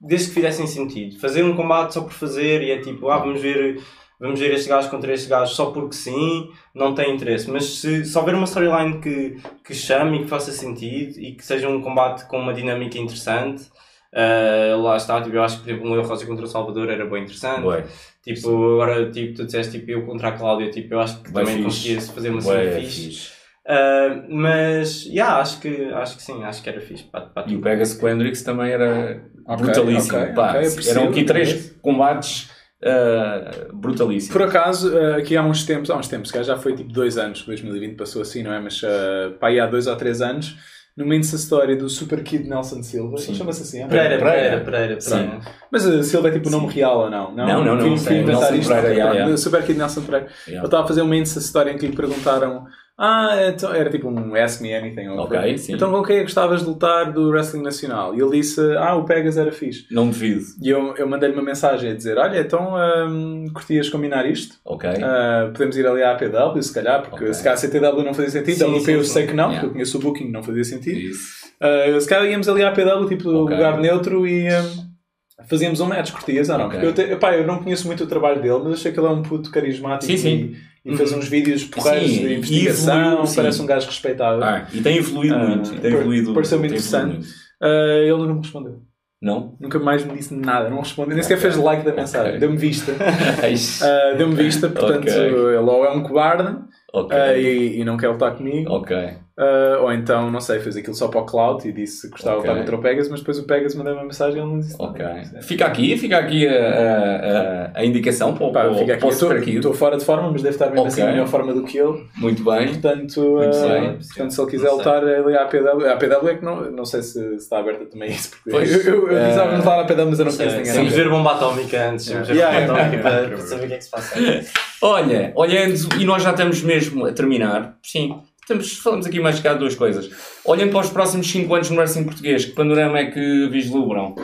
desde 0.00 0.28
que 0.28 0.34
fizessem 0.34 0.66
sentido. 0.68 1.18
Fazer 1.18 1.42
um 1.42 1.56
combate 1.56 1.94
só 1.94 2.02
por 2.02 2.12
fazer 2.12 2.62
e 2.62 2.70
é 2.70 2.78
tipo, 2.78 3.08
ah, 3.08 3.18
vamos 3.18 3.40
ver, 3.40 3.80
vamos 4.24 4.40
ver 4.40 4.52
este 4.54 4.68
gajo 4.68 4.88
contra 4.90 5.12
este 5.12 5.28
gajo 5.28 5.52
só 5.54 5.66
porque 5.70 5.94
sim, 5.94 6.50
não 6.74 6.94
tem 6.94 7.14
interesse. 7.14 7.50
Mas 7.50 7.64
se, 7.78 8.04
se 8.04 8.18
houver 8.18 8.34
uma 8.34 8.44
storyline 8.46 9.00
que, 9.00 9.36
que 9.64 9.74
chame 9.74 10.18
e 10.18 10.22
que 10.22 10.28
faça 10.28 10.50
sentido 10.52 11.18
e 11.20 11.34
que 11.34 11.44
seja 11.44 11.68
um 11.68 11.80
combate 11.80 12.26
com 12.26 12.38
uma 12.38 12.54
dinâmica 12.54 12.98
interessante, 12.98 13.64
uh, 14.12 14.80
lá 14.82 14.96
está. 14.96 15.20
Tipo, 15.22 15.36
eu 15.36 15.42
acho 15.42 15.58
que 15.58 15.64
por 15.64 15.70
exemplo, 15.70 15.90
um 15.90 15.94
Eu 15.94 16.02
Rosa 16.02 16.26
contra 16.26 16.44
o 16.44 16.48
Salvador 16.48 16.90
era 16.90 17.04
bem 17.06 17.22
interessante. 17.22 17.64
Ué, 17.66 17.84
Tipo, 18.22 18.48
agora 18.80 19.10
tipo, 19.10 19.34
tu 19.36 19.44
disseste 19.44 19.78
tipo, 19.78 19.90
eu 19.90 20.06
contra 20.06 20.28
a 20.28 20.32
Cláudia, 20.32 20.70
tipo, 20.70 20.94
eu 20.94 21.00
acho 21.00 21.20
que 21.22 21.30
também 21.30 21.62
fixe. 21.62 21.62
conseguia 21.62 22.00
fazer 22.00 22.30
uma 22.30 22.40
cena 22.40 22.80
fixe. 22.80 23.06
fixe. 23.08 23.32
Uh, 23.66 24.24
mas, 24.28 25.04
yeah, 25.06 25.38
acho 25.38 25.60
que, 25.60 25.68
acho 25.92 26.16
que 26.16 26.22
sim, 26.22 26.42
acho 26.44 26.62
que 26.62 26.68
era 26.70 26.80
fixe. 26.80 27.04
Para, 27.04 27.26
para 27.26 27.50
E 27.50 27.56
o 27.56 27.60
Pegasus 27.60 27.98
com 27.98 28.06
o 28.06 28.08
Hendrix 28.08 28.42
também 28.42 28.70
era 28.72 29.22
Ok, 29.46 29.64
brutalíssimo. 29.64 30.18
ok, 30.18 30.34
Pá, 30.34 30.48
ok, 30.50 30.66
eu 30.66 30.74
percebo, 30.74 31.00
eram 31.00 31.08
aqui 31.10 31.24
três 31.24 31.76
combates 31.82 32.50
ah, 32.84 33.50
brutalíssimos. 33.72 34.32
Por 34.32 34.42
acaso, 34.42 34.96
eh, 34.96 35.16
aqui 35.16 35.36
há 35.36 35.42
uns 35.42 35.64
tempos, 35.64 35.90
há 35.90 35.96
uns 35.96 36.08
tempos, 36.08 36.30
que 36.30 36.42
já 36.42 36.56
foi 36.56 36.74
tipo 36.74 36.92
dois 36.92 37.16
anos, 37.18 37.42
2020 37.42 37.96
passou 37.96 38.22
assim, 38.22 38.42
não 38.42 38.52
é? 38.52 38.60
Mas 38.60 38.80
eh, 38.84 39.30
pá, 39.40 39.48
aí 39.48 39.58
há 39.60 39.66
dois 39.66 39.86
ou 39.86 39.96
três 39.96 40.20
anos, 40.20 40.56
numa 40.96 41.14
Insta 41.16 41.36
Story 41.36 41.76
do 41.76 41.88
Super 41.88 42.22
Kid 42.22 42.48
Nelson 42.48 42.82
Silva, 42.82 43.16
Sim. 43.18 43.34
chama-se 43.34 43.62
assim, 43.62 43.82
é? 43.82 43.86
Pereira, 43.86 44.18
Pereira. 44.18 44.60
Pereira, 44.60 44.98
Pereira. 44.98 45.40
Mas 45.70 45.84
uh, 45.86 46.02
Silva 46.04 46.28
é 46.28 46.30
tipo 46.32 46.48
o 46.48 46.52
nome 46.52 46.72
real 46.72 46.98
ou 47.00 47.10
não? 47.10 47.34
Não, 47.34 47.64
não, 47.64 47.74
não, 47.74 47.80
Fui- 47.80 47.98
sei, 47.98 48.06
fui 48.06 48.16
inventar 48.22 48.52
Nelson 48.52 48.54
isto. 48.56 48.68
Pereira, 48.68 48.88
ok, 48.88 48.96
yeah, 48.96 49.04
pronto. 49.10 49.16
yeah. 49.16 49.34
O 49.34 49.38
Super 49.38 49.62
Kid 49.66 49.78
Nelson 49.78 50.02
Pereira. 50.02 50.26
Yeah. 50.46 50.58
Ele 50.60 50.64
estava 50.66 50.84
a 50.84 50.86
fazer 50.86 51.02
uma 51.02 51.16
Insta 51.16 51.38
Story 51.40 51.70
em 51.72 51.78
que 51.78 51.86
lhe 51.86 51.96
perguntaram 51.96 52.66
ah, 52.96 53.36
então, 53.48 53.74
era 53.74 53.90
tipo 53.90 54.08
um 54.08 54.34
Ask 54.36 54.60
Me 54.60 54.72
Anything. 54.74 55.08
ou 55.08 55.18
Ok, 55.20 55.58
sim. 55.58 55.72
Então 55.74 55.90
com 55.90 56.02
quem 56.02 56.16
é 56.16 56.18
que 56.20 56.24
gostavas 56.26 56.60
de 56.60 56.66
lutar 56.68 57.12
do 57.12 57.30
Wrestling 57.30 57.62
Nacional? 57.62 58.14
E 58.14 58.20
ele 58.20 58.30
disse, 58.38 58.60
ah, 58.78 58.94
o 58.94 59.04
Pegas 59.04 59.36
era 59.36 59.50
fixe. 59.50 59.86
Não 59.90 60.08
devido. 60.08 60.44
E 60.62 60.68
eu, 60.70 60.94
eu 60.96 61.08
mandei-lhe 61.08 61.34
uma 61.34 61.42
mensagem 61.42 61.90
a 61.90 61.94
dizer, 61.94 62.16
olha, 62.18 62.38
então 62.40 62.74
hum, 63.08 63.46
curtias 63.52 63.88
combinar 63.88 64.24
isto? 64.30 64.56
Ok. 64.64 64.88
Ah, 65.02 65.50
podemos 65.52 65.76
ir 65.76 65.86
ali 65.86 66.02
à 66.02 66.12
APW, 66.12 66.62
se 66.62 66.72
calhar, 66.72 67.02
porque 67.02 67.24
Ok. 67.24 67.34
se 67.34 67.42
calhar 67.42 67.54
a 67.54 67.60
CTW 67.60 68.02
não 68.04 68.14
fazia 68.14 68.30
sentido, 68.30 68.58
Sim, 68.58 68.78
WP 68.78 68.88
eu 68.92 69.04
sim. 69.04 69.12
sei 69.12 69.26
que 69.26 69.32
não, 69.34 69.44
Yeah. 69.44 69.54
porque 69.60 69.66
eu 69.66 69.72
conheço 69.72 69.98
o 69.98 70.00
Booking, 70.00 70.30
não 70.30 70.42
fazia 70.42 70.64
sentido. 70.64 70.98
Isso. 70.98 71.44
Uh, 71.60 72.00
se 72.00 72.08
calhar 72.08 72.26
íamos 72.30 72.48
ali 72.48 72.62
à 72.62 72.70
PW, 72.70 73.06
tipo, 73.08 73.28
Ok. 73.30 73.56
lugar 73.56 73.78
neutro 73.80 74.26
e 74.26 74.46
um, 74.48 75.44
fazíamos 75.48 75.80
um 75.80 75.86
match, 75.86 76.12
curtias 76.12 76.48
ou 76.48 76.58
não? 76.58 76.66
Ok. 76.66 76.78
Porque 76.80 76.86
eu, 77.02 77.06
te, 77.06 77.12
epá, 77.12 77.34
eu 77.36 77.46
não 77.46 77.62
conheço 77.62 77.86
muito 77.86 78.04
o 78.04 78.06
trabalho 78.06 78.40
dele, 78.40 78.60
mas 78.62 78.74
achei 78.74 78.92
que 78.92 79.00
ele 79.00 79.06
é 79.06 79.10
um 79.10 79.22
puto 79.22 79.50
carismático 79.50 80.10
Sim, 80.12 80.16
sim. 80.16 80.28
e, 80.36 80.56
e 80.84 80.96
fez 80.96 81.12
uns 81.12 81.28
vídeos 81.28 81.64
porreiros 81.64 82.10
Sim, 82.10 82.26
de 82.26 82.34
investigação, 82.34 83.12
evoluiu, 83.12 83.34
parece 83.34 83.62
um 83.62 83.66
gajo 83.66 83.86
respeitável. 83.86 84.44
Ah, 84.44 84.66
e 84.72 84.80
tem 84.82 84.98
evoluído 84.98 85.34
Ah, 85.34 85.38
muito. 85.46 85.80
Tem 85.80 85.92
evoluído. 85.92 86.34
pareceu-me 86.34 86.66
interessante. 86.66 87.26
Uh, 87.62 88.02
ele 88.02 88.10
não 88.26 88.34
me 88.34 88.40
respondeu. 88.40 88.82
Não? 89.22 89.56
Nunca 89.58 89.78
mais 89.78 90.04
me 90.04 90.12
disse 90.12 90.34
nada, 90.34 90.68
não 90.68 90.80
respondeu, 90.80 91.14
nem 91.14 91.22
sequer 91.22 91.38
fez 91.38 91.56
like 91.56 91.82
da 91.82 91.94
mensagem, 91.94 92.28
Ok. 92.32 92.40
deu-me 92.40 92.58
vista. 92.58 92.92
Uh, 93.42 94.16
deu-me 94.18 94.34
vista, 94.34 94.68
portanto, 94.68 95.08
Ok. 95.08 95.12
ele 95.14 95.56
ou 95.56 95.84
é 95.86 95.90
um 95.90 96.02
cobarde 96.02 96.58
uh, 96.94 97.36
e, 97.36 97.80
e 97.80 97.84
não 97.84 97.96
quer 97.96 98.08
lutar 98.08 98.36
comigo. 98.36 98.70
Ok. 98.70 98.94
Uh, 99.36 99.82
ou 99.82 99.92
então, 99.92 100.30
não 100.30 100.40
sei, 100.40 100.60
fez 100.60 100.76
aquilo 100.76 100.94
só 100.94 101.08
para 101.08 101.20
o 101.20 101.26
Cloud 101.26 101.68
e 101.68 101.72
disse 101.72 102.02
que 102.06 102.12
gostava 102.12 102.36
Ok. 102.38 102.44
de 102.44 102.50
estar 102.52 102.60
contra 102.62 102.76
o 102.76 102.80
Pegas, 102.80 103.08
mas 103.08 103.18
depois 103.18 103.36
o 103.40 103.42
Pegas 103.42 103.74
mandou 103.74 103.92
uma 103.94 104.04
mensagem 104.04 104.36
e 104.38 104.40
ele 104.40 104.48
não 104.48 104.60
disse 104.60 104.76
Ok. 104.78 105.04
nada. 105.04 105.42
Fica 105.42 105.66
aqui, 105.66 105.96
fica 105.98 106.18
aqui 106.18 106.46
a, 106.46 107.70
a, 107.74 107.80
a, 107.80 107.84
indicação 107.84 108.32
para 108.34 108.46
o, 108.46 108.52
Pá, 108.52 108.60
para 108.62 108.74
fica 108.74 108.92
aqui. 108.92 109.00
para 109.00 109.06
o 109.06 109.10
Eu 109.10 109.12
estou-. 109.12 109.36
Estou 109.54 109.74
fora 109.74 109.96
de 109.96 110.04
forma, 110.04 110.30
mas 110.30 110.40
deve 110.40 110.54
estar 110.54 110.70
mesmo 110.70 110.86
assim 110.86 111.00
Ok. 111.00 111.04
na 111.06 111.10
melhor 111.12 111.26
forma 111.26 111.52
do 111.52 111.64
que 111.64 111.76
ele. 111.78 112.06
Muito 112.16 112.44
bem. 112.44 112.68
Portanto, 112.68 113.20
Muito 113.20 113.56
uh, 113.56 113.68
bem. 113.68 113.98
portanto 113.98 114.30
se 114.30 114.40
ele 114.40 114.50
quiser 114.50 114.68
sei. 114.68 114.76
lutar 114.76 115.02
ali 115.04 115.36
à 115.36 115.42
APW, 115.42 115.84
a 115.86 115.92
APW 115.94 116.28
é 116.28 116.34
que 116.36 116.44
não, 116.44 116.70
não 116.70 116.84
sei 116.84 117.02
se, 117.02 117.12
se 117.20 117.34
está 117.34 117.58
aberta 117.58 117.86
também 117.86 118.10
isso, 118.10 118.30
porque 118.30 118.50
Pois, 118.50 118.86
eu, 118.86 118.94
eu, 118.94 119.08
eu 119.08 119.18
eh, 119.18 119.20
precisava 119.20 119.50
de 119.50 119.56
lutar 119.56 119.78
à 119.78 119.82
APW, 119.82 120.06
mas 120.10 120.18
eu 120.20 120.24
não 120.26 120.32
conheço 120.36 120.56
ninguém. 120.58 120.72
Temos 120.72 120.90
de 120.90 120.96
ver 120.96 121.08
bomba 121.10 121.32
atómica 121.32 121.88
antes. 121.90 122.04
De 122.06 122.14
ver 122.14 122.34
Yeah, 122.36 122.60
bomba 122.60 122.78
yeah. 122.78 122.84
atómica 122.84 123.02
para, 123.02 123.28
para 123.36 123.46
saber 123.46 123.64
o 123.64 123.66
que 123.68 123.74
é 123.74 123.78
que 123.78 123.84
se 123.84 123.90
passa. 123.90 124.14
Olha, 124.82 125.32
olhando, 125.34 125.74
e 125.98 126.04
nós 126.04 126.22
já 126.22 126.30
estamos 126.30 126.62
mesmo 126.62 127.06
a 127.06 127.12
terminar, 127.12 127.78
sim, 127.82 128.20
estamos, 128.44 128.78
falamos 128.78 129.06
aqui 129.06 129.20
mais 129.20 129.40
cá 129.40 129.52
de 129.54 129.58
duas 129.60 129.74
coisas. 129.74 130.10
Olhando 130.44 130.70
para 130.70 130.80
os 130.80 130.90
próximos 130.90 131.30
5 131.30 131.54
anos 131.54 131.70
no 131.70 131.76
wrestling 131.76 132.04
português, 132.04 132.44
que 132.44 132.52
panorama 132.52 132.98
é 132.98 133.10
que 133.10 133.48
vislumbram? 133.48 134.14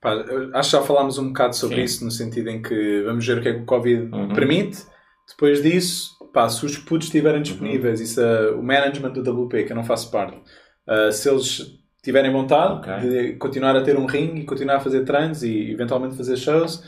Pá, 0.00 0.12
acho 0.54 0.70
que 0.70 0.76
já 0.76 0.82
falámos 0.82 1.18
um 1.18 1.28
bocado 1.28 1.56
sobre 1.56 1.76
Sim. 1.76 1.82
isso, 1.82 2.04
no 2.04 2.10
sentido 2.10 2.50
em 2.50 2.60
que 2.62 3.02
vamos 3.02 3.26
ver 3.26 3.38
o 3.38 3.42
que 3.42 3.48
é 3.48 3.54
que 3.54 3.60
o 3.60 3.64
Covid 3.66 4.10
Uhum. 4.14 4.28
permite. 4.34 4.82
Depois 5.28 5.62
disso, 5.62 6.10
pá, 6.32 6.48
se 6.48 6.64
os 6.66 6.76
putos 6.76 7.06
Uhum. 7.08 7.12
estiverem 7.14 7.42
disponíveis, 7.42 8.00
isso, 8.00 8.20
uh, 8.20 8.58
o 8.58 8.62
management 8.62 9.12
do 9.12 9.22
WP, 9.46 9.64
que 9.64 9.72
eu 9.72 9.76
não 9.76 9.84
faço 9.84 10.10
parte, 10.10 10.36
uh, 10.36 11.10
se 11.12 11.28
eles 11.28 11.62
tiverem 12.04 12.30
vontade 12.30 12.74
Ok. 12.88 13.08
de 13.10 13.32
continuar 13.36 13.74
a 13.74 13.80
ter 13.82 13.96
um 13.98 14.06
ring 14.06 14.36
e 14.36 14.44
continuar 14.44 14.76
a 14.76 14.80
fazer 14.80 15.04
treinos 15.04 15.42
e 15.42 15.72
eventualmente 15.72 16.16
fazer 16.16 16.36
shows, 16.36 16.80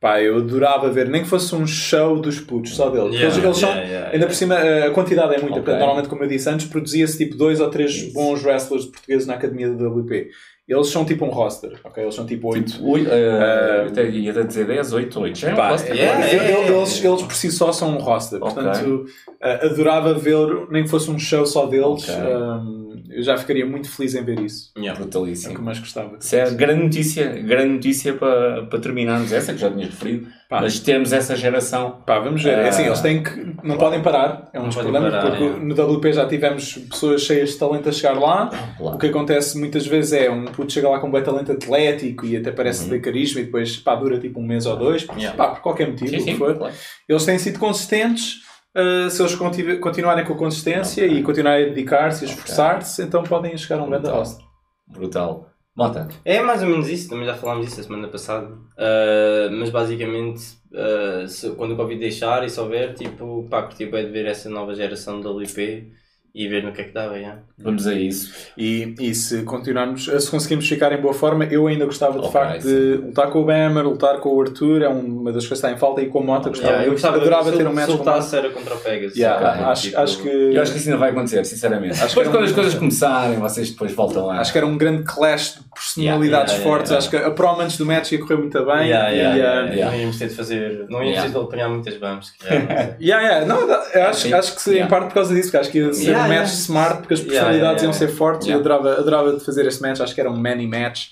pá, 0.00 0.20
eu 0.20 0.38
adorava 0.38 0.90
ver, 0.90 1.08
nem 1.08 1.22
que 1.22 1.28
fosse 1.28 1.54
um 1.54 1.66
show 1.66 2.20
dos 2.20 2.40
putos, 2.40 2.74
só 2.74 2.90
deles. 2.90 3.14
Yeah, 3.14 3.34
eles, 3.34 3.44
eles 3.44 3.58
são, 3.58 3.70
yeah, 3.70 4.10
ainda 4.10 4.26
por 4.26 4.34
cima, 4.34 4.54
uh, 4.56 4.86
a 4.88 4.90
quantidade 4.90 5.34
é 5.34 5.38
muita. 5.38 5.60
Ok. 5.60 5.64
Portanto, 5.64 5.78
normalmente, 5.78 6.08
como 6.08 6.22
eu 6.24 6.28
disse 6.28 6.48
antes, 6.48 6.66
produzia-se 6.66 7.18
tipo 7.18 7.36
dois 7.36 7.60
ou 7.60 7.70
três 7.70 7.92
Isso. 7.94 8.12
bons 8.12 8.44
wrestlers 8.44 8.86
portugueses 8.86 9.26
na 9.26 9.34
academia 9.34 9.70
do 9.70 9.88
WP. 9.88 10.28
Eles 10.68 10.88
são 10.88 11.04
tipo 11.04 11.24
um 11.24 11.30
roster, 11.30 11.78
ok? 11.84 12.02
Eles 12.02 12.14
são 12.14 12.26
tipo 12.26 12.52
oito. 12.52 12.72
Tipo, 12.72 12.90
oi, 12.90 13.02
uh, 13.02 13.86
até, 13.88 14.08
ia 14.10 14.32
até 14.32 14.42
dizer 14.42 14.66
10, 14.66 14.92
8, 14.92 15.20
8. 15.20 15.38
Já 15.38 15.50
é 15.50 15.52
um 15.52 15.56
Pá, 15.56 15.68
roster. 15.70 15.94
yeah, 15.94 16.18
eles, 16.18 16.32
yeah, 16.32 16.48
yeah. 16.48 16.76
eles, 16.76 17.04
eles 17.04 17.22
por 17.22 17.34
si 17.34 17.52
só 17.52 17.72
são 17.72 17.90
um 17.96 17.98
roster. 17.98 18.40
Portanto, 18.40 19.06
uh, 19.28 19.64
adorava 19.64 20.12
ver, 20.14 20.66
nem 20.68 20.82
que 20.82 20.90
fosse 20.90 21.08
um 21.08 21.20
show 21.20 21.46
só 21.46 21.66
deles. 21.66 22.08
Ok. 22.08 22.14
um, 22.16 22.85
eu 23.10 23.22
já 23.22 23.36
ficaria 23.36 23.64
muito 23.66 23.90
feliz 23.90 24.14
em 24.14 24.22
ver 24.24 24.40
isso. 24.40 24.70
Yeah. 24.76 24.90
É 24.90 24.92
o 24.92 24.96
que 24.96 25.02
Brutalíssimo. 25.02 25.62
mais 25.62 25.78
gostava. 25.78 26.16
Isso 26.20 26.36
é 26.36 26.50
grande 26.50 26.82
notícia, 26.84 27.26
grande 27.42 27.74
notícia 27.74 28.14
para, 28.14 28.64
para 28.66 28.78
terminarmos 28.78 29.32
essa, 29.32 29.52
que 29.52 29.58
já 29.60 29.70
tinhas 29.70 29.90
referido, 29.90 30.28
Pá. 30.48 30.60
mas 30.60 30.78
termos 30.80 31.12
essa 31.12 31.34
geração. 31.36 32.02
Pá, 32.06 32.18
vamos 32.18 32.42
ver. 32.42 32.58
É 32.58 32.68
assim, 32.68 32.82
Ah. 32.82 32.86
eles 32.86 33.00
têm 33.00 33.22
que. 33.22 33.54
Não 33.62 33.76
podem 33.76 34.02
parar. 34.02 34.48
É 34.52 34.60
um 34.60 34.66
dos 34.66 34.74
problemas. 34.76 35.12
parar, 35.12 35.30
porque 35.30 35.44
é. 35.44 35.48
no 35.58 35.74
WP 35.74 36.12
já 36.12 36.26
tivemos 36.26 36.74
pessoas 36.90 37.22
cheias 37.22 37.50
de 37.50 37.56
talento 37.58 37.88
a 37.88 37.92
chegar 37.92 38.18
lá. 38.18 38.48
Claro. 38.78 38.96
O 38.96 38.98
que 38.98 39.06
acontece 39.06 39.58
muitas 39.58 39.86
vezes 39.86 40.12
é 40.12 40.30
um 40.30 40.44
puto 40.46 40.72
chega 40.72 40.88
lá 40.88 40.98
com 40.98 41.08
um 41.08 41.10
bom 41.10 41.20
talento 41.22 41.52
atlético 41.52 42.24
e 42.26 42.36
até 42.36 42.50
parece 42.52 42.84
Uhum. 42.84 42.90
ter 42.90 43.00
carisma 43.00 43.40
e 43.40 43.44
depois 43.44 43.76
pá, 43.76 43.94
dura 43.94 44.18
tipo 44.18 44.40
um 44.40 44.46
mês 44.46 44.66
ou 44.66 44.76
dois. 44.76 45.06
Yeah. 45.16 45.36
Pá, 45.36 45.48
por 45.48 45.60
qualquer 45.62 45.88
motivo, 45.88 46.10
Sim, 46.10 46.16
o 46.16 46.24
que 46.24 46.30
sim, 46.32 46.36
for. 46.36 46.54
claro. 46.56 46.74
Eles 47.08 47.24
têm 47.24 47.38
sido 47.38 47.58
consistentes. 47.58 48.45
Uh, 48.76 49.10
se 49.10 49.22
eles 49.22 49.34
conti- 49.34 49.78
continuarem 49.78 50.24
com 50.24 50.34
a 50.34 50.36
consistência 50.36 51.06
e 51.06 51.22
continuarem 51.22 51.66
a 51.66 51.68
dedicar-se 51.68 52.24
e 52.24 52.28
a 52.28 52.30
esforçar-se, 52.30 53.02
então 53.02 53.22
podem 53.22 53.56
chegar 53.56 53.80
a 53.80 53.82
um 53.84 53.88
grande 53.88 54.02
Brutal. 54.04 54.18
roster. 54.20 54.46
Brutal. 54.88 55.50
Mota. 55.76 56.08
É 56.24 56.40
mais 56.42 56.62
ou 56.62 56.68
menos 56.70 56.88
isso, 56.88 57.08
também 57.10 57.26
já 57.26 57.34
falámos 57.34 57.66
disso 57.66 57.80
a 57.80 57.82
semana 57.82 58.08
passada. 58.08 58.46
Uh, 58.46 59.50
mas 59.58 59.68
basicamente, 59.68 60.42
uh, 60.72 61.28
se- 61.28 61.50
quando 61.50 61.72
o 61.72 61.76
Covid 61.76 62.00
deixar 62.00 62.44
e 62.44 62.48
se 62.48 62.58
houver, 62.58 62.94
tipo, 62.94 63.46
pá, 63.50 63.62
curti 63.64 63.84
bem 63.84 64.06
de 64.06 64.10
ver 64.12 64.24
essa 64.26 64.48
nova 64.48 64.74
geração 64.74 65.20
do 65.20 65.36
WP 65.36 65.92
e 66.38 66.46
ver 66.48 66.62
no 66.62 66.70
que 66.70 66.82
é 66.82 66.84
que 66.84 66.92
dava. 66.92 67.16
Yeah. 67.16 67.40
Vamos 67.58 67.86
a 67.86 67.94
isso. 67.94 68.30
E, 68.58 68.94
e 69.00 69.14
se 69.14 69.42
continuarmos, 69.44 70.04
se 70.04 70.30
conseguimos 70.30 70.68
ficar 70.68 70.92
em 70.92 71.00
boa 71.00 71.14
forma, 71.14 71.44
eu 71.46 71.66
ainda 71.66 71.86
gostava 71.86 72.20
de 72.20 72.30
facto 72.30 72.62
de 72.62 72.96
lutar 72.98 73.30
com 73.30 73.40
o 73.40 73.44
Bammer, 73.46 73.82
lutar 73.84 74.18
com 74.20 74.28
o 74.28 74.42
Arthur, 74.42 74.82
é 74.82 74.88
uma 74.88 75.32
das 75.32 75.46
coisas 75.46 75.48
que 75.48 75.54
está 75.66 75.72
em 75.72 75.78
falta, 75.78 76.02
e 76.02 76.06
com 76.08 76.18
o 76.18 76.24
Mota 76.24 76.50
gostava, 76.50 76.68
Yeah, 76.72 76.86
eu 76.88 76.92
gostava 76.92 77.16
adorava 77.16 77.50
de 77.50 77.56
ter 77.56 77.66
um 77.66 77.72
match 77.72 77.86
com 77.86 77.94
o 77.94 78.04
Mota. 78.04 78.36
era 78.36 78.50
contra 78.50 78.74
o 78.74 78.78
Pegasus. 78.78 79.16
Yeah, 79.16 79.70
acho, 79.70 79.82
Tipo, 79.88 79.98
acho 80.00 80.22
que, 80.22 80.28
Eu 80.28 80.60
acho 80.62 80.72
que 80.72 80.78
isso 80.78 80.88
ainda 80.90 80.98
vai 81.00 81.10
acontecer, 81.10 81.44
sinceramente. 81.46 81.92
Acho 81.94 82.02
que 82.02 82.20
depois, 82.20 82.28
quando 82.28 82.44
as 82.44 82.52
coisas 82.52 82.74
começarem, 82.74 83.38
vocês 83.38 83.70
depois 83.70 83.92
voltam 83.92 84.26
lá. 84.26 84.38
acho 84.40 84.52
que 84.52 84.58
era 84.58 84.66
um 84.66 84.76
grande 84.76 85.04
clash 85.04 85.54
de 85.54 85.60
personalidades 85.74 86.52
Yeah, 86.52 86.52
yeah, 86.52 86.62
fortes. 86.64 86.90
yeah, 86.90 86.98
Acho 86.98 87.10
que 87.10 87.16
a 87.16 87.30
promo 87.30 87.62
antes 87.62 87.78
do 87.78 87.86
match 87.86 88.12
ia 88.12 88.18
correr 88.20 88.36
muito 88.36 88.58
bem. 88.64 88.88
Yeah, 88.88 89.08
yeah, 89.08 89.34
e, 89.34 89.38
yeah, 89.38 89.70
yeah. 89.72 89.90
Não 89.90 89.98
íamos 90.00 90.18
ter 90.18 90.28
de 90.28 90.34
fazer, 90.34 90.86
não 90.90 90.98
íamos 91.02 91.06
Yeah. 91.16 91.32
ter 91.32 91.38
de 91.38 91.44
apanhar 91.44 91.68
muitas 91.70 91.94
bumps. 91.96 92.34
já- 92.42 92.50
Yeah, 93.00 93.22
yeah. 93.26 93.46
Não, 93.46 93.70
acho, 94.08 94.34
acho 94.34 94.62
que 94.64 94.78
em 94.78 94.86
parte 94.86 95.06
por 95.08 95.14
causa 95.14 95.34
disso, 95.34 95.50
porque 95.50 95.56
acho 95.58 95.70
que 95.70 95.78
ia 95.78 95.92
ser 95.94 96.02
Yeah, 96.10 96.25
um 96.26 96.28
match 96.28 96.48
yeah. 96.48 96.54
smart, 96.54 96.98
porque 96.98 97.14
as 97.14 97.20
Yeah, 97.20 97.32
personalidades 97.32 97.82
yeah, 97.82 97.84
iam 97.84 97.92
ser 97.92 98.08
fortes 98.14 98.46
Yeah. 98.46 98.50
e 98.62 98.66
eu 98.66 98.74
adorava, 98.76 99.00
adorava 99.00 99.32
de 99.38 99.44
fazer 99.44 99.66
este 99.66 99.82
match, 99.82 100.00
acho 100.00 100.14
que 100.14 100.20
era 100.20 100.30
um 100.30 100.36
many 100.38 100.66
match. 100.66 101.06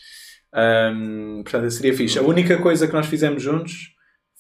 Um, 0.54 1.42
portanto, 1.42 1.70
seria 1.70 1.94
fixe. 1.96 2.18
A 2.18 2.22
única 2.22 2.56
coisa 2.58 2.86
que 2.86 2.92
nós 2.92 3.06
fizemos 3.06 3.42
juntos 3.42 3.72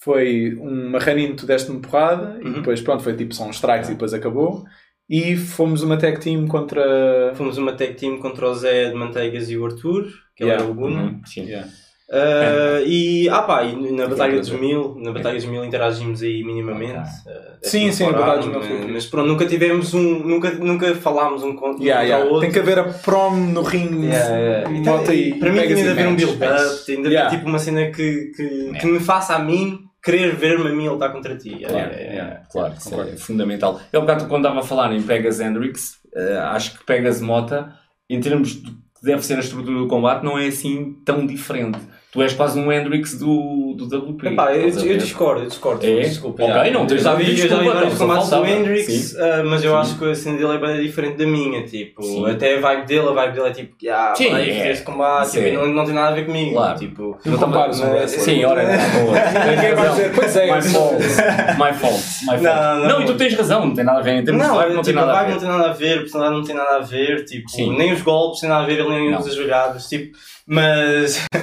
foi 0.00 0.54
uma 0.60 0.98
run-in, 0.98 1.34
tu 1.34 1.46
deste-me 1.46 1.80
porrada, 1.80 2.38
e 2.40 2.44
Uhum. 2.46 2.52
depois 2.54 2.80
pronto, 2.80 3.02
foi 3.02 3.14
tipo 3.16 3.34
só 3.34 3.44
uns 3.44 3.56
strikes 3.56 3.88
e 3.88 3.92
depois 3.92 4.12
acabou. 4.14 4.64
E 5.08 5.36
fomos 5.36 5.82
uma 5.82 5.96
tag 5.98 6.18
team 6.20 6.46
contra. 6.46 7.32
Fomos 7.34 7.58
uma 7.58 7.72
tag 7.72 7.94
team 7.94 8.18
contra 8.18 8.48
o 8.48 8.54
Zé 8.54 8.90
de 8.90 8.94
Manteigas 8.94 9.50
e 9.50 9.56
o 9.56 9.64
Arthur, 9.66 10.06
que 10.36 10.44
Yeah. 10.44 10.62
era 10.62 10.70
o 10.70 10.74
Laguna. 10.74 11.02
Uhum, 11.02 11.20
sim. 11.26 11.42
Yeah. 11.44 11.68
Uh, 12.06 12.84
e, 12.86 13.28
ah 13.30 13.40
pá, 13.42 13.62
e 13.64 13.74
na 13.92 14.06
Batalha 14.06 14.38
dos. 14.38 14.50
Mil, 14.50 14.94
na 14.98 15.10
Batalha 15.10 15.36
dos 15.36 15.46
Mil 15.46 15.64
interagimos 15.64 16.22
aí 16.22 16.44
minimamente. 16.44 16.98
Ok. 16.98 17.32
uh, 17.32 17.56
Sim, 17.62 17.90
sim, 17.92 18.12
Batalha 18.12 18.42
dos 18.42 18.68
Mil 18.68 18.88
mas, 18.92 19.06
pronto, 19.06 19.26
nunca 19.26 19.46
tivemos 19.46 19.94
um, 19.94 20.18
nunca, 20.18 20.50
nunca 20.52 20.94
falámos 20.96 21.42
um 21.42 21.56
contra, 21.56 21.82
Yeah, 21.82 22.02
yeah. 22.02 22.24
outro. 22.24 22.40
Tem 22.40 22.52
que 22.52 22.58
haver 22.58 22.78
a 22.78 22.84
prom 22.84 23.34
no 23.36 23.62
ringue. 23.62 24.06
Yeah, 24.06 24.36
yeah. 24.36 24.70
E 24.70 24.80
Nota 24.80 25.06
tem- 25.06 25.28
e 25.28 25.34
para 25.38 25.50
mim 25.50 25.60
tem 25.60 25.74
de 25.74 25.88
haver 25.88 26.06
um 26.06 26.14
build-up, 26.14 26.84
tem 26.86 27.02
de 27.02 27.16
haver 27.16 27.30
tipo 27.30 27.48
uma 27.48 27.58
cena 27.58 27.90
que, 27.90 28.32
que, 28.36 28.72
que 28.78 28.86
me 28.86 29.00
faça 29.00 29.34
a 29.34 29.38
mim 29.38 29.80
querer 30.02 30.36
ver-me 30.36 30.68
a 30.68 30.72
mim 30.74 30.86
lutar 30.88 31.10
contra 31.10 31.34
ti. 31.36 31.56
Claro, 31.58 31.74
yeah, 31.74 31.92
yeah. 31.96 32.12
yeah. 32.14 32.40
Claro, 32.52 32.74
isso 32.76 33.00
é 33.00 33.16
fundamental. 33.16 33.80
Eu, 33.90 34.00
um 34.00 34.02
bocado, 34.02 34.26
quando 34.28 34.44
estava 34.44 34.60
a 34.60 34.62
falar 34.62 34.92
em 34.92 35.00
Pegas 35.00 35.40
Hendrix, 35.40 35.94
eh, 36.14 36.36
acho 36.36 36.78
que 36.78 36.84
Pegas 36.84 37.22
Mota, 37.22 37.72
em 38.10 38.20
termos 38.20 38.50
de 38.62 38.83
deve 39.04 39.24
ser 39.24 39.36
a 39.36 39.40
estrutura 39.40 39.78
do 39.78 39.86
combate, 39.86 40.24
não 40.24 40.38
é 40.38 40.46
assim 40.46 40.96
tão 41.04 41.26
diferente. 41.26 41.78
Tu 42.14 42.22
és 42.22 42.32
quase 42.32 42.56
um 42.60 42.70
Hendrix 42.70 43.18
do, 43.18 43.74
do 43.76 43.86
WP. 44.12 44.28
Epá, 44.28 44.52
eu, 44.54 44.68
eu 44.68 44.96
discordo, 44.96 45.42
eu 45.42 45.48
discordo. 45.48 45.84
É? 45.84 45.96
Desculpa. 46.02 46.44
Ok, 46.44 46.54
já. 46.54 46.70
não 46.70 46.86
tens 46.86 46.98
eu 46.98 47.02
já 47.02 47.14
vi, 47.16 47.24
eu 47.40 47.48
já 47.48 47.56
vi 47.56 47.64
desculpa, 47.64 47.74
vários 47.74 47.98
combates 47.98 48.30
do. 48.30 48.46
Hendrix, 48.46 49.16
ah, 49.18 49.42
mas 49.44 49.64
eu 49.64 49.72
Sim. 49.72 49.76
acho 49.78 49.98
que 49.98 50.04
a 50.10 50.14
cena 50.14 50.38
dele 50.38 50.52
é 50.54 50.58
bem 50.58 50.80
diferente 50.80 51.16
da 51.16 51.26
minha. 51.26 51.64
Tipo, 51.64 52.04
Sim. 52.04 52.30
até 52.30 52.56
a 52.56 52.60
vibe 52.60 52.86
dele, 52.86 53.08
a 53.08 53.12
vibe 53.12 53.34
dele 53.34 53.48
é 53.48 53.50
tipo, 53.50 53.74
ah, 53.90 54.14
Sim, 54.16 54.30
vai 54.30 54.48
é. 54.48 54.54
fazer 54.54 54.70
esse 54.70 54.82
combate, 54.84 55.28
Sim. 55.28 55.42
tipo, 55.42 55.56
não, 55.56 55.66
não 55.66 55.84
tem 55.84 55.94
nada 55.94 56.08
a 56.08 56.12
ver 56.12 56.26
comigo. 56.26 56.52
Claro. 56.52 56.78
Tipo, 56.78 57.18
Não 57.24 57.36
compares 57.36 57.80
um 57.80 57.82
mas- 57.82 57.92
wrestler. 57.94 58.20
Sim, 58.24 58.44
ora, 58.44 58.62
boa. 58.62 59.50
Ninguém 59.50 59.74
vai 59.74 59.88
dizer, 59.88 60.12
pois 60.14 60.36
é, 60.36 60.54
My 60.54 60.62
fault. 60.62 61.02
My 61.02 61.72
fault. 61.72 62.04
My 62.22 62.38
fault. 62.38 62.42
Não, 62.44 62.78
não. 62.78 62.88
Não, 62.90 63.02
e 63.02 63.06
tu 63.06 63.16
tens 63.16 63.34
razão, 63.34 63.66
não 63.66 63.74
tem 63.74 63.84
nada 63.84 63.98
a 63.98 64.02
ver. 64.02 64.12
Em 64.20 64.24
termos 64.24 64.40
de 64.40 64.48
Não, 64.48 64.54
vibe, 64.56 64.68
não, 64.68 64.76
não 64.76 64.82
tem 64.84 64.94
tipo, 64.94 65.04
nada 65.04 65.18
a 65.18 65.22
não 65.24 65.30
ver. 65.32 65.38
tem 65.40 65.48
nada 65.48 65.68
a 65.68 65.72
ver, 65.72 65.94
a 65.98 66.00
personalidade 66.02 66.38
não 66.38 66.46
tem 66.46 66.54
nada 66.54 66.76
a 66.76 66.80
ver, 66.80 67.24
tipo, 67.24 67.72
nem 67.72 67.92
os 67.92 68.02
golpes 68.02 68.38
têm 68.40 68.48
nada 68.48 68.62
a 68.62 68.66
ver, 68.68 68.84
nem 68.88 69.10
Não. 69.10 69.18
usa 69.18 69.32
jogadas, 69.32 69.88
tipo, 69.88 70.16
mas. 70.46 71.24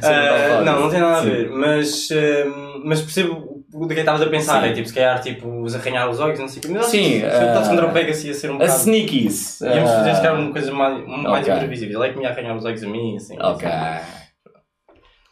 Tá 0.00 0.60
não, 0.64 0.80
não 0.82 0.90
tem 0.90 1.00
nada 1.00 1.18
a 1.18 1.22
Sim. 1.22 1.30
ver, 1.30 1.50
mas, 1.50 2.08
ah, 2.12 2.80
mas 2.84 3.00
percebo 3.00 3.64
o 3.72 3.86
que 3.86 3.94
que 3.94 4.00
estavas 4.00 4.22
a 4.22 4.26
pensar, 4.26 4.62
Sim. 4.62 4.68
é 4.68 4.72
tipo, 4.72 4.88
se 4.88 4.94
calhar, 4.94 5.20
tipo, 5.20 5.62
os 5.62 5.74
arranhar 5.74 6.08
os 6.10 6.20
olhos, 6.20 6.38
não 6.38 6.48
sei 6.48 6.58
o 6.58 6.62
que, 6.62 6.68
mas 6.68 6.86
Sim, 6.86 7.20
se 7.20 7.24
eu 7.24 7.30
lutasse 7.48 7.66
ah, 7.66 7.70
contra 7.70 7.86
o 7.86 7.92
Pegasus 7.92 8.24
ia 8.24 8.34
ser 8.34 8.50
um 8.50 8.54
A 8.56 8.58
bocado. 8.58 8.78
sneakies. 8.80 9.60
Íamos 9.60 9.90
fazer, 9.90 10.14
se 10.14 10.22
calhar, 10.22 10.40
uma 10.40 10.52
coisa 10.52 10.72
mais, 10.72 11.06
mais 11.06 11.48
imprevisível, 11.48 12.02
é 12.04 12.10
que 12.10 12.16
me 12.18 12.24
ia 12.24 12.30
arranhar 12.30 12.56
os 12.56 12.64
olhos 12.64 12.82
a 12.82 12.88
mim, 12.88 13.16
assim. 13.16 13.36
Ok. 13.40 13.68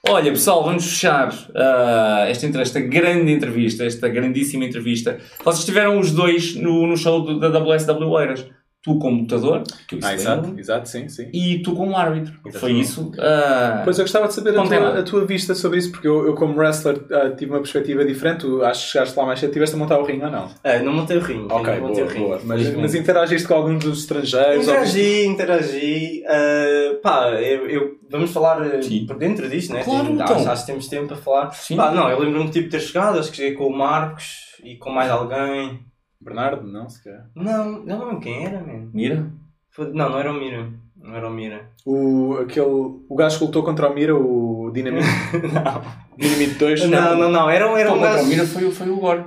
Olha, 0.09 0.30
pessoal, 0.30 0.64
vamos 0.64 0.84
fechar 0.89 1.28
ah, 1.55 2.24
esta, 2.28 2.47
esta 2.61 2.80
grande 2.80 3.32
entrevista, 3.32 3.84
esta 3.84 4.09
grandíssima 4.09 4.64
entrevista. 4.64 5.18
Vocês 5.45 5.59
estiveram 5.61 5.99
os 5.99 6.12
dois 6.12 6.55
no, 6.55 6.86
no 6.86 6.97
show 6.97 7.20
do- 7.22 7.39
da 7.41 7.49
WSW 7.49 8.18
Eiras. 8.20 8.47
Tu 8.89 8.99
como 8.99 9.20
lutador, 9.20 9.62
que 9.86 9.97
eu 9.97 10.01
Ah, 10.03 10.14
exato, 10.14 10.55
exato, 10.59 10.89
sim, 10.89 11.09
sim. 11.09 11.28
e 11.32 11.59
tu 11.62 11.74
como 11.74 11.95
árbitro. 11.97 12.32
Foi 12.43 12.51
Exatamente. 12.51 12.80
isso. 12.80 13.12
ah, 13.18 13.82
Pois 13.84 13.99
eu 13.99 14.05
gostava 14.05 14.28
de 14.28 14.34
saber 14.34 14.59
a 14.59 14.62
tua, 14.62 14.99
a 14.99 15.03
tua 15.03 15.26
vista 15.26 15.55
sobre 15.55 15.78
isso, 15.78 15.91
porque 15.91 16.09
eu, 16.09 16.26
eu 16.26 16.34
como 16.34 16.57
wrestler 16.59 17.01
ah, 17.12 17.30
tive 17.36 17.51
uma 17.53 17.61
perspectiva 17.61 18.05
diferente. 18.05 18.41
Tu 18.41 18.64
acho 18.64 18.86
que 18.86 18.93
chegaste 18.93 19.18
lá 19.18 19.26
mais 19.26 19.41
cedo, 19.41 19.53
tiveste 19.53 19.74
a 19.76 19.78
montar 19.78 19.99
o 19.99 20.05
ringue 20.05 20.24
ou 20.24 20.30
não? 20.30 20.49
Ah, 20.64 20.78
não 20.78 20.93
montei 20.93 21.16
o 21.18 21.20
ringue, 21.20 21.53
Ok, 21.53 21.74
não 21.74 21.80
montei 21.89 22.03
boa, 22.05 22.07
o 22.07 22.09
ringue. 22.14 22.24
boa. 22.26 22.34
Mas, 22.45 22.47
felizmente. 22.62 22.80
mas 22.80 22.95
interagiste 22.95 23.47
com 23.49 23.55
algum 23.55 23.76
dos 23.78 23.99
estrangeiros? 24.01 24.66
ou 24.68 24.80
viste- 24.80 24.99
Interagi, 25.26 25.26
interagi. 25.26 26.24
ah, 26.26 26.95
pá, 27.03 27.30
eu, 27.41 27.68
eu- 27.68 27.99
vamos 28.11 28.30
falar 28.30 28.82
Sim. 28.82 29.05
por 29.07 29.16
dentro 29.18 29.49
disto, 29.51 29.72
né? 29.74 29.82
Claro, 29.84 30.07
Tem- 30.07 30.14
então. 30.14 30.36
acho, 30.36 30.51
acho 30.51 30.66
que 30.66 30.72
temos 30.72 30.89
tempo 30.89 31.09
para 31.09 31.16
falar. 31.16 31.51
sim. 31.53 31.76
Pá, 31.76 31.91
não, 31.93 32.09
eu 32.11 32.18
lembro-me 32.20 32.51
tipo, 32.51 32.64
de 32.64 32.70
ter 32.70 32.80
chegado, 32.80 33.18
acho 33.18 33.30
que 33.30 33.36
cheguei 33.36 33.53
com 33.55 33.66
o 33.66 33.76
Marcos 33.76 34.57
e 34.64 34.76
com 34.76 34.91
mais 34.91 35.11
alguém. 35.11 35.80
Bernardo? 36.20 36.66
Não, 36.66 36.88
se 36.88 37.02
calhar. 37.02 37.26
Não, 37.34 37.84
não 37.84 37.98
lembro 38.06 38.20
quem 38.20 38.44
era, 38.46 38.60
man. 38.60 38.88
Mira. 38.92 39.30
Foi- 39.70 39.92
Não, 39.92 40.10
não 40.10 40.18
era 40.18 40.30
o 40.32 40.34
Mira. 40.34 40.68
Não 40.96 41.14
era 41.14 41.28
o 41.28 41.30
Mira. 41.32 41.70
O, 41.86 42.34
aquele, 42.42 42.66
o 42.66 43.14
gajo 43.16 43.38
que 43.38 43.44
lutou 43.44 43.62
contra 43.62 43.88
o 43.88 43.94
Mira, 43.94 44.16
o 44.16 44.70
Dinamite, 44.74 45.06
não. 45.54 45.82
Dinamite 46.16 46.54
2. 46.54 46.88
não, 46.90 47.16
não, 47.16 47.30
não, 47.30 47.48
era, 47.50 47.70
um- 47.70 47.76
era 47.76 47.88
Então, 47.90 47.96
um 47.96 47.98
contra 48.00 48.14
gajo. 48.16 48.24
o 48.24 48.28
Mira 48.28 48.46
foi, 48.46 48.70
foi 48.72 48.90
o 48.90 48.96
Gore. 48.98 49.24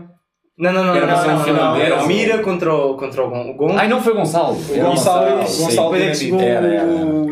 Não, 0.62 0.72
não, 0.72 0.84
não, 0.84 0.96
Era 0.96 1.08
não, 1.08 1.26
não, 1.26 1.46
não, 1.48 1.54
não, 1.54 1.76
Era 1.76 1.96
o 1.96 1.98
desse. 1.98 2.08
Mira 2.08 2.38
contra 2.38 2.72
o, 2.72 2.94
contra 2.94 3.24
o 3.26 3.54
Gon. 3.56 3.76
Ai, 3.76 3.88
não 3.88 4.00
foi 4.00 4.14
Gonçalo. 4.14 4.54
O 4.54 4.80
Gonçalo. 4.80 5.38
Gonçalo 5.40 5.96
é 5.96 6.12
que 6.12 6.16
chegou 6.16 6.40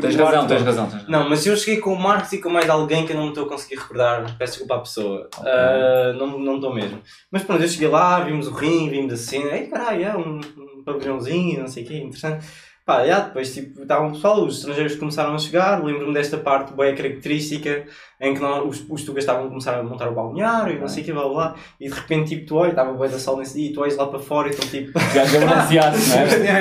Tens 0.01 0.15
razão, 0.15 0.47
tens 0.47 0.63
razão. 0.63 0.85
tens 0.87 0.93
razão. 0.93 1.05
Não, 1.07 1.29
mas 1.29 1.45
eu 1.45 1.55
cheguei 1.55 1.79
com 1.79 1.93
o 1.93 1.99
Marcos 1.99 2.33
e 2.33 2.39
com 2.39 2.49
mais 2.49 2.67
alguém 2.67 3.05
que 3.05 3.11
eu 3.11 3.17
não 3.17 3.25
me 3.25 3.29
estou 3.29 3.45
a 3.45 3.49
conseguir 3.49 3.75
recordar. 3.75 4.35
Peço 4.39 4.53
desculpa 4.53 4.77
à 4.77 4.79
pessoa. 4.79 5.29
Ah, 5.45 6.11
não 6.17 6.39
não 6.39 6.55
estou 6.55 6.73
mesmo. 6.73 6.99
Mas 7.31 7.43
pronto, 7.43 7.61
eu 7.61 7.67
cheguei 7.69 7.87
lá, 7.87 8.19
vimos 8.21 8.47
o 8.47 8.51
ringue, 8.51 8.89
vimos 8.89 9.13
a 9.13 9.17
cena. 9.17 9.51
Ei, 9.51 9.67
caralho, 9.67 10.03
é 10.03 10.17
um, 10.17 10.39
um 10.79 10.83
pavilhãozinho, 10.83 11.59
não 11.59 11.67
sei 11.67 11.83
o 11.83 11.87
quê, 11.87 11.97
interessante. 11.97 12.47
Pá, 12.89 13.05
já, 13.05 13.19
depois 13.19 13.53
tipo, 13.53 13.83
estava 13.83 14.03
um 14.03 14.13
pessoal, 14.13 14.43
os 14.43 14.57
estrangeiros 14.57 14.95
começaram 14.95 15.35
a 15.35 15.37
chegar. 15.37 15.83
Lembro-me 15.83 16.11
desta 16.11 16.37
parte 16.39 16.73
bem 16.73 16.95
característica 16.95 17.85
em 18.19 18.33
que 18.33 18.39
nós, 18.39 18.65
os, 18.67 18.83
os 18.89 19.03
tugas 19.03 19.23
estavam 19.23 19.45
a 19.45 19.47
começar 19.47 19.77
a 19.77 19.83
montar 19.83 20.09
o 20.09 20.15
balneário 20.15 20.75
e 20.75 20.79
não 20.79 20.87
sei 20.87 21.03
o 21.03 21.05
que, 21.05 21.13
blá 21.13 21.21
blá 21.21 21.31
blá. 21.33 21.55
E 21.79 21.87
de 21.87 21.93
repente, 21.93 22.29
tipo, 22.29 22.47
tu 22.47 22.55
olhas, 22.55 22.71
estava 22.71 22.91
bem 22.93 23.07
da 23.07 23.19
sol 23.19 23.37
nesse 23.37 23.53
dia 23.59 23.69
e 23.69 23.73
tu 23.73 23.81
olhas 23.81 23.95
lá 23.95 24.07
para 24.07 24.17
fora 24.17 24.47
e 24.47 24.51
estão 24.51 24.67
tipo. 24.67 24.91
Gajos 25.13 25.35
abraciados, 25.35 26.07
não 26.09 26.17
é? 26.17 26.59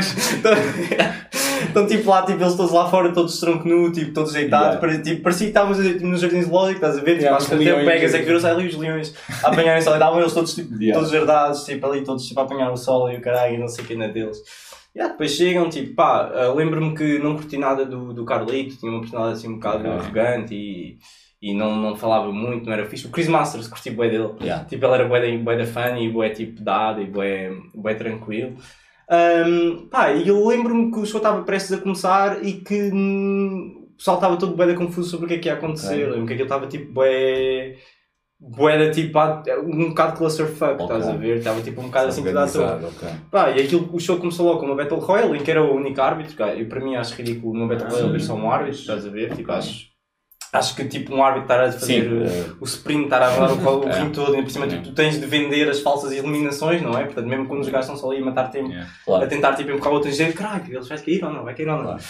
Estão 1.66 1.86
tipo 1.88 2.10
lá, 2.10 2.22
tipo, 2.26 2.42
eles 2.42 2.54
todos 2.54 2.72
lá 2.72 2.90
fora, 2.90 3.10
todos 3.12 3.40
tronco 3.40 3.66
nu, 3.66 3.90
tipo, 3.90 4.12
todos 4.12 4.32
deitados, 4.34 4.78
Yeah. 4.82 5.02
tipo, 5.02 5.22
parecia 5.22 5.46
que 5.46 5.50
estávamos 5.50 5.78
tipo, 5.78 6.06
no 6.06 6.16
jardim 6.18 6.42
zoológico, 6.42 6.74
estás 6.84 6.98
a 6.98 7.00
ver? 7.00 7.12
Tipo, 7.12 7.22
Yeah, 7.22 7.36
acho 7.38 7.48
que 7.48 7.56
Pegas 7.86 8.14
é 8.14 8.16
e- 8.16 8.20
que 8.20 8.26
virou-se 8.26 8.46
ali 8.46 8.68
os 8.68 8.76
leões 8.76 9.14
a 9.42 9.48
apanharem-se 9.48 9.88
ali, 9.88 9.96
estavam 9.96 10.20
eles 10.20 10.32
todos, 10.34 10.54
tipo, 10.54 10.74
Yeah. 10.74 10.94
todos 10.94 11.10
jardados, 11.10 11.64
tipo, 11.64 11.86
ali, 11.86 12.04
todos 12.04 12.26
tipo, 12.26 12.38
a 12.38 12.42
apanhar 12.42 12.70
o 12.70 12.76
sol 12.76 13.10
e 13.10 13.16
o 13.16 13.20
caralho, 13.22 13.54
e 13.54 13.58
não 13.58 13.68
sei 13.68 13.82
o 13.82 13.86
que 13.88 13.94
na 13.96 14.06
deles. 14.08 14.38
Yeah, 14.96 15.12
depois 15.12 15.32
chegam, 15.32 15.68
tipo, 15.68 15.94
pá, 15.94 16.30
ah, 16.34 16.52
lembro-me 16.54 16.94
que 16.94 17.18
não 17.18 17.36
curti 17.36 17.56
nada 17.56 17.84
do, 17.84 18.12
do 18.12 18.24
Carlito, 18.24 18.76
tinha 18.76 18.90
uma 18.90 19.00
personalidade 19.00 19.38
assim 19.38 19.48
um 19.48 19.54
bocado 19.54 19.88
Ok. 19.88 19.90
arrogante 19.90 20.54
e, 20.54 20.98
e 21.40 21.54
não, 21.54 21.76
não 21.76 21.94
falava 21.94 22.32
muito, 22.32 22.66
não 22.66 22.72
era 22.72 22.84
fixe. 22.86 23.06
O 23.06 23.10
Chris 23.10 23.28
Masters, 23.28 23.68
curti 23.68 23.90
bué 23.90 24.08
dele. 24.08 24.32
Yeah. 24.40 24.64
Tipo, 24.64 24.86
ele 24.86 24.94
era 24.94 25.08
bué 25.08 25.20
da, 25.20 25.44
bué 25.44 25.56
da 25.56 25.66
fã 25.66 25.96
e 25.98 26.10
bué 26.10 26.30
tipo 26.30 26.62
dado 26.62 27.00
e 27.00 27.06
bué, 27.06 27.52
bué 27.74 27.94
tranquilo. 27.94 28.56
Ahm, 29.10 29.88
pá, 29.90 30.12
e 30.12 30.26
eu 30.28 30.46
lembro-me 30.46 30.90
que 30.90 30.98
o 30.98 31.06
show 31.06 31.18
estava 31.18 31.42
prestes 31.42 31.72
a 31.72 31.80
começar 31.80 32.44
e 32.44 32.54
que 32.54 32.90
hum, 32.92 33.86
o 33.92 33.96
pessoal 33.96 34.16
estava 34.16 34.36
todo 34.36 34.56
bué 34.56 34.66
da 34.66 34.74
confuso 34.74 35.10
sobre 35.10 35.26
o 35.26 35.28
que 35.28 35.34
é 35.34 35.38
que 35.38 35.48
ia 35.48 35.54
acontecer. 35.54 35.94
Ok. 35.94 36.10
Lembro 36.10 36.26
que 36.26 36.32
aquilo 36.32 36.46
estava 36.46 36.66
tipo 36.66 36.92
bué... 36.92 37.76
Bué 38.40 38.78
da 38.78 38.90
tipo, 38.92 39.18
ah, 39.18 39.42
um 39.64 39.88
bocado 39.88 40.16
clusterfuck, 40.16 40.80
Ok. 40.80 40.84
estás 40.84 41.08
a 41.08 41.16
ver? 41.16 41.38
Estava 41.38 41.60
tipo 41.60 41.80
um 41.80 41.86
bocado 41.86 42.08
assim 42.08 42.22
tudo 42.22 42.38
à 42.38 42.46
toa. 42.46 42.80
Pá, 43.32 43.50
e 43.50 43.60
aquilo, 43.60 43.88
o 43.92 43.98
show 43.98 44.16
começou 44.18 44.46
logo 44.46 44.60
com 44.60 44.66
uma 44.66 44.76
Battle 44.76 45.00
Royale 45.00 45.36
em 45.36 45.42
que 45.42 45.50
era 45.50 45.62
o 45.62 45.74
único 45.74 46.00
árbitro. 46.00 46.36
Cara, 46.36 46.54
eu, 46.54 46.68
para 46.68 46.78
mim 46.80 46.94
acho 46.94 47.16
ridículo 47.16 47.52
uma 47.52 47.66
Battle 47.66 47.90
Royale 47.90 48.12
ver 48.12 48.20
só 48.20 48.34
um 48.34 48.48
árbitro, 48.48 48.78
estás 48.78 49.04
a 49.04 49.10
ver? 49.10 49.34
Tipo, 49.34 49.50
acho, 49.50 49.87
acho 50.52 50.74
que 50.76 50.84
tipo 50.86 51.14
um 51.14 51.22
árbitro 51.22 51.44
estar 51.44 51.60
a 51.64 51.72
fazer 51.72 52.02
Sim, 52.02 52.24
eh, 52.24 52.52
o 52.60 52.64
sprint, 52.64 53.04
estar 53.04 53.20
a 53.22 53.28
andar 53.34 53.52
o, 53.52 53.80
o 53.84 53.88
É. 53.88 53.98
ringue 54.00 54.12
todo, 54.14 54.34
e 54.36 54.42
por 54.42 54.50
cima 54.50 54.66
tipo, 54.66 54.82
tu 54.82 54.92
tens 54.92 55.20
de 55.20 55.26
vender 55.26 55.68
as 55.68 55.80
falsas 55.80 56.10
eliminações, 56.12 56.80
não 56.82 56.96
é? 56.98 57.04
Portanto, 57.04 57.26
mesmo 57.26 57.46
quando 57.46 57.60
os 57.60 57.68
gajos 57.68 57.86
estão 57.86 57.96
só 57.96 58.10
ali 58.10 58.22
a 58.22 58.24
matar 58.24 58.50
tempo, 58.50 58.68
Yeah. 58.70 58.90
a 58.90 59.04
Claro. 59.04 59.28
tentar 59.28 59.54
tipo, 59.54 59.70
empurrar 59.70 59.92
o 59.92 59.94
outro 59.96 60.10
dizer, 60.10 60.32
caralho, 60.34 60.64
eles 60.68 60.88
vai 60.88 60.98
cair 60.98 61.24
ou 61.24 61.32
não, 61.32 61.44
vai 61.44 61.54
cair 61.54 61.68
ou 61.68 61.76
não. 61.76 61.82
Claro. 61.84 62.02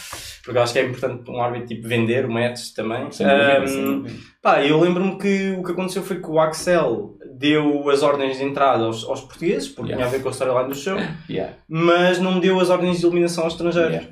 Porque 0.45 0.59
eu 0.59 0.63
acho 0.63 0.73
que 0.73 0.79
é 0.79 0.85
importante 0.85 1.31
um 1.31 1.43
árbitro 1.43 1.67
tipo, 1.69 1.89
vender 1.89 2.25
o 2.25 2.31
match 2.33 2.73
também. 2.75 3.11
Sem 3.11 3.27
dúvida, 3.27 3.59
Ahm, 3.59 3.67
sem 3.67 3.85
dúvida. 3.85 4.15
Pá, 4.41 4.63
eu 4.65 4.81
lembro-me 4.81 5.19
que 5.19 5.57
o 5.59 5.63
que 5.65 5.73
aconteceu 5.73 6.03
foi 6.03 6.21
que 6.21 6.29
o 6.31 6.39
Axel 6.39 7.17
deu 7.39 7.89
as 7.91 8.03
ordens 8.03 8.39
de 8.39 8.45
entrada 8.45 8.85
aos, 8.85 9.05
aos 9.05 9.21
portugueses, 9.21 9.69
porque 9.69 9.93
Yeah. 9.93 9.97
tinha 9.97 10.07
a 10.07 10.11
ver 10.19 10.23
com 10.23 10.29
a 10.29 10.33
storyline 10.33 10.69
do 10.69 10.75
show, 10.75 10.97
Yeah. 11.29 11.55
mas 11.69 12.19
não 12.19 12.41
deu 12.41 12.59
as 12.61 12.71
ordens 12.71 12.99
de 13.01 13.07
eliminação 13.07 13.45
aos 13.45 13.53
estrangeiros. 13.55 14.09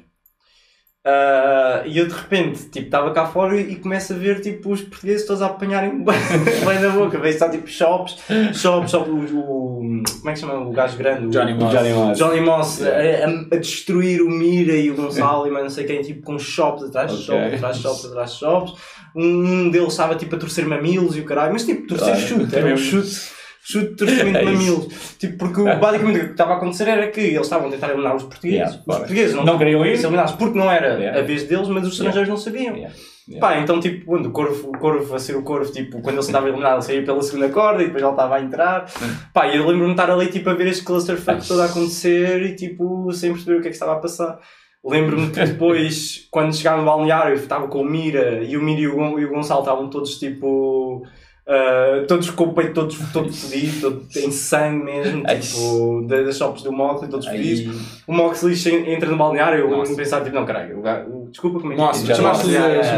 Ah, 1.08 1.82
e 1.86 1.98
eu 1.98 2.06
de 2.08 2.12
repente 2.14 2.64
tipo, 2.64 2.86
estava 2.86 3.12
cá 3.12 3.26
fora 3.26 3.56
e 3.56 3.76
começo 3.76 4.12
a 4.12 4.16
ver 4.16 4.40
tipo, 4.40 4.72
os 4.72 4.82
portugueses 4.82 5.24
todos 5.24 5.40
a 5.40 5.46
apanharem 5.46 6.02
bem 6.02 6.80
na 6.80 6.88
boca. 6.88 7.16
Vejo 7.18 7.38
só 7.38 7.48
tipo 7.48 7.68
shops, 7.68 8.16
shops, 8.54 8.90
shop, 8.90 9.08
o, 9.08 9.14
o- 9.14 9.76
como 9.76 10.30
é 10.30 10.32
que 10.32 10.38
se 10.40 10.44
chama 10.44 10.58
o 10.58 10.72
gajo 10.72 10.96
grande? 10.96 11.26
O- 11.26 11.30
Johnny 11.30 11.52
O 11.52 11.56
Moss. 11.56 11.72
Johnny 11.72 11.92
Moss. 11.92 12.18
Johnny 12.18 12.40
Moss 12.40 12.82
a, 12.82 12.88
Yeah. 12.88 13.32
a- 13.52 13.54
a 13.54 13.58
destruir 13.58 14.20
o 14.20 14.28
Mira 14.28 14.72
e 14.74 14.90
o 14.90 14.96
Gonçalo 14.96 15.46
e 15.46 15.50
mais 15.50 15.62
não 15.62 15.70
sei 15.70 15.84
quem, 15.84 16.02
tipo 16.02 16.22
com 16.22 16.36
shops 16.40 16.82
atrás 16.82 17.12
de 17.12 17.30
Ok. 17.30 17.40
shops, 17.40 17.54
atrás 17.54 17.76
de 17.76 17.82
shops, 17.82 18.04
atrás 18.06 18.30
de 18.32 18.38
shops. 18.40 18.72
Um 19.14 19.70
deles 19.70 19.88
estava 19.92 20.16
tipo 20.16 20.34
a 20.34 20.38
torcer 20.38 20.66
mamilos 20.66 21.16
e 21.16 21.20
o 21.20 21.24
caralho, 21.24 21.52
mas 21.52 21.64
tipo, 21.64 21.86
torcer 21.86 22.08
Claro, 22.16 22.20
chute, 22.26 22.54
era 22.56 22.66
um 22.66 22.70
mesmo. 22.70 22.84
chute. 22.84 23.35
Chute 23.68 23.90
de 23.90 23.96
torcimento 23.96 24.36
É 24.38 24.44
de 24.44 24.52
isso. 24.52 24.76
mamilos. 24.76 25.16
Tipo, 25.18 25.38
porque 25.38 25.62
basicamente 25.80 26.18
o 26.20 26.24
que 26.26 26.30
estava 26.32 26.52
a 26.52 26.56
acontecer 26.56 26.88
era 26.88 27.06
que 27.10 27.20
eles 27.20 27.40
estavam 27.40 27.68
a 27.68 27.70
tentar 27.70 27.88
eliminar 27.88 28.14
os 28.16 28.22
portugueses. 28.22 28.56
Yeah, 28.58 28.76
os 28.78 28.84
claro. 28.84 29.00
portugueses 29.00 29.34
não, 29.34 29.44
Não 29.44 29.58
queriam 29.58 29.84
ir? 29.86 29.96
ser 29.96 30.04
eliminados 30.06 30.32
porque 30.34 30.58
não 30.58 30.70
era 30.70 30.94
Yeah. 30.98 31.18
a 31.18 31.22
vez 31.22 31.42
deles, 31.44 31.68
mas 31.68 31.84
os 31.86 31.92
estrangeiros 31.94 32.28
não 32.28 32.36
sabiam. 32.36 32.76
Yeah. 32.76 32.94
Yeah. 33.28 33.40
Pá, 33.44 33.58
então 33.60 33.80
tipo, 33.80 34.04
quando 34.06 34.26
o 34.26 34.30
Corvo, 34.30 34.68
o 34.68 34.78
Corvo 34.78 35.12
a 35.14 35.18
ser 35.18 35.34
o 35.36 35.42
Corvo, 35.42 35.72
tipo, 35.72 36.00
quando 36.00 36.14
ele 36.14 36.22
se 36.22 36.28
estava 36.28 36.46
a 36.46 36.48
eliminar, 36.48 36.74
ele 36.74 36.82
saía 36.82 37.02
pela 37.02 37.20
segunda 37.22 37.48
corda 37.48 37.82
e 37.82 37.86
depois 37.86 38.00
ele 38.04 38.12
estava 38.12 38.36
a 38.36 38.40
entrar. 38.40 38.86
Pá, 39.34 39.48
e 39.48 39.56
eu 39.56 39.66
lembro-me 39.66 39.86
de 39.94 40.00
estar 40.00 40.08
ali 40.12 40.28
tipo 40.28 40.48
a 40.48 40.54
ver 40.54 40.68
este 40.68 40.84
clusterfuck 40.84 41.44
todo 41.48 41.60
a 41.60 41.64
acontecer 41.64 42.40
e 42.42 42.54
tipo, 42.54 43.12
sem 43.12 43.32
perceber 43.32 43.58
o 43.58 43.60
que 43.62 43.66
é 43.66 43.70
que 43.70 43.74
estava 43.76 43.94
a 43.94 43.96
passar. 43.96 44.38
Lembro-me 44.84 45.30
que 45.30 45.40
depois, 45.44 46.28
quando 46.30 46.54
chegava 46.54 46.78
no 46.78 46.84
balneário, 46.84 47.32
eu 47.32 47.40
estava 47.40 47.66
com 47.66 47.80
o 47.80 47.84
Mira 47.84 48.44
e 48.44 48.56
o 48.56 48.62
Mira 48.62 48.80
e 48.82 48.86
o, 48.86 48.94
Gon- 48.94 49.18
e 49.18 49.24
o 49.24 49.28
Gonçalo 49.30 49.60
estavam 49.62 49.90
todos 49.90 50.20
tipo. 50.20 51.02
Ah, 51.48 52.04
todos 52.08 52.30
com 52.30 52.44
o 52.44 52.52
peito 52.52 52.74
todo, 52.74 52.94
todo 53.12 53.32
fodido, 53.32 53.90
todo 54.12 54.24
em 54.24 54.30
sangue 54.30 54.84
mesmo, 54.84 55.22
tipo, 55.40 56.04
da- 56.08 56.22
das 56.22 56.36
shops 56.36 56.62
do 56.62 56.72
Moxley, 56.72 57.10
todos 57.10 57.26
fodidos. 57.26 58.02
O 58.06 58.12
Moxley 58.12 58.54
entra 58.92 59.08
no 59.10 59.16
balneário, 59.16 59.60
eu 59.60 59.70
Nossa. 59.70 59.94
pensar, 59.94 60.22
tipo, 60.22 60.34
não, 60.34 60.44
caralho, 60.44 60.80
o 60.80 61.28
desculpa 61.30 61.60
como 61.60 61.72
é 61.72 61.76
que 61.76 61.80
é? 61.82 61.84
chamaste-lhe- 62.16 62.56
a- 62.56 62.94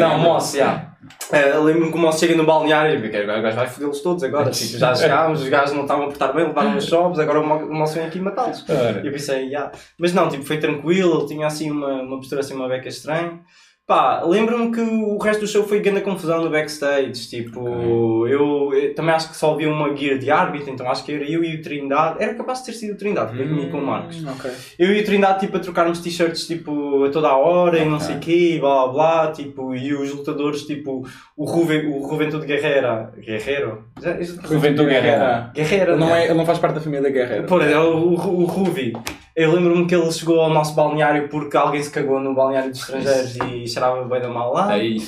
Não, 0.00 0.18
Moss, 0.18 0.52
já. 0.54 0.90
Eh, 1.32 1.58
Lembro-me 1.58 1.92
que 1.92 1.98
o 1.98 2.00
Moss 2.00 2.18
chega 2.18 2.34
no 2.34 2.46
balneário 2.46 2.94
e 3.04 3.08
o 3.08 3.42
gajo 3.42 3.56
vai 3.56 3.66
fodê-los 3.66 4.00
todos 4.00 4.24
agora. 4.24 4.48
Tipo, 4.50 4.78
já 4.78 4.94
chegámos, 4.94 5.42
os 5.42 5.48
gajos 5.50 5.74
não 5.74 5.82
estavam 5.82 6.04
a 6.04 6.06
portar 6.06 6.34
bem, 6.34 6.46
levaram 6.46 6.76
os 6.78 6.86
shops, 6.86 7.18
agora 7.18 7.40
o 7.40 7.46
Mo- 7.46 7.66
o 7.66 7.74
Moss 7.74 7.92
vem 7.92 8.06
aqui 8.06 8.18
matá-los. 8.18 8.64
E 9.02 9.06
eu 9.06 9.12
pensei, 9.12 9.50
já. 9.50 9.70
Mas 9.98 10.14
não, 10.14 10.30
tipo, 10.30 10.42
foi 10.44 10.56
tranquilo, 10.56 11.18
ele 11.18 11.26
tinha 11.28 11.46
assim 11.46 11.70
uma, 11.70 12.00
uma 12.00 12.16
postura 12.16 12.40
assim, 12.40 12.54
uma 12.54 12.66
beca 12.68 12.88
estranha. 12.88 13.38
Pá, 13.86 14.22
lembro-me 14.24 14.72
que 14.72 14.80
o 14.80 15.18
resto 15.18 15.40
do 15.40 15.46
show 15.46 15.62
foi 15.64 15.78
grande 15.78 16.00
confusão 16.00 16.42
no 16.42 16.48
backstage. 16.48 17.28
Tipo, 17.28 18.26
eu, 18.26 18.72
eu 18.72 18.94
também 18.94 19.14
acho 19.14 19.28
que 19.28 19.36
só 19.36 19.52
havia 19.52 19.68
uma 19.68 19.94
gear 19.94 20.16
de 20.18 20.30
árbitro, 20.30 20.70
então 20.70 20.88
acho 20.90 21.04
que 21.04 21.12
era 21.12 21.22
eu 21.30 21.44
e 21.44 21.56
o 21.56 21.62
Trindade. 21.62 22.22
Era 22.22 22.32
capaz 22.34 22.60
de 22.60 22.66
ter 22.66 22.72
sido 22.72 22.94
o 22.94 22.96
Trindade, 22.96 23.38
eu 23.38 23.46
vinha 23.46 23.68
com 23.68 23.76
o 23.76 23.86
Marcos. 23.86 24.24
Hum, 24.24 24.30
ok. 24.34 24.50
Eu 24.78 24.90
e 24.90 25.02
o 25.02 25.04
Trindade, 25.04 25.40
tipo, 25.40 25.58
a 25.58 25.60
trocarmos 25.60 25.98
t-shirts, 26.00 26.46
tipo, 26.46 27.04
a 27.04 27.10
toda 27.10 27.28
a 27.28 27.36
hora 27.36 27.78
e 27.78 27.84
não 27.84 28.00
sei 28.00 28.16
o 28.16 28.20
quê, 28.20 28.54
e 28.56 28.58
blá 28.58 28.84
blá 28.86 28.92
blá, 29.24 29.32
tipo, 29.32 29.74
e 29.74 29.92
os 29.92 30.10
lutadores, 30.14 30.62
tipo, 30.62 31.06
o, 31.36 31.44
Ruven, 31.44 31.86
o 31.94 32.08
Juventude 32.08 32.46
Guerreira. 32.46 33.12
Guerreiro? 33.18 33.84
Já- 34.02 34.18
já- 34.18 34.42
Juventude 34.48 34.88
Guerreira. 34.88 35.50
Guerreira, 35.54 35.92
Ele 35.92 36.00
não, 36.00 36.16
é, 36.16 36.24
ele 36.24 36.32
não 36.34 36.46
faz 36.46 36.58
parte 36.58 36.76
da 36.76 36.80
família 36.80 37.10
Guerreiro. 37.10 37.44
Pô, 37.44 37.60
é 37.60 37.78
o, 37.78 37.96
o, 37.98 38.14
o 38.14 38.44
Ruvi. 38.46 38.94
Eu 39.36 39.52
lembro-me 39.52 39.86
que 39.86 39.94
ele 39.94 40.10
chegou 40.12 40.40
ao 40.40 40.50
nosso 40.50 40.74
balneário 40.74 41.28
porque 41.28 41.56
alguém 41.56 41.82
se 41.82 41.90
cagou 41.90 42.20
no 42.20 42.34
balneário 42.34 42.70
dos 42.70 42.80
estrangeiros 42.80 43.36
e 43.36 43.66
cheirava 43.66 44.04
bem 44.04 44.20
da 44.20 44.28
mal 44.28 44.52
lá. 44.52 44.68
Aí 44.68 44.98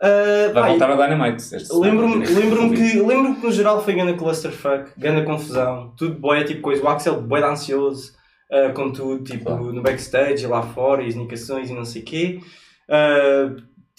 Ah, 0.00 0.50
vai 0.52 0.62
pá, 0.62 0.68
voltar 0.68 0.90
a 0.90 0.96
Dynamite. 1.08 1.44
Lembro-me 1.72 2.26
lembro 2.26 2.70
que, 2.70 2.98
lembro 3.00 3.34
que 3.36 3.46
no 3.46 3.52
geral 3.52 3.82
foi 3.82 3.94
ganda 3.94 4.14
clusterfuck, 4.14 4.90
ganda 4.98 5.22
confusão, 5.22 5.94
tudo 5.96 6.16
boé, 6.18 6.44
tipo 6.44 6.60
coisa. 6.60 6.82
O 6.82 6.88
Axel 6.88 7.20
boé 7.22 7.42
ansioso 7.44 8.12
ah, 8.50 8.72
com 8.74 8.90
tudo, 8.92 9.22
tipo 9.24 9.44
Claro. 9.44 9.72
no 9.72 9.80
backstage 9.80 10.44
e 10.44 10.46
lá 10.48 10.60
fora, 10.62 11.02
e 11.02 11.08
as 11.08 11.14
indicações 11.14 11.70
e 11.70 11.72
não 11.74 11.84
sei 11.84 12.02
o 12.02 12.04
quê. 12.04 12.40
Ah, 12.90 13.50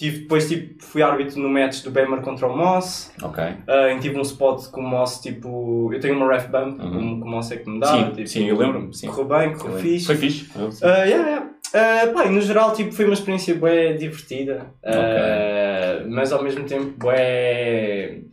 tive, 0.03 0.19
depois 0.23 0.47
tipo, 0.49 0.83
fui 0.83 1.01
árbitro 1.01 1.39
no 1.39 1.49
match 1.49 1.81
do 1.83 1.91
Bemer 1.91 2.19
contra 2.21 2.47
o 2.47 2.55
Moss. 2.57 3.11
Ok. 3.21 3.43
Em 3.91 3.99
tive 3.99 4.17
um 4.17 4.21
spot 4.21 4.67
com 4.69 4.81
o 4.81 4.83
Moss, 4.87 5.19
tipo, 5.21 5.89
eu 5.93 5.99
tenho 5.99 6.15
uma 6.17 6.31
ref 6.31 6.47
bump, 6.49 6.79
Uhum. 6.79 7.21
que 7.21 7.27
o 7.27 7.29
Moss 7.31 7.51
é 7.51 7.57
que 7.57 7.69
me 7.69 7.79
dá. 7.79 7.87
Sim, 7.87 8.11
tipo, 8.11 8.27
sim, 8.27 8.45
eu 8.49 8.57
lembro-me. 8.57 8.91
Correu 9.07 9.25
bem, 9.25 9.53
correu 9.57 9.79
fixe. 9.79 10.05
Foi 10.05 10.15
fixe. 10.15 10.49
Ah, 10.83 11.03
yeah, 11.05 11.27
yeah. 11.29 11.49
Ah, 11.75 12.07
pá, 12.13 12.25
e 12.25 12.29
no 12.29 12.41
geral 12.41 12.71
tipo, 12.73 12.91
foi 12.91 13.05
uma 13.05 13.13
experiência 13.15 13.55
bem 13.55 13.95
divertida, 13.97 14.67
Ah, 14.85 16.03
mas 16.07 16.31
ao 16.31 16.43
mesmo 16.43 16.65
tempo 16.65 16.93
bem 17.07 18.27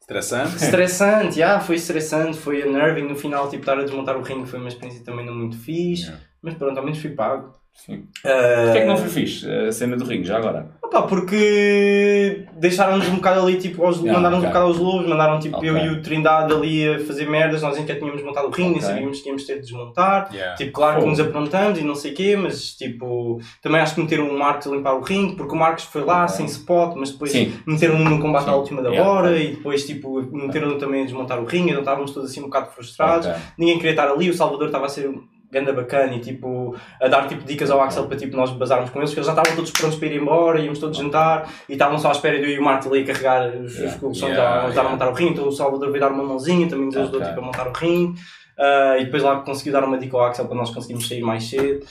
Estressante. 0.00 0.56
estressante. 0.56 1.38
yeah, 1.38 1.60
foi 1.60 1.76
estressante, 1.76 2.36
foi 2.38 2.66
unnerving. 2.68 3.02
No 3.08 3.14
final, 3.16 3.48
tipo, 3.48 3.62
estar 3.62 3.78
a 3.78 3.82
desmontar 3.82 4.16
o 4.16 4.22
ringue 4.22 4.46
foi 4.48 4.58
uma 4.58 4.68
experiência 4.68 5.04
também 5.04 5.24
não 5.26 5.34
muito 5.34 5.56
fixe, 5.58 6.04
Yeah. 6.04 6.20
mas 6.42 6.54
pronto, 6.54 6.76
ao 6.78 6.84
menos 6.84 6.98
fui 7.00 7.10
pago. 7.10 7.52
Sim. 7.74 8.04
Ah, 8.24 8.62
Porquê 8.66 8.78
é 8.78 8.80
que 8.82 8.86
não 8.86 8.96
foi 8.96 9.08
fixe 9.08 9.50
a 9.50 9.72
cena 9.72 9.96
do 9.96 10.04
ringue, 10.04 10.24
já 10.24 10.36
agora? 10.36 10.70
Opá, 10.84 11.02
porque 11.02 12.46
deixaram-nos 12.56 13.08
um 13.08 13.16
bocado 13.16 13.40
ali, 13.40 13.56
tipo, 13.58 13.84
aos, 13.84 13.96
Yeah, 13.96 14.12
mandaram-nos 14.12 14.44
ok. 14.44 14.48
um 14.48 14.52
bocado 14.52 14.66
aos 14.66 14.78
lobos, 14.78 15.08
mandaram 15.08 15.38
tipo 15.40 15.56
Ok. 15.56 15.68
eu 15.68 15.76
e 15.78 15.88
o 15.88 16.02
Trindade 16.02 16.52
ali 16.52 16.86
a 16.88 17.00
fazer 17.00 17.28
merdas, 17.28 17.62
nós 17.62 17.74
sequer 17.76 17.98
tínhamos 17.98 18.22
montado 18.22 18.46
o 18.48 18.50
ringue, 18.50 18.70
nem 18.74 18.78
Ok. 18.78 18.88
sabíamos 18.88 19.20
que 19.20 19.28
íamos 19.28 19.44
ter 19.46 19.54
de 19.56 19.60
desmontar. 19.62 20.28
Yeah. 20.32 20.54
Tipo, 20.56 20.72
claro 20.72 21.00
que 21.02 21.08
nos 21.08 21.18
aprontamos 21.18 21.78
e 21.78 21.82
não 21.82 21.94
sei 21.94 22.12
o 22.12 22.14
quê, 22.14 22.36
mas 22.36 22.74
tipo, 22.74 23.40
também 23.62 23.80
acho 23.80 23.94
que 23.94 24.02
meteram 24.02 24.28
o 24.28 24.38
Marcos 24.38 24.66
a 24.66 24.70
limpar 24.70 24.94
o 24.94 25.00
ringue, 25.00 25.34
porque 25.36 25.54
o 25.54 25.58
Marcos 25.58 25.84
foi 25.84 26.04
lá 26.04 26.28
sem 26.28 26.46
spot, 26.46 26.94
mas 26.96 27.10
depois 27.10 27.32
Sim. 27.32 27.52
meteram-no 27.66 28.08
no 28.08 28.20
combate 28.20 28.48
à 28.48 28.52
Sim. 28.52 28.58
última 28.58 28.82
da 28.82 28.90
Yeah. 28.90 29.10
hora 29.10 29.38
e 29.38 29.56
depois 29.56 29.84
tipo, 29.86 30.20
meteram-no 30.30 30.76
também 30.78 31.02
a 31.02 31.04
desmontar 31.04 31.40
o 31.40 31.44
ringue, 31.46 31.70
então 31.70 31.80
estávamos 31.80 32.10
todos 32.12 32.30
assim 32.30 32.40
um 32.40 32.44
bocado 32.44 32.70
frustrados, 32.70 33.28
ninguém 33.58 33.76
queria 33.76 33.92
estar 33.92 34.08
ali, 34.08 34.28
o 34.30 34.34
Salvador 34.34 34.66
estava 34.66 34.86
a 34.86 34.88
ser 34.90 35.10
ganda 35.52 35.70
bacana 35.72 36.14
e 36.14 36.20
tipo, 36.20 36.74
a 36.98 37.06
dar 37.08 37.28
tipo 37.28 37.44
dicas 37.44 37.70
ao 37.70 37.80
Axel 37.82 38.06
para 38.06 38.16
tipo, 38.16 38.34
nós 38.34 38.50
bazarmos 38.52 38.88
com 38.90 38.98
eles, 39.00 39.10
porque 39.10 39.20
eles 39.20 39.26
já 39.26 39.32
estavam 39.34 39.54
todos 39.54 39.70
prontos 39.70 39.98
para 39.98 40.08
ir 40.08 40.16
embora, 40.16 40.58
íamos 40.58 40.78
todos 40.78 40.96
jantar 40.96 41.46
e 41.68 41.74
estavam 41.74 41.98
só 41.98 42.08
à 42.08 42.12
espera 42.12 42.38
de 42.38 42.44
eu 42.44 42.50
e 42.50 42.58
o 42.58 42.64
Martin 42.64 42.88
ali 42.88 43.04
carregar 43.04 43.48
os, 43.48 43.74
Yeah. 43.76 43.94
os 43.94 44.00
colchões 44.00 44.32
Yeah, 44.32 44.50
a 44.50 44.56
ajudar 44.64 44.72
yeah. 44.72 44.88
a 44.88 44.92
montar 44.92 45.08
o 45.10 45.12
ringue, 45.14 45.32
então 45.32 45.46
o 45.46 45.52
Salvador 45.52 45.90
veio 45.90 46.00
dar 46.00 46.10
uma 46.10 46.24
mãozinha, 46.24 46.66
também 46.68 46.86
nos 46.86 46.96
ajudou 46.96 47.20
Ok. 47.20 47.28
tipo, 47.28 47.42
a 47.42 47.44
montar 47.46 47.68
o 47.68 47.72
ringue. 47.72 48.18
Ah, 48.58 48.96
e 48.98 49.04
depois 49.04 49.22
lá 49.22 49.36
conseguiu 49.40 49.72
dar 49.72 49.84
uma 49.84 49.98
dica 49.98 50.16
ao 50.16 50.24
Axel 50.24 50.46
para 50.46 50.56
nós 50.56 50.70
conseguirmos 50.70 51.06
sair 51.08 51.22
mais 51.22 51.44
cedo. 51.44 51.84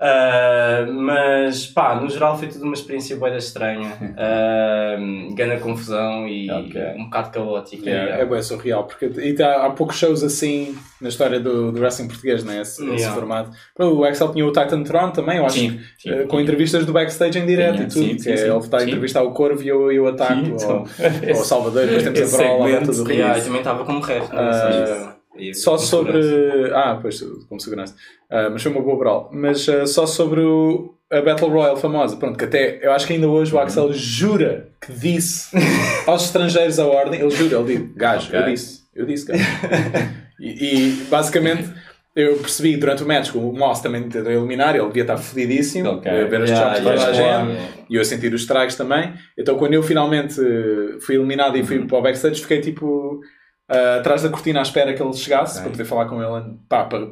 Ah, 0.00 0.86
mas 0.88 1.66
pá, 1.66 1.96
no 2.00 2.08
geral 2.08 2.38
foi 2.38 2.46
tudo 2.46 2.64
uma 2.64 2.74
experiência 2.74 3.16
boa 3.16 3.36
estranha, 3.36 3.90
uh, 4.00 5.34
grande 5.34 5.60
confusão 5.60 6.26
e 6.28 6.48
Ok. 6.50 6.80
um 6.96 7.04
bocado 7.04 7.30
caótica. 7.30 7.84
Yeah, 7.88 8.04
yeah. 8.10 8.22
É 8.22 8.26
bem 8.26 8.40
surreal, 8.42 8.84
porque 8.84 9.06
e 9.06 9.34
tá- 9.34 9.66
há 9.66 9.70
poucos 9.70 9.96
shows 9.96 10.22
assim 10.22 10.76
na 11.00 11.08
história 11.08 11.40
do, 11.40 11.72
do 11.72 11.80
wrestling 11.80 12.06
português, 12.08 12.44
né? 12.44 12.60
esse, 12.62 12.82
esse 12.84 12.94
Yeah. 13.02 13.12
formato. 13.14 13.50
Pô, 13.74 13.86
O 13.86 14.04
Axel 14.04 14.32
tinha 14.32 14.46
o 14.46 14.52
Titan 14.52 14.82
Tron 14.84 15.10
também, 15.10 15.38
eu 15.38 15.46
acho 15.46 15.58
Sim, 15.58 15.80
sim. 15.98 16.10
eh, 16.10 16.22
com 16.24 16.40
entrevistas 16.40 16.86
do 16.86 16.92
backstage 16.92 17.38
em 17.38 17.46
direto 17.46 17.82
e 17.82 17.86
tudo. 17.86 17.92
sim, 17.92 18.14
que 18.14 18.22
sim, 18.22 18.30
é, 18.32 18.36
sim. 18.36 18.48
ele 18.50 18.58
está 18.58 18.76
a 18.76 18.80
Sim. 18.80 18.86
entrevistar 18.86 19.22
o 19.22 19.32
Corvo 19.32 19.62
e 19.62 19.68
eu, 19.68 19.90
eu 19.90 20.06
ataco 20.06 20.34
Sim, 20.34 20.50
ao, 20.52 20.54
então, 20.56 20.84
ao 21.30 21.44
Salvador, 21.44 21.86
depois 21.86 22.02
temos 22.04 22.20
esse 22.20 22.34
a 22.34 22.38
brola 22.38 22.54
à 22.54 22.56
volta 22.58 22.92
segmento, 22.92 22.92
do 22.92 23.02
ringue. 23.08 23.20
Yeah, 23.20 23.38
e 23.38 23.42
também 23.42 23.58
estava 23.58 23.84
como 23.84 24.00
ref? 24.00 24.28
Ah, 24.32 24.46
Ou 24.46 24.52
seja, 24.52 25.14
e 25.14 25.17
Só 25.54 25.76
sobre. 25.78 26.22
segurança. 26.22 26.74
Ah, 26.76 26.98
pois, 27.00 27.20
como 27.48 27.60
segurança. 27.60 27.94
Ah, 28.30 28.48
mas 28.50 28.62
foi 28.62 28.72
uma 28.72 28.82
boa 28.82 28.98
brawl. 28.98 29.30
Mas 29.32 29.68
ah, 29.68 29.86
só 29.86 30.06
sobre 30.06 30.40
o- 30.40 30.94
a 31.10 31.20
Battle 31.22 31.48
Royale 31.50 31.80
famosa. 31.80 32.16
Pronto, 32.16 32.36
que 32.38 32.44
até. 32.44 32.78
Eu 32.84 32.92
acho 32.92 33.06
que 33.06 33.12
ainda 33.14 33.28
hoje 33.28 33.54
o 33.54 33.58
Axel 33.58 33.92
jura 33.92 34.68
que 34.80 34.92
disse 34.92 35.50
aos 36.06 36.24
estrangeiros 36.24 36.78
a 36.78 36.86
ordem. 36.86 37.20
Ele 37.20 37.30
jura, 37.30 37.56
ele 37.58 37.76
diz: 37.78 37.96
Gajo, 37.96 38.32
eu 38.34 38.40
Ok. 38.40 38.52
disse. 38.52 38.82
Eu 38.94 39.06
disse, 39.06 39.26
gajo. 39.26 39.44
e, 40.40 40.48
e, 40.48 40.90
basicamente. 41.10 41.68
Eu 42.16 42.36
percebi 42.38 42.76
durante 42.76 43.04
o 43.04 43.06
match 43.06 43.30
que 43.30 43.38
o 43.38 43.52
Moss 43.52 43.78
também 43.80 44.02
tentou 44.08 44.32
eliminar, 44.32 44.74
ele 44.74 44.84
devia 44.88 45.02
estar 45.02 45.16
fodidíssimo, 45.18 45.88
Ok. 45.90 46.10
a 46.10 46.24
ver 46.24 46.42
as 46.42 46.50
Yeah, 46.50 46.74
choques 46.74 46.78
de 46.78 46.82
toda 46.82 46.94
a 46.94 47.10
yeah, 47.14 47.44
gente, 47.46 47.52
yeah. 47.54 47.72
e 47.88 47.94
eu 47.94 48.00
a 48.00 48.04
sentir 48.04 48.34
os 48.34 48.40
estragos 48.40 48.74
também. 48.74 49.12
Então, 49.38 49.56
quando 49.56 49.74
eu 49.74 49.84
finalmente 49.84 50.40
eh, 50.40 50.98
fui 51.00 51.14
eliminado 51.14 51.56
e 51.56 51.60
Uhum. 51.60 51.66
fui 51.66 51.86
para 51.86 51.96
o 51.98 52.02
backstage, 52.02 52.40
fiquei 52.42 52.60
tipo 52.60 53.20
ah, 53.68 53.96
atrás 53.98 54.22
da 54.22 54.28
cortina 54.28 54.60
à 54.60 54.62
espera 54.62 54.92
que 54.94 55.02
ele 55.02 55.12
chegasse 55.14 55.54
Ok. 55.58 55.62
para 55.62 55.70
poder 55.72 55.84
falar 55.84 56.04
com 56.06 56.22
ele. 56.22 56.54
Pá, 56.68 56.84
para, 56.84 57.06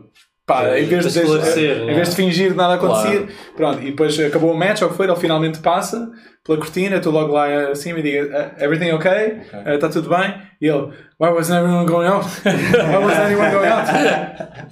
pá, 0.46 0.78
em, 0.78 0.84
vez 0.86 1.12
de, 1.12 1.18
esclarecer, 1.20 1.82
em 1.82 1.86
né? 1.86 1.94
vez 1.94 2.11
de 2.11 2.16
fingir 2.16 2.54
nada 2.54 2.74
acontecer, 2.74 3.26
Claro. 3.26 3.32
pronto. 3.57 3.82
E 3.82 3.90
depois 3.90 4.18
acabou 4.20 4.52
o 4.52 4.57
match, 4.57 4.82
ou 4.82 4.90
foi, 4.90 5.07
ele 5.07 5.16
finalmente 5.16 5.59
passa 5.59 6.11
pela 6.44 6.59
cortina, 6.59 6.96
estou 6.96 7.12
logo 7.12 7.32
lá 7.32 7.70
acima 7.70 7.98
e 7.98 8.02
digo: 8.02 8.30
"Ah, 8.34 8.52
Everything 8.62 8.92
okay? 8.92 9.38
Está 9.74 9.88
tudo 9.88 10.09
bem? 10.09 10.32
E 10.61 10.66
ele: 10.68 10.92
Why 11.18 11.30
wasn't 11.30 11.59
everyone 11.59 11.86
going 11.86 12.07
out? 12.07 12.24
Why 12.44 12.98
wasn't 13.04 13.24
anyone 13.26 13.50
going 13.50 13.66
out? 13.68 13.90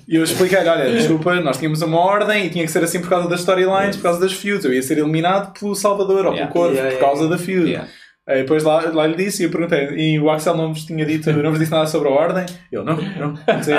E 0.06 0.14
eu 0.14 0.22
expliquei-lhe: 0.22 0.68
Olha, 0.68 0.88
desculpa, 0.92 1.34
nós 1.40 1.56
tínhamos 1.56 1.82
uma 1.82 1.98
ordem 1.98 2.46
e 2.46 2.50
tinha 2.50 2.64
que 2.64 2.70
ser 2.70 2.84
assim 2.84 3.00
por 3.00 3.08
causa 3.10 3.28
das 3.28 3.40
storylines, 3.40 3.96
por 3.96 4.04
causa 4.04 4.20
das 4.20 4.32
feuds. 4.32 4.64
Eu 4.64 4.72
ia 4.72 4.82
ser 4.82 4.98
eliminado 4.98 5.52
pelo 5.58 5.74
Salvador 5.74 6.26
ou 6.26 6.32
Yeah. 6.34 6.46
pelo 6.52 6.52
Corvo 6.52 6.74
Yeah, 6.76 6.90
por 6.90 7.00
yeah, 7.02 7.06
causa 7.16 7.28
da 7.28 7.38
feud. 7.38 7.80
Aí 8.26 8.40
depois 8.42 8.62
lá, 8.62 8.80
lá 8.90 9.06
lhe 9.06 9.16
disse 9.16 9.42
e 9.42 9.46
eu 9.46 9.50
perguntei, 9.50 9.86
e 9.90 10.18
o 10.18 10.30
Axel 10.30 10.56
não 10.56 10.72
vos 10.72 10.84
tinha 10.86 11.04
dito, 11.04 11.30
não 11.30 11.50
vos 11.50 11.58
disse 11.58 11.70
nada 11.70 11.86
sobre 11.86 12.08
a 12.08 12.12
ordem? 12.12 12.46
Ele, 12.72 12.82
não, 12.82 12.96
não, 12.96 13.34
não 13.46 13.62
sei. 13.62 13.74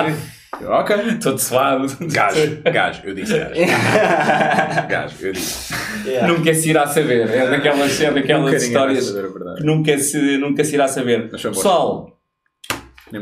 Eu, 0.62 0.72
ok. 0.72 0.96
Todo 1.22 1.38
suado. 1.40 1.88
Gajo, 2.00 2.62
gajo, 2.64 3.02
eu 3.06 3.16
disse 3.16 3.38
gajo. 3.38 3.56
Gajo, 4.88 5.16
eu 5.22 5.34
disse. 5.34 5.74
Yeah. 6.06 6.32
Nunca 6.32 6.54
se 6.54 6.70
irá 6.70 6.86
saber. 6.88 7.28
É 7.30 7.50
daquelas, 7.50 8.00
é 8.00 8.08
Nunca 8.08 8.22
daquelas 8.22 8.64
histórias 8.64 9.06
saber 9.06 9.32
verdade. 9.34 9.58
que 9.58 9.66
nunca 9.66 9.98
se, 9.98 10.38
nunca 10.38 10.64
se 10.64 10.76
irá 10.76 10.88
saber. 10.88 11.30
Pessoal, 11.30 12.15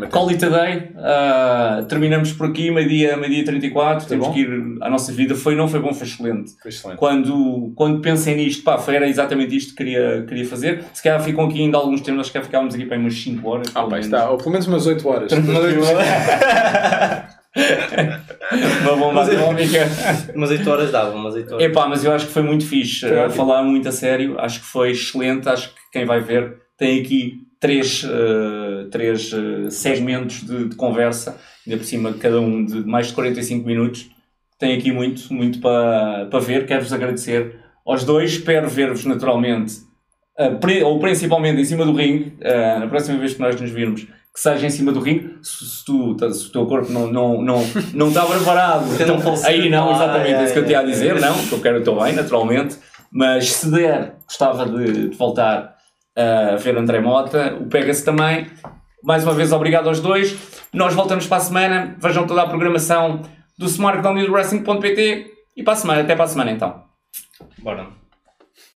call 0.09 0.29
it 0.29 0.43
a 0.45 0.49
day. 0.49 0.89
Ah, 0.97 1.85
terminamos 1.87 2.31
por 2.33 2.47
aqui, 2.47 2.71
meio-dia 2.71 3.17
meio 3.17 3.43
34. 3.43 4.07
Temos 4.07 4.27
bom. 4.27 4.33
que 4.33 4.41
ir 4.41 4.77
à 4.81 4.89
nossa 4.89 5.11
vida. 5.11 5.35
Foi, 5.35 5.55
não 5.55 5.67
foi 5.67 5.79
bom, 5.79 5.93
foi 5.93 6.07
excelente. 6.07 6.53
Foi 6.61 6.69
excelente. 6.69 6.97
Quando, 6.97 7.71
quando 7.75 8.01
pensem 8.01 8.35
nisto, 8.35 8.63
pá, 8.63 8.77
foi, 8.77 8.95
era 8.95 9.07
exatamente 9.07 9.55
isto 9.55 9.71
que 9.71 9.77
queria, 9.77 10.25
queria 10.27 10.45
fazer. 10.45 10.83
Se 10.93 11.01
calhar 11.01 11.21
ficam 11.21 11.45
aqui 11.45 11.61
ainda 11.61 11.77
alguns 11.77 12.01
temas, 12.01 12.21
acho 12.21 12.31
que 12.31 12.41
ficávamos 12.41 12.75
aqui 12.75 12.85
para 12.85 12.97
umas 12.97 13.15
5 13.15 13.49
horas. 13.49 13.67
Ah, 13.73 13.87
menos. 13.87 14.05
está, 14.05 14.29
ou 14.29 14.37
pelo 14.37 14.51
menos 14.51 14.67
umas 14.67 14.85
8 14.85 15.07
horas. 15.07 15.31
Uma 18.81 18.95
bomba 18.95 19.13
Mas 19.13 19.29
atómica. 19.29 19.87
Umas 20.33 20.49
8 20.49 20.69
horas 20.69 20.91
davam, 20.91 21.15
umas 21.15 21.35
8 21.35 21.53
horas. 21.53 21.65
Epá, 21.65 21.87
mas 21.87 22.03
eu 22.03 22.11
acho 22.11 22.27
que 22.27 22.33
foi 22.33 22.41
muito 22.41 22.65
fixe. 22.65 23.01
Foi 23.01 23.17
ótimo. 23.17 23.35
falar 23.35 23.63
muito 23.63 23.87
a 23.87 23.91
sério. 23.91 24.39
Acho 24.39 24.59
que 24.59 24.65
foi 24.65 24.91
excelente. 24.91 25.47
Acho 25.47 25.69
que 25.69 25.75
quem 25.91 26.05
vai 26.05 26.19
ver 26.19 26.57
tem 26.77 26.99
aqui 26.99 27.35
três, 27.63 28.03
eh, 28.05 28.87
três 28.91 29.31
eh, 29.33 29.69
segmentos 29.69 30.41
de, 30.45 30.67
de 30.67 30.75
conversa. 30.75 31.37
Ainda 31.65 31.77
por 31.77 31.85
cima, 31.85 32.11
cada 32.13 32.41
um 32.41 32.65
de 32.65 32.85
mais 32.85 33.07
de 33.07 33.13
45 33.13 33.65
minutos. 33.65 34.09
Tem 34.59 34.77
aqui 34.77 34.91
muito, 34.91 35.33
muito 35.33 35.59
para, 35.61 36.25
para 36.29 36.39
ver. 36.39 36.65
Quero-vos 36.65 36.91
agradecer 36.91 37.55
aos 37.85 38.03
dois. 38.03 38.31
Espero 38.33 38.67
ver-vos 38.69 39.05
naturalmente, 39.05 39.75
eh, 40.37 40.49
pri- 40.49 40.83
ou 40.83 40.99
principalmente 40.99 41.61
em 41.61 41.65
cima 41.65 41.85
do 41.85 41.93
ringue. 41.93 42.33
na 42.79 42.87
próxima 42.87 43.17
vez 43.17 43.33
que 43.33 43.39
nós 43.39 43.59
nos 43.59 43.71
virmos. 43.71 44.01
Que 44.03 44.39
seja 44.41 44.65
em 44.65 44.69
cima 44.71 44.91
do 44.91 44.99
ringue, 44.99 45.37
se, 45.43 45.63
se 45.63 45.85
tu, 45.85 46.17
se 46.33 46.47
o 46.47 46.51
teu 46.51 46.65
corpo 46.65 46.91
não, 46.91 47.05
não, 47.11 47.39
não, 47.41 47.63
não 47.93 48.07
está 48.09 48.25
preparado, 48.25 48.85
não 49.07 49.21
fosse- 49.21 49.45
aí 49.47 49.69
não, 49.69 49.89
Ah, 49.91 49.95
exatamente, 49.95 50.33
é, 50.33 50.41
é 50.41 50.43
isso 50.43 50.53
que 50.53 50.59
eu 50.59 50.65
te 50.65 50.71
ia 50.71 50.83
dizer, 50.83 51.21
não, 51.21 51.37
que 51.37 51.53
eu 51.53 51.61
quero 51.61 51.79
o 51.79 51.83
teu 51.83 51.95
bem, 52.01 52.13
naturalmente, 52.13 52.75
mas 53.11 53.51
se 53.53 53.69
der, 53.69 54.15
gostava 54.27 54.65
de, 54.65 55.09
de 55.09 55.15
voltar 55.15 55.72
a 56.15 56.55
ver 56.55 56.77
André 56.77 56.99
Mota, 56.99 57.57
o 57.59 57.67
Pega-se 57.67 58.03
também. 58.03 58.47
Mais 59.03 59.23
uma 59.23 59.33
vez, 59.33 59.51
obrigado 59.51 59.87
aos 59.87 59.99
dois. 59.99 60.65
Nós 60.73 60.93
voltamos 60.93 61.27
para 61.27 61.37
a 61.37 61.41
semana. 61.41 61.95
Vejam 61.99 62.25
toda 62.25 62.41
a 62.41 62.47
programação 62.47 63.21
do 63.57 63.65
SmartDown 63.65 64.17
e 64.19 64.25
do 64.25 64.31
Wrestling.pt 64.31 65.31
e 65.55 65.63
para 65.63 65.73
a 65.73 65.75
semana, 65.75 66.01
até 66.01 66.15
para 66.15 66.25
a 66.25 66.27
semana 66.27 66.51
então. 66.51 66.83
Bora. 67.59 68.02